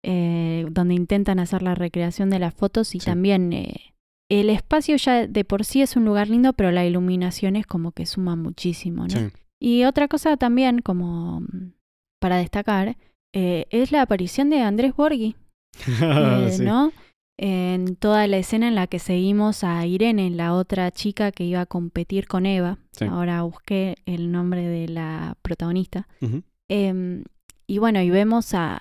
eh, 0.03 0.67
donde 0.71 0.95
intentan 0.95 1.39
hacer 1.41 1.63
la 1.63 1.75
recreación 1.75 2.31
de 2.31 2.39
las 2.39 2.55
fotos 2.55 2.95
y 2.95 3.01
Sí. 3.01 3.07
también 3.07 3.53
eh, 3.53 3.93
el 4.31 4.49
espacio 4.49 4.97
ya 4.97 5.27
de 5.27 5.45
por 5.45 5.65
sí 5.67 5.83
es 5.83 5.95
un 5.95 6.07
lugar 6.07 6.29
lindo 6.31 6.55
pero 6.55 6.71
la 6.71 6.87
iluminación 6.87 7.55
es 7.57 7.67
como 7.67 7.93
que 7.93 8.07
suma 8.07 8.35
muchísimo 8.35 9.03
¿no? 9.03 9.11
Sí. 9.11 9.29
y 9.61 9.85
otra 9.85 10.09
cosa 10.09 10.39
también 10.39 10.79
como 10.79 11.43
para 12.19 12.37
destacar 12.37 12.97
eh, 13.35 13.67
es 13.71 13.93
la 13.93 14.01
aparición 14.03 14.49
de 14.49 14.61
Andrés 14.63 14.97
Borghi 14.97 15.37
eh, 16.03 16.49
Sí. 16.51 16.65
¿no? 16.65 16.93
En 17.43 17.97
toda 17.97 18.27
la 18.27 18.37
escena 18.37 18.69
en 18.69 18.75
la 18.75 18.87
que 18.87 18.99
seguimos 18.99 19.65
a 19.65 19.87
Irene, 19.87 20.29
la 20.29 20.53
otra 20.53 20.91
chica 20.91 21.33
que 21.33 21.45
iba 21.45 21.63
a 21.63 21.67
competir 21.67 22.29
con 22.29 22.45
Eva. 22.45 22.77
Sí. 22.93 23.07
Ahora 23.07 23.41
busqué 23.45 23.97
el 24.05 24.31
nombre 24.31 24.67
de 24.67 24.89
la 24.89 25.39
protagonista. 25.41 26.07
Em, 26.69 27.25
y 27.67 27.79
bueno, 27.79 28.03
y 28.03 28.11
vemos 28.11 28.53
a, 28.53 28.79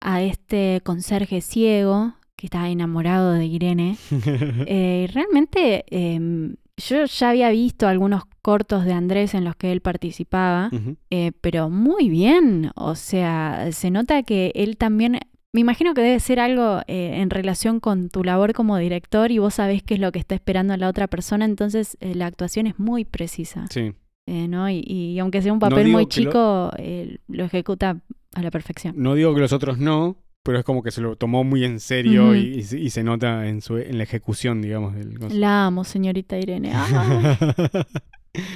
a 0.00 0.22
este 0.22 0.82
conserje 0.84 1.40
ciego 1.40 2.14
que 2.36 2.46
está 2.46 2.68
enamorado 2.68 3.32
de 3.32 3.46
Irene. 3.46 3.96
Eh, 4.66 5.08
y 5.08 5.12
realmente 5.12 5.84
em, 5.90 6.54
yo 6.76 7.04
ya 7.06 7.30
había 7.30 7.50
visto 7.50 7.88
algunos 7.88 8.22
cortos 8.40 8.84
de 8.84 8.92
Andrés 8.92 9.34
en 9.34 9.44
los 9.44 9.56
que 9.56 9.72
él 9.72 9.80
participaba. 9.80 10.70
Eh, 11.10 11.32
pero 11.40 11.70
muy 11.70 12.08
bien, 12.08 12.70
o 12.74 12.94
sea, 12.94 13.68
se 13.72 13.90
nota 13.90 14.22
que 14.22 14.52
él 14.54 14.76
también, 14.76 15.18
me 15.52 15.60
imagino 15.60 15.94
que 15.94 16.00
debe 16.02 16.20
ser 16.20 16.38
algo 16.40 16.80
eh, 16.86 17.20
en 17.20 17.30
relación 17.30 17.80
con 17.80 18.08
tu 18.08 18.22
labor 18.24 18.52
como 18.52 18.76
director 18.78 19.30
y 19.30 19.38
vos 19.38 19.54
sabés 19.54 19.82
qué 19.82 19.94
es 19.94 20.00
lo 20.00 20.12
que 20.12 20.18
está 20.20 20.34
esperando 20.34 20.76
la 20.76 20.88
otra 20.88 21.06
persona, 21.08 21.44
entonces 21.44 21.96
eh, 22.00 22.14
la 22.14 22.26
actuación 22.26 22.66
es 22.66 22.78
muy 22.78 23.04
precisa, 23.04 23.66
Sí. 23.70 23.92
eh, 24.26 24.48
¿no? 24.48 24.70
Y, 24.70 24.80
y 24.86 25.18
aunque 25.18 25.42
sea 25.42 25.52
un 25.52 25.58
papel 25.58 25.88
muy 25.88 26.02
lo- 26.04 26.08
chico, 26.08 26.70
eh, 26.78 27.18
lo 27.28 27.44
ejecuta 27.44 28.00
a 28.34 28.42
la 28.42 28.50
perfección. 28.50 28.94
No 28.96 29.14
digo 29.14 29.34
que 29.34 29.40
los 29.40 29.52
otros 29.52 29.78
no, 29.78 30.16
pero 30.44 30.58
es 30.58 30.64
como 30.64 30.82
que 30.84 30.90
se 30.92 31.00
lo 31.00 31.16
tomó 31.16 31.42
muy 31.44 31.64
en 31.64 31.80
serio 31.80 32.34
y, 32.36 32.58
y 32.58 32.62
se- 32.62 32.78
y 32.78 32.90
se 32.90 33.02
nota 33.02 33.46
en, 33.48 33.60
su, 33.60 33.76
en 33.76 33.98
la 33.98 34.04
ejecución, 34.04 34.62
digamos. 34.62 34.94
Del. 34.94 35.18
La 35.40 35.66
amo, 35.66 35.82
señorita 35.84 36.38
Irene. 36.38 36.70
¡Ah, 36.74 37.84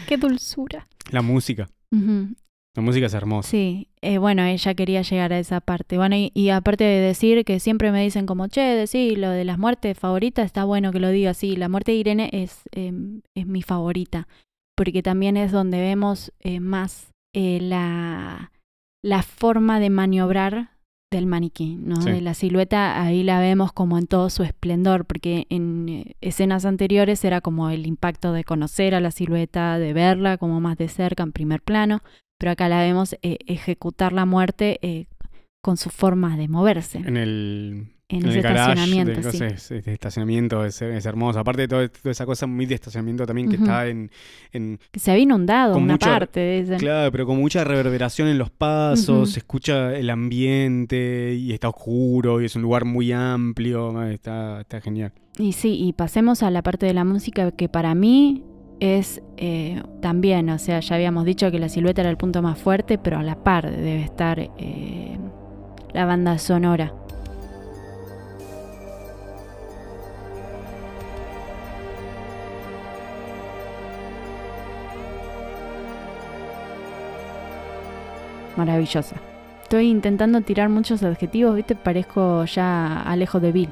¡Qué 0.06 0.16
dulzura! 0.16 0.86
la 1.10 1.22
música. 1.22 1.68
Ujú. 1.92 2.34
La 2.76 2.82
música 2.82 3.06
es 3.06 3.14
hermosa. 3.14 3.48
Sí, 3.48 3.88
eh, 4.00 4.18
bueno, 4.18 4.42
ella 4.42 4.74
quería 4.74 5.02
llegar 5.02 5.32
a 5.32 5.38
esa 5.38 5.60
parte. 5.60 5.96
Bueno, 5.96 6.16
y, 6.16 6.32
y 6.34 6.50
aparte 6.50 6.82
de 6.82 7.00
decir 7.00 7.44
que 7.44 7.60
siempre 7.60 7.92
me 7.92 8.02
dicen 8.02 8.26
como, 8.26 8.48
che, 8.48 8.60
decí 8.60 9.14
lo 9.14 9.30
de 9.30 9.44
las 9.44 9.58
muertes 9.58 9.96
favoritas, 9.96 10.46
está 10.46 10.64
bueno 10.64 10.90
que 10.90 10.98
lo 10.98 11.10
diga. 11.10 11.34
Sí, 11.34 11.54
la 11.54 11.68
muerte 11.68 11.92
de 11.92 11.98
Irene 11.98 12.30
es, 12.32 12.62
eh, 12.72 12.92
es 13.36 13.46
mi 13.46 13.62
favorita, 13.62 14.26
porque 14.76 15.02
también 15.02 15.36
es 15.36 15.52
donde 15.52 15.80
vemos 15.80 16.32
eh, 16.40 16.58
más 16.58 17.12
eh, 17.32 17.60
la, 17.60 18.50
la 19.04 19.22
forma 19.22 19.78
de 19.78 19.90
maniobrar 19.90 20.70
del 21.12 21.26
maniquí, 21.26 21.76
¿no? 21.76 22.02
Sí. 22.02 22.10
De 22.10 22.20
la 22.20 22.34
silueta, 22.34 23.00
ahí 23.00 23.22
la 23.22 23.38
vemos 23.38 23.72
como 23.72 23.98
en 23.98 24.08
todo 24.08 24.30
su 24.30 24.42
esplendor, 24.42 25.04
porque 25.04 25.46
en 25.48 25.88
eh, 25.88 26.16
escenas 26.20 26.64
anteriores 26.64 27.24
era 27.24 27.40
como 27.40 27.70
el 27.70 27.86
impacto 27.86 28.32
de 28.32 28.42
conocer 28.42 28.96
a 28.96 29.00
la 29.00 29.12
silueta, 29.12 29.78
de 29.78 29.92
verla 29.92 30.38
como 30.38 30.60
más 30.60 30.76
de 30.76 30.88
cerca 30.88 31.22
en 31.22 31.30
primer 31.30 31.62
plano, 31.62 32.02
pero 32.38 32.52
acá 32.52 32.68
la 32.68 32.80
vemos 32.80 33.14
eh, 33.22 33.38
ejecutar 33.46 34.12
la 34.12 34.24
muerte 34.24 34.78
eh, 34.82 35.06
con 35.60 35.76
su 35.76 35.88
forma 35.90 36.36
de 36.36 36.46
moverse 36.48 36.98
En 36.98 37.16
el, 37.16 37.86
en 38.08 38.22
en 38.22 38.28
ese 38.28 38.38
el 38.38 38.42
garage 38.42 38.72
estacionamiento. 38.72 39.30
de, 39.30 39.56
sí. 39.56 39.80
de 39.80 39.92
estacionamiento 39.94 40.64
es, 40.64 40.82
es 40.82 41.06
hermoso. 41.06 41.38
Aparte 41.38 41.62
de 41.62 41.68
toda 41.68 41.90
esa 42.12 42.26
cosa 42.26 42.46
muy 42.46 42.66
de 42.66 42.74
estacionamiento 42.74 43.24
también 43.24 43.48
que 43.48 43.56
está 43.56 43.86
en, 43.86 44.10
en 44.52 44.78
Que 44.90 45.00
se 45.00 45.10
había 45.10 45.22
inundado 45.22 45.78
una 45.78 45.96
parte 45.96 46.40
de 46.40 46.58
ese. 46.60 46.76
Claro, 46.76 47.10
pero 47.10 47.24
con 47.24 47.38
mucha 47.38 47.64
reverberación 47.64 48.28
en 48.28 48.36
los 48.36 48.50
pasos, 48.50 49.30
se 49.30 49.38
escucha 49.38 49.96
el 49.96 50.10
ambiente 50.10 51.34
y 51.34 51.52
está 51.52 51.70
oscuro 51.70 52.42
y 52.42 52.44
es 52.44 52.56
un 52.56 52.62
lugar 52.62 52.84
muy 52.84 53.10
amplio, 53.12 54.02
está, 54.02 54.60
está 54.60 54.82
genial. 54.82 55.12
Y 55.38 55.52
sí, 55.52 55.74
y 55.80 55.94
pasemos 55.94 56.42
a 56.42 56.50
la 56.50 56.62
parte 56.62 56.84
de 56.84 56.92
la 56.94 57.04
música 57.04 57.52
que 57.52 57.68
para 57.70 57.94
mí 57.94 58.44
es 58.80 59.22
eh, 59.36 59.82
también, 60.00 60.50
o 60.50 60.58
sea, 60.58 60.80
ya 60.80 60.96
habíamos 60.96 61.24
dicho 61.24 61.50
que 61.50 61.58
la 61.58 61.68
silueta 61.68 62.02
era 62.02 62.10
el 62.10 62.16
punto 62.16 62.42
más 62.42 62.58
fuerte, 62.58 62.98
pero 62.98 63.18
a 63.18 63.22
la 63.22 63.36
par 63.36 63.70
debe 63.70 64.02
estar 64.02 64.38
eh, 64.40 65.18
la 65.92 66.04
banda 66.04 66.38
sonora. 66.38 66.92
Maravillosa. 78.56 79.16
Estoy 79.62 79.90
intentando 79.90 80.40
tirar 80.42 80.68
muchos 80.68 81.02
adjetivos, 81.02 81.56
¿viste? 81.56 81.74
Parezco 81.74 82.44
ya 82.44 83.02
Alejo 83.02 83.40
de 83.40 83.50
Bill. 83.50 83.68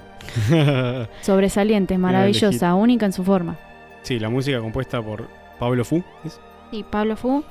Sobresaliente, 1.21 1.99
maravillosa, 1.99 2.75
única 2.75 3.07
en 3.07 3.13
su 3.13 3.23
forma. 3.23 3.57
Sí, 4.03 4.19
la 4.19 4.29
música 4.29 4.61
compuesta 4.61 5.03
por 5.03 5.29
Pablo 5.59 5.85
Fu 5.85 6.03
es, 6.25 6.41
Y 6.71 6.83
Pablo 6.85 7.17
Fu, 7.17 7.45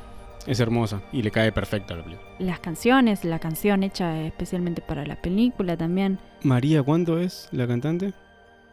es 0.47 0.59
hermosa 0.59 1.01
y 1.11 1.21
le 1.21 1.31
cae 1.31 1.51
perfecto 1.51 1.93
a 1.93 1.97
la 1.97 2.03
película. 2.03 2.27
las 2.39 2.59
canciones, 2.59 3.23
la 3.23 3.39
canción 3.39 3.83
hecha 3.83 4.21
especialmente 4.23 4.81
para 4.81 5.05
la 5.05 5.21
película 5.21 5.77
también. 5.77 6.19
María, 6.43 6.81
¿cuánto 6.83 7.19
es 7.19 7.47
la 7.51 7.67
cantante? 7.67 8.13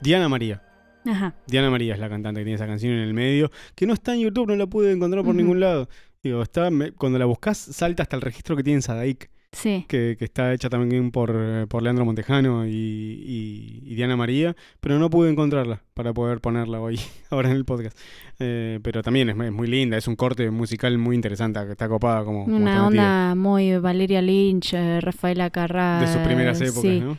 Diana 0.00 0.28
María. 0.28 0.62
Ajá. 1.06 1.34
Diana 1.46 1.70
María 1.70 1.94
es 1.94 2.00
la 2.00 2.08
cantante 2.08 2.40
que 2.40 2.44
tiene 2.44 2.56
esa 2.56 2.66
canción 2.66 2.92
en 2.94 3.00
el 3.00 3.14
medio, 3.14 3.50
que 3.74 3.86
no 3.86 3.92
está 3.94 4.14
en 4.14 4.20
YouTube, 4.20 4.48
no 4.48 4.56
la 4.56 4.66
pude 4.66 4.92
encontrar 4.92 5.24
por 5.24 5.34
ningún 5.34 5.60
lado. 5.60 5.88
Digo, 6.22 6.42
está, 6.42 6.70
me- 6.70 6.92
cuando 6.92 7.18
la 7.18 7.24
buscas, 7.26 7.56
salta 7.58 8.02
hasta 8.02 8.16
el 8.16 8.22
registro 8.22 8.56
que 8.56 8.62
tiene 8.62 8.82
Sadaik, 8.82 9.30
Sí. 9.52 9.86
que, 9.88 10.16
que 10.18 10.24
está 10.26 10.52
hecha 10.52 10.68
también 10.68 11.10
por, 11.10 11.32
eh, 11.34 11.66
por 11.68 11.82
Leandro 11.82 12.04
Montejano 12.04 12.66
y, 12.66 12.70
y- 12.70 13.82
y 13.84 13.94
Diana 13.94 14.14
María, 14.16 14.54
pero 14.80 14.98
no 14.98 15.08
pude 15.10 15.30
encontrarla 15.30 15.82
para 15.94 16.12
poder 16.12 16.40
ponerla 16.40 16.80
hoy, 16.80 17.00
ahora 17.30 17.50
en 17.50 17.56
el 17.56 17.64
podcast. 17.64 17.98
Eh, 18.38 18.78
pero 18.82 19.02
también 19.02 19.30
es, 19.30 19.36
es 19.40 19.52
muy 19.52 19.66
linda, 19.66 19.96
es 19.96 20.06
un 20.06 20.16
corte 20.16 20.50
musical 20.50 20.98
muy 20.98 21.16
interesante, 21.16 21.64
que 21.64 21.72
está 21.72 21.88
copada 21.88 22.24
como, 22.24 22.44
Una 22.44 22.86
onda 22.86 23.34
muy 23.34 23.76
Valeria 23.78 24.20
Lynch, 24.22 24.74
eh, 24.74 25.00
Rafaela 25.00 25.50
Carrà. 25.50 26.00
de 26.00 26.06
sus 26.08 26.18
primeras 26.22 26.60
épocas, 26.60 26.82
sí. 26.82 27.00
¿no? 27.00 27.16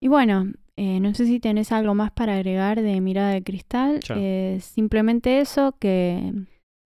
Y 0.00 0.08
bueno, 0.08 0.52
eh, 0.76 1.00
no 1.00 1.14
sé 1.14 1.26
si 1.26 1.40
tenés 1.40 1.72
algo 1.72 1.94
más 1.94 2.10
para 2.12 2.34
agregar 2.34 2.82
de 2.82 3.00
Mirada 3.00 3.30
de 3.30 3.42
Cristal. 3.42 4.00
Eh, 4.16 4.58
simplemente 4.60 5.40
eso, 5.40 5.74
que, 5.78 6.32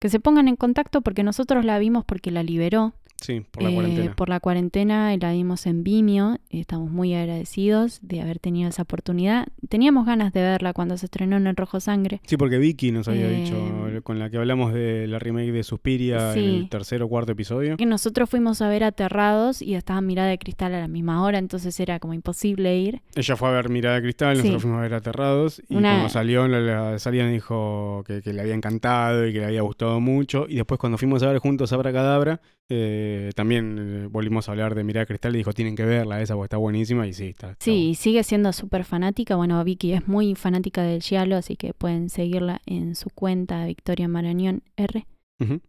que 0.01 0.09
se 0.09 0.21
pongan 0.21 0.49
en 0.49 0.57
contacto 0.57 1.03
porque 1.03 1.23
nosotros 1.23 1.65
la 1.65 1.79
vimos 1.79 2.05
porque 2.05 2.31
la 2.31 2.43
liberó. 2.43 2.95
Sí, 3.21 3.45
por 3.51 3.63
la 3.63 3.71
eh, 3.71 3.75
cuarentena. 3.75 4.15
por 4.17 4.29
la 4.29 4.41
cuarentena 4.41 5.15
y 5.15 5.19
la 5.19 5.33
vimos 5.33 5.67
en 5.67 5.85
Vimeo. 5.85 6.39
Estamos 6.51 6.91
muy 6.91 7.15
agradecidos 7.15 7.99
de 8.03 8.21
haber 8.21 8.39
tenido 8.39 8.69
esa 8.69 8.83
oportunidad. 8.83 9.47
Teníamos 9.69 10.07
ganas 10.07 10.33
de 10.33 10.41
verla 10.43 10.73
cuando 10.73 10.97
se 10.97 11.07
estrenó 11.07 11.37
en 11.37 11.47
El 11.47 11.57
Rojo 11.57 11.81
Sangre. 11.81 12.21
Sí, 12.27 12.37
porque 12.37 12.59
Vicky 12.59 12.93
nos 12.93 13.09
había 13.09 13.29
Eh, 13.31 13.43
dicho, 13.43 14.01
con 14.03 14.19
la 14.19 14.31
que 14.31 14.37
hablamos 14.39 14.73
de 14.73 15.07
la 15.07 15.19
remake 15.19 15.53
de 15.53 15.63
Suspiria 15.63 16.33
en 16.35 16.39
el 16.45 16.69
tercer 16.69 17.03
o 17.03 17.09
cuarto 17.09 17.33
episodio. 17.33 17.77
Que 17.77 17.87
nosotros 17.87 18.29
fuimos 18.31 18.63
a 18.63 18.69
ver 18.69 18.85
aterrados 18.85 19.61
y 19.63 19.75
estaba 19.75 20.01
Mirada 20.01 20.29
de 20.31 20.39
Cristal 20.39 20.75
a 20.75 20.81
la 20.81 20.89
misma 20.89 21.23
hora, 21.23 21.39
entonces 21.39 21.79
era 21.81 21.99
como 22.01 22.15
imposible 22.15 22.77
ir. 22.79 23.03
Ella 23.15 23.37
fue 23.37 23.49
a 23.49 23.53
ver 23.53 23.69
Mirada 23.69 23.97
de 23.97 24.03
Cristal, 24.03 24.37
Sí. 24.37 24.43
nosotros 24.43 24.63
fuimos 24.63 24.79
a 24.79 24.83
ver 24.83 24.95
Aterrados. 24.95 25.63
Y 25.69 25.77
Una- 25.77 25.91
cuando 25.93 26.09
salió, 26.09 26.49
la, 26.49 26.61
la 26.61 26.99
salida 26.99 27.27
dijo 27.29 28.03
que, 28.07 28.23
que 28.23 28.33
le 28.33 28.41
había 28.41 28.55
encantado 28.55 29.27
y 29.27 29.33
que 29.33 29.41
le 29.41 29.47
había 29.47 29.63
gustado 29.63 30.01
mucho. 30.01 30.47
Y 30.49 30.57
después, 30.57 30.79
cuando 30.81 30.99
fuimos 30.99 31.23
a 31.23 31.29
ver 31.29 31.39
juntos 31.39 31.73
Abra 31.73 31.93
Cadabra, 31.93 32.41
eh, 32.69 33.10
también 33.35 33.79
eh, 33.79 34.07
volvimos 34.11 34.49
a 34.49 34.53
hablar 34.53 34.75
de 34.75 34.85
Mirada 34.85 35.07
Cristal 35.07 35.35
y 35.35 35.39
dijo: 35.39 35.53
Tienen 35.53 35.77
que 35.77 35.85
verla 35.85 36.21
esa 36.21 36.35
porque 36.35 36.47
está 36.47 36.57
buenísima. 36.57 37.07
Y 37.07 37.13
sí, 37.13 37.29
está. 37.29 37.53
está 37.53 37.65
Sí, 37.65 37.91
y 37.91 37.95
sigue 37.95 38.23
siendo 38.25 38.53
súper 38.53 38.85
fanática. 38.85 39.37
Bueno, 39.37 39.63
Vicky 39.65 39.93
es 39.93 40.09
muy 40.09 40.35
fanática 40.35 40.83
del 40.83 41.03
Giallo, 41.03 41.37
así 41.37 41.57
que 41.57 41.75
pueden 41.75 42.09
seguirla 42.09 42.61
en 42.67 42.95
su 42.95 43.11
cuenta 43.11 43.65
Victoria 43.67 44.09
Marañón 44.09 44.63
R. 44.77 45.07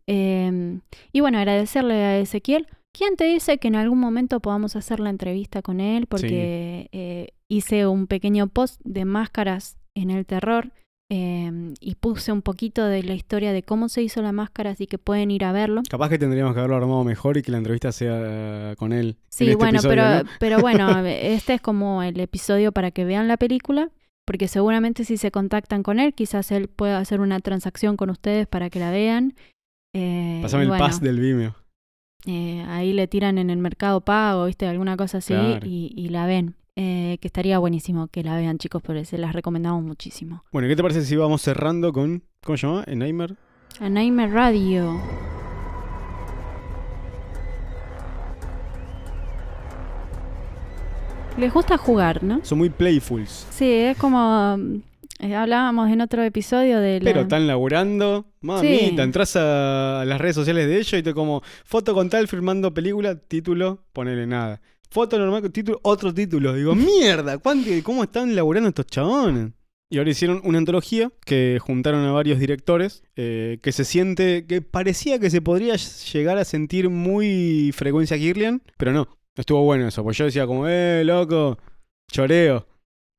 Eh, 0.08 0.80
y 1.14 1.20
bueno, 1.22 1.38
agradecerle 1.38 1.94
a 1.94 2.20
Ezequiel. 2.20 2.68
¿Quién 2.92 3.16
te 3.16 3.24
dice 3.24 3.58
que 3.58 3.70
en 3.70 3.76
algún 3.76 4.00
momento 4.00 4.42
podamos 4.42 4.76
hacer 4.76 5.00
la 5.00 5.10
entrevista 5.10 5.62
con 5.62 5.80
él? 5.80 6.08
Porque 6.08 6.90
eh, 6.92 7.30
hice 7.48 7.88
un 7.88 8.08
pequeño 8.08 8.48
post 8.48 8.82
de 8.84 9.06
máscaras 9.06 9.78
en 9.96 10.10
el 10.10 10.26
terror 10.26 10.74
eh, 11.14 11.74
y 11.82 11.96
puse 11.96 12.32
un 12.32 12.42
poquito 12.42 12.86
de 12.86 13.04
la 13.04 13.14
historia 13.16 13.52
de 13.52 13.64
cómo 13.64 13.90
se 13.90 14.02
hizo 14.02 14.22
la 14.22 14.32
máscara, 14.32 14.70
así 14.70 14.88
que 14.88 14.98
pueden 14.98 15.30
ir 15.30 15.44
a 15.44 15.52
verlo. 15.52 15.82
Capaz 15.90 16.08
que 16.08 16.18
tendríamos 16.18 16.54
que 16.54 16.60
haberlo 16.60 16.78
armado 16.78 17.04
mejor 17.04 17.36
y 17.36 17.42
que 17.42 17.52
la 17.52 17.58
entrevista 17.58 17.92
sea 17.92 18.76
con 18.78 18.94
él. 18.94 19.18
Sí, 19.30 19.44
este 19.44 19.56
bueno, 19.58 19.80
episodio, 19.80 19.90
pero, 19.96 20.24
¿no? 20.24 20.30
pero 20.40 20.60
bueno, 20.62 21.00
este 21.06 21.56
es 21.56 21.62
como 21.62 22.02
el 22.02 22.18
episodio 22.22 22.72
para 22.72 22.92
que 22.92 23.04
vean 23.04 23.28
la 23.28 23.36
película, 23.36 23.90
porque 24.26 24.48
seguramente 24.48 25.04
si 25.04 25.18
se 25.18 25.32
contactan 25.32 25.84
con 25.84 26.00
él, 26.00 26.14
quizás 26.14 26.50
él 26.52 26.70
pueda 26.70 27.00
hacer 27.00 27.20
una 27.20 27.40
transacción 27.42 27.98
con 27.98 28.10
ustedes 28.10 28.48
para 28.48 28.70
que 28.70 28.80
la 28.80 28.90
vean. 28.92 29.34
Eh, 29.94 30.40
Pasame 30.42 30.64
el 30.64 30.70
bueno, 30.70 30.86
pass 30.86 31.02
del 31.02 31.20
Vimeo. 31.20 31.56
eh, 32.26 32.64
ahí 32.70 32.94
le 32.94 33.08
tiran 33.08 33.38
en 33.38 33.50
el 33.50 33.58
mercado 33.58 34.00
pago, 34.00 34.46
¿viste? 34.46 34.66
Alguna 34.66 34.96
cosa 34.96 35.18
así 35.18 35.34
Claro. 35.34 35.68
y, 35.68 35.92
y 35.94 36.08
la 36.08 36.26
ven. 36.26 36.56
Eh, 36.78 37.18
que 37.22 37.28
estaría 37.28 37.60
buenísimo 37.60 38.08
que 38.08 38.24
la 38.24 38.38
vean, 38.38 38.58
chicos, 38.58 38.82
porque 38.82 39.04
se 39.04 39.18
las 39.18 39.34
recomendamos 39.34 39.84
muchísimo. 39.84 40.44
Bueno, 40.54 40.68
¿qué 40.70 40.76
te 40.76 40.82
parece 40.82 41.04
si 41.04 41.16
vamos 41.18 41.42
cerrando 41.42 41.92
con. 41.92 42.24
¿Cómo 42.44 42.58
se 42.58 42.66
llama? 42.66 42.84
¿Enaimer? 42.88 43.36
Anaime 43.80 44.28
Radio. 44.28 45.00
Les 51.38 51.52
gusta 51.54 51.78
jugar, 51.78 52.24
¿no? 52.24 52.40
Son 52.44 52.58
muy 52.58 52.70
playfuls. 52.70 53.48
Sí, 53.52 53.66
es 53.72 53.98
como 53.98 54.58
eh, 55.20 55.36
hablábamos 55.36 55.90
en 55.90 56.02
otro 56.02 56.24
episodio 56.24 56.80
de 56.80 57.00
la... 57.00 57.06
Pero 57.10 57.22
están 57.22 57.48
laburando. 57.48 58.26
Mamita, 58.42 58.68
Sí. 58.68 58.96
entras 59.02 59.36
a 59.38 60.04
las 60.06 60.20
redes 60.20 60.36
sociales 60.36 60.68
de 60.68 60.76
ellos 60.78 60.94
y 60.94 61.04
te 61.04 61.14
como 61.14 61.42
foto 61.64 61.94
con 61.94 62.10
tal 62.10 62.28
firmando 62.28 62.74
película, 62.74 63.16
título, 63.16 63.80
ponele 63.94 64.28
nada. 64.28 64.62
Foto 64.92 65.18
normal 65.18 65.42
con 65.42 65.52
título, 65.52 65.80
otro 65.84 66.14
título. 66.14 66.54
Digo, 66.54 66.76
mierda, 66.76 67.38
¿cuánto- 67.38 67.70
¿cómo 67.84 68.04
están 68.04 68.36
laburando 68.36 68.70
estos 68.70 68.88
chabones? 68.88 69.54
Y 69.90 69.98
ahora 69.98 70.10
hicieron 70.10 70.42
una 70.44 70.58
antología 70.58 71.12
que 71.26 71.60
juntaron 71.62 72.04
a 72.06 72.12
varios 72.12 72.40
directores 72.40 73.04
eh, 73.16 73.60
que 73.62 73.72
se 73.72 73.84
siente, 73.86 74.46
que 74.46 74.62
parecía 74.62 75.20
que 75.20 75.30
se 75.30 75.42
podría 75.42 75.76
llegar 75.76 76.38
a 76.38 76.46
sentir 76.46 76.90
muy 76.90 77.72
frecuencia 77.74 78.18
Kirlian, 78.18 78.62
pero 78.78 78.92
no. 78.94 79.18
Estuvo 79.36 79.64
bueno 79.64 79.88
eso, 79.88 80.04
pues 80.04 80.18
yo 80.18 80.26
decía 80.26 80.46
como, 80.46 80.68
eh, 80.68 81.04
loco, 81.06 81.58
choreo. 82.12 82.68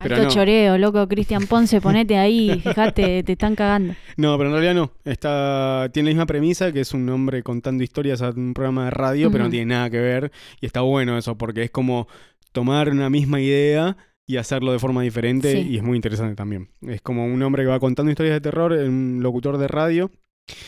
Pero 0.02 0.16
Alto 0.16 0.28
no. 0.28 0.34
choreo, 0.34 0.78
loco, 0.78 1.06
Cristian 1.08 1.46
Ponce, 1.46 1.80
ponete 1.80 2.16
ahí, 2.16 2.60
fíjate, 2.64 3.22
te 3.22 3.32
están 3.32 3.54
cagando. 3.54 3.94
No, 4.16 4.36
pero 4.36 4.50
en 4.50 4.54
realidad 4.54 4.74
no. 4.74 4.92
Está, 5.04 5.88
tiene 5.92 6.10
la 6.10 6.14
misma 6.14 6.26
premisa, 6.26 6.72
que 6.72 6.80
es 6.80 6.92
un 6.94 7.08
hombre 7.08 7.42
contando 7.42 7.82
historias 7.84 8.22
a 8.22 8.30
un 8.30 8.54
programa 8.54 8.86
de 8.86 8.90
radio, 8.90 9.30
pero 9.30 9.44
no 9.44 9.50
tiene 9.50 9.66
nada 9.66 9.90
que 9.90 10.00
ver. 10.00 10.32
Y 10.60 10.66
está 10.66 10.80
bueno 10.82 11.16
eso, 11.18 11.36
porque 11.36 11.62
es 11.62 11.70
como 11.70 12.08
tomar 12.52 12.90
una 12.90 13.08
misma 13.10 13.40
idea 13.40 13.96
y 14.26 14.36
hacerlo 14.36 14.72
de 14.72 14.78
forma 14.78 15.02
diferente, 15.02 15.52
Sí. 15.52 15.68
y 15.70 15.76
es 15.76 15.82
muy 15.82 15.96
interesante 15.96 16.34
también. 16.34 16.68
Es 16.86 17.00
como 17.02 17.26
un 17.26 17.42
hombre 17.42 17.64
que 17.64 17.68
va 17.68 17.80
contando 17.80 18.10
historias 18.10 18.34
de 18.36 18.40
terror, 18.40 18.72
un 18.72 19.18
locutor 19.22 19.58
de 19.58 19.68
radio, 19.68 20.10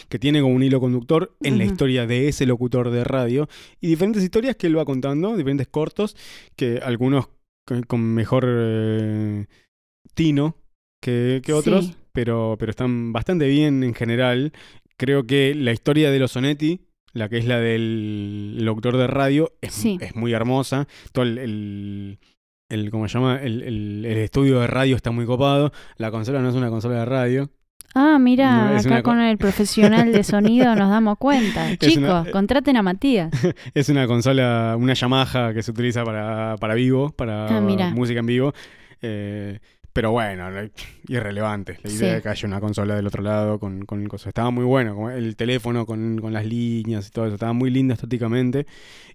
que 0.09 0.19
tiene 0.19 0.41
como 0.41 0.55
un 0.55 0.63
hilo 0.63 0.81
conductor 0.81 1.35
en 1.43 1.59
la 1.59 1.65
historia 1.65 2.07
de 2.07 2.29
ese 2.29 2.47
locutor 2.47 2.91
de 2.91 3.05
radio, 3.05 3.49
y 3.81 3.89
diferentes 3.89 4.23
historias 4.23 4.57
que 4.57 4.67
él 4.67 4.79
va 4.79 4.85
contando, 4.85 5.37
diferentes 5.37 5.67
cortos, 5.69 6.17
que 6.57 6.81
algunos 6.83 7.27
con, 7.87 8.03
mejor 8.15 8.45
eh, 8.49 9.47
tino 10.15 10.57
que, 11.03 11.41
que 11.45 11.53
otros, 11.53 11.87
Sí. 11.87 11.95
pero, 12.13 12.57
pero 12.59 12.71
están 12.71 13.13
bastante 13.13 13.47
bien 13.49 13.83
en 13.83 13.95
general. 13.95 14.53
Creo 14.97 15.27
que 15.27 15.55
la 15.55 15.73
historia 15.73 16.11
de 16.11 16.19
los 16.19 16.33
Sonetti, 16.33 16.81
la 17.13 17.29
que 17.29 17.39
es 17.39 17.47
la 17.47 17.59
del 17.61 18.65
locutor 18.65 18.97
de 18.97 19.07
radio, 19.07 19.53
es, 19.61 19.73
Sí. 19.75 19.99
es 20.01 20.15
muy 20.15 20.33
hermosa. 20.33 20.87
Todo 21.13 21.25
el, 21.25 21.39
el, 21.39 22.19
el- 22.71 22.91
¿cómo 22.91 23.09
se 23.09 23.15
llama? 23.19 23.41
El, 23.43 23.63
el- 23.63 24.05
el 24.07 24.19
estudio 24.19 24.61
de 24.61 24.67
radio 24.67 24.97
está 24.97 25.11
muy 25.11 25.27
copado. 25.27 25.73
La 25.97 26.11
consola 26.11 26.41
no 26.41 26.49
es 26.49 26.55
una 26.55 26.71
consola 26.71 27.01
de 27.01 27.05
radio. 27.05 27.51
Ah, 27.95 28.19
mira, 28.21 28.71
No, 28.73 28.77
acá 28.79 28.89
una 28.89 29.03
con 29.03 29.21
el 29.21 29.39
profesional 29.39 30.13
de 30.13 30.25
sonido 30.25 30.75
nos 30.75 30.91
damos 30.91 31.17
cuenta. 31.19 31.77
Chicos, 31.79 31.97
una- 32.23 32.31
contraten 32.33 32.77
a 32.77 32.83
Matías. 32.83 33.31
Es 33.75 33.89
una 33.89 34.07
consola, 34.07 34.75
una 34.79 34.95
Yamaha 34.95 35.53
que 35.55 35.63
se 35.63 35.71
utiliza 35.71 36.05
para, 36.05 36.57
para 36.59 36.75
vivo, 36.75 37.11
para 37.11 37.59
Ah, 37.59 37.61
música 37.95 38.21
en 38.21 38.27
vivo. 38.27 38.53
Eh, 39.01 39.59
pero 39.95 40.11
bueno, 40.11 40.51
no- 40.51 40.69
irrelevante. 41.09 41.79
La 41.83 41.91
idea 41.91 41.99
Sí. 42.11 42.15
de 42.17 42.23
que 42.23 42.29
haya 42.29 42.47
una 42.47 42.61
consola 42.61 42.95
del 42.97 43.07
otro 43.07 43.23
lado 43.23 43.59
con, 43.59 43.87
con 43.87 44.05
cosas. 44.07 44.27
Estaba 44.29 44.51
muy 44.51 44.65
bueno, 44.65 45.11
el 45.11 45.37
teléfono 45.37 45.87
con, 45.87 46.19
con 46.21 46.33
las 46.35 46.45
líneas 46.45 47.09
y 47.09 47.11
todo 47.11 47.25
eso. 47.27 47.35
Estaba 47.35 47.53
muy 47.55 47.71
linda 47.71 47.95
estéticamente. 47.95 48.67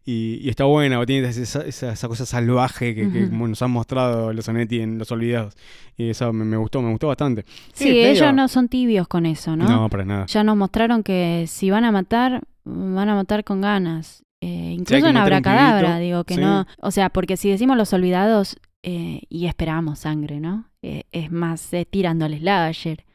Y, 0.06 0.40
y 0.42 0.50
está 0.50 0.64
buena, 0.64 1.06
tiene 1.06 1.28
esa, 1.28 1.62
esa, 1.64 1.92
esa 1.92 2.08
cosa 2.08 2.26
salvaje 2.26 2.96
que, 2.96 3.06
Ujú. 3.06 3.30
como 3.30 3.48
nos 3.48 3.62
han 3.62 3.70
mostrado 3.72 4.34
los 4.34 4.46
Sonetti 4.46 4.80
en 4.80 4.98
Los 4.98 5.12
Olvidados. 5.12 5.56
Y 5.98 6.10
eso 6.10 6.32
me, 6.34 6.46
me 6.46 6.58
gustó, 6.58 6.82
me 6.82 6.90
gustó 6.90 7.08
bastante. 7.10 7.46
Sí, 7.74 7.90
ellos 8.00 8.34
no 8.34 8.48
son 8.48 8.70
tibios 8.70 9.08
con 9.08 9.26
eso, 9.26 9.56
¿no? 9.56 9.68
No, 9.68 9.90
para 9.90 10.06
nada. 10.06 10.26
Ya 10.28 10.44
nos 10.44 10.56
mostraron 10.56 11.04
que 11.04 11.46
si 11.48 11.70
van 11.70 11.84
a 11.84 11.92
matar, 11.92 12.42
van 12.64 13.10
a 13.10 13.16
matar 13.16 13.44
con 13.44 13.62
ganas. 13.62 14.24
Eh, 14.42 14.76
incluso 14.80 15.04
que 15.04 15.10
en 15.10 15.18
Abracadabra, 15.18 16.00
digo 16.00 16.24
que 16.24 16.36
sí. 16.36 16.42
no. 16.42 16.66
O 16.80 16.92
sea, 16.92 17.10
porque 17.10 17.36
si 17.36 17.50
decimos 17.52 17.76
los 17.76 17.92
olvidados 17.92 18.58
eh, 18.84 19.24
y 19.28 19.48
esperamos 19.48 20.00
sangre, 20.00 20.40
¿no? 20.40 20.69
Eh, 20.84 21.04
es 21.12 21.32
más 21.32 21.74
eh, 21.74 21.86
tirando 21.90 22.26
al 22.26 22.38
slasher. 22.38 23.06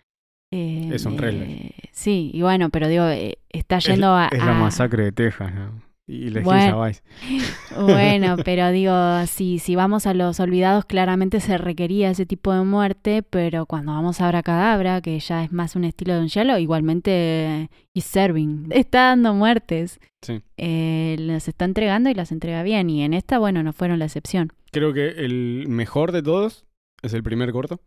Eh, 0.53 0.91
Es 0.93 1.05
un 1.07 1.17
thriller. 1.17 1.73
sí, 1.93 2.31
y 2.33 2.43
bueno, 2.43 2.71
pero 2.71 2.89
digo, 2.89 3.07
está 3.51 3.79
Es- 3.79 3.87
yendo 3.87 4.15
a... 4.15 4.29
Es, 4.31 4.39
la 4.45 4.57
a- 4.57 4.61
masacre 4.61 5.05
de 5.05 5.13
Texas, 5.13 5.53
¿no? 5.55 5.83
Y 6.07 6.29
la 6.29 6.43
Bueno. 6.43 6.85
Vice. 6.85 7.03
Bueno, 7.81 8.37
pero 8.45 8.71
digo, 8.71 8.93
si, 9.27 9.59
si 9.59 9.75
vamos 9.75 10.07
a 10.07 10.13
los 10.13 10.39
olvidados, 10.39 10.85
claramente 10.85 11.41
se 11.41 11.57
requería 11.57 12.11
ese 12.11 12.27
tipo 12.27 12.53
de 12.53 12.63
muerte, 12.63 13.23
pero 13.23 13.65
cuando 13.67 13.93
vamos 13.93 14.21
a 14.21 14.27
Abracadabra, 14.27 15.01
que 15.01 15.19
ya 15.19 15.43
es 15.43 15.51
más 15.51 15.75
un 15.77 15.85
estilo 15.85 16.13
de 16.15 16.21
un 16.21 16.29
hielo, 16.29 16.59
igualmente 16.59 17.71
is 17.95 18.05
serving. 18.05 18.67
Está 18.71 19.07
dando 19.09 19.33
muertes. 19.35 19.99
Sí. 20.23 20.43
Eh, 20.59 21.17
las 21.19 21.49
está 21.49 21.65
entregando 21.65 22.11
y 22.11 22.15
las 22.15 22.33
entrega 22.33 22.63
bien. 22.63 22.89
Y 22.91 23.03
en 23.03 23.13
esta, 23.15 23.39
bueno, 23.39 23.63
no 23.63 23.73
fueron 23.73 23.99
la 23.99 24.05
excepción. 24.05 24.53
Creo 24.73 24.93
que 24.93 25.09
el 25.09 25.67
mejor 25.69 26.13
de 26.13 26.23
todos 26.23 26.65
es 27.05 27.13
el 27.15 27.23
primer 27.23 27.53
corto. 27.53 27.81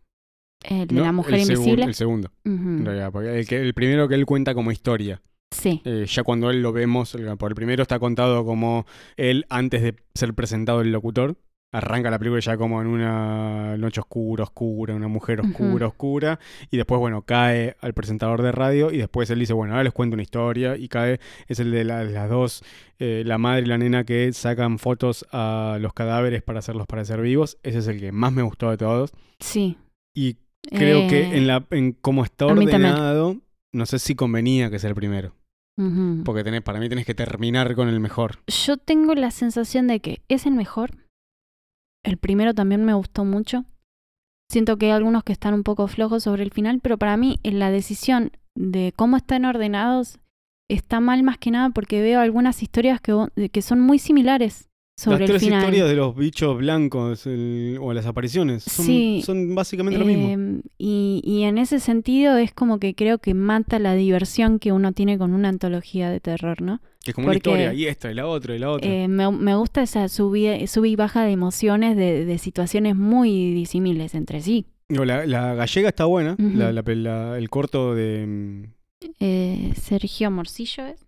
El 0.64 0.88
de 0.88 0.94
¿no? 0.96 1.02
la 1.02 1.12
mujer 1.12 1.34
el 1.34 1.40
segun- 1.42 1.50
invisible. 1.58 1.84
el 1.84 1.94
segundo, 1.94 2.32
Ujú. 2.44 2.54
en 2.68 2.84
realidad. 2.84 3.12
Porque 3.12 3.38
el, 3.38 3.46
que, 3.46 3.60
el 3.60 3.74
primero 3.74 4.08
que 4.08 4.14
él 4.16 4.26
cuenta 4.26 4.54
como 4.54 4.72
historia. 4.72 5.22
Sí, 5.50 5.80
Eh, 5.84 6.04
ya 6.06 6.22
cuando 6.24 6.50
él 6.50 6.60
lo 6.62 6.72
vemos, 6.72 7.14
el- 7.14 7.36
por 7.38 7.50
el 7.50 7.54
primero 7.54 7.82
está 7.82 7.98
contado 7.98 8.44
como 8.44 8.86
él 9.16 9.46
antes 9.48 9.82
de 9.82 9.94
ser 10.14 10.34
presentado 10.34 10.80
el 10.80 10.92
locutor. 10.92 11.36
Arranca 11.70 12.10
la 12.10 12.18
película 12.18 12.40
ya 12.40 12.56
como 12.56 12.80
en 12.80 12.86
una 12.86 13.76
noche 13.76 14.00
oscura, 14.00 14.44
oscura, 14.44 14.94
una 14.94 15.08
mujer 15.08 15.40
oscura, 15.42 15.86
oscura. 15.86 16.38
Y 16.70 16.78
después, 16.78 16.98
bueno, 16.98 17.22
cae 17.22 17.76
al 17.82 17.92
presentador 17.92 18.40
de 18.40 18.52
radio 18.52 18.90
y 18.90 18.96
después 18.96 19.28
él 19.28 19.38
dice, 19.38 19.52
bueno, 19.52 19.74
ahora 19.74 19.84
les 19.84 19.92
cuento 19.92 20.14
una 20.14 20.22
historia. 20.22 20.78
Y 20.78 20.88
cae, 20.88 21.20
es 21.46 21.60
el 21.60 21.70
de 21.70 21.84
la- 21.84 22.04
las 22.04 22.30
dos, 22.30 22.64
eh, 22.98 23.22
la 23.26 23.36
madre 23.36 23.62
y 23.62 23.66
la 23.66 23.76
nena 23.76 24.04
que 24.04 24.32
sacan 24.32 24.78
fotos 24.78 25.26
a 25.30 25.76
los 25.78 25.92
cadáveres 25.92 26.42
para 26.42 26.60
hacerlos 26.60 26.86
parecer 26.86 27.20
vivos. 27.20 27.58
Ese 27.62 27.78
es 27.80 27.86
el 27.88 28.00
que 28.00 28.12
más 28.12 28.32
me 28.32 28.42
gustó 28.42 28.70
de 28.70 28.78
todos. 28.78 29.12
sí. 29.38 29.76
Y 30.16 30.36
creo 30.70 31.00
Eh, 31.02 31.06
que 31.08 31.36
en 31.36 31.46
la 31.46 31.64
en 31.70 31.92
cómo 31.92 32.24
está 32.24 32.46
ordenado, 32.46 33.36
no 33.72 33.86
sé 33.86 33.98
si 34.00 34.14
convenía 34.16 34.70
que 34.70 34.78
sea 34.78 34.88
el 34.88 34.96
primero. 34.96 35.34
Porque 36.24 36.42
tenés, 36.42 36.62
para 36.62 36.80
mí 36.80 36.88
tenés 36.88 37.06
que 37.06 37.14
terminar 37.14 37.74
con 37.76 37.88
el 37.88 38.00
mejor. 38.00 38.38
Yo 38.48 38.78
tengo 38.78 39.14
la 39.14 39.30
sensación 39.30 39.86
de 39.86 40.00
que 40.00 40.22
es 40.28 40.44
el 40.46 40.54
mejor. 40.54 40.90
El 42.08 42.16
primero 42.16 42.54
también 42.54 42.86
me 42.86 42.94
gustó 42.94 43.26
mucho. 43.26 43.66
Siento 44.50 44.78
que 44.78 44.86
hay 44.86 44.92
algunos 44.92 45.24
que 45.24 45.34
están 45.34 45.52
un 45.52 45.62
poco 45.62 45.88
flojos 45.88 46.22
sobre 46.22 46.42
el 46.42 46.52
final, 46.52 46.80
pero 46.80 46.96
para 46.96 47.18
mí 47.18 47.38
en 47.42 47.58
la 47.58 47.70
decisión 47.70 48.32
de 48.54 48.94
cómo 48.96 49.18
están 49.18 49.44
ordenados 49.44 50.18
está 50.70 51.00
mal 51.00 51.22
más 51.22 51.36
que 51.36 51.50
nada 51.50 51.68
porque 51.68 52.00
veo 52.00 52.20
algunas 52.20 52.62
historias 52.62 53.02
que, 53.02 53.28
que 53.52 53.60
son 53.60 53.80
muy 53.80 53.98
similares 53.98 54.70
sobre 55.00 55.20
Las 55.20 55.20
el 55.20 55.26
tres 55.36 55.42
final. 55.44 55.60
historias 55.60 55.88
de 55.88 55.94
los 55.94 56.16
bichos 56.16 56.58
blancos 56.58 57.24
el- 57.26 57.78
o 57.80 57.92
las 57.92 58.04
apariciones 58.06 58.64
son, 58.64 58.84
Sí. 58.84 59.22
son 59.24 59.54
básicamente 59.54 59.96
lo 59.96 60.04
mismo. 60.04 60.28
Eh, 60.58 60.62
y, 60.76 61.22
y 61.24 61.44
en 61.44 61.56
ese 61.56 61.78
sentido 61.78 62.36
es 62.36 62.52
como 62.52 62.80
que 62.80 62.96
creo 62.96 63.18
que 63.18 63.32
mata 63.32 63.78
la 63.78 63.94
diversión 63.94 64.58
que 64.58 64.72
uno 64.72 64.90
tiene 64.92 65.16
con 65.16 65.34
una 65.34 65.50
antología 65.50 66.10
de 66.10 66.18
terror, 66.18 66.62
¿no? 66.62 66.80
Que 67.04 67.12
es 67.12 67.14
como 67.14 67.26
una 67.28 67.34
porque, 67.34 67.48
historia, 67.48 67.72
y 67.74 67.86
esta, 67.86 68.10
y 68.10 68.14
la 68.14 68.26
otra, 68.26 68.56
y 68.56 68.58
la 68.58 68.70
otra. 68.72 68.90
Eh, 68.90 69.06
me, 69.06 69.30
me 69.30 69.54
gusta 69.54 69.82
esa 69.82 70.08
subida, 70.08 70.66
sub 70.66 70.84
y 70.84 70.96
baja 70.96 71.22
de 71.24 71.30
emociones 71.30 71.96
de, 71.96 72.24
de 72.24 72.38
situaciones 72.38 72.96
muy 72.96 73.52
disímiles 73.54 74.16
entre 74.16 74.40
sí. 74.42 74.66
Digo, 74.88 75.04
la, 75.04 75.24
la 75.26 75.54
gallega 75.54 75.90
está 75.90 76.06
buena, 76.06 76.34
la- 76.38 76.72
la- 76.72 76.82
la- 76.82 77.38
el 77.38 77.48
corto 77.50 77.94
de... 77.94 78.26
mm, 78.26 78.62
Eh, 79.20 79.72
Sergio 79.80 80.30
Morcillo 80.32 80.86
es. 80.86 81.06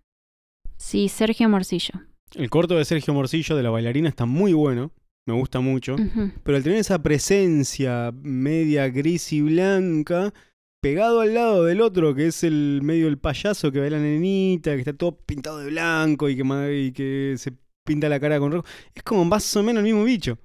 Sí, 0.77 1.09
Sergio 1.09 1.49
Morcillo. 1.49 1.99
El 2.35 2.49
corto 2.49 2.75
de 2.77 2.85
Sergio 2.85 3.13
Morcillo, 3.13 3.55
de 3.55 3.63
la 3.63 3.69
bailarina, 3.69 4.07
está 4.09 4.25
muy 4.25 4.53
bueno, 4.53 4.91
me 5.25 5.33
gusta 5.33 5.59
mucho. 5.59 5.95
Pero 6.43 6.57
al 6.57 6.63
tener 6.63 6.79
esa 6.79 7.01
presencia 7.03 8.11
media 8.21 8.87
gris 8.89 9.31
y 9.33 9.41
blanca, 9.41 10.33
pegado 10.81 11.21
al 11.21 11.33
lado 11.33 11.65
del 11.65 11.81
otro, 11.81 12.15
que 12.15 12.27
es 12.27 12.43
el 12.43 12.79
medio 12.83 13.07
el 13.07 13.17
payaso 13.17 13.71
que 13.71 13.79
baila 13.79 13.97
la 13.97 14.03
nenita, 14.03 14.71
que 14.73 14.79
está 14.79 14.93
todo 14.93 15.17
pintado 15.17 15.59
de 15.59 15.69
blanco 15.69 16.29
y 16.29 16.35
que, 16.35 16.43
ma- 16.43 16.69
y 16.71 16.91
que 16.91 17.35
se 17.37 17.53
pinta 17.85 18.09
la 18.09 18.19
cara 18.19 18.39
con 18.39 18.51
rojo, 18.51 18.65
es 18.93 19.03
como 19.03 19.25
más 19.25 19.55
o 19.55 19.63
menos 19.63 19.79
el 19.79 19.85
mismo 19.85 20.03
bicho. 20.03 20.37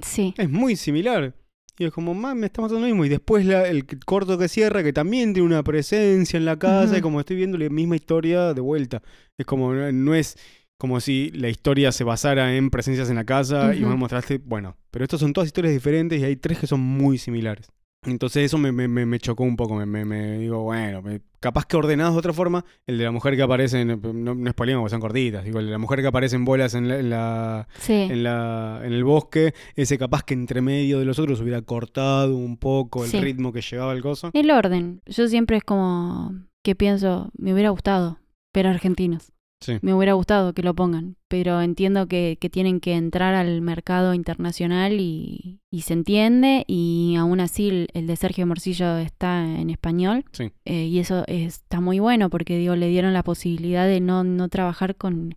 Sí, 0.00 0.34
Es 0.36 0.50
muy 0.50 0.76
similar. 0.76 1.34
Y 1.80 1.84
es 1.84 1.92
como, 1.92 2.12
"Ma, 2.12 2.34
me 2.34 2.46
está 2.46 2.60
matando 2.60 2.80
lo 2.80 2.86
mismo. 2.86 3.04
Y 3.04 3.08
después 3.08 3.46
la- 3.46 3.68
el 3.68 3.86
corto 4.04 4.36
que 4.36 4.48
cierra, 4.48 4.82
que 4.82 4.92
también 4.92 5.32
tiene 5.32 5.46
una 5.46 5.62
presencia 5.62 6.36
en 6.36 6.44
la 6.44 6.58
casa, 6.58 6.98
y 6.98 7.00
como 7.00 7.20
estoy 7.20 7.36
viendo 7.36 7.56
la 7.56 7.68
misma 7.68 7.94
historia 7.94 8.52
de 8.52 8.60
vuelta. 8.60 9.00
Es 9.38 9.46
como, 9.46 9.72
no, 9.72 9.90
no 9.92 10.14
es 10.14 10.36
como 10.78 11.00
si 11.00 11.30
la 11.32 11.48
historia 11.48 11.92
se 11.92 12.04
basara 12.04 12.54
en 12.56 12.70
presencias 12.70 13.10
en 13.10 13.16
la 13.16 13.24
casa 13.24 13.74
y 13.74 13.80
me 13.84 13.96
mostraste, 13.96 14.38
bueno, 14.38 14.76
pero 14.90 15.04
estas 15.04 15.20
son 15.20 15.32
todas 15.32 15.46
historias 15.48 15.74
diferentes 15.74 16.20
y 16.20 16.24
hay 16.24 16.36
tres 16.36 16.58
que 16.58 16.66
son 16.66 16.80
muy 16.80 17.18
similares. 17.18 17.68
Entonces 18.06 18.44
eso 18.44 18.58
me, 18.58 18.70
me, 18.70 18.86
me- 18.86 19.04
me 19.06 19.18
chocó 19.18 19.42
un 19.42 19.56
poco, 19.56 19.74
me, 19.74 20.04
me- 20.04 20.38
digo, 20.38 20.62
bueno, 20.62 21.02
me- 21.02 21.20
capaz 21.40 21.64
que 21.66 21.76
ordenados 21.76 22.14
de 22.14 22.20
otra 22.20 22.32
forma, 22.32 22.64
el 22.86 22.96
de 22.96 23.02
la 23.02 23.10
mujer 23.10 23.34
que 23.34 23.42
aparece, 23.42 23.80
en, 23.80 24.00
no, 24.24 24.36
no 24.36 24.50
spoilemos 24.52 24.82
porque 24.82 24.90
son 24.92 25.00
cortitas, 25.00 25.44
digo, 25.44 25.58
el 25.58 25.66
de 25.66 25.72
la 25.72 25.78
mujer 25.78 26.00
que 26.00 26.06
aparece 26.06 26.36
en 26.36 26.44
bolas 26.44 26.74
en 26.74 26.86
la- 26.86 26.98
en 27.00 27.10
la, 27.10 27.68
sí. 27.80 27.94
en, 27.94 28.22
la, 28.22 28.82
en 28.84 28.92
el 28.92 29.02
bosque, 29.02 29.52
ese 29.74 29.98
capaz 29.98 30.22
que 30.22 30.34
entre 30.34 30.60
medio 30.60 31.00
de 31.00 31.06
los 31.06 31.18
otros 31.18 31.40
hubiera 31.40 31.60
cortado 31.62 32.36
un 32.36 32.56
poco 32.56 33.04
el 33.04 33.10
Sí. 33.10 33.20
ritmo 33.20 33.52
que 33.52 33.62
llevaba 33.62 33.92
el 33.94 34.00
coso. 34.00 34.30
El 34.32 34.52
orden. 34.52 35.00
Yo 35.06 35.26
siempre 35.26 35.56
es 35.56 35.64
como 35.64 36.34
que 36.62 36.76
pienso, 36.76 37.30
me 37.36 37.52
hubiera 37.52 37.70
gustado 37.70 38.20
ver 38.54 38.68
argentinos. 38.68 39.32
Sí. 39.60 39.78
Me 39.82 39.92
hubiera 39.92 40.12
gustado 40.12 40.52
que 40.52 40.62
lo 40.62 40.74
pongan, 40.74 41.16
pero 41.26 41.60
entiendo 41.60 42.06
que, 42.06 42.38
que 42.40 42.48
tienen 42.48 42.78
que 42.78 42.94
entrar 42.94 43.34
al 43.34 43.60
mercado 43.60 44.14
internacional 44.14 45.00
y, 45.00 45.58
y 45.70 45.80
se 45.82 45.94
entiende 45.94 46.64
y 46.68 47.16
aún 47.18 47.40
así 47.40 47.68
el, 47.68 47.88
el 47.92 48.06
de 48.06 48.14
Sergio 48.14 48.46
Morcillo 48.46 48.98
está 48.98 49.44
en 49.44 49.70
español 49.70 50.24
Sí. 50.30 50.52
eh, 50.64 50.84
y 50.84 51.00
eso 51.00 51.24
está 51.26 51.80
muy 51.80 51.98
bueno 51.98 52.30
porque 52.30 52.56
digo 52.56 52.76
le 52.76 52.88
dieron 52.88 53.12
la 53.12 53.24
posibilidad 53.24 53.86
de 53.88 54.00
no, 54.00 54.22
no 54.22 54.48
trabajar 54.48 54.94
con, 54.94 55.34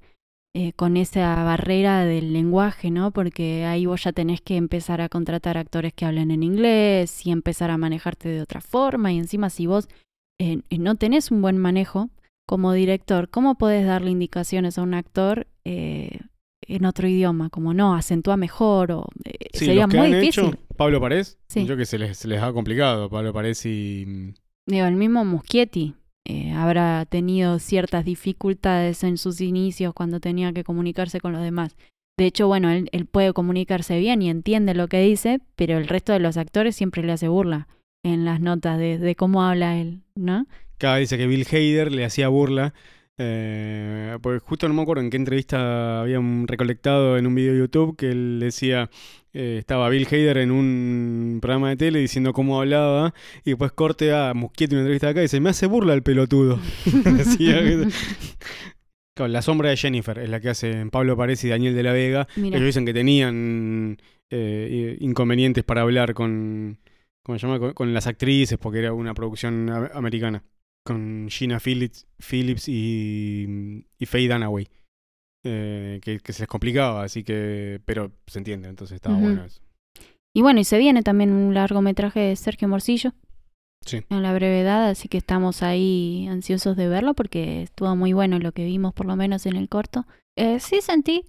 eh, 0.53 0.73
con 0.73 0.98
esa 0.98 1.43
barrera 1.43 2.06
del 2.06 2.31
lenguaje, 2.31 2.91
¿no? 2.91 3.10
Porque 3.11 3.65
ahí 3.65 3.88
vos 3.88 4.03
ya 4.03 4.11
tenés 4.11 4.39
que 4.41 4.56
empezar 4.56 5.02
a 5.02 5.10
contratar 5.10 5.57
actores 5.57 5.93
que 5.93 6.06
hablen 6.06 6.30
en 6.30 6.43
inglés 6.43 7.26
y 7.26 7.31
empezar 7.31 7.72
a 7.72 7.77
manejarte 7.80 8.30
de 8.30 8.41
otra 8.41 8.61
forma 8.61 9.11
y 9.11 9.18
encima 9.18 9.49
si 9.49 9.65
vos 9.65 9.88
eh, 10.39 10.60
no 10.77 10.93
tenés 10.93 11.31
un 11.31 11.41
buen 11.41 11.57
manejo 11.57 12.10
como 12.51 12.73
director, 12.73 13.29
¿cómo 13.29 13.55
podés 13.55 13.85
darle 13.85 14.11
indicaciones 14.11 14.77
a 14.77 14.81
un 14.81 14.93
actor 14.93 15.47
eh, 15.63 16.19
en 16.67 16.83
otro 16.85 17.07
idioma? 17.07 17.49
Como 17.49 17.73
no, 17.73 17.95
acentúa 17.95 18.35
mejor 18.35 18.91
o 18.91 19.07
eh, 19.23 19.47
Sí, 19.53 19.67
sería 19.67 19.83
los 19.83 19.91
que 19.91 19.97
muy 19.97 20.07
han 20.07 20.19
difícil. 20.19 20.43
hecho, 20.49 20.57
Pablo 20.75 20.99
Parés, 20.99 21.37
Sí. 21.47 21.65
yo 21.65 21.77
que 21.77 21.85
se 21.85 21.97
les, 21.97 22.17
se 22.17 22.27
les 22.27 22.41
ha 22.43 22.51
complicado, 22.51 23.09
Pablo 23.09 23.31
Parés 23.31 23.65
y... 23.65 24.33
Digo, 24.67 24.85
el 24.85 24.97
mismo 24.97 25.23
Muschietti 25.23 25.95
eh, 26.25 26.51
habrá 26.51 27.05
tenido 27.05 27.57
ciertas 27.57 28.03
dificultades 28.03 29.05
en 29.05 29.17
sus 29.17 29.39
inicios 29.39 29.93
cuando 29.93 30.19
tenía 30.19 30.51
que 30.51 30.65
comunicarse 30.65 31.21
con 31.21 31.31
los 31.31 31.41
demás. 31.41 31.77
De 32.19 32.25
hecho, 32.25 32.47
bueno, 32.47 32.69
él, 32.69 32.89
él 32.91 33.05
puede 33.05 33.31
comunicarse 33.31 33.97
bien 33.97 34.21
y 34.21 34.29
entiende 34.29 34.73
lo 34.73 34.89
que 34.89 34.99
dice, 35.01 35.39
pero 35.55 35.77
el 35.77 35.87
resto 35.87 36.11
de 36.11 36.19
los 36.19 36.35
actores 36.35 36.75
siempre 36.75 37.01
le 37.01 37.13
hace 37.13 37.29
burla 37.29 37.69
en 38.03 38.25
las 38.25 38.41
notas 38.41 38.77
de, 38.77 38.97
de 38.97 39.15
cómo 39.15 39.41
habla 39.41 39.79
él, 39.79 40.01
¿no? 40.15 40.47
Cada 40.81 40.97
dice 40.97 41.15
que 41.15 41.27
Bill 41.27 41.45
Hader 41.45 41.91
le 41.91 42.05
hacía 42.05 42.27
burla. 42.27 42.73
Eh, 43.19 44.17
porque 44.19 44.39
justo 44.39 44.67
no 44.67 44.73
me 44.73 44.81
acuerdo 44.81 45.03
en 45.03 45.11
qué 45.11 45.17
entrevista 45.17 46.01
habían 46.01 46.47
recolectado 46.47 47.19
en 47.19 47.27
un 47.27 47.35
video 47.35 47.53
de 47.53 47.59
YouTube 47.59 47.95
que 47.95 48.09
él 48.09 48.39
decía, 48.39 48.89
eh, 49.31 49.57
estaba 49.59 49.89
Bill 49.89 50.07
Hader 50.07 50.39
en 50.39 50.49
un 50.49 51.37
programa 51.39 51.69
de 51.69 51.75
tele 51.75 51.99
diciendo 51.99 52.33
cómo 52.33 52.59
hablaba 52.59 53.13
y 53.45 53.51
después 53.51 53.73
corte 53.73 54.11
a 54.11 54.33
Muschietti 54.33 54.73
en 54.73 54.79
una 54.79 54.87
entrevista 54.87 55.05
de 55.05 55.11
acá 55.11 55.19
y 55.19 55.25
dice, 55.25 55.39
me 55.39 55.51
hace 55.51 55.67
burla 55.67 55.93
el 55.93 56.01
pelotudo. 56.01 56.59
Claro, 59.13 59.27
la 59.31 59.43
sombra 59.43 59.69
de 59.69 59.77
Jennifer 59.77 60.17
es 60.17 60.31
la 60.31 60.39
que 60.39 60.49
hacen 60.49 60.89
Pablo 60.89 61.15
Párez 61.15 61.43
y 61.43 61.49
Daniel 61.49 61.75
de 61.75 61.83
la 61.83 61.93
Vega. 61.93 62.27
Ellos 62.35 62.63
dicen 62.63 62.87
que 62.87 62.93
tenían 62.95 63.97
eh, 64.31 64.97
inconvenientes 64.99 65.63
para 65.63 65.81
hablar 65.81 66.15
con, 66.15 66.79
¿cómo 67.21 67.37
se 67.37 67.45
llama? 67.45 67.59
Con, 67.59 67.73
con 67.73 67.93
las 67.93 68.07
actrices 68.07 68.57
porque 68.57 68.79
era 68.79 68.93
una 68.93 69.13
producción 69.13 69.69
americana. 69.93 70.43
Con 70.83 71.27
Gina 71.29 71.59
Phillips, 71.59 72.07
Phillips 72.17 72.67
y, 72.67 73.85
y 73.97 74.05
Faye 74.05 74.27
Dunaway. 74.27 74.67
Eh, 75.43 75.99
que, 76.03 76.19
que 76.19 76.33
se 76.33 76.43
les 76.43 76.47
complicaba, 76.47 77.03
así 77.03 77.23
que... 77.23 77.81
Pero 77.85 78.11
se 78.27 78.39
entiende, 78.39 78.69
entonces 78.69 78.95
estaba 78.95 79.17
bueno 79.17 79.43
eso. 79.43 79.61
Y 80.35 80.41
bueno, 80.41 80.59
y 80.59 80.63
se 80.63 80.77
viene 80.77 81.01
también 81.03 81.31
un 81.31 81.53
largometraje 81.53 82.19
de 82.19 82.35
Sergio 82.35 82.67
Morcillo. 82.67 83.13
Sí. 83.85 84.01
En 84.09 84.21
la 84.21 84.33
brevedad, 84.33 84.89
así 84.89 85.07
que 85.07 85.17
estamos 85.17 85.63
ahí 85.63 86.27
ansiosos 86.29 86.77
de 86.77 86.87
verlo 86.87 87.15
porque 87.15 87.63
estuvo 87.63 87.95
muy 87.95 88.13
bueno 88.13 88.37
lo 88.37 88.51
que 88.51 88.63
vimos, 88.63 88.93
por 88.93 89.07
lo 89.07 89.15
menos 89.15 89.45
en 89.47 89.55
el 89.55 89.69
corto. 89.69 90.05
Eh, 90.37 90.59
sí 90.59 90.81
sentí, 90.81 91.25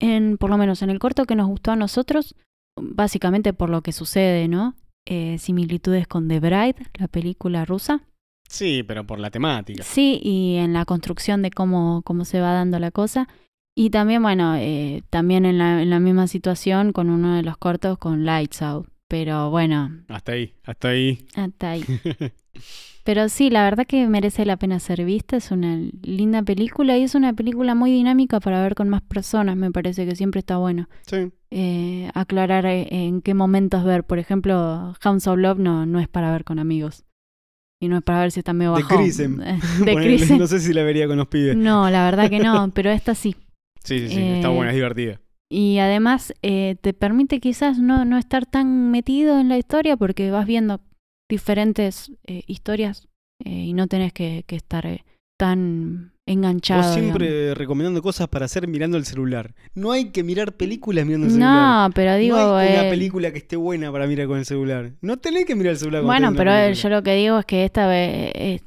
en, 0.00 0.38
por 0.38 0.50
lo 0.50 0.56
menos 0.56 0.82
en 0.82 0.90
el 0.90 1.00
corto 1.00 1.24
que 1.24 1.34
nos 1.34 1.48
gustó 1.48 1.72
a 1.72 1.76
nosotros, 1.76 2.36
básicamente 2.80 3.52
por 3.52 3.70
lo 3.70 3.82
que 3.82 3.92
sucede, 3.92 4.46
¿no? 4.46 4.76
Eh, 5.04 5.38
similitudes 5.38 6.06
con 6.06 6.28
The 6.28 6.40
Bride, 6.40 6.76
la 6.94 7.08
película 7.08 7.64
rusa. 7.64 8.02
Sí, 8.48 8.82
pero 8.86 9.06
por 9.06 9.18
la 9.18 9.30
temática. 9.30 9.82
Sí, 9.82 10.20
y 10.22 10.56
en 10.56 10.72
la 10.72 10.84
construcción 10.84 11.42
de 11.42 11.50
cómo, 11.50 12.02
cómo 12.02 12.24
se 12.24 12.40
va 12.40 12.52
dando 12.52 12.78
la 12.78 12.90
cosa. 12.90 13.28
Y 13.74 13.90
también, 13.90 14.22
bueno, 14.22 14.56
eh, 14.56 15.02
también 15.10 15.44
en 15.44 15.58
la, 15.58 15.82
en 15.82 15.90
la 15.90 16.00
misma 16.00 16.26
situación 16.28 16.92
con 16.92 17.10
uno 17.10 17.34
de 17.36 17.42
los 17.42 17.56
cortos 17.58 17.98
con 17.98 18.24
Lights 18.24 18.62
Out. 18.62 18.88
Pero 19.08 19.50
bueno, 19.50 19.90
Hasta 20.08 20.32
ahí, 20.32 20.54
hasta 20.64 20.88
ahí. 20.88 21.26
hasta 21.36 21.70
ahí. 21.70 21.84
Pero 23.04 23.28
sí, 23.28 23.50
la 23.50 23.62
verdad 23.62 23.86
que 23.86 24.08
merece 24.08 24.44
la 24.44 24.56
pena 24.56 24.80
ser 24.80 25.04
vista. 25.04 25.36
Es 25.36 25.52
una 25.52 25.78
linda 26.02 26.42
película 26.42 26.96
y 26.98 27.02
es 27.04 27.14
una 27.14 27.32
película 27.34 27.76
muy 27.76 27.92
dinámica 27.92 28.40
para 28.40 28.60
ver 28.60 28.74
con 28.74 28.88
más 28.88 29.02
personas. 29.02 29.56
Me 29.56 29.70
parece 29.70 30.06
que 30.06 30.16
siempre 30.16 30.40
está 30.40 30.56
bueno 30.56 30.88
Sí. 31.06 31.30
eh, 31.52 32.10
aclarar 32.14 32.66
eh, 32.66 32.88
en 32.90 33.22
qué 33.22 33.32
momentos 33.34 33.84
ver. 33.84 34.02
Por 34.02 34.18
ejemplo, 34.18 34.94
Hounds 35.04 35.28
of 35.28 35.38
Love 35.38 35.58
no, 35.58 35.86
no 35.86 36.00
es 36.00 36.08
para 36.08 36.32
ver 36.32 36.42
con 36.42 36.58
amigos. 36.58 37.04
Y 37.80 37.88
no 37.88 37.98
es 37.98 38.02
para 38.02 38.20
ver 38.20 38.32
si 38.32 38.40
está 38.40 38.52
medio 38.52 38.74
De 38.74 38.82
bajón. 38.82 38.98
Crisem. 39.02 39.36
De 39.84 39.94
Crisem. 40.02 40.38
No 40.38 40.46
sé 40.46 40.60
si 40.60 40.72
la 40.72 40.82
vería 40.82 41.06
con 41.06 41.16
los 41.18 41.28
pibes. 41.28 41.56
No, 41.56 41.88
la 41.90 42.04
verdad 42.04 42.30
que 42.30 42.38
no, 42.38 42.70
pero 42.74 42.90
esta 42.90 43.14
sí. 43.14 43.36
Sí, 43.84 44.00
sí, 44.00 44.08
sí. 44.08 44.20
Está 44.20 44.48
Eh, 44.48 44.54
buena, 44.54 44.70
es 44.70 44.76
divertida. 44.76 45.20
Y 45.48 45.78
además 45.78 46.32
eh, 46.42 46.76
te 46.80 46.92
permite 46.92 47.38
quizás 47.38 47.78
no, 47.78 48.04
no 48.04 48.18
estar 48.18 48.46
tan 48.46 48.90
metido 48.90 49.38
en 49.38 49.48
la 49.48 49.58
historia 49.58 49.96
porque 49.96 50.30
vas 50.30 50.46
viendo 50.46 50.80
diferentes 51.30 52.10
eh, 52.26 52.42
historias 52.46 53.08
y 53.44 53.74
no 53.74 53.86
tenés 53.86 54.12
que, 54.14 54.44
que 54.46 54.56
estar 54.56 54.86
tan 55.36 56.12
enganchado. 56.26 56.82
Vos 56.82 56.94
siempre 56.94 57.30
digamos. 57.30 57.58
recomendando 57.58 58.02
cosas 58.02 58.28
para 58.28 58.46
hacer 58.46 58.66
mirando 58.66 58.96
el 58.96 59.04
celular. 59.04 59.54
No 59.74 59.92
hay 59.92 60.10
que 60.10 60.24
mirar 60.24 60.54
películas 60.54 61.06
mirando 61.06 61.26
el 61.26 61.32
celular. 61.32 61.88
No, 61.88 61.94
pero 61.94 62.16
digo... 62.16 62.36
no 62.36 62.56
hay 62.56 62.72
una 62.72 62.86
eh, 62.88 62.90
película 62.90 63.30
que 63.32 63.38
esté 63.38 63.56
buena 63.56 63.92
para 63.92 64.06
mirar 64.06 64.26
con 64.26 64.38
el 64.38 64.44
celular. 64.44 64.92
No 65.00 65.18
tenés 65.18 65.44
que 65.46 65.54
mirar 65.54 65.72
el 65.72 65.78
celular 65.78 66.02
con 66.02 66.06
bueno, 66.06 66.32
pero 66.34 66.52
eh, 66.52 66.74
yo 66.74 66.88
lo 66.88 67.02
que 67.02 67.14
digo 67.14 67.38
es 67.38 67.46
que 67.46 67.64
esta 67.64 67.86
vez, 67.86 68.32
eh, 68.34 68.60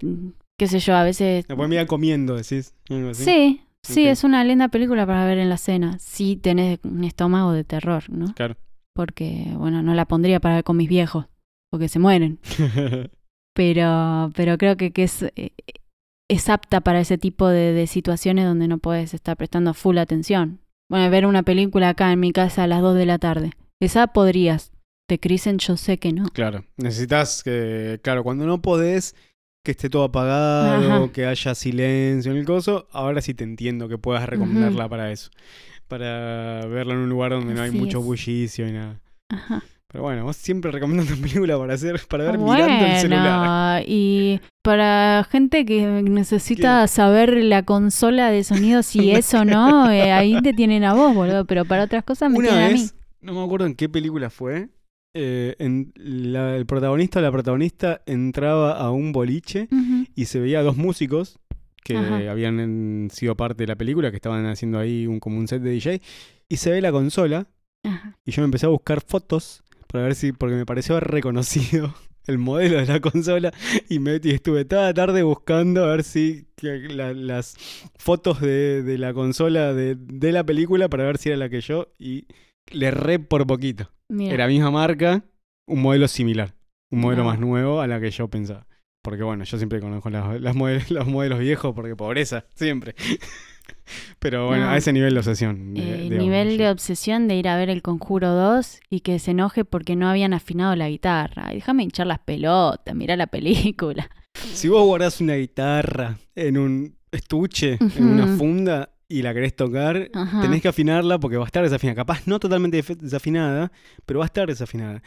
qué 0.57 0.67
sé 0.67 0.79
yo, 0.79 0.95
a 0.95 1.03
veces... 1.03 1.45
La 1.49 1.55
podés 1.55 1.69
mirar 1.69 1.87
comiendo, 1.87 2.35
decís. 2.35 2.73
algo 2.89 3.09
así. 3.09 3.23
Sí, 3.23 3.61
sí, 3.83 4.07
es 4.07 4.23
una 4.23 4.43
linda 4.43 4.69
película 4.69 5.05
para 5.05 5.25
ver 5.25 5.37
en 5.37 5.49
la 5.49 5.57
cena. 5.57 5.97
Si 5.99 6.37
tenés 6.37 6.79
un 6.83 7.03
estómago 7.03 7.51
de 7.51 7.63
terror, 7.63 8.03
¿no? 8.09 8.33
Claro. 8.35 8.55
Porque, 8.93 9.47
bueno, 9.55 9.81
no 9.81 9.93
la 9.93 10.05
pondría 10.05 10.39
para 10.39 10.55
ver 10.55 10.63
con 10.63 10.77
mis 10.77 10.89
viejos, 10.89 11.25
porque 11.71 11.87
se 11.87 11.99
mueren. 11.99 12.39
pero, 13.53 14.31
pero 14.35 14.57
creo 14.57 14.77
que, 14.77 14.91
que 14.91 15.03
es, 15.03 15.25
es 16.29 16.47
apta 16.49 16.79
para 16.81 17.01
ese 17.01 17.17
tipo 17.17 17.47
de, 17.49 17.73
de 17.73 17.87
situaciones 17.87 18.45
donde 18.45 18.67
no 18.67 18.77
puedes 18.77 19.13
estar 19.13 19.35
prestando 19.35 19.73
full 19.73 19.97
atención. 19.97 20.59
Bueno, 20.89 21.09
ver 21.09 21.25
una 21.25 21.43
película 21.43 21.89
acá 21.89 22.11
en 22.11 22.19
mi 22.19 22.31
casa 22.31 22.63
a 22.63 22.67
las 22.67 22.81
2 22.81 22.95
de 22.95 23.05
la 23.05 23.19
tarde. 23.19 23.51
Esa 23.81 24.07
podrías. 24.07 24.71
De 25.07 25.19
Crisen 25.19 25.57
yo 25.57 25.75
sé 25.75 25.97
que 25.97 26.13
no. 26.13 26.25
claro. 26.29 26.65
Necesitas 26.77 27.41
que, 27.43 27.99
claro, 28.03 28.23
cuando 28.23 28.45
no 28.45 28.61
podés 28.61 29.15
que 29.65 29.71
esté 29.71 29.89
todo 29.89 30.03
apagado, 30.03 31.03
Ajá. 31.05 31.11
que 31.11 31.25
haya 31.25 31.55
silencio 31.55 32.31
en 32.31 32.37
el 32.37 32.45
coso, 32.45 32.87
ahora 32.91 33.19
sí 33.21 33.33
te 33.33 33.43
entiendo 33.43 33.89
que 33.89 33.97
puedas 33.97 34.29
recomendarla 34.29 34.87
para 34.87 35.11
eso. 35.11 35.31
Para 35.87 36.65
verla 36.67 36.93
en 36.93 36.99
un 36.99 37.09
lugar 37.09 37.31
donde 37.31 37.55
no 37.55 37.61
hay 37.63 37.69
Así 37.69 37.77
mucho 37.79 37.99
es. 37.99 38.05
bullicio 38.05 38.67
y 38.67 38.71
nada. 38.71 39.01
Ajá. 39.29 39.63
Pero 39.91 40.03
bueno, 40.03 40.23
vos 40.23 40.35
siempre 40.35 40.71
recomendando 40.71 41.15
película 41.21 41.57
para 41.57 41.73
hacer, 41.73 41.99
para 42.07 42.25
ver 42.25 42.37
mirando 42.37 42.85
el 42.85 42.97
celular. 42.99 43.83
Y 43.87 44.39
para 44.61 45.25
gente 45.29 45.65
que 45.65 45.81
necesita 46.03 46.85
saber 46.87 47.33
la 47.43 47.63
consola 47.63 48.29
de 48.29 48.43
sonido 48.43 48.83
si 48.83 49.11
es 49.11 49.33
o 49.33 49.45
no, 49.45 49.89
eh, 49.89 50.11
ahí 50.11 50.39
te 50.41 50.53
tienen 50.53 50.83
a 50.83 50.93
vos, 50.93 51.15
boludo. 51.15 51.45
Pero 51.45 51.65
para 51.65 51.85
otras 51.85 52.03
cosas 52.03 52.29
me 52.31 52.37
Una 52.37 52.49
tienen 52.49 52.65
a 52.65 52.67
mí. 52.73 52.73
vez, 52.81 52.95
no 53.21 53.33
me 53.33 53.43
acuerdo 53.43 53.65
en 53.65 53.73
qué 53.75 53.89
película 53.89 54.29
fue, 54.29 54.69
eh, 55.15 55.55
en 55.57 55.91
la- 55.95 56.55
el 56.55 56.67
protagonista 56.67 57.17
o 57.17 57.21
la 57.23 57.31
protagonista 57.31 58.01
entraba 58.05 58.73
a 58.77 58.91
un 58.91 59.11
boliche 59.11 59.67
y 60.15 60.25
se 60.25 60.39
veía 60.39 60.59
a 60.59 60.63
dos 60.63 60.77
músicos 60.77 61.39
que 61.83 61.97
Ajá. 61.97 62.29
habían 62.29 62.59
en- 62.59 63.09
sido 63.11 63.35
parte 63.35 63.63
de 63.63 63.67
la 63.67 63.75
película, 63.75 64.11
que 64.11 64.17
estaban 64.17 64.45
haciendo 64.45 64.77
ahí 64.77 65.07
un, 65.07 65.19
como 65.19 65.39
un 65.39 65.47
set 65.47 65.63
de 65.63 65.71
DJ, 65.71 66.01
y 66.47 66.57
se 66.57 66.69
ve 66.69 66.79
la 66.81 66.91
consola 66.91 67.47
Ajá. 67.83 68.15
y 68.23 68.31
yo 68.31 68.43
me 68.43 68.45
empecé 68.45 68.67
a 68.67 68.69
buscar 68.69 69.01
fotos 69.01 69.63
para 69.91 70.03
ver 70.05 70.15
si, 70.15 70.31
porque 70.31 70.55
me 70.55 70.65
pareció 70.65 70.95
haber 70.95 71.09
reconocido 71.09 71.93
el 72.27 72.37
modelo 72.37 72.77
de 72.77 72.85
la 72.85 72.99
consola 72.99 73.51
y, 73.89 73.99
me, 73.99 74.19
y 74.23 74.31
estuve 74.31 74.63
toda 74.65 74.83
la 74.83 74.93
tarde 74.93 75.23
buscando 75.23 75.83
a 75.83 75.87
ver 75.91 76.03
si 76.03 76.47
la- 76.61 77.13
las 77.13 77.55
fotos 77.97 78.39
de, 78.41 78.83
de 78.83 78.97
la 78.97 79.13
consola 79.13 79.73
de, 79.73 79.95
de 79.95 80.31
la 80.31 80.43
película 80.43 80.89
para 80.89 81.05
ver 81.05 81.17
si 81.17 81.29
era 81.29 81.37
la 81.37 81.49
que 81.49 81.61
yo 81.61 81.93
y 81.97 82.27
le 82.71 82.87
erré 82.87 83.17
por 83.19 83.47
poquito. 83.47 83.91
Mira. 84.09 84.33
Era 84.33 84.47
misma 84.47 84.69
marca, 84.71 85.23
un 85.67 85.81
modelo 85.81 86.07
similar, 86.07 86.53
un 86.91 86.99
modelo 87.01 87.23
No. 87.23 87.29
más 87.29 87.39
nuevo 87.39 87.81
a 87.81 87.87
la 87.87 87.99
que 87.99 88.11
yo 88.11 88.27
pensaba. 88.27 88.67
Porque 89.01 89.23
bueno, 89.23 89.43
yo 89.45 89.57
siempre 89.57 89.79
conozco 89.79 90.09
las, 90.09 90.39
las 90.41 90.55
model- 90.55 90.83
los 90.89 91.07
modelos 91.07 91.39
viejos 91.39 91.73
porque 91.73 91.95
pobreza, 91.95 92.45
siempre. 92.55 92.95
Pero 94.19 94.47
bueno, 94.47 94.65
No. 94.65 94.71
a 94.71 94.77
ese 94.77 94.91
nivel 94.93 95.13
de 95.13 95.19
obsesión. 95.19 95.73
de- 95.73 96.07
Eh, 96.07 96.09
nivel 96.09 96.57
de 96.57 96.69
obsesión 96.69 97.27
de 97.27 97.35
ir 97.35 97.47
a 97.47 97.57
ver 97.57 97.69
el 97.69 97.81
Conjuro 97.81 98.31
2 98.33 98.79
y 98.89 99.01
que 99.01 99.19
se 99.19 99.31
enoje 99.31 99.65
porque 99.65 99.95
no 99.95 100.09
habían 100.09 100.33
afinado 100.33 100.75
la 100.75 100.89
guitarra. 100.89 101.49
Déjame 101.53 101.83
hinchar 101.83 102.07
las 102.07 102.19
pelotas, 102.19 102.95
mira 102.95 103.15
la 103.15 103.27
película. 103.27 104.09
Si 104.35 104.67
vos 104.69 104.85
guardás 104.85 105.21
una 105.21 105.35
guitarra 105.35 106.17
en 106.35 106.57
un 106.57 106.95
estuche, 107.11 107.77
en 107.97 108.05
una 108.05 108.27
funda, 108.37 108.89
y 109.11 109.23
la 109.23 109.33
querés 109.33 109.55
tocar, 109.55 110.07
Ajá. 110.13 110.41
tenés 110.41 110.61
que 110.61 110.67
afinarla 110.67 111.17
porque 111.19 111.35
va 111.37 111.43
a 111.43 111.47
estar 111.47 111.63
desafinada. 111.63 111.95
Capaz 111.95 112.27
no 112.27 112.39
totalmente 112.39 112.83
desafinada, 112.99 113.71
pero 114.05 114.19
va 114.19 114.25
a 114.25 114.27
estar 114.27 114.47
desafinada. 114.47 115.01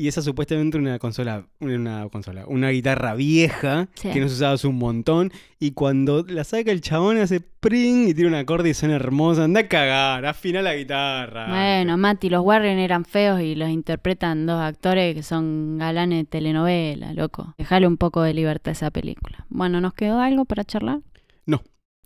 Y 0.00 0.06
esa 0.06 0.22
supuestamente 0.22 0.78
una 0.78 0.98
consola, 1.00 1.44
una 1.58 2.08
consola, 2.08 2.44
una 2.46 2.70
guitarra 2.70 3.14
vieja 3.16 3.88
Sí. 3.94 4.10
que 4.10 4.20
no 4.20 4.28
se 4.28 4.34
usaba 4.36 4.52
hace 4.52 4.68
un 4.68 4.76
montón. 4.78 5.32
Y 5.58 5.72
cuando 5.72 6.24
la 6.28 6.44
saca 6.44 6.70
el 6.70 6.80
chabón 6.80 7.18
hace 7.18 7.40
pring 7.40 8.06
y 8.08 8.14
tiene 8.14 8.28
un 8.28 8.36
acorde 8.36 8.68
y 8.70 8.74
suena 8.74 8.94
hermosa. 8.94 9.42
Anda 9.42 9.60
a 9.60 9.66
cagar, 9.68 10.24
afina 10.24 10.62
la 10.62 10.76
guitarra. 10.76 11.48
Bueno, 11.48 11.98
Mati, 11.98 12.30
los 12.30 12.44
Warren 12.44 12.78
eran 12.78 13.04
feos 13.04 13.40
y 13.40 13.56
los 13.56 13.70
interpretan 13.70 14.46
dos 14.46 14.60
actores 14.60 15.16
que 15.16 15.24
son 15.24 15.78
galanes 15.78 16.18
de 16.20 16.24
telenovela, 16.26 17.12
loco. 17.12 17.54
Dejale 17.58 17.88
un 17.88 17.96
poco 17.96 18.22
de 18.22 18.34
libertad 18.34 18.68
a 18.68 18.72
esa 18.72 18.90
película. 18.92 19.46
Bueno, 19.48 19.80
¿nos 19.80 19.94
quedó 19.94 20.20
algo 20.20 20.44
para 20.44 20.62
charlar? 20.64 21.00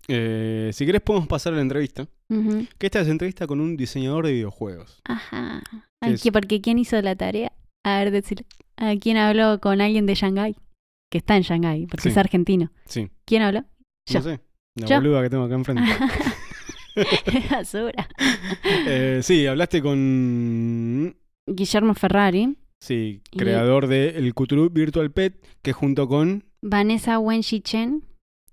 Eh, 0.08 0.70
si 0.72 0.84
querés 0.84 1.00
podemos 1.00 1.28
pasar 1.28 1.52
a 1.52 1.56
la 1.56 1.62
entrevista. 1.62 2.08
Ujú. 2.28 2.66
Que 2.76 2.86
esta 2.86 3.00
es 3.00 3.08
entrevista 3.08 3.46
con 3.46 3.60
un 3.60 3.76
diseñador 3.76 4.26
de 4.26 4.32
videojuegos. 4.32 5.00
Ajá. 5.04 5.62
¿Qué 5.70 5.78
Ay, 6.00 6.14
es? 6.14 6.28
porque 6.32 6.60
¿quién 6.60 6.78
hizo 6.78 7.00
la 7.02 7.14
tarea? 7.14 7.52
A 7.84 7.98
ver, 7.98 8.10
decir. 8.10 8.46
¿A 8.76 8.94
quién 8.96 9.16
habló 9.16 9.60
con 9.60 9.80
alguien 9.80 10.06
de 10.06 10.14
Shanghái? 10.14 10.56
Que 11.10 11.18
está 11.18 11.36
en 11.36 11.42
Shanghái, 11.42 11.86
porque 11.86 12.02
Sí. 12.04 12.08
es 12.10 12.16
argentino. 12.16 12.70
Sí, 12.86 13.10
¿Quién 13.26 13.42
habló? 13.42 13.64
Yo. 14.08 14.18
no 14.20 14.22
sé. 14.22 14.40
La 14.76 14.86
Yo. 14.86 14.96
boluda 14.96 15.22
que 15.22 15.30
tengo 15.30 15.44
acá 15.44 15.54
enfrente. 15.54 15.82
Basura. 17.50 18.08
Eh, 18.86 19.20
sí, 19.22 19.46
hablaste 19.46 19.82
con. 19.82 21.16
Guillermo 21.46 21.94
Ferrari, 21.94 22.56
Sí, 22.80 23.22
Y- 23.30 23.38
creador 23.38 23.86
de 23.86 24.10
el 24.10 24.34
Cthulhu 24.34 24.68
Virtual 24.70 25.10
Pet, 25.10 25.34
que 25.62 25.72
junto 25.72 26.08
con. 26.08 26.44
Vanessa 26.62 27.18
Wenshi 27.18 27.60
Chen. 27.60 28.04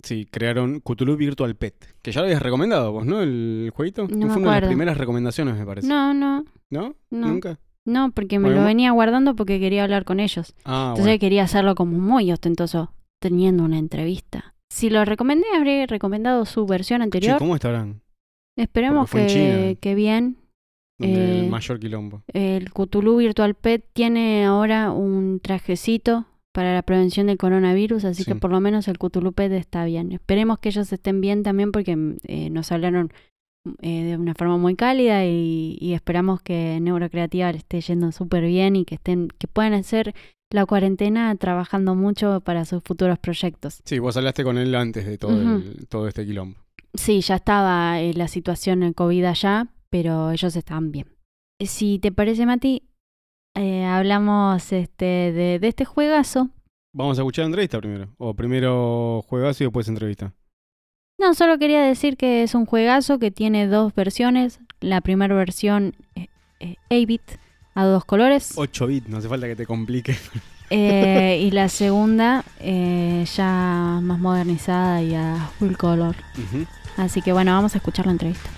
Sí, 0.03 0.25
crearon 0.29 0.79
Cthulhu 0.81 1.15
Virtual 1.17 1.55
Pet. 1.55 1.75
Que 2.01 2.11
ya 2.11 2.21
lo 2.21 2.27
habías 2.27 2.41
recomendado 2.41 2.91
vos, 2.91 3.05
¿no? 3.05 3.21
El 3.21 3.71
jueguito. 3.75 4.07
No 4.07 4.27
me 4.27 4.33
Fue 4.33 4.41
una 4.41 4.55
de 4.55 4.61
las 4.61 4.67
primeras 4.69 4.97
recomendaciones, 4.97 5.55
me 5.55 5.65
parece. 5.65 5.87
No, 5.87 6.13
no, 6.13 6.45
¿No? 6.69 6.95
no. 7.11 7.27
¿Nunca? 7.27 7.59
No, 7.85 8.11
porque 8.11 8.39
me 8.39 8.49
lo 8.49 8.63
venía 8.63 8.91
guardando 8.91 9.35
porque 9.35 9.59
quería 9.59 9.83
hablar 9.83 10.05
con 10.05 10.19
ellos. 10.19 10.53
Ah, 10.65 10.93
Entonces 10.95 11.19
quería 11.19 11.43
hacerlo 11.43 11.75
como 11.75 11.97
muy 11.97 12.31
ostentoso, 12.31 12.93
teniendo 13.21 13.63
una 13.63 13.77
entrevista. 13.79 14.53
Si 14.71 14.89
lo 14.89 15.03
recomendé, 15.05 15.45
habré 15.55 15.87
recomendado 15.87 16.45
su 16.45 16.65
versión. 16.67 16.99
Che, 16.99 17.03
anterior. 17.05 17.37
¿cómo 17.39 17.55
estarán? 17.55 18.01
Esperemos 18.57 19.09
que, 19.09 19.27
China. 19.27 19.75
que 19.81 19.95
bien. 19.95 20.37
Donde 20.99 21.17
Eh, 21.19 21.39
el 21.45 21.49
mayor 21.49 21.79
quilombo. 21.79 22.23
El 22.33 22.71
Cthulhu 22.71 23.17
Virtual 23.17 23.55
Pet 23.55 23.85
tiene 23.93 24.45
ahora 24.45 24.91
un 24.91 25.39
trajecito 25.39 26.25
para 26.53 26.73
la 26.73 26.81
prevención 26.83 27.27
del 27.27 27.37
coronavirus, 27.37 28.03
así 28.05 28.23
Sí. 28.23 28.31
que 28.31 28.35
por 28.35 28.51
lo 28.51 28.59
menos 28.59 28.87
el 28.89 28.97
Cthulhu 28.99 29.31
Pet 29.31 29.51
está 29.53 29.85
bien. 29.85 30.11
Esperemos 30.11 30.59
que 30.59 30.69
ellos 30.69 30.91
estén 30.91 31.21
bien 31.21 31.41
también 31.41 31.71
porque 31.71 31.97
eh, 32.27 32.49
nos 32.49 32.71
hablaron 32.73 33.11
eh, 33.81 34.03
de 34.03 34.17
una 34.17 34.33
forma 34.35 34.57
muy 34.57 34.75
cálida 34.75 35.25
y, 35.25 35.77
y 35.79 35.93
esperamos 35.93 36.41
que 36.41 36.79
Neurocreativa 36.81 37.51
le 37.51 37.57
esté 37.59 37.81
yendo 37.81 38.11
súper 38.11 38.43
bien 38.45 38.75
y 38.75 38.85
que 38.85 38.95
estén, 38.95 39.27
que 39.37 39.47
puedan 39.47 39.73
hacer 39.73 40.13
la 40.51 40.65
cuarentena 40.65 41.35
trabajando 41.35 41.93
mucho 41.95 42.41
para 42.41 42.65
sus 42.65 42.81
futuros 42.83 43.19
proyectos. 43.19 43.81
Sí, 43.85 43.99
vos 43.99 44.17
hablaste 44.17 44.43
con 44.43 44.57
él 44.57 44.73
antes 44.75 45.05
de 45.05 45.17
todo, 45.17 45.39
el- 45.41 45.87
todo 45.87 46.07
este 46.07 46.25
quilombo. 46.25 46.57
Sí, 46.95 47.21
ya 47.21 47.35
estaba 47.35 47.99
eh, 48.01 48.13
la 48.15 48.27
situación 48.27 48.81
en 48.81 48.93
COVID 48.93 49.25
allá, 49.25 49.67
pero 49.91 50.31
ellos 50.31 50.55
estaban 50.55 50.91
bien. 50.91 51.05
Si 51.63 51.99
te 51.99 52.11
parece, 52.11 52.45
Mati, 52.47 52.81
eh, 53.55 53.83
hablamos 53.85 54.71
este, 54.71 55.05
de, 55.05 55.59
de 55.59 55.67
este 55.67 55.85
juegazo. 55.85 56.49
Vamos 56.95 57.19
a 57.19 57.21
escuchar 57.21 57.45
entrevista 57.45 57.77
primero. 57.79 58.09
O 58.17 58.33
primero 58.33 59.21
juegazo 59.27 59.63
y 59.63 59.67
después 59.67 59.87
entrevista. 59.87 60.33
No, 61.19 61.33
solo 61.33 61.57
quería 61.59 61.81
decir 61.81 62.15
que 62.17 62.43
es 62.43 62.55
un 62.55 62.65
juegazo 62.65 63.19
que 63.19 63.29
tiene 63.31 63.67
dos 63.67 63.93
versiones. 63.93 64.59
La 64.79 65.01
primera 65.01 65.35
versión, 65.35 65.93
eh, 66.15 66.27
eh, 66.61 66.75
8-bit, 66.89 67.21
a 67.75 67.83
dos 67.83 68.05
colores. 68.05 68.53
8 68.55 68.87
bits, 68.87 69.09
no 69.09 69.17
hace 69.17 69.27
falta 69.27 69.47
que 69.47 69.55
te 69.57 69.65
complique. 69.65 70.15
eh, 70.69 71.39
y 71.41 71.51
la 71.51 71.67
segunda, 71.67 72.45
eh, 72.59 73.25
ya 73.35 73.99
más 74.01 74.19
modernizada 74.19 75.01
y 75.01 75.13
a 75.15 75.49
full 75.59 75.73
color. 75.73 76.15
Así 76.95 77.21
que 77.21 77.33
bueno, 77.33 77.51
vamos 77.51 77.75
a 77.75 77.77
escuchar 77.79 78.05
la 78.05 78.13
entrevista. 78.13 78.49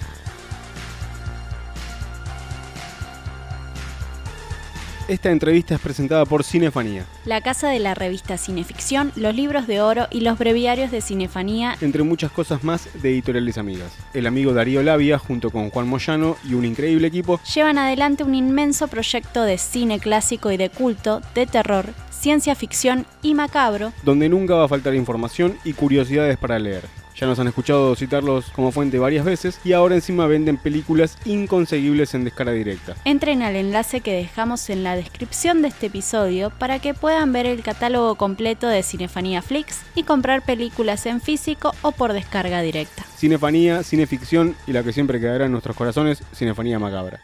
Esta 5.11 5.29
entrevista 5.29 5.75
es 5.75 5.81
presentada 5.81 6.25
por 6.25 6.43
Cinefanía, 6.45 7.05
La 7.25 7.41
casa 7.41 7.67
de 7.67 7.79
la 7.79 7.93
revista 7.93 8.37
Cineficción, 8.37 9.11
los 9.17 9.35
libros 9.35 9.67
de 9.67 9.81
oro 9.81 10.07
y 10.09 10.21
los 10.21 10.37
breviarios 10.37 10.89
de 10.89 11.01
Cinefanía. 11.01 11.75
entre 11.81 12.03
muchas 12.03 12.31
cosas 12.31 12.63
más 12.63 12.87
de 13.01 13.09
editoriales 13.09 13.57
amigas. 13.57 13.91
El 14.13 14.25
amigo 14.25 14.53
Darío 14.53 14.81
Labia, 14.83 15.19
junto 15.19 15.49
con 15.49 15.69
Juan 15.69 15.87
Moyano 15.87 16.37
y 16.47 16.53
un 16.53 16.63
increíble 16.63 17.07
equipo, 17.07 17.41
Llevan 17.53 17.77
adelante 17.77 18.23
un 18.23 18.35
inmenso 18.35 18.87
proyecto 18.87 19.43
de 19.43 19.57
cine 19.57 19.99
clásico 19.99 20.49
y 20.51 20.57
de 20.57 20.69
culto, 20.69 21.21
de 21.35 21.45
terror, 21.45 21.87
ciencia 22.09 22.55
ficción 22.55 23.05
y 23.21 23.33
macabro, 23.33 23.91
donde 24.03 24.29
nunca 24.29 24.55
va 24.55 24.65
a 24.65 24.69
faltar 24.69 24.95
información 24.95 25.57
y 25.65 25.73
curiosidades 25.73 26.37
para 26.37 26.57
leer. 26.57 27.00
Ya 27.15 27.27
nos 27.27 27.39
han 27.39 27.47
escuchado 27.47 27.95
citarlos 27.95 28.49
como 28.51 28.71
fuente 28.71 28.99
varias 28.99 29.25
veces 29.25 29.59
y 29.63 29.73
ahora 29.73 29.95
encima 29.95 30.27
venden 30.27 30.57
películas 30.57 31.17
inconseguibles 31.25 32.13
en 32.13 32.23
descarga 32.23 32.51
directa. 32.51 32.95
Entren 33.05 33.43
al 33.43 33.55
enlace 33.55 34.01
que 34.01 34.13
dejamos 34.13 34.69
en 34.69 34.83
la 34.83 34.95
descripción 34.95 35.61
de 35.61 35.67
este 35.67 35.87
episodio 35.87 36.49
para 36.49 36.79
que 36.79 36.93
puedan 36.93 37.33
ver 37.33 37.45
el 37.45 37.63
catálogo 37.63 38.15
completo 38.15 38.67
de 38.67 38.83
Cinefanía 38.83 39.41
Flix 39.41 39.81
y 39.95 40.03
comprar 40.03 40.43
películas 40.43 41.05
en 41.05 41.21
físico 41.21 41.73
o 41.81 41.91
por 41.91 42.13
descarga 42.13 42.61
directa. 42.61 43.03
Cinefanía, 43.17 43.83
cineficción 43.83 44.55
y 44.65 44.73
la 44.73 44.83
que 44.83 44.93
siempre 44.93 45.19
quedará 45.19 45.45
en 45.45 45.51
nuestros 45.51 45.75
corazones, 45.75 46.23
Cinefanía 46.33 46.79
Macabra. 46.79 47.19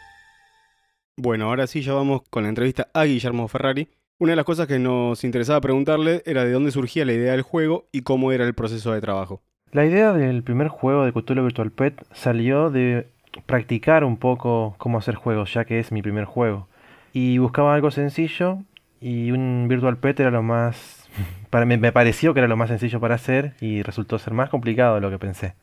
Bueno, 1.16 1.46
ahora 1.46 1.66
sí 1.66 1.82
ya 1.82 1.94
vamos 1.94 2.22
con 2.30 2.44
la 2.44 2.48
entrevista 2.48 2.88
a 2.94 3.04
Guillermo 3.04 3.48
Ferrari. 3.48 3.88
Una 4.20 4.32
de 4.32 4.36
las 4.36 4.44
cosas 4.44 4.68
que 4.68 4.78
nos 4.78 5.24
interesaba 5.24 5.60
preguntarle 5.60 6.22
era 6.26 6.44
de 6.44 6.52
dónde 6.52 6.70
surgía 6.70 7.04
la 7.04 7.12
idea 7.12 7.32
del 7.32 7.42
juego 7.42 7.88
y 7.90 8.02
cómo 8.02 8.30
era 8.30 8.44
el 8.44 8.54
proceso 8.54 8.92
de 8.92 9.00
trabajo. 9.00 9.42
La 9.72 9.84
idea 9.84 10.12
del 10.12 10.42
primer 10.42 10.68
juego 10.68 11.04
de 11.04 11.12
Cthulhu 11.12 11.42
Virtual 11.44 11.70
Pet 11.70 12.04
salió 12.12 12.70
de 12.70 13.06
practicar 13.46 14.04
un 14.04 14.16
poco 14.16 14.74
cómo 14.78 14.98
hacer 14.98 15.14
juegos, 15.14 15.52
ya 15.52 15.64
que 15.64 15.78
es 15.78 15.92
mi 15.92 16.02
primer 16.02 16.24
juego. 16.24 16.68
Y 17.12 17.38
buscaba 17.38 17.74
algo 17.74 17.90
sencillo 17.90 18.58
y 19.00 19.30
un 19.30 19.66
Virtual 19.68 19.96
Pet 19.98 20.18
era 20.20 20.30
lo 20.30 20.42
más... 20.42 21.08
para- 21.50 21.66
me, 21.66 21.76
me 21.76 21.92
pareció 21.92 22.32
que 22.34 22.40
era 22.40 22.48
lo 22.48 22.56
más 22.56 22.68
sencillo 22.70 23.00
para 23.00 23.14
hacer 23.16 23.52
y 23.60 23.82
resultó 23.82 24.18
ser 24.18 24.32
más 24.32 24.48
complicado 24.48 24.94
de 24.96 25.00
lo 25.02 25.10
que 25.10 25.18
pensé. 25.18 25.54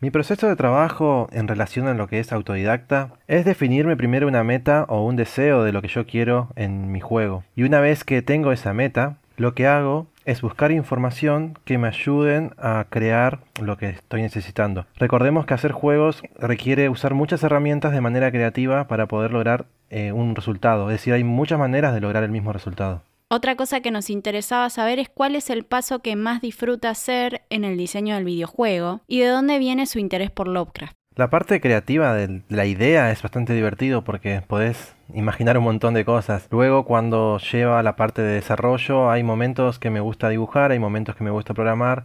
Mi 0.00 0.10
proceso 0.10 0.48
de 0.48 0.56
trabajo 0.56 1.28
en 1.30 1.46
relación 1.46 1.86
a 1.86 1.92
lo 1.92 2.06
que 2.08 2.20
es 2.20 2.32
autodidacta 2.32 3.10
es 3.28 3.44
definirme 3.44 3.98
primero 3.98 4.26
una 4.26 4.42
meta 4.42 4.86
o 4.88 5.04
un 5.04 5.16
deseo 5.16 5.62
de 5.62 5.72
lo 5.72 5.82
que 5.82 5.88
yo 5.88 6.06
quiero 6.06 6.48
en 6.56 6.90
mi 6.90 7.00
juego. 7.00 7.44
Y 7.54 7.64
una 7.64 7.80
vez 7.80 8.02
que 8.04 8.22
tengo 8.22 8.50
esa 8.52 8.72
meta, 8.72 9.18
lo 9.36 9.54
que 9.54 9.66
hago 9.66 10.06
es 10.30 10.42
buscar 10.42 10.70
información 10.70 11.58
que 11.64 11.76
me 11.76 11.88
ayuden 11.88 12.52
a 12.56 12.86
crear 12.88 13.40
lo 13.60 13.76
que 13.76 13.88
estoy 13.88 14.22
necesitando. 14.22 14.86
Recordemos 14.94 15.44
que 15.44 15.54
hacer 15.54 15.72
juegos 15.72 16.22
requiere 16.38 16.88
usar 16.88 17.14
muchas 17.14 17.42
herramientas 17.42 17.92
de 17.92 18.00
manera 18.00 18.30
creativa 18.30 18.86
para 18.86 19.08
poder 19.08 19.32
lograr 19.32 19.66
eh, 19.90 20.12
un 20.12 20.36
resultado. 20.36 20.88
Es 20.88 20.98
decir, 20.98 21.14
hay 21.14 21.24
muchas 21.24 21.58
maneras 21.58 21.92
de 21.94 22.00
lograr 22.00 22.22
el 22.22 22.30
mismo 22.30 22.52
resultado. 22.52 23.02
Otra 23.28 23.56
cosa 23.56 23.80
que 23.80 23.90
nos 23.90 24.08
interesaba 24.08 24.70
saber 24.70 25.00
es 25.00 25.08
cuál 25.08 25.34
es 25.34 25.50
el 25.50 25.64
paso 25.64 25.98
que 25.98 26.14
más 26.14 26.40
disfruta 26.40 26.90
hacer 26.90 27.42
en 27.50 27.64
el 27.64 27.76
diseño 27.76 28.14
del 28.14 28.24
videojuego 28.24 29.00
y 29.08 29.18
de 29.20 29.26
dónde 29.26 29.58
viene 29.58 29.86
su 29.86 29.98
interés 29.98 30.30
por 30.30 30.46
Lovecraft. 30.46 30.94
La 31.16 31.28
parte 31.28 31.60
creativa 31.60 32.14
de 32.14 32.42
la 32.48 32.66
idea 32.66 33.10
es 33.10 33.20
bastante 33.20 33.52
divertido 33.52 34.04
porque 34.04 34.42
podés 34.46 34.94
imaginar 35.14 35.58
un 35.58 35.64
montón 35.64 35.94
de 35.94 36.04
cosas. 36.04 36.46
Luego 36.50 36.84
cuando 36.84 37.38
lleva 37.38 37.82
la 37.82 37.96
parte 37.96 38.22
de 38.22 38.34
desarrollo 38.34 39.10
hay 39.10 39.22
momentos 39.22 39.78
que 39.78 39.90
me 39.90 40.00
gusta 40.00 40.28
dibujar, 40.28 40.70
hay 40.72 40.78
momentos 40.78 41.16
que 41.16 41.24
me 41.24 41.30
gusta 41.30 41.54
programar. 41.54 42.04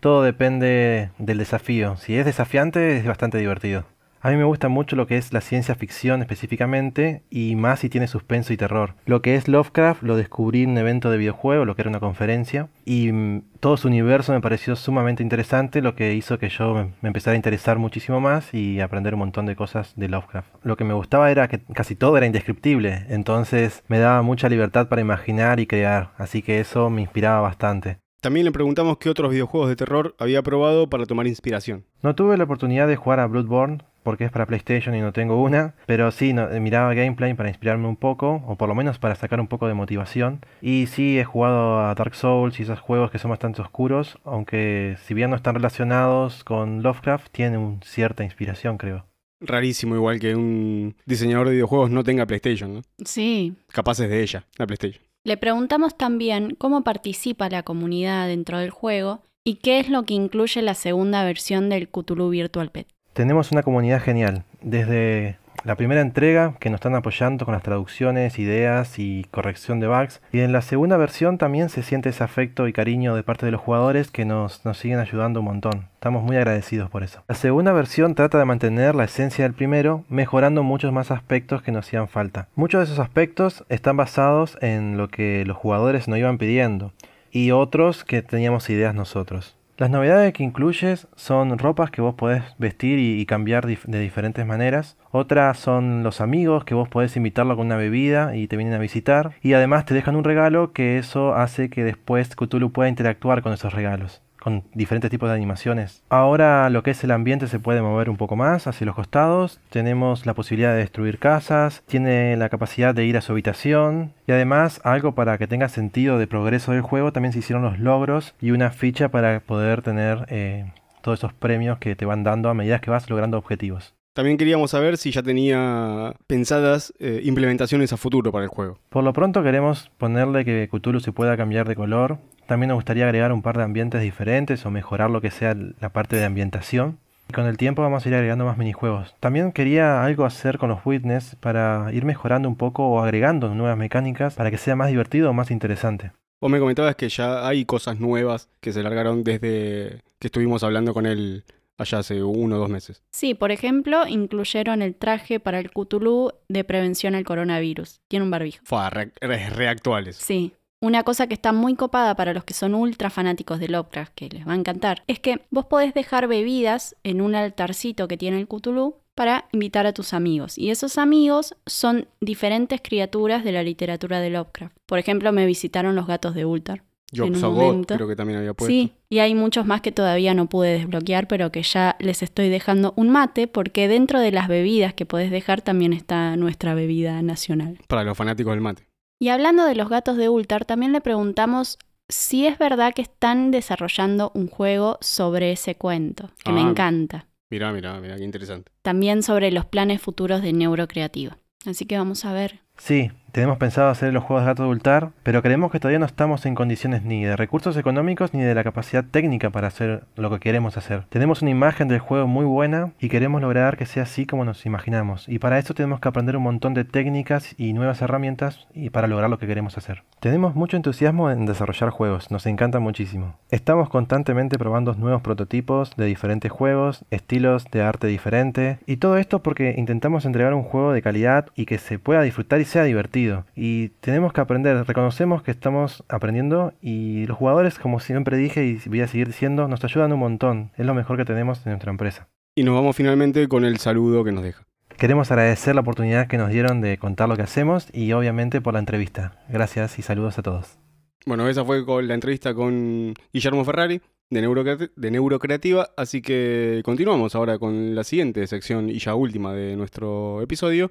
Todo 0.00 0.22
depende 0.22 1.10
del 1.18 1.38
desafío. 1.38 1.96
Si 1.96 2.16
es 2.16 2.24
desafiante 2.26 2.96
es 2.96 3.06
bastante 3.06 3.38
divertido. 3.38 3.84
A 4.24 4.30
mí 4.30 4.38
me 4.38 4.44
gusta 4.44 4.70
mucho 4.70 4.96
lo 4.96 5.06
que 5.06 5.18
es 5.18 5.34
la 5.34 5.42
ciencia 5.42 5.74
ficción 5.74 6.22
específicamente 6.22 7.24
y 7.28 7.56
más 7.56 7.80
si 7.80 7.90
tiene 7.90 8.06
suspenso 8.06 8.54
y 8.54 8.56
terror. 8.56 8.94
Lo 9.04 9.20
que 9.20 9.34
es 9.34 9.48
Lovecraft 9.48 10.02
lo 10.02 10.16
descubrí 10.16 10.62
en 10.62 10.70
un 10.70 10.78
evento 10.78 11.10
de 11.10 11.18
videojuego, 11.18 11.66
lo 11.66 11.76
que 11.76 11.82
era 11.82 11.90
una 11.90 12.00
conferencia, 12.00 12.70
y 12.86 13.12
mm, 13.12 13.42
todo 13.60 13.76
su 13.76 13.88
universo 13.88 14.32
me 14.32 14.40
pareció 14.40 14.76
sumamente 14.76 15.22
interesante, 15.22 15.82
lo 15.82 15.94
que 15.94 16.14
hizo 16.14 16.38
que 16.38 16.48
yo 16.48 16.72
me, 16.72 16.84
me 17.02 17.08
empezara 17.10 17.34
a 17.34 17.36
interesar 17.36 17.78
muchísimo 17.78 18.18
más 18.18 18.54
y 18.54 18.80
aprender 18.80 19.12
un 19.12 19.20
montón 19.20 19.44
de 19.44 19.56
cosas 19.56 19.92
de 19.94 20.08
Lovecraft. 20.08 20.48
Lo 20.62 20.78
que 20.78 20.84
me 20.84 20.94
gustaba 20.94 21.30
era 21.30 21.46
que 21.48 21.60
casi 21.74 21.94
todo 21.94 22.16
era 22.16 22.24
indescriptible, 22.24 23.04
entonces 23.10 23.84
me 23.88 23.98
daba 23.98 24.22
mucha 24.22 24.48
libertad 24.48 24.88
para 24.88 25.02
imaginar 25.02 25.60
y 25.60 25.66
crear, 25.66 26.12
así 26.16 26.40
que 26.40 26.60
eso 26.60 26.88
me 26.88 27.02
inspiraba 27.02 27.42
bastante. 27.42 27.98
También 28.22 28.46
le 28.46 28.52
preguntamos 28.52 28.96
qué 28.96 29.10
otros 29.10 29.30
videojuegos 29.30 29.68
de 29.68 29.76
terror 29.76 30.14
había 30.18 30.40
probado 30.40 30.88
para 30.88 31.04
tomar 31.04 31.26
inspiración. 31.26 31.84
No 32.00 32.14
tuve 32.14 32.38
la 32.38 32.44
oportunidad 32.44 32.88
de 32.88 32.96
jugar 32.96 33.20
a 33.20 33.26
Bloodborne 33.26 33.82
porque 34.04 34.24
es 34.26 34.30
para 34.30 34.46
PlayStation 34.46 34.94
y 34.94 35.00
no 35.00 35.12
tengo 35.12 35.42
una, 35.42 35.74
pero 35.86 36.12
sí 36.12 36.32
no- 36.32 36.48
eh, 36.48 36.60
miraba 36.60 36.94
gameplay 36.94 37.34
para 37.34 37.48
inspirarme 37.48 37.88
un 37.88 37.96
poco, 37.96 38.44
o 38.46 38.54
por 38.56 38.68
lo 38.68 38.76
menos 38.76 39.00
para 39.00 39.16
sacar 39.16 39.40
un 39.40 39.48
poco 39.48 39.66
de 39.66 39.74
motivación. 39.74 40.40
Y 40.62 40.86
sí 40.86 41.18
he 41.18 41.24
jugado 41.24 41.80
a 41.80 41.94
Dark 41.96 42.14
Souls 42.14 42.60
y 42.60 42.62
esos 42.62 42.78
juegos 42.78 43.10
que 43.10 43.18
son 43.18 43.30
bastante 43.30 43.60
oscuros, 43.62 44.18
aunque 44.24 44.96
si 45.04 45.14
bien 45.14 45.30
no 45.30 45.36
están 45.36 45.56
relacionados 45.56 46.44
con 46.44 46.82
Lovecraft, 46.82 47.32
tienen 47.32 47.58
un- 47.58 47.80
cierta 47.82 48.22
inspiración, 48.22 48.78
creo. 48.78 49.06
Rarísimo 49.40 49.94
igual 49.96 50.20
que 50.20 50.34
un 50.36 50.94
diseñador 51.04 51.48
de 51.48 51.54
videojuegos 51.54 51.90
no 51.90 52.04
tenga 52.04 52.24
PlayStation, 52.26 52.74
¿no? 52.74 52.82
Sí. 53.04 53.54
Capaces 53.68 54.08
de 54.08 54.22
ella, 54.22 54.46
la 54.58 54.66
PlayStation. 54.66 55.02
Le 55.24 55.36
preguntamos 55.36 55.96
también 55.96 56.54
cómo 56.56 56.84
participa 56.84 57.48
la 57.48 57.62
comunidad 57.62 58.26
dentro 58.28 58.58
del 58.58 58.70
juego 58.70 59.22
y 59.42 59.56
qué 59.56 59.80
es 59.80 59.88
lo 59.90 60.04
que 60.04 60.14
incluye 60.14 60.62
la 60.62 60.74
segunda 60.74 61.24
versión 61.24 61.68
del 61.68 61.88
Cthulhu 61.88 62.28
Virtual 62.30 62.70
Pet. 62.70 62.86
Tenemos 63.14 63.52
una 63.52 63.62
comunidad 63.62 64.02
genial, 64.02 64.42
desde 64.60 65.38
la 65.62 65.76
primera 65.76 66.00
entrega 66.00 66.54
que 66.58 66.68
nos 66.68 66.78
están 66.78 66.96
apoyando 66.96 67.44
con 67.44 67.54
las 67.54 67.62
traducciones, 67.62 68.40
ideas 68.40 68.98
y 68.98 69.24
corrección 69.30 69.78
de 69.78 69.86
bugs, 69.86 70.20
y 70.32 70.40
en 70.40 70.50
la 70.50 70.62
segunda 70.62 70.96
versión 70.96 71.38
también 71.38 71.68
se 71.68 71.84
siente 71.84 72.08
ese 72.08 72.24
afecto 72.24 72.66
y 72.66 72.72
cariño 72.72 73.14
de 73.14 73.22
parte 73.22 73.46
de 73.46 73.52
los 73.52 73.60
jugadores 73.60 74.10
que 74.10 74.24
nos, 74.24 74.64
nos 74.64 74.78
siguen 74.78 74.98
ayudando 74.98 75.38
un 75.38 75.46
montón. 75.46 75.86
Estamos 75.94 76.24
muy 76.24 76.34
agradecidos 76.36 76.90
por 76.90 77.04
eso. 77.04 77.22
La 77.28 77.36
segunda 77.36 77.72
versión 77.72 78.16
trata 78.16 78.36
de 78.36 78.46
mantener 78.46 78.96
la 78.96 79.04
esencia 79.04 79.44
del 79.44 79.54
primero, 79.54 80.02
mejorando 80.08 80.64
muchos 80.64 80.92
más 80.92 81.12
aspectos 81.12 81.62
que 81.62 81.70
nos 81.70 81.86
hacían 81.86 82.08
falta. 82.08 82.48
Muchos 82.56 82.80
de 82.80 82.86
esos 82.86 82.98
aspectos 82.98 83.64
están 83.68 83.96
basados 83.96 84.58
en 84.60 84.96
lo 84.96 85.06
que 85.06 85.44
los 85.46 85.56
jugadores 85.56 86.08
nos 86.08 86.18
iban 86.18 86.36
pidiendo, 86.36 86.92
y 87.30 87.52
otros 87.52 88.02
que 88.02 88.22
teníamos 88.22 88.68
ideas 88.70 88.92
nosotros. 88.92 89.56
Las 89.76 89.90
novedades 89.90 90.32
que 90.32 90.44
incluyes 90.44 91.08
son 91.16 91.58
ropas 91.58 91.90
que 91.90 92.00
vos 92.00 92.14
podés 92.14 92.44
vestir 92.58 93.00
y, 93.00 93.26
cambiar 93.26 93.66
de 93.66 93.98
diferentes 93.98 94.46
maneras. 94.46 94.96
Otras 95.10 95.58
son 95.58 96.04
los 96.04 96.20
amigos 96.20 96.64
que 96.64 96.76
vos 96.76 96.88
podés 96.88 97.16
invitarlo 97.16 97.56
con 97.56 97.66
una 97.66 97.76
bebida 97.76 98.36
y 98.36 98.46
te 98.46 98.56
vienen 98.56 98.74
a 98.74 98.78
visitar. 98.78 99.32
Y 99.42 99.54
además 99.54 99.84
te 99.84 99.94
dejan 99.94 100.14
un 100.14 100.22
regalo 100.22 100.72
que 100.72 100.98
eso 100.98 101.34
hace 101.34 101.70
que 101.70 101.82
después 101.82 102.36
Cthulhu 102.36 102.70
pueda 102.70 102.88
interactuar 102.88 103.42
con 103.42 103.52
esos 103.52 103.72
regalos. 103.72 104.22
Con 104.44 104.62
diferentes 104.74 105.10
tipos 105.10 105.30
de 105.30 105.34
animaciones. 105.34 106.02
Ahora 106.10 106.68
lo 106.68 106.82
que 106.82 106.90
es 106.90 107.02
el 107.02 107.12
ambiente 107.12 107.48
se 107.48 107.58
puede 107.58 107.80
mover 107.80 108.10
un 108.10 108.18
poco 108.18 108.36
más 108.36 108.66
hacia 108.66 108.84
los 108.84 108.94
costados. 108.94 109.58
Tenemos 109.70 110.26
la 110.26 110.34
posibilidad 110.34 110.72
de 110.72 110.80
destruir 110.80 111.18
casas. 111.18 111.82
Tiene 111.86 112.36
la 112.36 112.50
capacidad 112.50 112.94
de 112.94 113.06
ir 113.06 113.16
a 113.16 113.22
su 113.22 113.32
habitación. 113.32 114.12
Y 114.26 114.32
además, 114.32 114.82
algo 114.84 115.14
para 115.14 115.38
que 115.38 115.46
tenga 115.46 115.70
sentido 115.70 116.18
de 116.18 116.26
progreso 116.26 116.72
del 116.72 116.82
juego, 116.82 117.10
también 117.10 117.32
se 117.32 117.38
hicieron 117.38 117.64
los 117.64 117.78
logros 117.78 118.34
y 118.38 118.50
una 118.50 118.70
ficha 118.70 119.08
para 119.08 119.40
poder 119.40 119.80
tener 119.80 120.26
eh, 120.28 120.70
todos 121.00 121.20
esos 121.20 121.32
premios 121.32 121.78
que 121.78 121.96
te 121.96 122.04
van 122.04 122.22
dando 122.22 122.50
a 122.50 122.54
medida 122.54 122.80
que 122.80 122.90
vas 122.90 123.08
logrando 123.08 123.38
objetivos. 123.38 123.94
También 124.14 124.36
queríamos 124.36 124.70
saber 124.70 124.96
si 124.96 125.10
ya 125.10 125.24
tenía 125.24 126.14
pensadas 126.28 126.94
eh, 127.00 127.20
implementaciones 127.24 127.92
a 127.92 127.96
futuro 127.96 128.30
para 128.30 128.44
el 128.44 128.48
juego. 128.48 128.78
Por 128.88 129.02
lo 129.02 129.12
pronto 129.12 129.42
queremos 129.42 129.90
ponerle 129.98 130.44
que 130.44 130.68
Cthulhu 130.70 131.00
se 131.00 131.10
pueda 131.10 131.36
cambiar 131.36 131.66
de 131.66 131.74
color. 131.74 132.18
También 132.46 132.68
nos 132.68 132.76
gustaría 132.76 133.06
agregar 133.06 133.32
un 133.32 133.42
par 133.42 133.56
de 133.56 133.64
ambientes 133.64 134.00
diferentes 134.00 134.64
o 134.64 134.70
mejorar 134.70 135.10
lo 135.10 135.20
que 135.20 135.32
sea 135.32 135.56
la 135.80 135.88
parte 135.88 136.14
de 136.14 136.24
ambientación. 136.24 136.98
Y 137.28 137.32
con 137.32 137.46
el 137.46 137.56
tiempo 137.56 137.82
vamos 137.82 138.06
a 138.06 138.08
ir 138.08 138.14
agregando 138.14 138.44
más 138.44 138.56
minijuegos. 138.56 139.16
También 139.18 139.50
quería 139.50 140.04
algo 140.04 140.24
hacer 140.24 140.58
con 140.58 140.68
los 140.68 140.86
Witness 140.86 141.36
para 141.40 141.90
ir 141.92 142.04
mejorando 142.04 142.48
un 142.48 142.54
poco 142.54 142.86
o 142.86 143.00
agregando 143.00 143.52
nuevas 143.52 143.76
mecánicas 143.76 144.36
para 144.36 144.52
que 144.52 144.58
sea 144.58 144.76
más 144.76 144.90
divertido 144.90 145.30
o 145.30 145.32
más 145.32 145.50
interesante. 145.50 146.12
Vos 146.40 146.52
me 146.52 146.60
comentabas 146.60 146.94
que 146.94 147.08
ya 147.08 147.48
hay 147.48 147.64
cosas 147.64 147.98
nuevas 147.98 148.48
que 148.60 148.72
se 148.72 148.84
largaron 148.84 149.24
desde 149.24 150.02
que 150.20 150.28
estuvimos 150.28 150.62
hablando 150.62 150.94
con 150.94 151.06
él 151.06 151.42
allá 151.78 151.98
hace 151.98 152.22
uno 152.22 152.56
o 152.56 152.58
dos 152.58 152.68
meses. 152.70 153.02
Sí, 153.12 153.34
por 153.34 153.50
ejemplo, 153.52 154.06
incluyeron 154.06 154.82
el 154.82 154.94
traje 154.94 155.40
para 155.40 155.58
el 155.58 155.70
Cthulhu 155.70 156.32
de 156.48 156.64
prevención 156.64 157.14
al 157.14 157.24
coronavirus. 157.24 158.00
Tiene 158.08 158.24
un 158.24 158.30
barbijo. 158.30 158.60
Fue 158.64 158.88
re- 158.90 159.12
re- 159.20 159.50
reactuales. 159.50 160.16
Sí. 160.16 160.52
Una 160.80 161.02
cosa 161.02 161.26
que 161.26 161.34
está 161.34 161.52
muy 161.52 161.76
copada 161.76 162.14
para 162.14 162.34
los 162.34 162.44
que 162.44 162.52
son 162.52 162.74
ultra 162.74 163.08
fanáticos 163.08 163.58
de 163.58 163.68
Lovecraft, 163.68 164.12
que 164.14 164.28
les 164.28 164.46
va 164.46 164.52
a 164.52 164.56
encantar, 164.56 165.02
es 165.06 165.18
que 165.18 165.40
vos 165.50 165.64
podés 165.64 165.94
dejar 165.94 166.28
bebidas 166.28 166.94
en 167.04 167.22
un 167.22 167.34
altarcito 167.34 168.06
que 168.06 168.18
tiene 168.18 168.38
el 168.38 168.46
Cthulhu 168.48 168.96
para 169.14 169.48
invitar 169.52 169.86
a 169.86 169.94
tus 169.94 170.12
amigos. 170.12 170.58
Y 170.58 170.70
esos 170.70 170.98
amigos 170.98 171.54
son 171.66 172.08
diferentes 172.20 172.80
criaturas 172.82 173.44
de 173.44 173.52
la 173.52 173.62
literatura 173.62 174.20
de 174.20 174.28
Lovecraft. 174.30 174.76
Por 174.84 174.98
ejemplo, 174.98 175.32
me 175.32 175.46
visitaron 175.46 175.94
los 175.94 176.06
gatos 176.06 176.34
de 176.34 176.44
Ultar. 176.44 176.82
Yo 177.14 177.24
en 177.24 177.34
un 177.34 177.40
Sogot 177.40 177.62
momento. 177.64 177.94
creo 177.94 178.06
que 178.08 178.16
también 178.16 178.38
había 178.38 178.52
puesto. 178.54 178.70
Sí, 178.70 178.92
y 179.08 179.20
hay 179.20 179.34
muchos 179.34 179.64
más 179.66 179.80
que 179.80 179.92
todavía 179.92 180.34
no 180.34 180.46
pude 180.48 180.78
desbloquear, 180.78 181.26
pero 181.28 181.50
que 181.50 181.62
ya 181.62 181.96
les 181.98 182.22
estoy 182.22 182.48
dejando 182.50 182.92
un 182.96 183.08
mate, 183.10 183.46
porque 183.48 183.88
dentro 183.88 184.20
de 184.20 184.32
las 184.32 184.48
bebidas 184.48 184.92
que 184.94 185.06
podés 185.06 185.30
dejar 185.30 185.62
también 185.62 185.92
está 185.92 186.36
nuestra 186.36 186.74
bebida 186.74 187.22
nacional. 187.22 187.78
Para 187.88 188.04
los 188.04 188.16
fanáticos 188.18 188.52
del 188.52 188.60
mate. 188.60 188.84
Y 189.20 189.28
hablando 189.28 189.64
de 189.64 189.74
los 189.74 189.88
gatos 189.88 190.16
de 190.16 190.28
Ultar, 190.28 190.64
también 190.64 190.92
le 190.92 191.00
preguntamos 191.00 191.78
si 192.08 192.46
es 192.46 192.58
verdad 192.58 192.92
que 192.94 193.00
están 193.02 193.50
desarrollando 193.50 194.30
un 194.34 194.48
juego 194.48 194.98
sobre 195.00 195.52
ese 195.52 195.76
cuento, 195.76 196.30
que 196.44 196.52
me 196.52 196.60
Ah. 196.60 196.68
encanta. 196.68 197.26
Mirá, 197.50 197.72
mirá, 197.72 198.00
mirá, 198.00 198.16
qué 198.16 198.24
interesante. 198.24 198.72
También 198.82 199.22
sobre 199.22 199.50
los 199.52 199.64
planes 199.64 200.02
futuros 200.02 200.42
de 200.42 200.52
Neurocreativa. 200.52 201.38
Así 201.64 201.86
que 201.86 201.96
vamos 201.96 202.24
a 202.24 202.32
ver. 202.32 202.60
Sí, 202.76 203.10
tenemos 203.34 203.58
pensado 203.58 203.88
hacer 203.88 204.12
los 204.12 204.22
juegos 204.22 204.44
de 204.44 204.50
gato 204.52 204.62
de 204.62 204.68
Ultar, 204.68 205.10
pero 205.24 205.42
creemos 205.42 205.72
que 205.72 205.80
todavía 205.80 205.98
no 205.98 206.06
estamos 206.06 206.46
en 206.46 206.54
condiciones 206.54 207.02
ni 207.02 207.24
de 207.24 207.34
recursos 207.34 207.76
económicos 207.76 208.32
ni 208.32 208.40
de 208.40 208.54
la 208.54 208.62
capacidad 208.62 209.04
técnica 209.04 209.50
para 209.50 209.66
hacer 209.66 210.04
lo 210.14 210.30
que 210.30 210.38
queremos 210.38 210.76
hacer. 210.76 211.02
Tenemos 211.08 211.42
una 211.42 211.50
imagen 211.50 211.88
del 211.88 211.98
juego 211.98 212.28
muy 212.28 212.44
buena 212.44 212.92
y 213.00 213.08
queremos 213.08 213.42
lograr 213.42 213.76
que 213.76 213.86
sea 213.86 214.04
así 214.04 214.24
como 214.24 214.44
nos 214.44 214.66
imaginamos. 214.66 215.28
Y 215.28 215.40
para 215.40 215.58
eso 215.58 215.74
tenemos 215.74 215.98
que 215.98 216.06
aprender 216.06 216.36
un 216.36 216.44
montón 216.44 216.74
de 216.74 216.84
técnicas 216.84 217.56
y 217.58 217.72
nuevas 217.72 218.02
herramientas 218.02 218.68
y 218.72 218.90
para 218.90 219.08
lograr 219.08 219.28
lo 219.28 219.40
que 219.40 219.48
queremos 219.48 219.76
hacer. 219.78 220.04
Tenemos 220.20 220.54
mucho 220.54 220.76
entusiasmo 220.76 221.28
en 221.28 221.44
desarrollar 221.44 221.90
juegos, 221.90 222.30
nos 222.30 222.46
encanta 222.46 222.78
muchísimo. 222.78 223.34
Estamos 223.50 223.88
constantemente 223.88 224.58
probando 224.58 224.94
nuevos 224.94 225.22
prototipos 225.22 225.96
de 225.96 226.04
diferentes 226.04 226.52
juegos, 226.52 227.04
estilos 227.10 227.64
de 227.72 227.82
arte 227.82 228.06
diferente 228.06 228.78
y 228.86 228.98
todo 228.98 229.18
esto 229.18 229.42
porque 229.42 229.74
intentamos 229.76 230.24
entregar 230.24 230.54
un 230.54 230.62
juego 230.62 230.92
de 230.92 231.02
calidad 231.02 231.46
y 231.56 231.66
que 231.66 231.78
se 231.78 231.98
pueda 231.98 232.22
disfrutar 232.22 232.60
y 232.60 232.64
sea 232.64 232.84
divertido. 232.84 233.23
Y 233.54 233.88
tenemos 234.00 234.32
que 234.32 234.40
aprender, 234.40 234.86
reconocemos 234.86 235.42
que 235.42 235.50
estamos 235.50 236.04
aprendiendo 236.08 236.72
y 236.80 237.26
los 237.26 237.36
jugadores, 237.36 237.78
como 237.78 238.00
siempre 238.00 238.36
dije 238.36 238.64
y 238.66 238.88
voy 238.88 239.00
a 239.00 239.08
seguir 239.08 239.26
diciendo, 239.28 239.68
nos 239.68 239.84
ayudan 239.84 240.12
un 240.12 240.20
montón. 240.20 240.72
Es 240.76 240.86
lo 240.86 240.94
mejor 240.94 241.16
que 241.16 241.24
tenemos 241.24 241.64
en 241.66 241.72
nuestra 241.72 241.90
empresa. 241.90 242.28
Y 242.56 242.62
nos 242.64 242.74
vamos 242.74 242.94
finalmente 242.96 243.48
con 243.48 243.64
el 243.64 243.78
saludo 243.78 244.24
que 244.24 244.32
nos 244.32 244.44
deja. 244.44 244.64
Queremos 244.96 245.30
agradecer 245.32 245.74
la 245.74 245.80
oportunidad 245.80 246.28
que 246.28 246.38
nos 246.38 246.50
dieron 246.50 246.80
de 246.80 246.98
contar 246.98 247.28
lo 247.28 247.36
que 247.36 247.42
hacemos 247.42 247.88
y 247.92 248.12
obviamente 248.12 248.60
por 248.60 248.74
la 248.74 248.80
entrevista. 248.80 249.42
Gracias 249.48 249.98
y 249.98 250.02
saludos 250.02 250.38
a 250.38 250.42
todos. 250.42 250.78
Bueno, 251.26 251.48
esa 251.48 251.64
fue 251.64 251.84
con 251.84 252.06
la 252.06 252.14
entrevista 252.14 252.54
con 252.54 253.14
Guillermo 253.32 253.64
Ferrari 253.64 254.02
de, 254.30 254.42
Neurocreati- 254.46 254.90
de 254.94 255.10
Neurocreativa, 255.10 255.88
así 255.96 256.22
que 256.22 256.82
continuamos 256.84 257.34
ahora 257.34 257.58
con 257.58 257.94
la 257.94 258.04
siguiente 258.04 258.46
sección 258.46 258.90
y 258.90 258.98
ya 258.98 259.14
última 259.14 259.52
de 259.54 259.74
nuestro 259.74 260.42
episodio, 260.42 260.90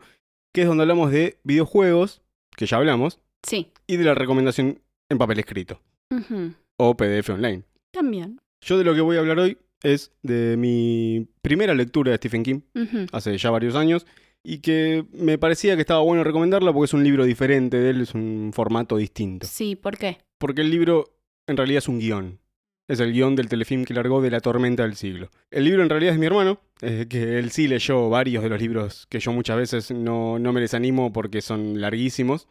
que 0.51 0.61
es 0.63 0.67
donde 0.67 0.83
hablamos 0.83 1.11
de 1.11 1.37
videojuegos, 1.43 2.22
que 2.55 2.65
ya 2.65 2.77
hablamos, 2.77 3.19
Sí. 3.45 3.71
y 3.87 3.97
de 3.97 4.03
la 4.05 4.15
recomendación 4.15 4.79
en 5.09 5.17
papel 5.17 5.39
escrito 5.39 5.79
o 6.77 6.95
PDF 6.95 7.29
online. 7.31 7.63
También. 7.91 8.39
Yo 8.61 8.77
de 8.77 8.83
lo 8.83 8.93
que 8.95 9.01
voy 9.01 9.17
a 9.17 9.19
hablar 9.19 9.39
hoy 9.39 9.57
es 9.83 10.11
de 10.21 10.55
mi 10.57 11.27
primera 11.41 11.73
lectura 11.73 12.11
de 12.11 12.17
Stephen 12.17 12.43
King, 12.43 12.59
hace 13.11 13.37
ya 13.37 13.49
varios 13.51 13.75
años, 13.75 14.05
y 14.43 14.59
que 14.59 15.05
me 15.13 15.37
parecía 15.37 15.75
que 15.75 15.81
estaba 15.81 16.01
bueno 16.01 16.23
recomendarla 16.23 16.71
porque 16.73 16.85
es 16.85 16.93
un 16.93 17.03
libro 17.03 17.25
diferente 17.25 17.77
de 17.77 17.89
él, 17.91 18.01
es 18.01 18.13
un 18.13 18.51
formato 18.53 18.97
distinto. 18.97 19.47
Sí, 19.47 19.75
¿por 19.75 19.97
qué? 19.97 20.19
Porque 20.37 20.61
el 20.61 20.69
libro 20.69 21.15
en 21.47 21.57
realidad 21.57 21.79
es 21.79 21.87
un 21.87 21.99
guion. 21.99 22.39
Es 22.87 22.99
el 22.99 23.13
guion 23.13 23.35
del 23.35 23.47
telefilm 23.47 23.85
que 23.85 23.93
largó 23.93 24.21
de 24.21 24.29
La 24.29 24.41
Tormenta 24.41 24.83
del 24.83 24.95
Siglo. 24.95 25.29
El 25.51 25.63
libro 25.63 25.83
en 25.83 25.89
realidad 25.89 26.13
es 26.13 26.19
mi 26.19 26.25
hermano, 26.25 26.59
eh, 26.81 27.05
que 27.07 27.39
él 27.39 27.49
sí 27.51 27.67
leyó 27.67 28.09
varios 28.09 28.43
de 28.43 28.49
los 28.49 28.59
libros 28.59 29.07
que 29.09 29.19
yo 29.19 29.31
muchas 29.31 29.57
veces 29.57 29.91
no, 29.91 30.37
no 30.37 30.51
me 30.51 30.59
les 30.59 30.73
animo 30.73 31.13
porque 31.13 31.41
son 31.41 31.79
larguísimos. 31.79 32.47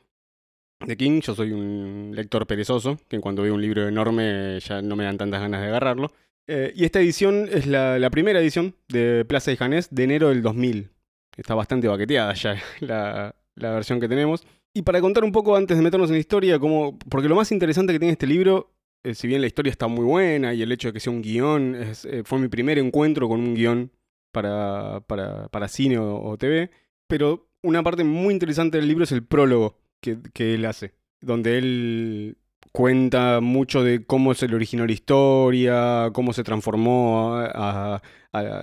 De 0.86 0.96
King, 0.96 1.20
yo 1.20 1.34
soy 1.34 1.52
un 1.52 2.12
lector 2.14 2.46
perezoso, 2.46 2.98
que 3.08 3.20
cuando 3.20 3.42
veo 3.42 3.54
un 3.54 3.62
libro 3.62 3.86
enorme 3.86 4.58
ya 4.60 4.80
no 4.82 4.96
me 4.96 5.04
dan 5.04 5.18
tantas 5.18 5.40
ganas 5.40 5.60
de 5.60 5.68
agarrarlo. 5.68 6.12
Eh, 6.48 6.72
y 6.74 6.84
esta 6.84 7.00
edición 7.00 7.48
es 7.52 7.66
la, 7.66 7.98
la 7.98 8.10
primera 8.10 8.40
edición 8.40 8.74
de 8.88 9.24
Plaza 9.26 9.52
y 9.52 9.56
Janés 9.56 9.94
de 9.94 10.04
enero 10.04 10.30
del 10.30 10.42
2000. 10.42 10.90
Está 11.36 11.54
bastante 11.54 11.88
baqueteada 11.88 12.32
ya 12.34 12.56
la, 12.80 13.34
la 13.54 13.70
versión 13.70 14.00
que 14.00 14.08
tenemos. 14.08 14.44
Y 14.74 14.82
para 14.82 15.00
contar 15.02 15.24
un 15.24 15.32
poco 15.32 15.54
antes 15.56 15.76
de 15.76 15.82
meternos 15.82 16.08
en 16.08 16.14
la 16.14 16.20
historia, 16.20 16.58
como, 16.58 16.98
porque 17.10 17.28
lo 17.28 17.36
más 17.36 17.52
interesante 17.52 17.92
que 17.92 17.98
tiene 17.98 18.12
este 18.12 18.26
libro, 18.26 18.70
eh, 19.04 19.14
si 19.14 19.26
bien 19.26 19.40
la 19.40 19.46
historia 19.46 19.70
está 19.70 19.88
muy 19.88 20.04
buena 20.04 20.54
y 20.54 20.62
el 20.62 20.72
hecho 20.72 20.88
de 20.88 20.92
que 20.92 21.00
sea 21.00 21.12
un 21.12 21.22
guion, 21.22 21.74
eh, 21.76 22.22
fue 22.24 22.38
mi 22.38 22.48
primer 22.48 22.78
encuentro 22.78 23.28
con 23.28 23.40
un 23.40 23.54
guion 23.54 23.90
para, 24.30 25.00
para, 25.06 25.48
para 25.48 25.68
cine 25.68 25.98
o, 25.98 26.36
TV, 26.38 26.70
pero 27.08 27.48
una 27.62 27.82
parte 27.82 28.04
muy 28.04 28.32
interesante 28.32 28.78
del 28.78 28.88
libro 28.88 29.04
es 29.04 29.12
el 29.12 29.24
prólogo 29.24 29.78
que, 30.00 30.18
que 30.32 30.54
él 30.54 30.64
hace, 30.66 30.94
donde 31.20 31.58
él 31.58 32.38
cuenta 32.72 33.40
mucho 33.40 33.82
de 33.84 34.06
cómo 34.06 34.34
se 34.34 34.48
le 34.48 34.56
originó 34.56 34.86
la 34.86 34.92
historia, 34.92 36.10
cómo 36.14 36.32
se 36.32 36.44
transformó 36.44 37.38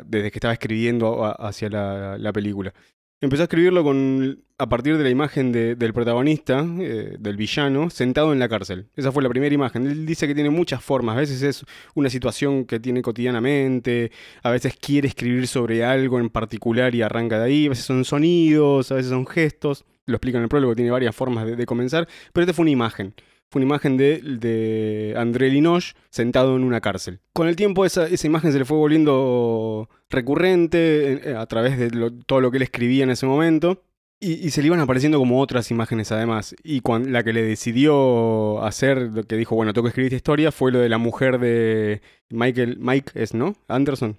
desde 0.05 0.31
que 0.31 0.37
estaba 0.37 0.53
escribiendo 0.53 1.23
hacia 1.39 1.69
la 1.69 2.33
película. 2.33 2.73
Empezó 3.21 3.43
a 3.43 3.45
escribirlo 3.45 3.83
con, 3.83 4.39
a 4.57 4.69
partir 4.69 4.97
de 4.97 5.03
la 5.03 5.09
imagen 5.09 5.51
de- 5.51 5.75
del 5.75 5.93
protagonista, 5.93 6.65
eh, 6.79 7.17
del 7.19 7.35
villano, 7.35 7.89
sentado 7.89 8.31
en 8.31 8.39
la 8.39 8.47
cárcel. 8.47 8.87
Esa 8.95 9.11
fue 9.11 9.21
la 9.21 9.27
primera 9.27 9.53
imagen. 9.53 9.85
Él 9.87 10.05
dice 10.05 10.25
que 10.25 10.33
tiene 10.33 10.49
muchas 10.49 10.81
formas. 10.81 11.17
A 11.17 11.19
veces 11.19 11.41
es 11.41 11.65
una 11.95 12.09
situación 12.09 12.63
que 12.63 12.79
tiene 12.79 13.01
cotidianamente, 13.01 14.11
a 14.41 14.51
veces 14.51 14.77
quiere 14.79 15.09
escribir 15.09 15.47
sobre 15.47 15.83
algo 15.83 16.17
en 16.19 16.29
particular 16.29 16.95
y 16.95 17.01
arranca 17.01 17.39
de 17.39 17.45
ahí, 17.45 17.65
a 17.65 17.69
veces 17.69 17.83
son 17.83 18.05
sonidos, 18.05 18.89
a 18.91 18.95
veces 18.95 19.09
son 19.09 19.27
gestos. 19.27 19.83
Lo 20.05 20.15
explica 20.15 20.37
en 20.37 20.43
el 20.43 20.49
prólogo, 20.49 20.73
tiene 20.73 20.89
varias 20.89 21.13
formas 21.13 21.45
de 21.45 21.65
comenzar, 21.65 22.07
pero 22.31 22.43
esta 22.45 22.53
fue 22.53 22.63
una 22.63 22.71
imagen. 22.71 23.13
Fue 23.49 23.59
una 23.59 23.65
imagen 23.65 23.97
de, 23.97 24.21
de 24.21 25.15
André 25.17 25.49
Linoche 25.49 25.93
sentado 26.09 26.55
en 26.55 26.63
una 26.63 26.81
cárcel. 26.81 27.19
Con 27.33 27.47
el 27.47 27.55
tiempo 27.55 27.83
esa, 27.85 28.07
esa 28.07 28.27
imagen 28.27 28.51
se 28.51 28.59
le 28.59 28.65
fue 28.65 28.77
volviendo 28.77 29.89
recurrente 30.09 31.31
eh, 31.31 31.35
a 31.35 31.45
través 31.47 31.77
de 31.79 31.89
todo 32.25 32.41
lo 32.41 32.51
que 32.51 32.57
él 32.57 32.63
escribía 32.63 33.03
en 33.03 33.09
ese 33.09 33.25
momento. 33.25 33.83
Y, 34.21 34.49
se 34.49 34.61
le 34.61 34.67
iban 34.67 34.81
apareciendo 34.81 35.17
como 35.17 35.39
otras 35.39 35.71
imágenes 35.71 36.11
además. 36.11 36.53
Y 36.61 36.81
la 37.07 37.23
que 37.23 37.31
le 37.31 37.41
decidió 37.41 38.61
hacer, 38.63 39.11
que 39.25 39.37
dijo, 39.37 39.55
bueno, 39.55 39.71
tengo 39.71 39.85
que 39.85 39.89
escribir 39.89 40.07
esta 40.07 40.17
historia, 40.17 40.51
fue 40.51 40.73
lo 40.73 40.79
de 40.79 40.89
la 40.89 40.97
mujer 40.97 41.39
de 41.39 42.01
Michael, 42.29 42.77
Mike 42.79 43.13
es, 43.15 43.33
¿no? 43.33 43.55
Anderson, 43.69 44.17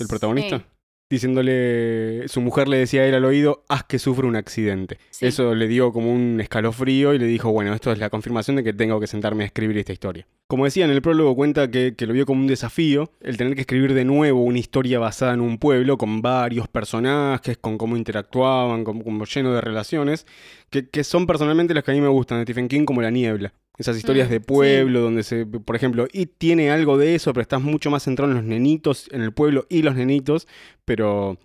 el 0.00 0.08
protagonista. 0.08 0.58
Sí, 0.58 0.64
Diciéndole, 1.10 2.28
su 2.28 2.42
mujer 2.42 2.68
le 2.68 2.76
decía 2.76 3.00
a 3.00 3.06
él 3.06 3.14
al 3.14 3.24
oído, 3.24 3.64
haz 3.68 3.84
que 3.84 3.98
sufra 3.98 4.26
un 4.26 4.36
accidente. 4.36 4.98
Sí. 5.08 5.26
Eso 5.26 5.54
le 5.54 5.66
dio 5.66 5.90
como 5.90 6.12
un 6.12 6.38
escalofrío 6.40 7.14
y 7.14 7.18
le 7.18 7.24
dijo, 7.24 7.50
bueno, 7.50 7.72
esto 7.72 7.90
es 7.90 7.98
la 7.98 8.10
confirmación 8.10 8.56
de 8.56 8.64
que 8.64 8.74
tengo 8.74 9.00
que 9.00 9.06
sentarme 9.06 9.44
a 9.44 9.46
escribir 9.46 9.78
esta 9.78 9.92
historia. 9.94 10.26
Como 10.48 10.64
decía, 10.64 10.84
en 10.84 10.90
el 10.90 11.00
prólogo 11.00 11.34
cuenta 11.34 11.70
que, 11.70 11.94
que 11.96 12.06
lo 12.06 12.12
vio 12.12 12.26
como 12.26 12.42
un 12.42 12.46
desafío, 12.46 13.10
el 13.22 13.38
tener 13.38 13.54
que 13.54 13.62
escribir 13.62 13.94
de 13.94 14.04
nuevo 14.04 14.42
una 14.42 14.58
historia 14.58 14.98
basada 14.98 15.32
en 15.32 15.40
un 15.40 15.56
pueblo, 15.56 15.96
con 15.96 16.20
varios 16.20 16.68
personajes, 16.68 17.56
con 17.56 17.78
cómo 17.78 17.96
interactuaban, 17.96 18.84
como, 18.84 19.02
como 19.02 19.24
lleno 19.24 19.54
de 19.54 19.62
relaciones, 19.62 20.26
que, 20.68 20.88
que 20.88 21.04
son 21.04 21.26
personalmente 21.26 21.72
las 21.72 21.84
que 21.84 21.90
a 21.90 21.94
mí 21.94 22.02
me 22.02 22.08
gustan 22.08 22.38
de 22.38 22.44
Stephen 22.44 22.68
King, 22.68 22.84
como 22.84 23.00
La 23.00 23.10
Niebla. 23.10 23.54
Esas 23.78 23.96
historias 23.96 24.28
Mm, 24.28 24.30
de 24.32 24.36
sí. 24.38 24.44
pueblo, 24.44 25.00
donde 25.00 25.22
se, 25.22 25.46
por 25.46 25.76
ejemplo, 25.76 26.06
y 26.12 26.26
tiene 26.26 26.70
algo 26.70 26.98
de 26.98 27.14
eso, 27.14 27.32
pero 27.32 27.42
estás 27.42 27.62
mucho 27.62 27.90
más 27.90 28.02
centrado 28.02 28.30
en 28.32 28.36
los 28.38 28.44
nenitos, 28.44 29.08
en 29.12 29.22
el 29.22 29.32
pueblo 29.32 29.66
y 29.70 29.82
los 29.82 29.94
nenitos, 29.94 30.46
pero 30.84 31.38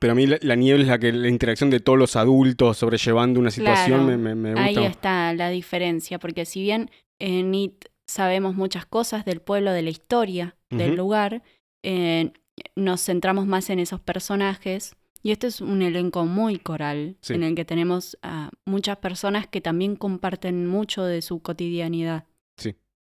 pero 0.00 0.12
a 0.12 0.14
mí 0.16 0.26
la, 0.26 0.38
la 0.42 0.54
niebla 0.54 0.82
es 0.82 0.88
la 0.88 0.98
que 0.98 1.12
la 1.12 1.28
interacción 1.28 1.70
de 1.70 1.80
todos 1.80 1.98
los 1.98 2.14
adultos 2.16 2.76
sobrellevando 2.76 3.40
una 3.40 3.50
situación 3.50 4.04
Claro, 4.04 4.18
me, 4.18 4.34
me, 4.34 4.52
me 4.52 4.60
Ahí 4.60 4.76
está 4.84 5.32
la 5.32 5.48
diferencia, 5.48 6.18
porque 6.18 6.44
si 6.44 6.60
bien 6.62 6.90
en 7.18 7.54
It 7.54 7.86
sabemos 8.06 8.54
muchas 8.54 8.84
cosas 8.86 9.24
del 9.24 9.40
pueblo, 9.40 9.72
de 9.72 9.82
la 9.82 9.90
historia 9.90 10.56
del 10.70 10.94
lugar, 10.96 11.42
eh, 11.82 12.32
nos 12.76 13.02
centramos 13.02 13.46
más 13.46 13.70
en 13.70 13.78
esos 13.78 14.00
personajes. 14.00 14.94
Y 15.22 15.32
este 15.32 15.48
es 15.48 15.60
un 15.60 15.82
elenco 15.82 16.24
muy 16.26 16.58
coral, 16.58 17.16
Sí. 17.20 17.34
en 17.34 17.42
el 17.42 17.54
que 17.54 17.64
tenemos 17.64 18.16
a 18.22 18.50
muchas 18.64 18.98
personas 18.98 19.46
que 19.46 19.60
también 19.60 19.96
comparten 19.96 20.66
mucho 20.66 21.04
de 21.04 21.22
su 21.22 21.40
cotidianidad. 21.40 22.24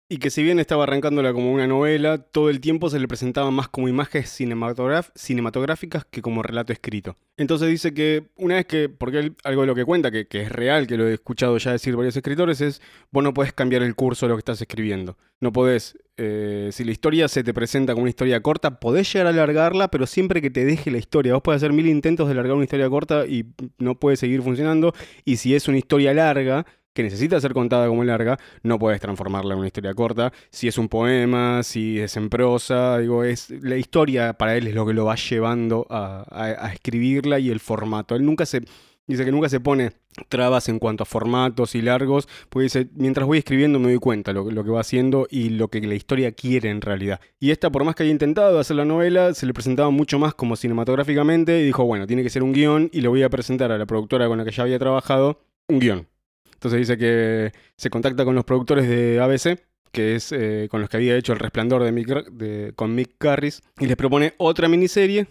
Y 0.09 0.19
que 0.19 0.31
si 0.31 0.45
bien 0.45 0.61
estaba 0.61 0.85
arrancándola 0.85 1.33
como 1.33 1.53
una 1.53 1.67
novela, 1.67 2.19
todo 2.19 2.49
el 2.49 2.61
tiempo 2.61 2.89
se 2.91 3.01
le 3.01 3.09
presentaba 3.09 3.51
más 3.51 3.69
como 3.69 3.89
imágenes 3.89 4.31
cinematográficas 4.31 6.05
que 6.05 6.23
como 6.23 6.45
relato 6.45 6.73
escrito. 6.73 7.17
Entonces 7.37 7.69
dice 7.69 7.93
que 7.93 8.29
una 8.37 8.55
vez 8.55 8.67
que, 8.67 8.89
porque 8.89 9.19
él, 9.19 9.37
algo 9.43 9.63
de 9.63 9.67
lo 9.67 9.75
que 9.75 9.85
cuenta, 9.85 10.13
que, 10.13 10.29
que 10.29 10.43
es 10.43 10.53
real, 10.53 10.87
que 10.87 10.97
lo 10.97 11.09
he 11.09 11.15
escuchado 11.15 11.59
ya 11.59 11.73
decir 11.73 11.97
varios 11.97 12.17
escritores, 12.17 12.61
es 12.61 12.81
vos 13.11 13.25
no 13.25 13.35
podés 13.35 13.53
cambiar 13.53 13.83
el 13.83 13.97
curso 13.97 14.27
de 14.27 14.31
lo 14.31 14.37
que 14.37 14.41
estás 14.41 14.61
escribiendo. 14.61 15.19
No 15.41 15.53
podés, 15.53 15.99
eh, 16.17 16.71
si 16.71 16.85
la 16.85 16.93
historia 16.93 17.27
se 17.27 17.43
te 17.43 17.53
presenta 17.53 17.93
como 17.93 18.05
una 18.05 18.11
historia 18.11 18.41
corta, 18.41 18.79
podés 18.79 19.13
llegar 19.13 19.27
a 19.27 19.31
alargarla, 19.31 19.89
pero 19.89 20.07
siempre 20.07 20.41
que 20.41 20.51
te 20.51 20.65
deje 20.65 20.93
la 20.93 20.99
historia. 20.99 21.35
Vos 21.35 21.43
podés 21.43 21.65
hacer 21.65 21.73
mil 21.73 21.89
intentos 21.89 22.29
de 22.29 22.33
alargar 22.33 22.55
una 22.55 22.65
historia 22.65 22.89
corta 22.89 23.27
y 23.27 23.47
no 23.79 23.99
puede 23.99 24.17
seguir 24.17 24.41
funcionando. 24.43 24.95
Y 25.25 25.39
si 25.39 25.57
es 25.57 25.67
una 25.67 25.79
historia 25.79 26.15
larga, 26.15 26.65
que 26.97 27.03
necesita 27.03 27.39
ser 27.41 27.53
contada 27.53 27.87
como 27.87 28.03
larga, 28.03 28.39
no 28.63 28.79
puedes 28.79 29.01
transformarla 29.01 29.53
en 29.53 29.59
una 29.59 29.69
historia 29.69 29.95
corta. 29.95 30.33
Si 30.51 30.67
es 30.67 30.79
un 30.79 30.89
poema, 30.89 31.63
si 31.63 32.01
es 32.01 32.17
en 32.17 32.31
prosa, 32.31 32.99
digo, 32.99 33.23
es 33.23 33.51
la 33.51 33.77
historia 33.77 34.33
para 34.33 34.57
él 34.57 34.67
es 34.67 34.75
lo 34.75 34.87
que 34.87 34.95
lo 34.95 35.05
va 35.05 35.15
llevando 35.15 35.87
a, 35.91 36.73
escribirla 36.73 37.39
y 37.39 37.51
el 37.51 37.61
formato. 37.61 38.17
Él 38.17 38.25
nunca 38.25 38.47
se 38.47 38.63
dice 39.07 39.25
que 39.25 39.31
nunca 39.31 39.49
se 39.49 39.61
pone 39.61 39.93
trabas 40.29 40.71
en 40.71 40.79
cuanto 40.79 41.03
a 41.03 41.07
formatos 41.07 41.75
y 41.75 41.83
largos, 41.83 42.27
porque 42.49 42.65
dice, 42.65 42.89
mientras 42.95 43.27
voy 43.27 43.39
escribiendo 43.39 43.79
me 43.79 43.91
doy 43.91 43.99
cuenta 43.99 44.33
lo, 44.33 44.51
lo 44.51 44.65
que 44.65 44.71
va 44.71 44.81
haciendo 44.81 45.27
y 45.31 45.51
lo 45.51 45.69
que 45.69 45.83
la 45.83 45.95
historia 45.95 46.33
quiere 46.33 46.71
en 46.71 46.81
realidad. 46.81 47.21
Y 47.39 47.51
esta, 47.51 47.71
por 47.71 47.85
más 47.85 47.95
que 47.95 48.05
haya 48.05 48.13
intentado 48.13 48.59
hacer 48.59 48.77
la 48.77 48.87
novela, 48.87 49.35
se 49.35 49.45
le 49.45 49.53
presentaba 49.53 49.91
mucho 49.91 50.19
más 50.19 50.35
como 50.35 50.57
cinematográficamente 50.57 51.61
y 51.61 51.67
dijo, 51.67 51.85
bueno, 51.85 52.07
tiene 52.07 52.23
que 52.23 52.31
ser 52.31 52.43
un 52.43 52.55
guion 52.55 52.89
y 52.91 53.03
le 53.03 53.09
voy 53.09 53.23
a 53.23 53.29
presentar 53.29 53.71
a 53.71 53.77
la 53.77 53.85
productora 53.85 54.27
con 54.29 54.39
la 54.39 54.45
que 54.47 54.53
ya 54.53 54.63
había 54.63 54.79
trabajado 54.79 55.41
un 55.69 55.79
guion. 55.79 56.09
Entonces 56.57 56.81
dice 56.81 56.97
que 56.97 57.53
se 57.77 57.91
contacta 57.91 58.25
con 58.25 58.35
los 58.35 58.45
productores 58.45 58.89
de 58.89 59.21
ABC, 59.21 59.61
que 59.93 60.15
es 60.15 60.33
eh, 60.33 60.69
con 60.71 60.81
los 60.81 60.89
que 60.89 60.97
había 60.97 61.17
hecho 61.17 61.35
El 61.35 61.39
Resplandor 61.39 61.85
de 61.85 61.93
Mick, 61.93 62.09
de, 62.31 62.73
con 62.75 62.95
Mick 62.95 63.13
Garris, 63.21 63.63
y 63.79 63.87
les 63.87 63.97
propone 63.97 64.35
otra 64.39 64.69
miniserie. 64.69 65.27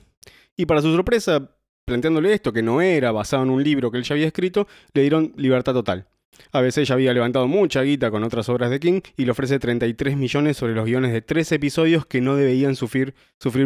Y 0.55 0.67
para 0.67 0.81
su 0.81 0.93
sorpresa, 0.93 1.55
planteándole 1.85 2.31
esto, 2.31 2.53
que 2.53 2.61
no 2.61 2.79
era 2.79 3.11
basado 3.11 3.43
en 3.43 3.49
un 3.49 3.63
libro 3.63 3.91
que 3.91 3.97
él 3.97 4.03
ya 4.03 4.13
había 4.13 4.27
escrito, 4.27 4.67
le 4.93 5.01
dieron 5.01 5.33
libertad 5.35 5.73
total. 5.73 6.07
ABC 6.51 6.83
ya 6.83 6.93
había 6.93 7.13
levantado 7.13 7.47
mucha 7.47 7.81
guita 7.81 8.11
con 8.11 8.23
otras 8.23 8.49
obras 8.49 8.69
de 8.69 8.79
King 8.79 9.01
y 9.17 9.25
le 9.25 9.31
ofrece 9.31 9.59
33 9.59 10.17
millones 10.17 10.57
sobre 10.57 10.73
los 10.73 10.85
guiones 10.85 11.11
de 11.11 11.21
tres 11.21 11.51
episodios 11.51 12.05
que 12.05 12.21
no 12.21 12.35
debían 12.35 12.75
sufrir, 12.75 13.13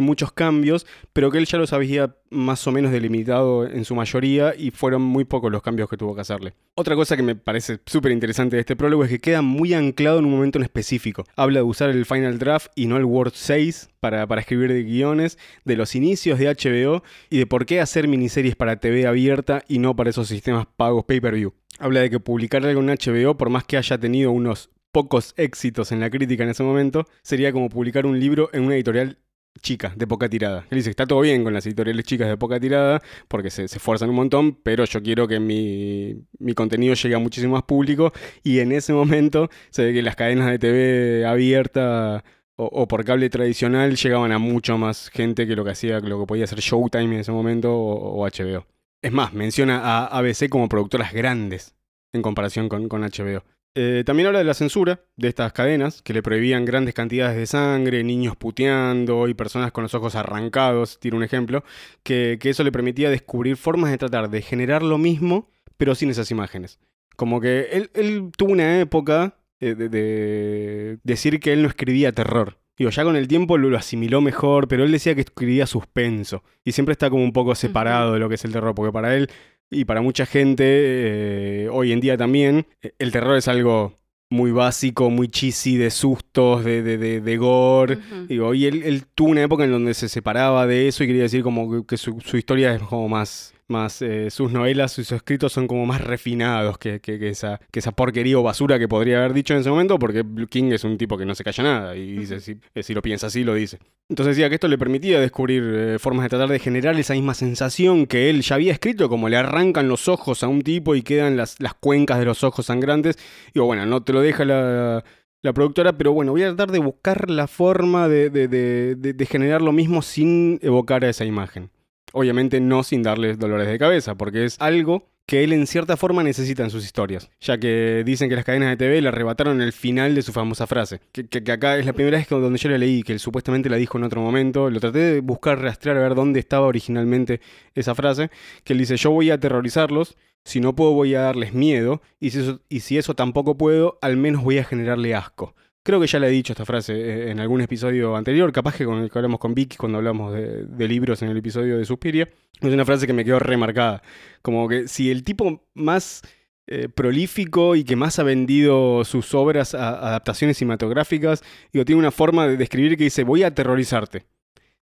muchos 0.02 0.32
cambios, 0.32 0.86
pero 1.14 1.32
que 1.32 1.38
él 1.38 1.46
ya 1.46 1.58
los 1.58 1.74
había 1.74 2.16
más 2.30 2.68
o 2.68 2.72
menos 2.72 2.92
delimitado 2.92 3.66
en 3.66 3.86
su 3.86 3.96
mayoría 3.96 4.54
y 4.56 4.72
fueron 4.72 5.02
muy 5.02 5.26
pocos 5.26 5.52
los 5.52 5.62
cambios 5.62 5.90
que 5.90 5.98
tuvo 5.98 6.14
que 6.16 6.22
hacerle. 6.22 6.54
Otra 6.76 6.96
cosa 6.96 7.16
que 7.18 7.24
me 7.24 7.36
parece 7.36 7.80
súper 7.86 8.12
interesante 8.12 8.56
de 8.56 8.62
este 8.62 8.76
prólogo 8.76 9.04
es 9.04 9.10
que 9.10 9.20
queda 9.20 9.42
muy 9.42 9.74
anclado 9.74 10.20
en 10.20 10.26
un 10.26 10.32
momento 10.32 10.60
en 10.60 10.64
específico. 10.64 11.24
Habla 11.36 11.60
de 11.60 11.64
usar 11.64 11.90
el 11.90 12.06
Final 12.06 12.40
Draft 12.40 12.72
y 12.76 12.88
no 12.88 12.98
el 12.98 13.06
Word 13.06 13.32
6 13.34 13.90
para, 14.00 14.28
para 14.28 14.42
escribir 14.42 14.72
de 14.72 14.84
guiones, 14.84 15.38
de 15.66 15.76
los 15.76 15.96
inicios 15.96 16.40
de 16.40 16.48
HBO 16.48 17.04
y 17.30 17.40
de 17.40 17.48
por 17.48 17.66
qué 17.66 17.82
hacer 17.82 18.08
miniseries 18.08 18.56
para 18.56 18.80
TV 18.80 19.08
abierta 19.08 19.64
y 19.68 19.80
no 19.80 19.96
para 19.96 20.10
esos 20.10 20.28
sistemas 20.28 20.68
pagos 20.78 21.06
pay-per-view. 21.06 21.54
Habla 21.80 22.02
de 22.02 22.10
que 22.10 22.20
publicar 22.20 22.66
algo 22.66 22.82
en 22.82 22.88
HBO, 22.88 23.38
por 23.38 23.50
más 23.50 23.64
que 23.64 23.78
haya 23.78 23.98
tenido 23.98 24.32
unos 24.32 24.70
pocos 24.92 25.34
éxitos 25.38 25.94
en 25.94 26.02
la 26.02 26.10
crítica 26.10 26.44
en 26.44 26.50
ese 26.50 26.62
momento, 26.62 27.06
sería 27.22 27.54
como 27.54 27.70
publicar 27.70 28.06
un 28.06 28.20
libro 28.20 28.50
en 28.52 28.64
una 28.64 28.76
editorial 28.76 29.18
chica, 29.62 29.94
de 29.96 30.06
poca 30.06 30.28
tirada. 30.30 30.66
Dice, 30.70 30.90
está 30.90 31.06
todo 31.06 31.22
bien 31.22 31.44
con 31.44 31.54
las 31.54 31.66
editoriales 31.66 32.04
chicas 32.04 32.28
de 32.28 32.36
poca 32.36 32.60
tirada, 32.60 33.02
porque 33.30 33.50
se, 33.50 33.64
esfuerzan 33.64 34.10
un 34.10 34.16
montón, 34.18 34.56
pero 34.62 34.84
yo 34.84 35.02
quiero 35.02 35.26
que 35.28 35.40
mi, 35.40 36.54
contenido 36.54 36.96
llegue 36.96 37.16
a 37.16 37.20
muchísimo 37.20 37.54
más 37.54 37.64
público, 37.64 38.12
y 38.44 38.60
en 38.60 38.74
ese 38.74 38.92
momento 38.92 39.50
se 39.70 39.86
ve 39.86 39.94
que 39.94 40.02
las 40.02 40.18
cadenas 40.18 40.50
de 40.52 40.60
TV 40.60 41.26
abierta 41.26 42.26
o, 42.58 42.88
por 42.90 43.06
cable 43.06 43.30
tradicional 43.30 43.96
llegaban 43.96 44.34
a 44.34 44.38
mucho 44.38 44.78
más 44.78 45.10
gente 45.10 45.48
que 45.48 45.56
lo 45.56 45.64
que 45.64 45.72
hacía, 45.72 46.02
lo 46.02 46.20
que 46.20 46.26
podía 46.26 46.44
hacer 46.44 46.60
Showtime 46.60 47.06
en 47.06 47.22
ese 47.22 47.32
momento 47.32 47.74
o 47.74 48.28
HBO. 48.28 48.66
Es 49.02 49.14
más, 49.14 49.34
menciona 49.34 49.80
a 49.80 50.06
ABC 50.08 50.50
como 50.50 50.68
productoras 50.68 51.14
grandes 51.14 51.76
en 52.12 52.22
comparación 52.22 52.68
con, 52.68 52.88
HBO. 52.90 53.44
Eh, 53.76 54.04
también 54.06 54.28
habla 54.28 54.40
de 54.40 54.46
la 54.46 54.54
censura 54.54 55.00
de 55.16 55.30
estas 55.30 55.54
cadenas, 55.54 56.02
que 56.02 56.12
le 56.12 56.22
prohibían 56.22 56.66
grandes 56.66 56.94
cantidades 56.94 57.38
de 57.38 57.46
sangre, 57.46 58.04
niños 58.04 58.36
puteando 58.36 59.28
y 59.30 59.36
personas 59.36 59.72
con 59.72 59.84
los 59.84 59.94
ojos 59.94 60.16
arrancados, 60.16 61.00
tiro 61.00 61.16
un 61.16 61.24
ejemplo, 61.24 61.64
que, 62.04 62.38
eso 62.44 62.64
le 62.64 62.72
permitía 62.74 63.10
descubrir 63.10 63.56
formas 63.56 63.92
de 63.92 64.00
tratar 64.00 64.30
de 64.30 64.42
generar 64.42 64.84
lo 64.84 64.98
mismo, 64.98 65.50
pero 65.78 65.96
sin 65.96 66.10
esas 66.10 66.32
imágenes. 66.32 66.80
Como 67.16 67.40
que 67.40 67.88
él, 67.94 68.32
tuvo 68.36 68.52
una 68.52 68.82
época 68.82 69.38
eh, 69.62 69.76
de 69.76 70.98
decir 71.04 71.40
que 71.40 71.54
él 71.54 71.62
no 71.62 71.70
escribía 71.70 72.12
terror. 72.12 72.58
Digo, 72.80 72.92
ya 72.92 73.04
con 73.04 73.18
el 73.18 73.28
tiempo 73.28 73.58
lo, 73.58 73.70
lo 73.70 73.78
asimiló 73.78 74.22
mejor, 74.22 74.70
pero 74.70 74.86
él 74.86 74.92
decía 74.94 75.14
que 75.14 75.22
escribía 75.22 75.68
suspenso. 75.68 76.44
Y 76.64 76.72
siempre 76.72 76.94
está 76.94 77.10
como 77.10 77.24
un 77.24 77.34
poco 77.34 77.54
separado 77.54 78.14
de 78.14 78.20
lo 78.20 78.30
que 78.30 78.36
es 78.36 78.46
el 78.46 78.54
terror, 78.54 78.74
porque 78.74 78.94
para 78.94 79.16
él 79.16 79.30
y 79.70 79.84
para 79.86 80.02
mucha 80.02 80.26
gente, 80.26 80.64
eh, 80.66 81.70
hoy 81.70 81.92
en 81.92 82.00
día 82.00 82.18
también, 82.18 82.66
eh, 82.82 82.94
el 82.98 83.12
terror 83.12 83.38
es 83.38 83.50
algo 83.50 83.94
muy 84.30 84.52
básico, 84.52 85.10
muy 85.10 85.28
cheesy, 85.28 85.76
de 85.76 85.92
sustos, 85.92 86.64
de, 86.64 86.82
de, 86.82 86.98
de, 86.98 87.20
de 87.20 87.38
gore. 87.38 87.98
Digo, 88.28 88.54
y 88.54 88.66
él, 88.66 88.84
él 88.84 89.04
tuvo 89.14 89.32
una 89.32 89.44
época 89.44 89.66
en 89.66 89.72
donde 89.72 89.94
se 89.94 90.08
separaba 90.08 90.66
de 90.66 90.88
eso 90.88 91.04
y 91.04 91.08
quería 91.08 91.24
decir 91.24 91.44
como 91.44 91.70
que, 91.70 91.86
que 91.86 91.98
su, 91.98 92.22
su 92.22 92.38
historia 92.38 92.76
es 92.76 92.82
como 92.84 93.10
más, 93.10 93.54
más 93.70 94.02
eh, 94.02 94.30
sus 94.32 94.52
novelas, 94.52 94.92
sus 94.92 95.12
escritos 95.12 95.54
son 95.54 95.68
como 95.68 95.86
más 95.86 96.02
refinados 96.02 96.78
que, 96.78 97.00
que- 97.00 97.20
que 97.20 97.30
esa, 97.30 97.60
que 97.72 97.80
esa 97.80 97.92
porquería 97.92 98.38
o 98.38 98.44
basura 98.44 98.78
que 98.80 98.88
podría 98.88 99.20
haber 99.20 99.34
dicho 99.34 99.54
en 99.54 99.62
ese 99.62 99.70
momento, 99.70 99.98
porque 100.00 100.24
King 100.50 100.72
es 100.74 100.84
un 100.84 100.98
tipo 100.98 101.18
que 101.18 101.26
no 101.26 101.36
se 101.36 101.44
calla 101.44 101.64
nada 101.64 101.96
y 101.96 102.14
dice, 102.18 102.40
si, 102.40 102.58
eh, 102.76 102.84
si 102.84 102.94
lo 102.94 103.02
piensa 103.02 103.28
así, 103.28 103.44
lo 103.44 103.54
dice. 103.54 103.80
Entonces 104.10 104.36
decía 104.36 104.50
que 104.50 104.56
esto 104.56 104.68
le 104.68 104.78
permitía 104.78 105.20
descubrir 105.20 105.64
eh, 105.64 106.00
formas 106.00 106.24
de 106.24 106.30
tratar 106.30 106.50
de 106.50 106.60
generar 106.60 107.00
esa 107.00 107.14
misma 107.14 107.34
sensación 107.36 108.08
que 108.08 108.30
él 108.30 108.42
ya 108.42 108.56
había 108.56 108.74
escrito, 108.74 109.08
como 109.08 109.30
le 109.30 109.38
arrancan 109.38 109.88
los 109.88 110.08
ojos 110.08 110.44
a 110.44 110.48
un 110.48 110.64
tipo 110.64 110.96
y 110.96 111.04
quedan 111.04 111.38
las, 111.38 111.60
las 111.60 111.76
cuencas 111.76 112.18
de 112.20 112.26
los 112.26 112.44
ojos 112.44 112.66
sangrantes. 112.66 113.18
Digo, 113.54 113.66
bueno, 113.68 113.86
no 113.86 114.02
te 114.04 114.14
lo 114.14 114.22
deja 114.22 114.46
la, 114.46 115.04
la 115.44 115.54
productora, 115.54 115.94
pero 115.94 116.12
bueno, 116.12 116.32
voy 116.32 116.42
a 116.42 116.48
tratar 116.48 116.72
de 116.72 116.80
buscar 116.80 117.30
la 117.30 117.46
forma 117.48 118.08
de, 118.08 118.30
de- 118.32 118.48
de- 118.48 118.96
de- 118.96 119.14
de 119.14 119.26
generar 119.28 119.62
lo 119.62 119.72
mismo 119.72 120.02
sin 120.02 120.60
evocar 120.64 121.06
a 121.06 121.10
esa 121.10 121.24
imagen. 121.26 121.70
Obviamente 122.14 122.60
no 122.60 122.84
sin 122.84 123.04
darles 123.04 123.40
dolores 123.40 123.68
de 123.68 123.78
cabeza, 123.78 124.16
porque 124.16 124.46
es 124.46 124.58
algo 124.60 125.10
que 125.30 125.44
él 125.44 125.54
en 125.54 125.68
cierta 125.68 125.96
forma 125.96 126.24
necesita 126.24 126.64
en 126.64 126.72
sus 126.72 126.84
historias, 126.84 127.30
ya 127.40 127.60
que 127.60 128.02
dicen 128.04 128.30
que 128.30 128.36
las 128.36 128.46
cadenas 128.46 128.70
de 128.70 128.78
TV 128.78 129.00
le 129.00 129.10
arrebataron 129.10 129.62
el 129.62 129.74
final 129.74 130.16
de 130.16 130.24
su 130.24 130.34
famosa 130.34 130.66
frase, 130.66 131.02
que, 131.12 131.52
acá 131.52 131.78
es 131.78 131.86
la 131.86 131.94
primera 131.94 132.18
vez 132.18 132.28
que 132.28 132.34
donde 132.34 132.58
yo 132.58 132.68
la 132.68 132.80
leí, 132.80 133.04
que 133.04 133.14
él 133.14 133.20
supuestamente 133.20 133.70
la 133.70 133.78
dijo 133.78 134.00
en 134.00 134.06
otro 134.06 134.22
momento, 134.22 134.72
lo 134.72 134.80
traté 134.80 134.98
de 134.98 135.20
buscar, 135.20 135.62
rastrear, 135.62 135.98
a 135.98 136.02
ver 136.02 136.16
dónde 136.16 136.40
estaba 136.40 136.66
originalmente 136.66 137.42
esa 137.76 137.94
frase, 137.94 138.32
que 138.64 138.74
él 138.74 138.80
dice, 138.80 138.98
yo 138.98 139.12
voy 139.12 139.30
a 139.30 139.36
aterrorizarlos, 139.36 140.18
si 140.46 140.62
no 140.62 140.76
puedo 140.76 140.94
voy 140.94 141.14
a 141.14 141.22
darles 141.22 141.54
miedo, 141.54 142.02
y 142.20 142.32
si 142.32 142.98
eso 142.98 143.14
tampoco 143.14 143.56
puedo, 143.56 144.00
al 144.02 144.18
menos 144.18 144.44
voy 144.44 144.58
a 144.58 144.64
generarle 144.64 145.14
asco. 145.14 145.54
Creo 145.90 146.00
que 146.00 146.06
ya 146.06 146.20
le 146.20 146.28
he 146.28 146.30
dicho 146.30 146.54
esta 146.54 146.68
frase 146.68 146.94
eh, 146.94 147.32
en 147.32 147.40
algún 147.40 147.62
episodio 147.62 148.16
anterior, 148.16 148.52
capaz 148.52 148.76
que 148.76 148.86
con 148.86 149.00
el 149.00 149.10
que 149.10 149.18
hablamos 149.18 149.40
con 149.40 149.56
Vicky 149.56 149.76
cuando 149.76 149.98
hablamos 149.98 150.32
de, 150.32 150.88
libros 150.88 151.24
en 151.24 151.30
el 151.30 151.38
episodio 151.38 151.80
de 151.80 151.86
Suspiria. 151.86 152.30
Es 152.62 152.72
una 152.72 152.86
frase 152.86 153.08
que 153.08 153.14
me 153.14 153.26
quedó 153.26 153.40
remarcada. 153.40 154.04
Como 154.44 154.70
que 154.70 154.88
si 154.88 155.10
el 155.10 155.24
tipo 155.24 155.68
más 155.74 156.22
eh, 156.68 156.90
prolífico 156.90 157.76
y 157.76 157.84
que 157.84 157.96
más 157.96 158.20
ha 158.20 158.24
vendido 158.24 159.04
sus 159.04 159.34
obras 159.34 159.74
a 159.74 160.10
adaptaciones 160.10 160.58
cinematográficas, 160.58 161.42
digo, 161.74 161.84
tiene 161.86 161.98
una 161.98 162.12
forma 162.12 162.48
de 162.48 162.56
describir 162.56 162.96
que 162.96 163.06
dice, 163.06 163.24
voy 163.24 163.42
a 163.42 163.48
aterrorizarte. 163.48 164.28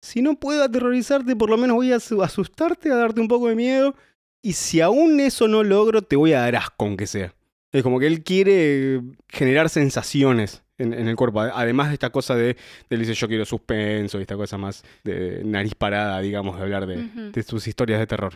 Si 0.02 0.22
no 0.22 0.38
puedo 0.38 0.62
aterrorizarte, 0.62 1.38
por 1.38 1.50
lo 1.50 1.56
menos 1.56 1.78
voy 1.78 1.94
a 1.94 1.96
asu- 1.96 2.22
asustarte, 2.22 2.92
a 2.92 2.98
darte 2.98 3.22
un 3.22 3.30
poco 3.30 3.48
de 3.48 3.56
miedo. 3.56 3.96
Y 4.42 4.52
si 4.52 4.82
aún 4.82 5.22
eso 5.22 5.48
no 5.48 5.64
logro, 5.64 6.02
te 6.02 6.18
voy 6.18 6.34
a 6.34 6.42
dar 6.42 6.58
asco, 6.58 6.84
aunque 6.84 7.08
sea. 7.08 7.34
Es 7.72 7.84
como 7.84 7.99
que 7.99 8.07
él 8.07 8.23
quiere 8.23 9.02
generar 9.27 9.69
sensaciones 9.69 10.64
en, 10.77 10.94
en 10.94 11.07
el 11.07 11.15
cuerpo. 11.15 11.41
Además 11.41 11.89
de 11.89 11.95
esta 11.95 12.10
cosa 12.11 12.35
de, 12.35 12.53
de 12.53 12.57
él 12.89 12.99
dice 12.99 13.14
yo 13.14 13.27
quiero 13.27 13.45
suspenso 13.45 14.19
y 14.19 14.22
esta 14.22 14.35
cosa 14.35 14.57
más 14.57 14.84
de 15.03 15.41
nariz 15.44 15.76
parada, 15.76 16.19
digamos, 16.22 16.57
de 16.57 16.64
hablar 16.64 16.88
de, 16.88 17.31
de 17.31 17.44
sus 17.44 17.68
historias 17.68 17.99
de 17.99 18.07
terror. 18.07 18.34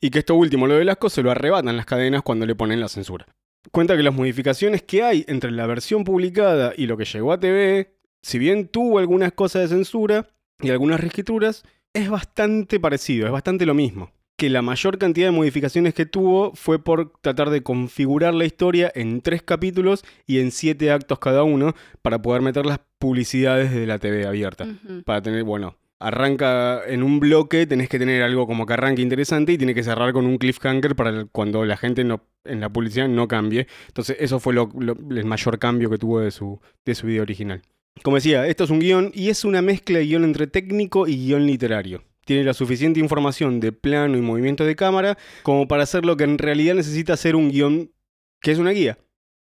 Y 0.00 0.10
que 0.10 0.20
esto 0.20 0.34
último, 0.34 0.66
lo 0.66 0.74
del 0.74 0.88
asco, 0.88 1.10
se 1.10 1.22
lo 1.22 1.30
arrebatan 1.30 1.76
las 1.76 1.86
cadenas 1.86 2.22
cuando 2.22 2.46
le 2.46 2.54
ponen 2.54 2.80
la 2.80 2.88
censura. 2.88 3.26
Cuenta 3.72 3.96
que 3.96 4.02
las 4.02 4.14
modificaciones 4.14 4.82
que 4.82 5.02
hay 5.02 5.24
entre 5.28 5.50
la 5.50 5.66
versión 5.66 6.04
publicada 6.04 6.72
y 6.76 6.86
lo 6.86 6.96
que 6.96 7.04
llegó 7.04 7.32
a 7.32 7.40
TV, 7.40 7.94
si 8.22 8.38
bien 8.38 8.68
tuvo 8.68 8.98
algunas 8.98 9.32
cosas 9.32 9.62
de 9.62 9.76
censura 9.76 10.28
y 10.60 10.70
algunas 10.70 11.00
reescrituras, 11.00 11.64
es 11.92 12.08
bastante 12.08 12.80
parecido, 12.80 13.26
es 13.26 13.32
bastante 13.32 13.66
lo 13.66 13.74
mismo. 13.74 14.10
Que 14.38 14.48
la 14.48 14.62
mayor 14.62 14.98
cantidad 14.98 15.26
de 15.26 15.32
modificaciones 15.32 15.94
que 15.94 16.06
tuvo 16.06 16.52
fue 16.54 16.78
por 16.82 17.12
tratar 17.20 17.50
de 17.50 17.62
configurar 17.64 18.32
la 18.34 18.44
historia 18.44 18.90
en 18.94 19.20
tres 19.20 19.42
capítulos 19.42 20.04
y 20.26 20.38
en 20.38 20.52
siete 20.52 20.92
actos 20.92 21.18
cada 21.18 21.42
uno 21.42 21.74
para 22.02 22.22
poder 22.22 22.40
meter 22.40 22.64
las 22.64 22.78
publicidades 23.00 23.72
de 23.74 23.84
la 23.84 23.98
TV 23.98 24.26
abierta 24.26 24.64
para 25.04 25.20
tener, 25.22 25.42
bueno, 25.42 25.74
arranca 25.98 26.82
en 26.86 27.02
un 27.02 27.18
bloque, 27.18 27.66
tenés 27.66 27.88
que 27.88 27.98
tener 27.98 28.22
algo 28.22 28.46
como 28.46 28.64
que 28.64 28.74
arranque 28.74 29.02
interesante 29.02 29.52
y 29.52 29.58
tiene 29.58 29.74
que 29.74 29.82
cerrar 29.82 30.12
con 30.12 30.24
un 30.24 30.38
cliffhanger 30.38 30.94
para 30.94 31.24
cuando 31.26 31.64
la 31.64 31.76
gente 31.76 32.04
no, 32.04 32.22
en 32.44 32.60
la 32.60 32.68
publicidad 32.68 33.08
no 33.08 33.26
cambie. 33.26 33.66
Entonces 33.88 34.16
eso 34.20 34.38
fue 34.38 34.54
lo- 34.54 34.70
lo- 34.78 34.96
el 35.10 35.24
mayor 35.24 35.58
cambio 35.58 35.90
que 35.90 35.98
tuvo 35.98 36.20
de 36.20 36.30
su, 36.30 36.60
de 36.86 36.94
su 36.94 37.08
video 37.08 37.22
original. 37.22 37.60
Como 38.04 38.14
decía, 38.16 38.46
esto 38.46 38.62
es 38.62 38.70
un 38.70 38.78
guion 38.78 39.10
y 39.12 39.30
es 39.30 39.44
una 39.44 39.62
mezcla 39.62 39.98
de 39.98 40.04
guion 40.06 40.22
entre 40.22 40.46
técnico 40.46 41.08
y 41.08 41.16
guion 41.26 41.44
literario. 41.44 42.04
Tiene 42.28 42.44
la 42.44 42.52
suficiente 42.52 43.00
información 43.00 43.58
de 43.58 43.72
plano 43.72 44.18
y 44.18 44.20
movimiento 44.20 44.66
de 44.66 44.76
cámara 44.76 45.16
como 45.42 45.66
para 45.66 45.84
hacer 45.84 46.04
lo 46.04 46.18
que 46.18 46.24
en 46.24 46.36
realidad 46.36 46.74
necesita 46.74 47.16
ser 47.16 47.34
un 47.34 47.50
guion 47.50 47.90
que 48.42 48.50
es 48.50 48.58
una 48.58 48.72
guía. 48.72 48.98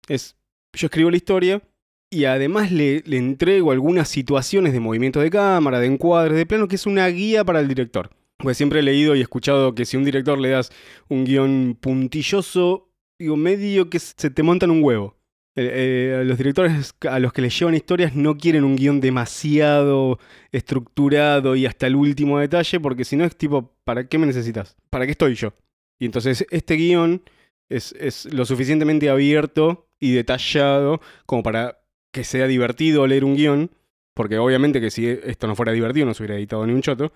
Es, 0.08 0.38
yo 0.72 0.86
escribo 0.86 1.12
la 1.12 1.18
historia, 1.18 1.62
y 2.10 2.24
además 2.24 2.72
le, 2.72 3.02
le 3.06 3.18
entrego 3.18 3.74
algunas 3.74 4.08
situaciones 4.08 4.72
de 4.72 4.80
movimiento 4.80 5.20
de 5.20 5.30
cámara, 5.30 5.82
de 5.82 5.88
encuadres, 5.88 6.38
de 6.38 6.46
plano, 6.46 6.70
que 6.70 6.78
es 6.78 6.86
una 6.86 7.06
guía 7.10 7.44
para 7.44 7.60
el 7.60 7.68
director. 7.68 8.10
Pues 8.38 8.56
siempre 8.56 8.80
he 8.80 8.84
leído 8.84 9.18
y 9.18 9.22
escuchado 9.22 9.76
que 9.76 9.84
si 9.84 9.98
a 9.98 10.00
un 10.00 10.06
director 10.06 10.40
le 10.40 10.52
das 10.52 10.72
un 11.10 11.26
guion 11.26 11.78
puntilloso, 11.78 12.90
digo, 13.20 13.36
medio 13.36 13.90
que 13.90 14.00
se 14.00 14.30
te 14.30 14.44
montan 14.44 14.72
un 14.72 14.82
huevo. 14.82 15.18
Eh, 15.54 16.22
eh, 16.22 16.24
los 16.24 16.38
directores 16.38 16.96
a 17.02 17.20
los 17.20 17.34
que 17.34 17.42
les 17.42 17.60
llevan 17.60 17.76
historias 17.76 18.16
no 18.16 18.38
quieren 18.38 18.64
un 18.64 18.78
guion 18.78 19.02
demasiado 19.02 20.18
estructurado 20.54 21.58
y 21.58 21.66
hasta 21.66 21.88
el 21.88 21.96
último 21.98 22.40
detalle, 22.40 22.80
porque 22.80 23.04
si 23.04 23.18
no 23.18 23.26
es 23.26 23.36
tipo, 23.36 23.74
¿para 23.84 24.08
qué 24.08 24.18
me 24.18 24.28
necesitas? 24.28 24.78
¿Para 24.90 25.06
qué 25.06 25.12
estoy 25.12 25.36
yo? 25.36 25.54
Y 26.00 26.06
entonces 26.06 26.46
este 26.52 26.76
guion 26.76 27.22
es, 27.70 27.94
es 28.00 28.32
lo 28.34 28.46
suficientemente 28.46 29.10
abierto 29.10 29.90
y 30.00 30.14
detallado 30.14 31.02
como 31.26 31.44
para 31.44 31.82
que 32.14 32.24
sea 32.24 32.48
divertido 32.48 33.06
leer 33.06 33.26
un 33.26 33.36
guion, 33.36 33.72
porque 34.14 34.38
obviamente 34.38 34.80
que 34.80 34.90
si 34.90 35.06
esto 35.08 35.48
no 35.48 35.56
fuera 35.56 35.74
divertido 35.74 36.06
no 36.06 36.14
se 36.14 36.24
hubiera 36.24 36.38
editado 36.38 36.66
ni 36.66 36.74
un 36.74 36.82
choto, 36.82 37.12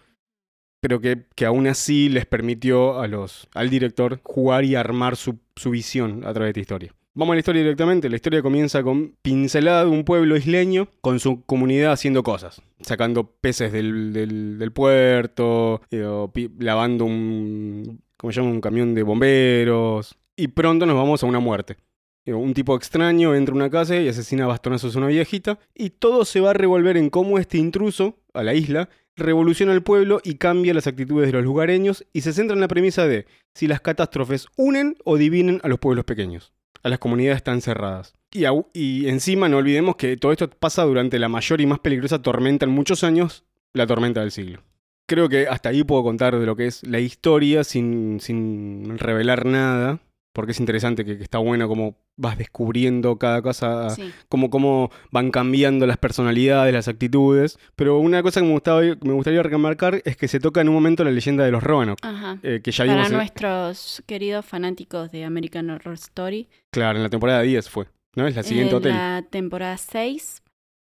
pero 0.82 1.00
que, 1.00 1.26
que 1.36 1.46
aún 1.46 1.68
así 1.68 2.10
les 2.10 2.26
permitió 2.26 3.00
a 3.00 3.08
los, 3.08 3.48
al 3.54 3.70
director 3.70 4.20
jugar 4.24 4.66
y 4.66 4.76
armar 4.76 5.16
su, 5.16 5.40
su 5.56 5.72
visión 5.72 6.26
a 6.26 6.34
través 6.34 6.54
de 6.54 6.62
esta 6.62 6.74
historia. 6.74 7.05
Vamos 7.18 7.32
a 7.32 7.36
la 7.36 7.40
historia 7.40 7.62
directamente. 7.62 8.10
La 8.10 8.18
historia 8.18 8.42
comienza 8.42 8.84
con 8.84 9.16
pincelada 9.22 9.86
de 9.86 9.90
un 9.90 10.04
pueblo 10.04 10.36
isleño 10.36 10.90
con 11.00 11.22
su 11.22 11.46
comunidad 11.46 11.94
haciendo 11.94 12.24
cosas. 12.24 12.62
Sacando 12.82 13.24
peces 13.40 13.72
del, 13.72 14.72
puerto, 14.74 15.82
eh, 15.92 16.50
lavando 16.60 17.06
un, 17.06 18.02
¿cómo 18.18 18.34
se 18.34 18.42
llama? 18.42 18.52
un 18.52 18.60
camión 18.60 18.94
de 18.94 19.04
bomberos. 19.04 20.18
Y 20.36 20.50
pronto 20.50 20.86
nos 20.86 20.98
vamos 20.98 21.24
a 21.24 21.26
una 21.26 21.40
muerte. 21.40 21.78
Eh, 22.26 22.34
Un 22.34 22.54
tipo 22.54 22.76
extraño 22.76 23.34
entra 23.34 23.54
a 23.54 23.56
una 23.56 23.70
casa 23.70 23.96
y 23.96 24.10
asesina 24.10 24.44
a 24.44 24.48
bastonazos 24.48 24.94
a 24.94 25.00
una 25.00 25.08
viejita. 25.08 25.58
Y 25.74 25.92
todo 25.92 26.26
se 26.26 26.42
va 26.42 26.50
a 26.50 26.54
revolver 26.54 26.98
en 26.98 27.10
cómo 27.10 27.40
este 27.40 27.58
intruso 27.58 28.18
a 28.34 28.44
la 28.44 28.54
isla 28.54 28.90
revoluciona 29.16 29.72
el 29.72 29.84
pueblo 29.84 30.20
y 30.24 30.36
cambia 30.36 30.74
las 30.74 30.88
actitudes 30.88 31.28
de 31.28 31.34
los 31.34 31.44
lugareños 31.44 32.06
y 32.12 32.22
se 32.22 32.34
centra 32.34 32.56
en 32.56 32.62
la 32.62 32.68
premisa 32.68 33.08
de 33.08 33.26
si 33.54 33.68
las 33.68 33.80
catástrofes 33.80 34.48
unen 34.58 34.98
o 35.06 35.18
dividen 35.18 35.62
a 35.64 35.70
los 35.70 35.80
pueblos 35.80 36.06
pequeños, 36.06 36.52
a 36.86 36.90
las 36.90 37.00
comunidades 37.00 37.42
tan 37.42 37.62
cerradas. 37.62 38.14
Y, 38.32 38.46
y 38.74 39.10
encima 39.10 39.50
no 39.50 39.58
olvidemos 39.58 39.96
que 39.96 40.18
todo 40.18 40.32
esto 40.32 40.48
pasa 40.52 40.84
durante 40.84 41.18
la 41.18 41.30
mayor 41.30 41.60
y 41.60 41.66
más 41.66 41.80
peligrosa 41.80 42.22
tormenta 42.22 42.66
en 42.66 42.72
muchos 42.72 43.04
años, 43.04 43.44
la 43.74 43.88
tormenta 43.88 44.22
del 44.22 44.30
siglo. 44.30 44.62
Creo 45.08 45.28
que 45.28 45.48
hasta 45.48 45.70
ahí 45.70 45.84
puedo 45.84 46.04
contar 46.04 46.38
de 46.38 46.46
lo 46.46 46.56
que 46.56 46.68
es 46.68 46.84
la 46.84 47.00
historia 47.00 47.64
sin, 47.64 48.20
sin 48.20 49.00
revelar 49.00 49.48
nada, 49.48 50.00
porque 50.36 50.52
es 50.52 50.60
interesante 50.60 51.04
que, 51.06 51.18
que 51.18 51.24
está 51.24 51.38
bueno 51.40 51.68
como 51.68 51.98
vas 52.18 52.38
descubriendo 52.38 53.18
cada 53.18 53.42
cosa 53.42 53.90
Sí. 53.90 54.12
cómo, 54.30 54.50
cómo 54.50 54.92
van 55.12 55.32
cambiando 55.32 55.88
las 55.88 55.98
personalidades, 55.98 56.74
las 56.74 56.88
actitudes. 56.88 57.58
Pero 57.76 57.98
una 58.00 58.22
cosa 58.22 58.42
que 58.42 58.46
me, 58.46 58.52
gustaba, 58.52 58.82
me 58.82 59.14
gustaría 59.14 59.42
remarcar 59.42 60.02
es 60.06 60.18
que 60.18 60.28
se 60.28 60.40
toca 60.40 60.62
en 60.62 60.68
un 60.68 60.76
momento 60.76 61.04
la 61.04 61.12
leyenda 61.12 61.44
de 61.46 61.52
los 61.52 61.64
Roanoke, 61.64 62.06
Ajá. 62.06 62.38
eh, 62.44 62.60
que 62.64 62.72
ya 62.72 62.84
Para 62.86 62.94
vimos, 62.98 63.10
en- 63.12 63.18
nuestros 63.18 64.04
queridos 64.06 64.46
fanáticos 64.46 65.10
de 65.12 65.24
American 65.24 65.70
Horror 65.72 65.94
Story, 65.96 66.50
claro, 66.72 66.98
en 66.98 67.04
la 67.04 67.10
temporada 67.10 67.42
10 67.42 67.70
fue, 67.70 67.88
¿no? 68.16 68.28
Es 68.28 68.36
la 68.36 68.44
siguiente 68.44 68.74
eh, 68.74 68.78
hotel. 68.78 68.92
la 68.94 69.26
temporada 69.30 69.78
6 69.78 70.44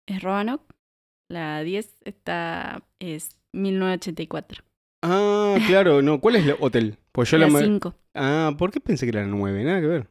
es 0.07 0.21
Roanoke, 0.23 0.65
la 1.31 1.61
10 1.63 2.01
está, 2.03 2.83
es 2.99 3.29
1984. 3.53 4.64
Ah, 5.07 5.57
claro, 5.67 6.01
no, 6.01 6.19
¿cuál 6.19 6.35
es 6.37 6.45
el 6.45 6.55
hotel? 6.59 6.97
Pues 7.11 7.29
yo 7.31 7.37
la... 7.37 7.49
5. 7.49 7.93
Ah, 8.15 8.53
¿por 8.57 8.71
qué 8.71 8.79
pensé 8.79 9.05
que 9.05 9.09
era 9.11 9.21
la 9.21 9.27
9? 9.27 9.63
Nada 9.63 9.81
que 9.81 9.87
ver. 9.87 10.07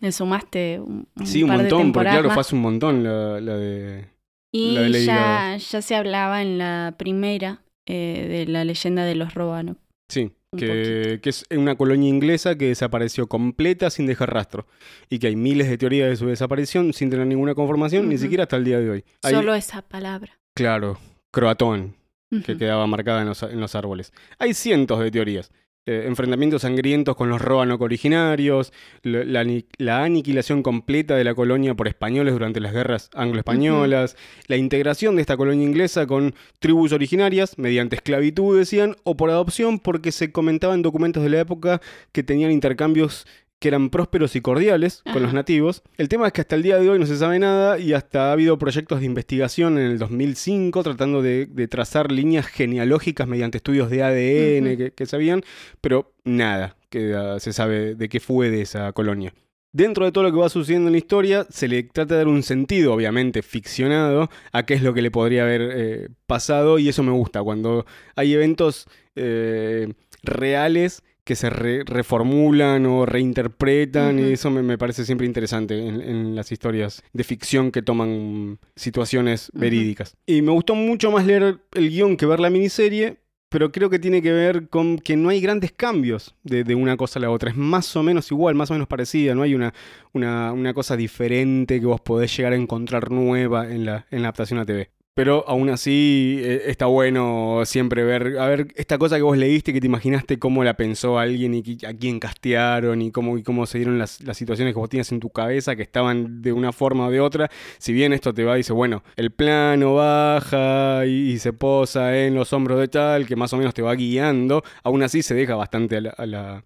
Le 0.00 0.12
sumaste 0.12 0.78
un, 0.80 1.08
un 1.16 1.26
Sí, 1.26 1.42
un 1.42 1.48
par 1.48 1.58
de 1.58 1.62
montón, 1.64 1.92
porque 1.92 2.10
claro, 2.10 2.28
más. 2.28 2.34
fue 2.34 2.40
hace 2.42 2.54
un 2.54 2.62
montón 2.62 3.02
la, 3.04 3.40
la 3.40 3.56
de... 3.56 4.08
Y 4.52 4.74
la 4.74 4.80
de 4.82 4.88
Lady 4.90 5.04
ya, 5.06 5.56
ya 5.56 5.82
se 5.82 5.94
hablaba 5.96 6.42
en 6.42 6.58
la 6.58 6.94
primera 6.98 7.62
eh, 7.86 8.26
de 8.46 8.52
la 8.52 8.64
leyenda 8.64 9.04
de 9.04 9.14
los 9.14 9.34
Roanoke. 9.34 9.80
Sí, 10.08 10.32
que, 10.56 11.18
que 11.22 11.28
es 11.30 11.44
una 11.50 11.76
colonia 11.76 12.08
inglesa 12.08 12.56
que 12.56 12.68
desapareció 12.68 13.26
completa 13.26 13.90
sin 13.90 14.06
dejar 14.06 14.32
rastro. 14.32 14.66
Y 15.10 15.18
que 15.18 15.26
hay 15.26 15.36
miles 15.36 15.68
de 15.68 15.76
teorías 15.78 16.08
de 16.08 16.16
su 16.16 16.26
desaparición 16.26 16.92
sin 16.92 17.10
tener 17.10 17.26
ninguna 17.26 17.54
conformación, 17.54 18.08
ni 18.08 18.16
siquiera 18.18 18.44
hasta 18.44 18.56
el 18.56 18.64
día 18.64 18.78
de 18.78 18.88
hoy. 18.90 19.04
Hay- 19.22 19.34
Solo 19.34 19.54
esa 19.54 19.82
palabra. 19.82 20.38
Claro, 20.54 20.98
croatón, 21.32 21.96
que 22.44 22.56
quedaba 22.56 22.86
marcada 22.86 23.22
en 23.22 23.28
los, 23.28 23.42
en 23.42 23.60
los 23.60 23.74
árboles. 23.74 24.12
Hay 24.38 24.54
cientos 24.54 25.00
de 25.00 25.10
teorías. 25.10 25.50
Eh, 25.88 26.02
enfrentamientos 26.08 26.62
sangrientos 26.62 27.14
con 27.14 27.28
los 27.28 27.40
Roanoke 27.40 27.84
originarios, 27.84 28.72
la, 29.04 29.46
la 29.78 30.02
aniquilación 30.02 30.64
completa 30.64 31.14
de 31.14 31.22
la 31.22 31.36
colonia 31.36 31.76
por 31.76 31.86
españoles 31.86 32.34
durante 32.34 32.58
las 32.58 32.72
guerras 32.72 33.08
anglo-españolas, 33.14 34.16
la 34.48 34.56
integración 34.56 35.14
de 35.14 35.20
esta 35.20 35.36
colonia 35.36 35.64
inglesa 35.64 36.08
con 36.08 36.34
tribus 36.58 36.90
originarias 36.90 37.56
mediante 37.56 37.94
esclavitud, 37.94 38.58
decían, 38.58 38.96
o 39.04 39.16
por 39.16 39.30
adopción 39.30 39.78
porque 39.78 40.10
se 40.10 40.32
comentaba 40.32 40.74
en 40.74 40.82
documentos 40.82 41.22
de 41.22 41.30
la 41.30 41.38
época 41.38 41.80
que 42.10 42.24
tenían 42.24 42.50
intercambios 42.50 43.24
que 43.58 43.68
eran 43.68 43.90
prósperos 43.90 44.36
y 44.36 44.40
cordiales 44.40 45.02
con 45.12 45.22
los 45.22 45.32
nativos. 45.32 45.82
El 45.96 46.08
tema 46.08 46.26
es 46.26 46.32
que 46.32 46.42
hasta 46.42 46.56
el 46.56 46.62
día 46.62 46.78
de 46.78 46.90
hoy 46.90 46.98
no 46.98 47.06
se 47.06 47.16
sabe 47.16 47.38
nada 47.38 47.78
y 47.78 47.94
hasta 47.94 48.28
ha 48.28 48.32
habido 48.32 48.58
proyectos 48.58 49.00
de 49.00 49.06
investigación 49.06 49.78
en 49.78 49.86
el 49.86 49.98
2005 49.98 50.82
tratando 50.82 51.22
de, 51.22 51.46
de 51.46 51.68
trazar 51.68 52.12
líneas 52.12 52.46
genealógicas 52.46 53.26
mediante 53.26 53.58
estudios 53.58 53.90
de 53.90 54.02
ADN 54.02 54.92
que 54.94 55.06
sabían, 55.06 55.42
pero 55.80 56.12
nada 56.24 56.76
que 56.90 57.14
ah, 57.14 57.38
se 57.40 57.52
sabe 57.52 57.94
de 57.94 58.08
qué 58.08 58.20
fue 58.20 58.50
de 58.50 58.62
esa 58.62 58.92
colonia. 58.92 59.32
Dentro 59.72 60.06
de 60.06 60.12
todo 60.12 60.24
lo 60.24 60.32
que 60.32 60.38
va 60.38 60.48
sucediendo 60.48 60.88
en 60.88 60.92
la 60.92 60.98
historia, 60.98 61.46
se 61.50 61.68
le 61.68 61.82
trata 61.82 62.14
de 62.14 62.18
dar 62.20 62.28
un 62.28 62.42
sentido, 62.42 62.94
obviamente 62.94 63.42
ficcionado, 63.42 64.30
a 64.52 64.64
qué 64.64 64.72
es 64.72 64.82
lo 64.82 64.94
que 64.94 65.02
le 65.02 65.10
podría 65.10 65.42
haber 65.42 65.70
eh, 65.74 66.08
pasado, 66.26 66.78
y 66.78 66.88
eso 66.88 67.02
me 67.02 67.12
gusta, 67.12 67.42
cuando 67.42 67.84
hay 68.14 68.32
eventos 68.32 68.88
eh, 69.16 69.92
reales 70.22 71.02
que 71.26 71.34
se 71.34 71.50
re- 71.50 71.82
reformulan 71.84 72.86
o 72.86 73.04
reinterpretan, 73.04 74.18
y 74.18 74.32
eso 74.32 74.50
me, 74.50 74.62
me 74.62 74.78
parece 74.78 75.04
siempre 75.04 75.26
interesante 75.26 75.86
en, 75.86 76.00
en 76.00 76.34
las 76.36 76.52
historias 76.52 77.02
de 77.12 77.24
ficción 77.24 77.72
que 77.72 77.82
toman 77.82 78.58
situaciones 78.76 79.50
verídicas. 79.52 80.16
Y 80.24 80.40
me 80.40 80.52
gustó 80.52 80.74
mucho 80.76 81.10
más 81.10 81.26
leer 81.26 81.58
el 81.74 81.90
guion 81.90 82.16
que 82.16 82.26
ver 82.26 82.38
la 82.38 82.48
miniserie, 82.48 83.16
pero 83.48 83.72
creo 83.72 83.90
que 83.90 83.98
tiene 83.98 84.22
que 84.22 84.32
ver 84.32 84.68
con 84.68 84.98
que 84.98 85.16
no 85.16 85.28
hay 85.28 85.40
grandes 85.40 85.72
cambios 85.72 86.34
de, 86.44 86.62
de 86.64 86.74
una 86.74 86.96
cosa 86.96 87.18
a 87.18 87.22
la 87.22 87.30
otra. 87.30 87.50
Es 87.50 87.56
más 87.56 87.94
o 87.96 88.02
menos 88.02 88.30
igual, 88.30 88.54
más 88.54 88.70
o 88.70 88.74
menos 88.74 88.88
parecida. 88.88 89.34
No 89.34 89.42
hay 89.42 89.54
una, 89.54 89.74
una, 90.12 90.52
una 90.52 90.74
cosa 90.74 90.96
diferente 90.96 91.80
que 91.80 91.86
vos 91.86 92.00
podés 92.00 92.36
llegar 92.36 92.52
a 92.52 92.56
encontrar 92.56 93.10
nueva 93.10 93.70
en 93.70 93.84
la, 93.84 94.06
en 94.10 94.22
la 94.22 94.28
adaptación 94.28 94.58
a 94.60 94.64
TV. 94.64 94.90
Pero 95.16 95.48
aún 95.48 95.70
así 95.70 96.38
eh, 96.42 96.64
está 96.66 96.84
bueno 96.84 97.62
siempre 97.64 98.04
ver, 98.04 98.38
a 98.38 98.48
ver, 98.48 98.68
esta 98.76 98.98
cosa 98.98 99.16
que 99.16 99.22
vos 99.22 99.38
leíste, 99.38 99.72
que 99.72 99.80
te 99.80 99.86
imaginaste 99.86 100.38
cómo 100.38 100.62
la 100.62 100.76
pensó 100.76 101.18
alguien 101.18 101.54
y 101.54 101.78
a 101.86 101.94
quién 101.94 102.20
castearon 102.20 103.00
y 103.00 103.10
cómo, 103.10 103.38
y 103.38 103.42
cómo 103.42 103.64
se 103.64 103.78
dieron 103.78 103.98
las, 103.98 104.20
las 104.20 104.36
situaciones 104.36 104.74
que 104.74 104.78
vos 104.78 104.90
tienes 104.90 105.10
en 105.12 105.20
tu 105.20 105.30
cabeza, 105.30 105.74
que 105.74 105.80
estaban 105.80 106.42
de 106.42 106.52
una 106.52 106.70
forma 106.70 107.06
o 107.06 107.10
de 107.10 107.20
otra. 107.20 107.50
Si 107.78 107.94
bien 107.94 108.12
esto 108.12 108.34
te 108.34 108.44
va 108.44 108.56
y 108.56 108.58
dice, 108.58 108.74
bueno, 108.74 109.04
el 109.16 109.30
plano 109.30 109.94
baja 109.94 111.06
y, 111.06 111.30
y 111.30 111.38
se 111.38 111.54
posa 111.54 112.14
en 112.18 112.34
los 112.34 112.52
hombros 112.52 112.78
de 112.78 112.88
tal, 112.88 113.26
que 113.26 113.36
más 113.36 113.54
o 113.54 113.56
menos 113.56 113.72
te 113.72 113.80
va 113.80 113.94
guiando, 113.94 114.62
aún 114.82 115.02
así 115.02 115.22
se 115.22 115.34
deja 115.34 115.54
bastante 115.54 115.96
a 115.96 116.00
la, 116.02 116.10
a 116.10 116.26
la, 116.26 116.64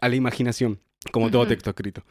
a 0.00 0.08
la 0.08 0.16
imaginación, 0.16 0.80
como 1.12 1.30
todo 1.30 1.46
texto 1.46 1.70
escrito. 1.70 2.02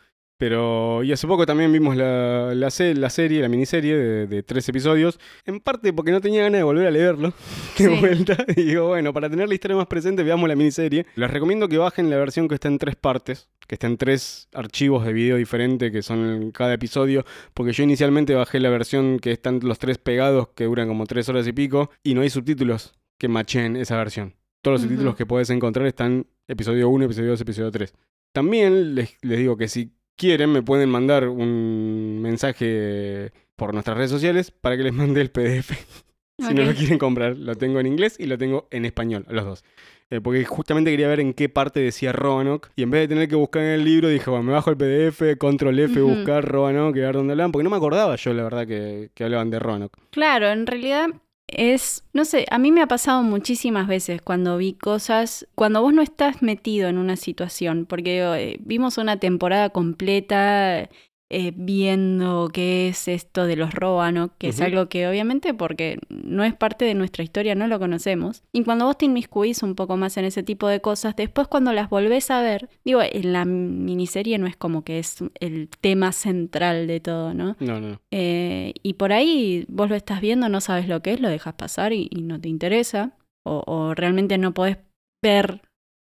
Pero, 0.41 1.03
y 1.03 1.11
hace 1.11 1.27
poco 1.27 1.45
también 1.45 1.71
vimos 1.71 1.95
la, 1.95 2.55
la, 2.55 2.71
se- 2.71 2.95
la 2.95 3.11
serie, 3.11 3.43
la 3.43 3.47
miniserie 3.47 3.95
de, 3.95 4.25
de 4.25 4.41
tres 4.41 4.67
episodios, 4.69 5.19
en 5.45 5.59
parte 5.59 5.93
porque 5.93 6.09
no 6.11 6.19
tenía 6.19 6.41
ganas 6.41 6.57
de 6.57 6.63
volver 6.63 6.87
a 6.87 6.89
leerlo 6.89 7.27
de 7.77 7.83
Sí. 7.83 7.87
vuelta. 7.99 8.35
Y 8.57 8.63
digo, 8.63 8.87
bueno, 8.87 9.13
para 9.13 9.29
tener 9.29 9.47
la 9.47 9.53
historia 9.53 9.77
más 9.77 9.85
presente, 9.85 10.23
veamos 10.23 10.49
la 10.49 10.55
miniserie. 10.55 11.05
Les 11.15 11.29
recomiendo 11.29 11.67
que 11.69 11.77
bajen 11.77 12.09
la 12.09 12.17
versión 12.17 12.47
que 12.47 12.55
está 12.55 12.69
en 12.69 12.79
tres 12.79 12.95
partes, 12.95 13.49
que 13.67 13.75
está 13.75 13.85
en 13.85 13.97
tres 13.97 14.47
archivos 14.55 15.05
de 15.05 15.13
video 15.13 15.37
diferentes 15.37 15.91
que 15.91 16.01
son 16.01 16.25
en 16.27 16.49
cada 16.51 16.73
episodio, 16.73 17.23
porque 17.53 17.71
yo 17.71 17.83
inicialmente 17.83 18.33
bajé 18.33 18.59
la 18.59 18.71
versión 18.71 19.19
que 19.19 19.31
están 19.31 19.59
los 19.61 19.77
tres 19.77 19.99
pegados, 19.99 20.47
que 20.55 20.63
duran 20.63 20.87
como 20.87 21.05
tres 21.05 21.29
horas 21.29 21.47
y 21.47 21.51
pico, 21.53 21.91
y 22.01 22.15
no 22.15 22.21
hay 22.21 22.31
subtítulos 22.31 22.95
que 23.19 23.27
machen 23.27 23.75
esa 23.75 23.95
versión. 23.95 24.33
Todos 24.63 24.73
los 24.73 24.81
subtítulos 24.81 25.15
que 25.15 25.27
puedes 25.27 25.51
encontrar 25.51 25.85
están 25.85 26.25
episodio 26.47 26.89
1, 26.89 27.05
episodio 27.05 27.29
2, 27.29 27.41
episodio 27.41 27.69
3. 27.69 27.93
También 28.33 28.95
les, 28.95 29.15
les 29.21 29.37
digo 29.37 29.55
que 29.55 29.67
si 29.67 29.91
quieren 30.15 30.51
me 30.51 30.61
pueden 30.61 30.89
mandar 30.89 31.27
un 31.27 32.19
mensaje 32.21 33.31
por 33.55 33.73
nuestras 33.73 33.97
redes 33.97 34.11
sociales 34.11 34.51
para 34.51 34.77
que 34.77 34.83
les 34.83 34.93
mande 34.93 35.21
el 35.21 35.31
PDF. 35.31 35.71
si 36.39 36.53
no 36.53 36.63
lo 36.63 36.73
quieren 36.73 36.97
comprar, 36.97 37.37
lo 37.37 37.55
tengo 37.55 37.79
en 37.79 37.87
inglés 37.87 38.15
y 38.19 38.25
lo 38.25 38.37
tengo 38.37 38.67
en 38.71 38.85
español, 38.85 39.25
los 39.29 39.45
dos. 39.45 39.63
Eh, 40.09 40.19
porque 40.19 40.43
justamente 40.43 40.91
quería 40.91 41.07
ver 41.07 41.21
en 41.21 41.33
qué 41.33 41.47
parte 41.47 41.79
decía 41.79 42.11
Roanoke. 42.11 42.69
Y 42.75 42.83
en 42.83 42.91
vez 42.91 43.01
de 43.01 43.07
tener 43.07 43.29
que 43.29 43.35
buscar 43.35 43.63
en 43.63 43.69
el 43.69 43.85
libro, 43.85 44.09
dije, 44.09 44.29
bueno, 44.29 44.43
me 44.43 44.51
bajo 44.51 44.69
el 44.69 44.75
PDF, 44.75 45.37
control 45.37 45.79
F, 45.79 46.01
Ujú. 46.01 46.15
buscar 46.15 46.43
Roanoke 46.45 46.97
y 46.97 47.01
ver 47.01 47.15
dónde 47.15 47.31
hablaban. 47.31 47.53
Porque 47.53 47.63
no 47.63 47.69
me 47.69 47.77
acordaba 47.77 48.17
yo, 48.17 48.33
la 48.33 48.43
verdad, 48.43 48.67
que, 48.67 49.09
que 49.13 49.23
hablaban 49.23 49.49
de 49.49 49.59
Roanoke. 49.59 49.97
Claro, 50.09 50.49
en 50.49 50.67
realidad 50.67 51.07
es, 51.51 52.03
no 52.13 52.25
sé, 52.25 52.45
a 52.49 52.57
mí 52.57 52.71
me 52.71 52.81
ha 52.81 52.87
pasado 52.87 53.23
muchísimas 53.23 53.87
veces 53.87 54.21
cuando 54.21 54.57
vi 54.57 54.73
cosas, 54.73 55.47
cuando 55.55 55.81
vos 55.81 55.93
no 55.93 56.01
estás 56.01 56.41
metido 56.41 56.89
en 56.89 56.97
una 56.97 57.15
situación, 57.15 57.85
porque 57.85 58.21
eh, 58.21 58.57
vimos 58.61 58.97
una 58.97 59.17
temporada 59.17 59.69
completa 59.69 60.89
eh, 61.33 61.53
viendo 61.55 62.49
qué 62.51 62.89
es 62.89 63.07
esto 63.07 63.45
de 63.45 63.55
los 63.55 63.73
Roanoke, 63.73 64.35
que 64.37 64.49
es 64.49 64.59
algo 64.59 64.89
que 64.89 65.07
obviamente 65.07 65.53
porque 65.53 65.97
no 66.09 66.43
es 66.43 66.53
parte 66.53 66.83
de 66.83 66.93
nuestra 66.93 67.23
historia, 67.23 67.55
no 67.55 67.67
lo 67.67 67.79
conocemos. 67.79 68.43
Y 68.51 68.65
cuando 68.65 68.83
vos 68.83 68.97
te 68.97 69.05
inmiscuís 69.05 69.63
un 69.63 69.75
poco 69.75 69.95
más 69.95 70.17
en 70.17 70.25
ese 70.25 70.43
tipo 70.43 70.67
de 70.67 70.81
cosas, 70.81 71.15
después 71.15 71.47
cuando 71.47 71.71
las 71.71 71.89
volvés 71.89 72.29
a 72.31 72.41
ver, 72.41 72.69
digo, 72.83 72.99
en 73.01 73.31
la 73.31 73.45
miniserie 73.45 74.37
no 74.39 74.45
es 74.45 74.57
como 74.57 74.83
que 74.83 74.99
es 74.99 75.23
el 75.39 75.69
tema 75.79 76.11
central 76.11 76.85
de 76.85 76.99
todo, 76.99 77.33
¿no? 77.33 77.55
No, 77.61 77.79
no, 77.79 77.91
no. 77.91 78.01
Eh, 78.11 78.73
y 78.83 78.95
por 78.95 79.13
ahí 79.13 79.65
vos 79.69 79.89
lo 79.89 79.95
estás 79.95 80.19
viendo, 80.19 80.49
no 80.49 80.59
sabes 80.59 80.89
lo 80.89 81.01
que 81.01 81.13
es, 81.13 81.21
lo 81.21 81.29
dejas 81.29 81.53
pasar 81.53 81.93
y, 81.93 82.09
y 82.11 82.23
no 82.23 82.41
te 82.41 82.49
interesa. 82.49 83.15
O, 83.43 83.63
o 83.65 83.95
realmente 83.95 84.37
no 84.37 84.53
podés 84.53 84.77
ver 85.23 85.61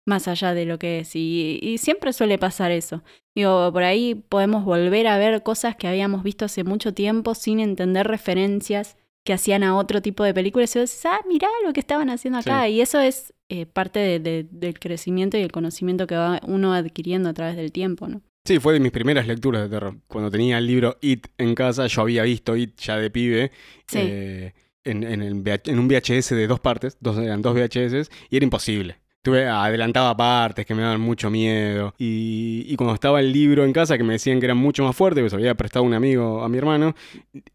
más 0.06 0.28
allá 0.28 0.54
de 0.54 0.64
lo 0.66 0.78
que 0.78 1.00
es. 1.00 1.14
Y, 1.16 1.58
y 1.62 1.78
siempre 1.78 2.12
suele 2.12 2.38
pasar 2.38 2.70
eso. 2.70 3.02
Digo, 3.34 3.70
por 3.72 3.82
ahí 3.84 4.14
podemos 4.14 4.64
volver 4.64 5.06
a 5.06 5.18
ver 5.18 5.42
cosas 5.42 5.76
que 5.76 5.86
habíamos 5.88 6.22
visto 6.22 6.44
hace 6.44 6.64
mucho 6.64 6.92
tiempo 6.92 7.34
sin 7.34 7.60
entender 7.60 8.06
referencias 8.08 8.96
que 9.24 9.32
hacían 9.32 9.62
a 9.62 9.76
otro 9.76 10.02
tipo 10.02 10.24
de 10.24 10.34
películas. 10.34 10.74
Y 10.74 10.80
vos 10.80 10.90
decís, 10.90 11.06
ah, 11.06 11.20
mirá 11.28 11.48
lo 11.64 11.72
que 11.72 11.80
estaban 11.80 12.10
haciendo 12.10 12.40
acá. 12.40 12.68
Y 12.68 12.80
eso 12.80 12.98
es 13.00 13.32
eh, 13.48 13.66
parte 13.66 14.00
de- 14.00 14.18
de- 14.18 14.46
del 14.50 14.78
crecimiento 14.80 15.36
y 15.38 15.42
el 15.42 15.52
conocimiento 15.52 16.06
que 16.06 16.16
va 16.16 16.40
uno 16.46 16.72
adquiriendo 16.74 17.28
a 17.28 17.34
través 17.34 17.54
del 17.56 17.70
tiempo, 17.70 18.08
¿no? 18.08 18.22
Sí, 18.44 18.58
fue 18.58 18.72
de 18.72 18.80
mis 18.80 18.90
primeras 18.90 19.28
lecturas 19.28 19.62
de 19.62 19.68
terror. 19.68 19.96
Cuando 20.08 20.28
tenía 20.30 20.58
el 20.58 20.66
libro 20.66 20.96
It 21.00 21.28
en 21.38 21.54
casa, 21.54 21.86
yo 21.86 22.02
había 22.02 22.24
visto 22.24 22.56
It 22.56 22.76
ya 22.80 22.96
de 22.96 23.08
pibe. 23.10 23.52
Sí. 23.86 23.98
eh, 24.00 24.54
en, 24.84 25.04
en 25.04 25.22
el 25.22 25.34
VH 25.34 25.70
en 25.70 25.78
un 25.78 25.86
VHS 25.86 26.30
de 26.34 26.48
dos 26.48 26.58
partes, 26.58 26.96
dos, 26.98 27.16
eran 27.18 27.40
dos 27.40 27.54
VHS, 27.54 28.10
y 28.30 28.36
era 28.36 28.42
imposible. 28.42 28.96
Tuve, 29.22 29.46
adelantaba 29.46 30.16
partes 30.16 30.66
que 30.66 30.74
me 30.74 30.82
daban 30.82 31.00
mucho 31.00 31.30
miedo. 31.30 31.94
Y, 31.96 32.74
cuando 32.76 32.94
estaba 32.94 33.20
el 33.20 33.32
libro 33.32 33.64
en 33.64 33.72
casa, 33.72 33.96
que 33.96 34.02
me 34.02 34.14
decían 34.14 34.40
que 34.40 34.46
era 34.46 34.54
mucho 34.56 34.82
más 34.82 34.96
fuerte, 34.96 35.22
que 35.22 35.30
se 35.30 35.36
había 35.36 35.54
prestado 35.54 35.84
un 35.84 35.94
amigo 35.94 36.42
a 36.42 36.48
mi 36.48 36.58
hermano, 36.58 36.94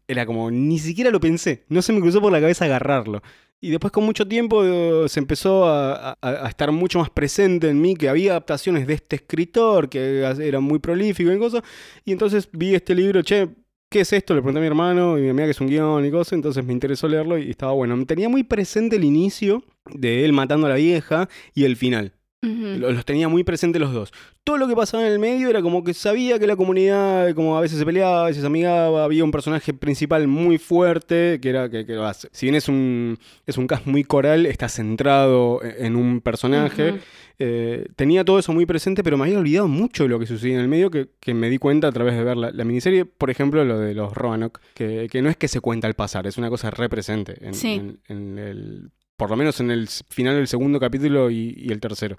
era 0.06 0.24
como, 0.24 0.50
ni 0.50 0.78
siquiera 0.78 1.10
lo 1.10 1.20
pensé. 1.20 1.64
No 1.68 1.82
se 1.82 1.92
me 1.92 2.00
cruzó 2.00 2.22
por 2.22 2.32
la 2.32 2.40
cabeza 2.40 2.64
agarrarlo. 2.64 3.22
Y 3.60 3.70
después 3.70 3.92
con 3.92 4.04
mucho 4.04 4.26
tiempo 4.26 4.64
eh, 4.64 5.08
se 5.08 5.20
empezó 5.20 5.66
a, 5.66 6.12
a- 6.12 6.16
a 6.22 6.48
estar 6.48 6.72
mucho 6.72 7.00
más 7.00 7.10
presente 7.10 7.68
en 7.68 7.80
mí 7.82 7.96
que 7.96 8.08
había 8.08 8.30
adaptaciones 8.32 8.86
de 8.86 8.94
este 8.94 9.16
escritor 9.16 9.88
que 9.90 10.20
era 10.40 10.60
muy 10.60 10.78
prolífico 10.78 11.30
y 11.32 11.38
cosas. 11.38 11.62
Y 12.04 12.12
entonces 12.12 12.48
vi 12.52 12.74
este 12.74 12.94
libro, 12.94 13.20
che, 13.22 13.48
¿qué 13.88 14.00
es 14.00 14.12
esto? 14.12 14.34
Le 14.34 14.40
pregunté 14.40 14.58
a 14.58 14.62
mi 14.62 14.66
hermano 14.66 15.18
y 15.18 15.22
me 15.22 15.30
amiga 15.30 15.46
que 15.46 15.50
es 15.52 15.60
un 15.60 15.68
guion 15.68 16.04
y 16.04 16.10
cosas. 16.10 16.34
Entonces 16.34 16.64
me 16.64 16.72
interesó 16.72 17.08
leerlo 17.08 17.38
y 17.38 17.50
estaba 17.50 17.72
bueno. 17.72 18.04
Tenía 18.06 18.28
muy 18.28 18.42
presente 18.44 18.96
el 18.96 19.04
inicio 19.04 19.62
de 19.92 20.24
él 20.24 20.32
matando 20.32 20.66
a 20.66 20.70
la 20.70 20.76
vieja 20.76 21.28
y 21.54 21.64
el 21.64 21.76
final. 21.76 22.12
Los 22.40 23.04
tenía 23.04 23.28
muy 23.28 23.42
presentes 23.42 23.80
los 23.80 23.92
dos. 23.92 24.12
Todo 24.44 24.58
lo 24.58 24.68
que 24.68 24.76
pasaba 24.76 25.04
en 25.04 25.12
el 25.12 25.18
medio 25.18 25.50
era 25.50 25.60
como 25.60 25.82
que 25.82 25.92
sabía 25.92 26.38
que 26.38 26.46
la 26.46 26.54
comunidad, 26.54 27.34
como 27.34 27.58
a 27.58 27.60
veces 27.60 27.78
se 27.80 27.84
peleaba, 27.84 28.22
a 28.22 28.26
veces 28.26 28.44
amigaba, 28.44 29.02
había 29.02 29.24
un 29.24 29.32
personaje 29.32 29.74
principal 29.74 30.28
muy 30.28 30.56
fuerte, 30.58 31.40
que 31.42 31.48
era 31.50 31.68
que, 31.68 31.84
si 32.30 32.46
bien 32.46 32.54
es 32.54 32.68
un, 32.68 33.18
es 33.44 33.58
un 33.58 33.66
cast 33.66 33.86
muy 33.86 34.04
coral, 34.04 34.46
está 34.46 34.68
centrado 34.68 35.60
e- 35.64 35.84
en 35.84 35.96
un 35.96 36.20
personaje. 36.20 37.00
Eh, 37.40 37.86
tenía 37.94 38.24
todo 38.24 38.38
eso 38.40 38.52
muy 38.52 38.66
presente, 38.66 39.04
pero 39.04 39.16
me 39.16 39.24
había 39.24 39.38
olvidado 39.38 39.68
mucho 39.68 40.02
de 40.02 40.08
lo 40.08 40.18
que 40.18 40.26
sucedía 40.26 40.54
en 40.54 40.60
el 40.60 40.68
medio, 40.68 40.90
que, 40.90 41.10
que 41.20 41.34
me 41.34 41.48
di 41.48 41.58
cuenta 41.58 41.86
a 41.88 41.92
través 41.92 42.14
de 42.16 42.24
ver 42.24 42.36
la, 42.36 42.50
la 42.50 42.64
miniserie, 42.64 43.04
por 43.04 43.30
ejemplo, 43.30 43.64
lo 43.64 43.78
de 43.78 43.94
los 43.94 44.12
Roanoke, 44.12 44.60
que, 44.74 45.08
que 45.10 45.22
no 45.22 45.28
es 45.30 45.36
que 45.36 45.46
se 45.46 45.60
cuenta 45.60 45.86
al 45.86 45.94
pasar, 45.94 46.26
es 46.26 46.36
una 46.36 46.50
cosa 46.50 46.70
represente 46.70 47.36
en, 47.46 47.54
Sí. 47.54 47.74
en- 47.74 48.00
en 48.08 48.38
el, 48.38 48.90
por 49.16 49.30
lo 49.30 49.36
menos 49.36 49.60
en 49.60 49.70
el 49.70 49.86
final 49.88 50.34
del 50.36 50.48
segundo 50.48 50.80
capítulo 50.80 51.30
y, 51.30 51.54
y 51.56 51.70
el 51.70 51.78
tercero. 51.80 52.16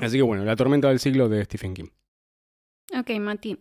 Así 0.00 0.16
que 0.16 0.22
bueno, 0.22 0.44
La 0.44 0.54
tormenta 0.56 0.88
del 0.88 0.98
siglo 1.00 1.28
de 1.28 1.44
Stephen 1.44 1.74
King. 1.74 1.88
Ok, 2.96 3.10
Mati. 3.20 3.58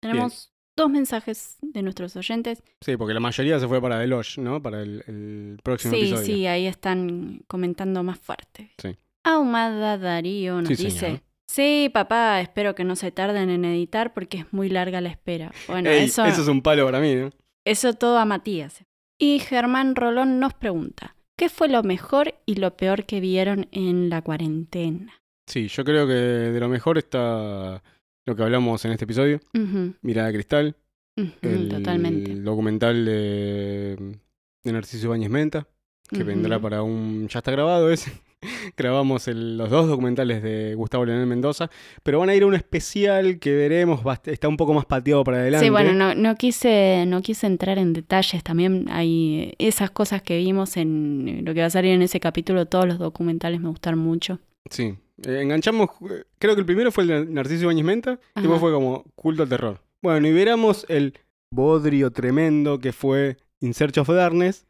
Tenemos 0.00 0.52
dos 0.76 0.90
mensajes 0.90 1.58
de 1.62 1.82
nuestros 1.82 2.16
oyentes. 2.16 2.62
Sí, 2.80 2.96
porque 2.96 3.14
la 3.14 3.20
mayoría 3.20 3.58
se 3.60 3.68
fue 3.68 3.80
para 3.80 4.00
The 4.00 4.06
Lodge, 4.06 4.38
¿no? 4.38 4.62
Para 4.62 4.82
el, 4.82 5.02
el 5.06 5.58
próximo 5.62 5.94
Sí, 5.94 6.00
episodio. 6.00 6.24
sí, 6.26 6.46
ahí 6.46 6.66
están 6.66 7.42
comentando 7.46 8.02
más 8.02 8.18
fuerte. 8.18 8.72
Sí. 8.78 8.96
Ahumada 9.34 9.98
Darío 9.98 10.60
nos 10.60 10.68
Sí, 10.76 10.84
dice: 10.84 10.98
señor. 10.98 11.20
Sí, 11.48 11.90
papá, 11.92 12.40
espero 12.40 12.74
que 12.74 12.84
no 12.84 12.94
se 12.96 13.10
tarden 13.10 13.50
en 13.50 13.64
editar 13.64 14.14
porque 14.14 14.38
es 14.38 14.52
muy 14.52 14.68
larga 14.68 15.00
la 15.00 15.08
espera. 15.08 15.50
Bueno, 15.66 15.90
Ey, 15.90 16.04
eso, 16.04 16.24
eso 16.24 16.42
es 16.42 16.48
un 16.48 16.62
palo 16.62 16.84
para 16.84 17.00
mí, 17.00 17.14
¿no? 17.14 17.30
eso 17.64 17.92
todo 17.94 18.18
a 18.18 18.24
Matías. 18.24 18.84
Y 19.18 19.40
Germán 19.40 19.96
Rolón 19.96 20.38
nos 20.40 20.54
pregunta: 20.54 21.16
¿Qué 21.36 21.48
fue 21.48 21.68
lo 21.68 21.82
mejor 21.82 22.34
y 22.46 22.54
lo 22.54 22.76
peor 22.76 23.04
que 23.04 23.20
vieron 23.20 23.66
en 23.72 24.10
la 24.10 24.22
cuarentena? 24.22 25.12
Sí, 25.48 25.66
yo 25.66 25.84
creo 25.84 26.06
que 26.06 26.12
de 26.12 26.60
lo 26.60 26.68
mejor 26.68 26.98
está 26.98 27.82
lo 28.26 28.36
que 28.36 28.42
hablamos 28.42 28.84
en 28.84 28.92
este 28.92 29.04
episodio, 29.04 29.40
Mirada 30.02 30.28
de 30.28 30.34
Cristal, 30.34 30.76
ujú, 31.16 31.30
el 31.42 31.68
Totalmente. 31.68 32.34
documental 32.36 33.04
de, 33.04 33.96
de 34.62 34.72
Narciso 34.72 35.06
Ibáñez 35.06 35.30
Menta, 35.30 35.66
que 36.08 36.22
vendrá 36.22 36.60
para 36.60 36.82
un... 36.82 37.26
Ya 37.28 37.38
está 37.38 37.50
grabado 37.50 37.90
ese. 37.90 38.12
Grabamos 38.76 39.28
el- 39.28 39.58
los 39.58 39.70
dos 39.70 39.88
documentales 39.88 40.42
de 40.42 40.74
Gustavo 40.74 41.04
Leonel 41.04 41.26
Mendoza, 41.26 41.70
pero 42.02 42.18
van 42.20 42.30
a 42.30 42.34
ir 42.34 42.42
a 42.42 42.46
un 42.46 42.54
especial 42.54 43.38
que 43.38 43.54
veremos, 43.54 44.00
está 44.24 44.48
un 44.48 44.56
poco 44.56 44.72
más 44.74 44.86
pateado 44.86 45.24
para 45.24 45.38
adelante. 45.38 45.66
Sí, 45.66 45.70
bueno, 45.70 45.92
no, 45.92 46.14
no, 46.14 46.34
quise, 46.36 47.04
no 47.06 47.20
quise 47.22 47.46
entrar 47.46 47.78
en 47.78 47.92
detalles. 47.92 48.42
También 48.42 48.86
hay 48.90 49.54
esas 49.58 49.90
cosas 49.90 50.22
que 50.22 50.38
vimos 50.38 50.76
en 50.76 51.42
lo 51.44 51.52
que 51.54 51.60
va 51.60 51.66
a 51.66 51.70
salir 51.70 51.92
en 51.92 52.02
ese 52.02 52.20
capítulo. 52.20 52.66
Todos 52.66 52.86
los 52.86 52.98
documentales 52.98 53.60
me 53.60 53.68
gustaron 53.68 53.98
mucho. 53.98 54.38
Sí, 54.70 54.94
Eh, 55.26 55.42
enganchamos, 55.42 55.90
eh, 56.10 56.24
creo 56.38 56.54
que 56.54 56.60
el 56.60 56.66
primero 56.66 56.90
fue 56.90 57.04
el 57.04 57.08
de 57.08 57.26
Narciso 57.26 57.64
Ibáñez 57.64 57.84
Menta, 57.84 58.18
y 58.36 58.40
después 58.40 58.58
fue 58.58 58.72
como 58.72 59.04
culto 59.14 59.42
al 59.42 59.50
terror. 59.50 59.82
Bueno, 60.00 60.26
y 60.26 60.32
veramos 60.32 60.86
el 60.88 61.12
bodrio 61.54 62.10
tremendo 62.10 62.78
que 62.78 62.92
fue 62.94 63.36
In 63.60 63.74
Search 63.74 63.98
of 63.98 64.08
Darkness. 64.08 64.64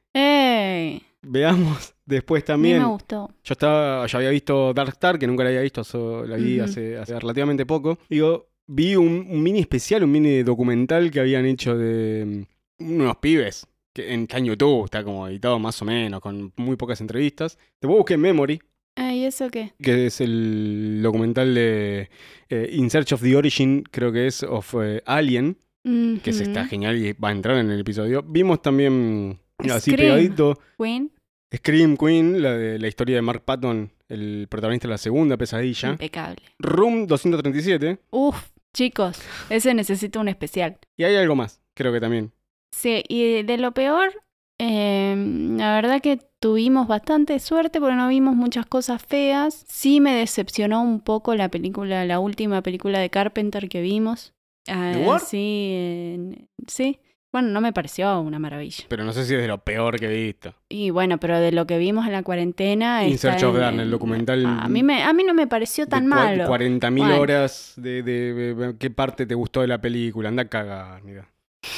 Veamos 1.22 1.94
después 2.06 2.42
A 2.42 2.44
mí 2.44 2.46
también. 2.46 2.78
me 2.80 2.86
gustó. 2.88 3.30
Yo 3.44 3.52
estaba, 3.52 4.06
ya 4.06 4.18
había 4.18 4.30
visto 4.30 4.72
Dark 4.74 4.90
Star, 4.90 5.18
que 5.18 5.26
nunca 5.26 5.42
la 5.44 5.50
había 5.50 5.62
visto, 5.62 5.84
so- 5.84 6.24
la 6.26 6.36
vi 6.36 6.60
hace, 6.60 6.96
hace 6.98 7.18
relativamente 7.18 7.66
poco. 7.66 7.98
Digo, 8.08 8.48
vi 8.66 8.96
un, 8.96 9.26
un 9.28 9.42
mini 9.42 9.60
especial, 9.60 10.04
un 10.04 10.12
mini 10.12 10.42
documental 10.42 11.10
que 11.10 11.20
habían 11.20 11.44
hecho 11.46 11.76
de 11.76 12.46
mm, 12.78 13.00
unos 13.00 13.16
pibes, 13.16 13.66
que 13.92 14.12
en, 14.14 14.26
YouTube, 14.44 14.84
está 14.84 15.02
como 15.04 15.26
editado 15.28 15.58
más 15.58 15.80
o 15.82 15.84
menos, 15.84 16.20
con 16.20 16.52
muy 16.56 16.76
pocas 16.76 17.00
entrevistas. 17.00 17.58
Después 17.80 17.98
busqué 17.98 18.16
Memory, 18.16 18.60
Ay, 18.96 19.24
¿eso 19.24 19.48
qué? 19.50 19.72
que 19.82 20.06
es 20.06 20.20
el 20.20 21.00
documental 21.02 21.54
de 21.54 22.08
eh, 22.48 22.70
In 22.72 22.90
Search 22.90 23.12
of 23.12 23.22
the 23.22 23.34
Origin, 23.36 23.82
creo 23.90 24.12
que 24.12 24.26
es, 24.26 24.42
of 24.42 24.74
eh, 24.82 25.02
Alien, 25.06 25.56
que 25.82 26.32
se 26.32 26.42
está 26.44 26.66
genial 26.66 26.96
y 26.98 27.12
va 27.14 27.30
a 27.30 27.32
entrar 27.32 27.56
en 27.56 27.70
el 27.70 27.80
episodio. 27.80 28.22
Vimos 28.22 28.60
también, 28.62 29.39
así 29.68 29.90
Scream. 29.90 30.14
pegadito, 30.14 30.58
Queen, 30.78 31.12
Scream 31.54 31.96
Queen, 31.96 32.42
la 32.42 32.52
de 32.56 32.78
la 32.78 32.88
historia 32.88 33.16
de 33.16 33.22
Mark 33.22 33.42
Patton, 33.44 33.90
el 34.08 34.46
protagonista 34.48 34.86
de 34.88 34.92
la 34.92 34.98
segunda 34.98 35.36
pesadilla. 35.36 35.90
impecable. 35.90 36.42
Room 36.58 37.06
237, 37.06 37.98
Uf, 38.10 38.50
chicos, 38.74 39.20
ese 39.50 39.74
necesita 39.74 40.20
un 40.20 40.28
especial. 40.28 40.78
y 40.96 41.04
hay 41.04 41.16
algo 41.16 41.34
más, 41.36 41.60
creo 41.74 41.92
que 41.92 42.00
también. 42.00 42.32
Sí, 42.72 43.02
y 43.08 43.42
de 43.42 43.58
lo 43.58 43.72
peor, 43.72 44.12
eh, 44.60 45.14
la 45.56 45.74
verdad 45.74 46.00
que 46.00 46.18
tuvimos 46.38 46.86
bastante 46.86 47.38
suerte 47.40 47.80
porque 47.80 47.96
no 47.96 48.08
vimos 48.08 48.36
muchas 48.36 48.66
cosas 48.66 49.02
feas. 49.04 49.64
Sí 49.68 50.00
me 50.00 50.14
decepcionó 50.14 50.82
un 50.82 51.00
poco 51.00 51.34
la 51.34 51.48
película, 51.48 52.04
la 52.04 52.20
última 52.20 52.62
película 52.62 52.98
de 53.00 53.10
Carpenter 53.10 53.68
que 53.68 53.80
vimos. 53.82 54.32
Ah, 54.68 55.18
sí, 55.18 55.70
en- 55.74 56.48
sí. 56.68 57.00
Bueno, 57.32 57.48
no 57.48 57.60
me 57.60 57.72
pareció 57.72 58.20
una 58.20 58.40
maravilla. 58.40 58.84
Pero 58.88 59.04
no 59.04 59.12
sé 59.12 59.24
si 59.24 59.34
es 59.34 59.40
de 59.40 59.46
lo 59.46 59.58
peor 59.58 60.00
que 60.00 60.06
he 60.06 60.24
visto. 60.26 60.52
Y 60.68 60.90
bueno, 60.90 61.18
pero 61.18 61.38
de 61.38 61.52
lo 61.52 61.64
que 61.66 61.78
vimos 61.78 62.04
en 62.06 62.12
la 62.12 62.24
cuarentena. 62.24 63.06
In 63.06 63.18
Search 63.18 63.44
of 63.44 63.56
Darkness, 63.56 63.84
el 63.84 63.90
documental 63.90 64.44
A 64.46 64.66
mí, 64.68 64.82
me, 64.82 65.02
a 65.04 65.12
mí 65.12 65.22
no 65.22 65.32
me 65.32 65.46
pareció 65.46 65.86
tan 65.86 66.06
malo. 66.08 66.44
40.000 66.48 66.98
Bueno. 66.98 67.20
horas 67.20 67.74
de, 67.76 68.02
de- 68.02 68.54
de- 68.54 68.76
qué 68.78 68.90
parte 68.90 69.26
te 69.26 69.34
gustó 69.36 69.60
de 69.60 69.68
la 69.68 69.80
película. 69.80 70.28
Anda 70.28 70.42
a 70.42 70.48
cagar, 70.48 71.02
mira. 71.04 71.28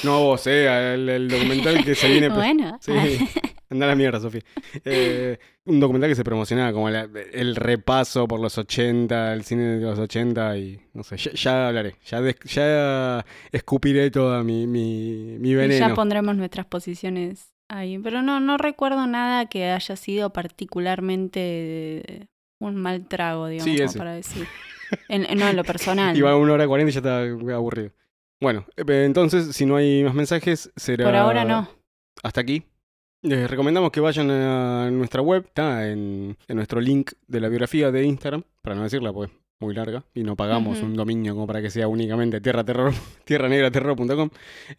No 0.04 0.20
vos, 0.24 0.46
eh, 0.46 0.94
el, 0.94 1.08
el 1.08 1.28
documental 1.28 1.84
que 1.84 1.94
se 1.94 2.08
viene... 2.08 2.28
Bueno, 2.34 2.78
Sí, 2.80 2.92
anda 3.72 3.86
a 3.86 3.88
la 3.90 3.94
mierda, 3.96 4.20
Sofía. 4.20 4.42
Eh, 4.84 5.38
un 5.64 5.80
documental 5.80 6.08
que 6.10 6.14
se 6.16 6.24
promocionaba 6.24 6.72
como 6.72 6.88
la- 6.90 7.08
el 7.32 7.56
repaso 7.56 8.26
por 8.28 8.40
los 8.40 8.56
80, 8.58 9.32
el 9.32 9.44
cine 9.44 9.62
de 9.76 9.80
los 9.80 9.98
80 9.98 10.56
y 10.58 10.80
no 10.94 11.02
sé, 11.02 11.16
ya, 11.16 11.32
ya 11.32 11.68
hablaré, 11.68 11.96
ya, 12.04 12.20
des- 12.20 12.38
ya 12.44 13.24
escupiré 13.52 14.10
toda 14.10 14.42
mi, 14.42 14.66
mi, 14.66 15.36
mi 15.38 15.50
y 15.50 15.54
veneno. 15.54 15.88
ya 15.88 15.94
pondremos 15.94 16.36
nuestras 16.36 16.66
posiciones 16.66 17.52
ahí. 17.68 17.98
Pero 17.98 18.22
no, 18.22 18.40
no 18.40 18.56
recuerdo 18.58 19.06
nada 19.06 19.46
que 19.46 19.70
haya 19.70 19.96
sido 19.96 20.30
particularmente 20.32 22.28
un 22.60 22.76
mal 22.76 23.06
trago, 23.08 23.48
digamos, 23.48 23.64
Sí, 23.72 23.76
como 23.78 23.88
ese. 23.90 23.98
para 23.98 24.12
decir. 24.14 24.46
En- 25.08 25.24
en- 25.24 25.38
no, 25.38 25.48
en 25.48 25.56
lo 25.56 25.64
personal. 25.64 26.16
Iba 26.16 26.30
a 26.32 26.36
una 26.36 26.52
hora 26.54 26.66
40 26.66 26.90
y 26.90 26.92
ya 26.92 26.98
estaba 27.00 27.54
aburrido. 27.56 27.90
Bueno, 28.40 28.66
eh, 28.76 29.04
entonces, 29.04 29.54
si 29.54 29.64
no 29.66 29.76
hay 29.76 30.02
más 30.02 30.14
mensajes, 30.14 30.72
será... 30.76 31.04
Por 31.04 31.14
ahora 31.14 31.44
no. 31.44 31.68
Hasta 32.24 32.40
aquí. 32.40 32.64
Les 33.22 33.48
recomendamos 33.48 33.92
que 33.92 34.00
vayan 34.00 34.30
a 34.30 34.90
nuestra 34.90 35.22
web, 35.22 35.44
está 35.46 35.88
en, 35.88 36.36
en 36.48 36.56
nuestro 36.56 36.80
link 36.80 37.12
de 37.28 37.40
la 37.40 37.48
biografía 37.48 37.92
de 37.92 38.04
Instagram, 38.04 38.42
para 38.60 38.74
no 38.74 38.82
decirla, 38.82 39.12
pues 39.12 39.30
muy 39.62 39.74
larga, 39.74 40.04
y 40.12 40.24
no 40.24 40.34
pagamos 40.34 40.82
un 40.82 40.94
dominio 40.94 41.34
como 41.34 41.46
para 41.46 41.62
que 41.62 41.70
sea 41.70 41.86
únicamente 41.86 42.40
tierra 42.40 42.64
terror, 42.64 42.92
tierranegraterror.com, 43.24 44.30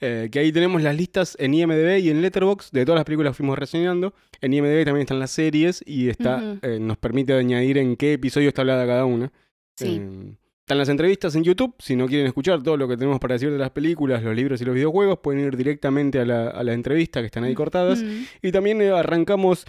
eh, 0.02 0.28
que 0.30 0.40
ahí 0.40 0.52
tenemos 0.52 0.82
las 0.82 0.96
listas 0.96 1.38
en 1.40 1.54
IMDB 1.54 2.00
y 2.00 2.10
en 2.10 2.22
Letterboxd 2.22 2.74
de 2.74 2.86
todas 2.86 3.00
las 3.00 3.06
películas 3.06 3.32
que 3.32 3.38
fuimos 3.38 3.58
reseñando. 3.58 4.14
En 4.42 4.54
IMDB 4.54 4.84
también 4.84 5.04
están 5.04 5.20
las 5.20 5.32
series 5.32 5.82
y 5.86 6.10
está, 6.10 6.58
eh, 6.62 6.80
nos 6.82 6.98
permite 6.98 7.34
añadir 7.34 7.78
en 7.78 7.96
qué 7.96 8.14
episodio 8.14 8.50
está 8.50 8.62
hablada 8.62 8.86
cada 8.86 9.06
una. 9.06 9.32
Sí. 9.78 10.02
Eh, 10.02 10.34
están 10.64 10.78
las 10.78 10.88
entrevistas 10.88 11.36
en 11.36 11.44
YouTube. 11.44 11.76
Si 11.80 11.96
no 11.98 12.08
quieren 12.08 12.26
escuchar 12.26 12.64
todo 12.64 12.78
lo 12.78 12.88
que 12.88 12.96
tenemos 12.96 13.20
para 13.20 13.34
decir 13.36 13.52
de 13.52 13.58
las 13.58 13.72
películas, 13.72 14.24
los 14.24 14.34
libros 14.34 14.62
y 14.62 14.66
los 14.66 14.74
videojuegos, 14.74 15.20
pueden 15.20 15.42
ir 15.46 15.58
directamente 15.58 16.20
a 16.20 16.26
la, 16.26 16.48
a 16.48 16.64
la 16.64 16.72
entrevista 16.74 17.20
que 17.20 17.26
están 17.26 17.44
ahí 17.44 17.54
cortadas. 17.54 18.02
Mm. 18.02 18.24
Y 18.42 18.52
también 18.54 18.82
eh, 18.82 18.90
arrancamos, 18.92 19.66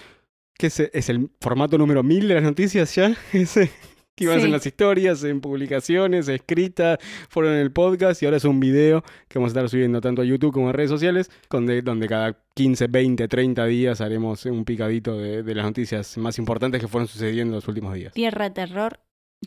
que 0.57 0.69
es, 0.69 0.79
es 0.79 1.09
el 1.09 1.31
formato 1.41 1.79
número 1.79 2.05
1000 2.05 2.29
de 2.29 2.35
las 2.35 2.45
noticias 2.45 2.95
ya. 2.95 3.17
Ese 3.33 3.73
que 4.15 4.23
iban 4.23 4.39
Sí. 4.39 4.47
en 4.47 4.53
las 4.53 4.65
historias, 4.65 5.25
en 5.25 5.41
publicaciones, 5.41 6.29
escritas, 6.29 6.99
fueron 7.29 7.55
en 7.55 7.59
el 7.59 7.73
podcast 7.73 8.23
y 8.23 8.27
ahora 8.27 8.37
es 8.37 8.45
un 8.45 8.61
video 8.61 9.03
que 9.27 9.41
vamos 9.41 9.49
a 9.51 9.59
estar 9.59 9.69
subiendo 9.69 10.01
tanto 10.01 10.23
a 10.23 10.25
YouTube 10.25 10.53
como 10.53 10.69
a 10.69 10.73
redes 10.73 10.91
sociales, 10.91 11.29
donde, 11.51 11.83
donde 11.83 12.07
cada 12.07 12.39
15, 12.55 12.87
20, 12.87 13.27
30 13.27 13.67
días 13.67 14.01
haremos 14.01 14.47
un 14.47 14.65
picadito 14.65 15.19
de, 15.19 15.43
de 15.43 15.55
las 15.57 15.65
noticias 15.65 16.17
más 16.19 16.39
importantes 16.39 16.81
que 16.81 16.87
fueron 16.87 17.09
sucediendo 17.09 17.55
en 17.55 17.57
los 17.57 17.67
últimos 17.67 17.93
días. 17.95 18.13
Tierra 18.13 18.55
Terror 18.55 19.01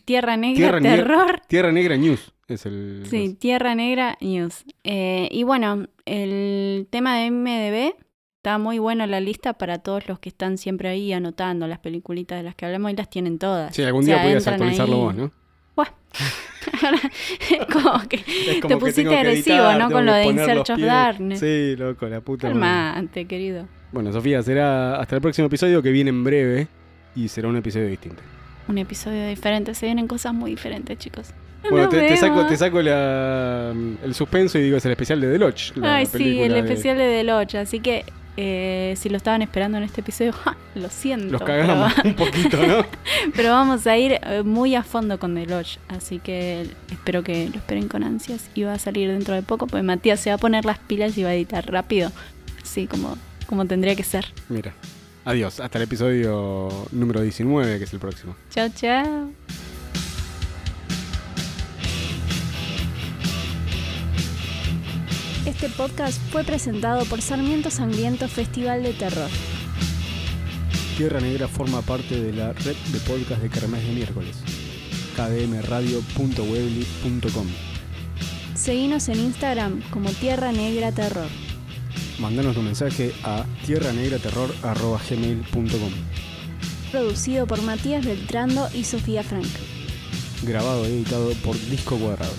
Tierra 0.06 0.38
Negra 0.38 0.56
Tierra 0.58 0.80
Negra- 0.80 0.98
Terror. 1.04 1.42
Tierra 1.48 1.72
Negra 1.72 1.98
News 1.98 2.34
es 2.48 2.66
el. 2.66 3.04
Sí, 3.10 3.34
Tierra 3.40 3.76
Negra 3.76 4.18
News. 4.22 4.64
Eh, 4.84 5.28
y 5.32 5.44
bueno, 5.44 5.88
el 6.06 6.88
tema 6.90 7.18
de 7.18 7.32
MDB 7.32 7.94
está 8.38 8.58
muy 8.58 8.80
bueno 8.80 9.06
la 9.08 9.20
lista 9.20 9.54
para 9.54 9.80
todos 9.80 10.08
los 10.08 10.20
que 10.20 10.30
están 10.30 10.58
siempre 10.58 10.88
ahí 10.90 11.12
anotando 11.14 11.68
las 11.68 11.80
peliculitas 11.80 12.38
de 12.38 12.44
las 12.44 12.56
que 12.56 12.66
hablamos 12.66 12.92
y 12.92 12.96
las 12.96 13.10
tienen 13.10 13.38
todas. 13.40 13.76
Sí, 13.76 13.84
algún 13.84 14.04
O 14.04 14.06
día 14.06 14.16
sea, 14.16 14.24
podías 14.24 14.48
actualizarlo 14.48 14.96
ahí. 14.96 15.02
vos, 15.02 15.16
¿no? 15.16 15.32
Como 17.72 18.00
que 18.10 18.18
Te 18.68 18.78
pusiste 18.78 19.06
que 19.06 19.16
agresivo, 19.18 19.58
editar, 19.58 19.80
¿no? 19.80 19.92
Con 19.92 20.06
lo 20.06 20.14
de 20.14 20.24
poner 20.24 20.50
In 20.50 20.56
los 20.58 20.68
Search 20.68 20.80
of. 20.80 20.86
Darkness. 20.86 21.40
Sí, 21.40 21.76
loco, 21.78 22.08
la 22.08 22.22
puta. 22.22 22.48
calmate, 22.48 23.26
querido. 23.26 23.68
Bueno, 23.92 24.12
Sofía, 24.12 24.42
será 24.44 25.00
hasta 25.00 25.16
el 25.16 25.22
próximo 25.22 25.48
episodio 25.48 25.82
que 25.82 25.92
viene 25.92 26.10
en 26.10 26.24
breve 26.24 26.68
y 27.16 27.28
será 27.28 27.48
un 27.48 27.58
episodio 27.58 27.88
distinto. 27.88 28.22
Un 28.68 28.78
episodio 28.78 29.28
diferente. 29.28 29.74
Se 29.76 29.86
vienen 29.86 30.08
cosas 30.08 30.34
muy 30.34 30.52
diferentes, 30.52 30.98
chicos. 30.98 31.28
Bueno, 31.70 31.90
te, 31.90 32.00
te 32.08 32.18
saco, 32.18 32.46
te 32.46 32.56
saco 32.56 32.82
la- 32.82 33.74
el 34.04 34.14
suspenso 34.14 34.58
y 34.58 34.64
digo, 34.64 34.78
es 34.78 34.86
el 34.86 34.92
especial 34.92 35.20
de 35.22 35.32
The 35.32 35.40
Lodge. 35.40 35.74
Ay, 35.82 36.06
sí, 36.06 36.40
el 36.42 36.54
de- 36.54 36.60
especial 36.60 36.98
de 36.98 37.04
Deloach. 37.06 37.56
Así 37.56 37.80
que 37.80 38.06
eh, 38.38 38.94
si 38.96 39.10
lo 39.10 39.18
estaban 39.18 39.42
esperando 39.42 39.78
en 39.80 39.84
este 39.84 40.02
episodio, 40.02 40.32
¡ja! 40.44 40.56
lo 40.76 40.90
siento. 40.90 41.32
Los 41.34 41.42
cagamos 41.42 41.92
Pero, 41.96 42.10
un 42.10 42.16
poquito, 42.16 42.68
¿no? 42.68 42.86
pero 43.36 43.50
vamos 43.52 43.86
a 43.88 43.98
ir 43.98 44.20
eh, 44.22 44.44
muy 44.44 44.76
a 44.76 44.84
fondo 44.84 45.18
con 45.20 45.34
Deloach. 45.36 45.78
Así 45.90 46.20
que 46.20 46.68
espero 46.92 47.24
que 47.24 47.50
lo 47.50 47.56
esperen 47.58 47.88
con 47.88 48.04
ansias. 48.04 48.50
Y 48.54 48.64
va 48.64 48.74
a 48.74 48.80
salir 48.80 49.10
dentro 49.10 49.34
de 49.34 49.42
poco, 49.42 49.66
porque 49.68 49.84
Matías 49.84 50.20
se 50.20 50.30
va 50.30 50.36
a 50.36 50.40
poner 50.40 50.64
las 50.66 50.78
pilas 50.78 51.18
y 51.18 51.24
va 51.24 51.30
a 51.30 51.34
editar 51.34 51.70
rápido. 51.70 52.12
Así 52.62 52.86
como, 52.88 53.18
como 53.48 53.66
tendría 53.66 53.96
que 53.96 54.04
ser. 54.04 54.26
Mira. 54.50 54.74
Adiós, 55.28 55.60
hasta 55.60 55.78
el 55.78 55.84
episodio 55.84 56.70
número 56.94 57.20
19, 57.20 57.80
que 57.80 57.84
es 57.84 57.92
el 57.92 58.00
próximo. 58.00 58.38
Chao, 58.50 58.70
chao. 58.74 59.30
Este 65.46 65.68
podcast 65.68 66.18
fue 66.32 66.46
presentado 66.46 67.04
por 67.04 67.22
Sarmiento 67.22 67.70
Sangriento 67.70 68.30
Festival 68.30 68.84
de 68.84 68.94
Terror. 68.94 69.30
Tierra 70.96 71.20
Negra 71.20 71.50
forma 71.50 71.82
parte 71.82 72.24
de 72.24 72.32
la 72.32 72.54
red 72.54 72.78
de 72.94 73.00
podcast 73.02 73.42
de 73.42 73.50
Kermés 73.50 73.86
de 73.86 73.92
miércoles. 73.92 74.38
kdmradio.webly.com 75.18 77.48
Seguinos 78.56 79.10
en 79.10 79.20
Instagram 79.20 79.82
como 79.92 80.10
Tierra 80.10 80.54
Negra 80.54 80.94
Terror. 80.94 81.28
Mandanos 82.20 82.56
tu 82.56 82.62
mensaje 82.62 83.14
a 83.24 83.46
tierranegraterror.gmail.com 83.66 85.92
Producido 86.92 87.46
por 87.46 87.62
Matías 87.62 88.06
Beltrando 88.06 88.68
y 88.74 88.84
Sofía 88.84 89.24
Frank. 89.24 89.48
Grabado 90.44 90.88
y 90.88 90.94
editado 90.94 91.32
por 91.44 91.56
Disco 91.70 91.98
Cuadrado. 91.98 92.34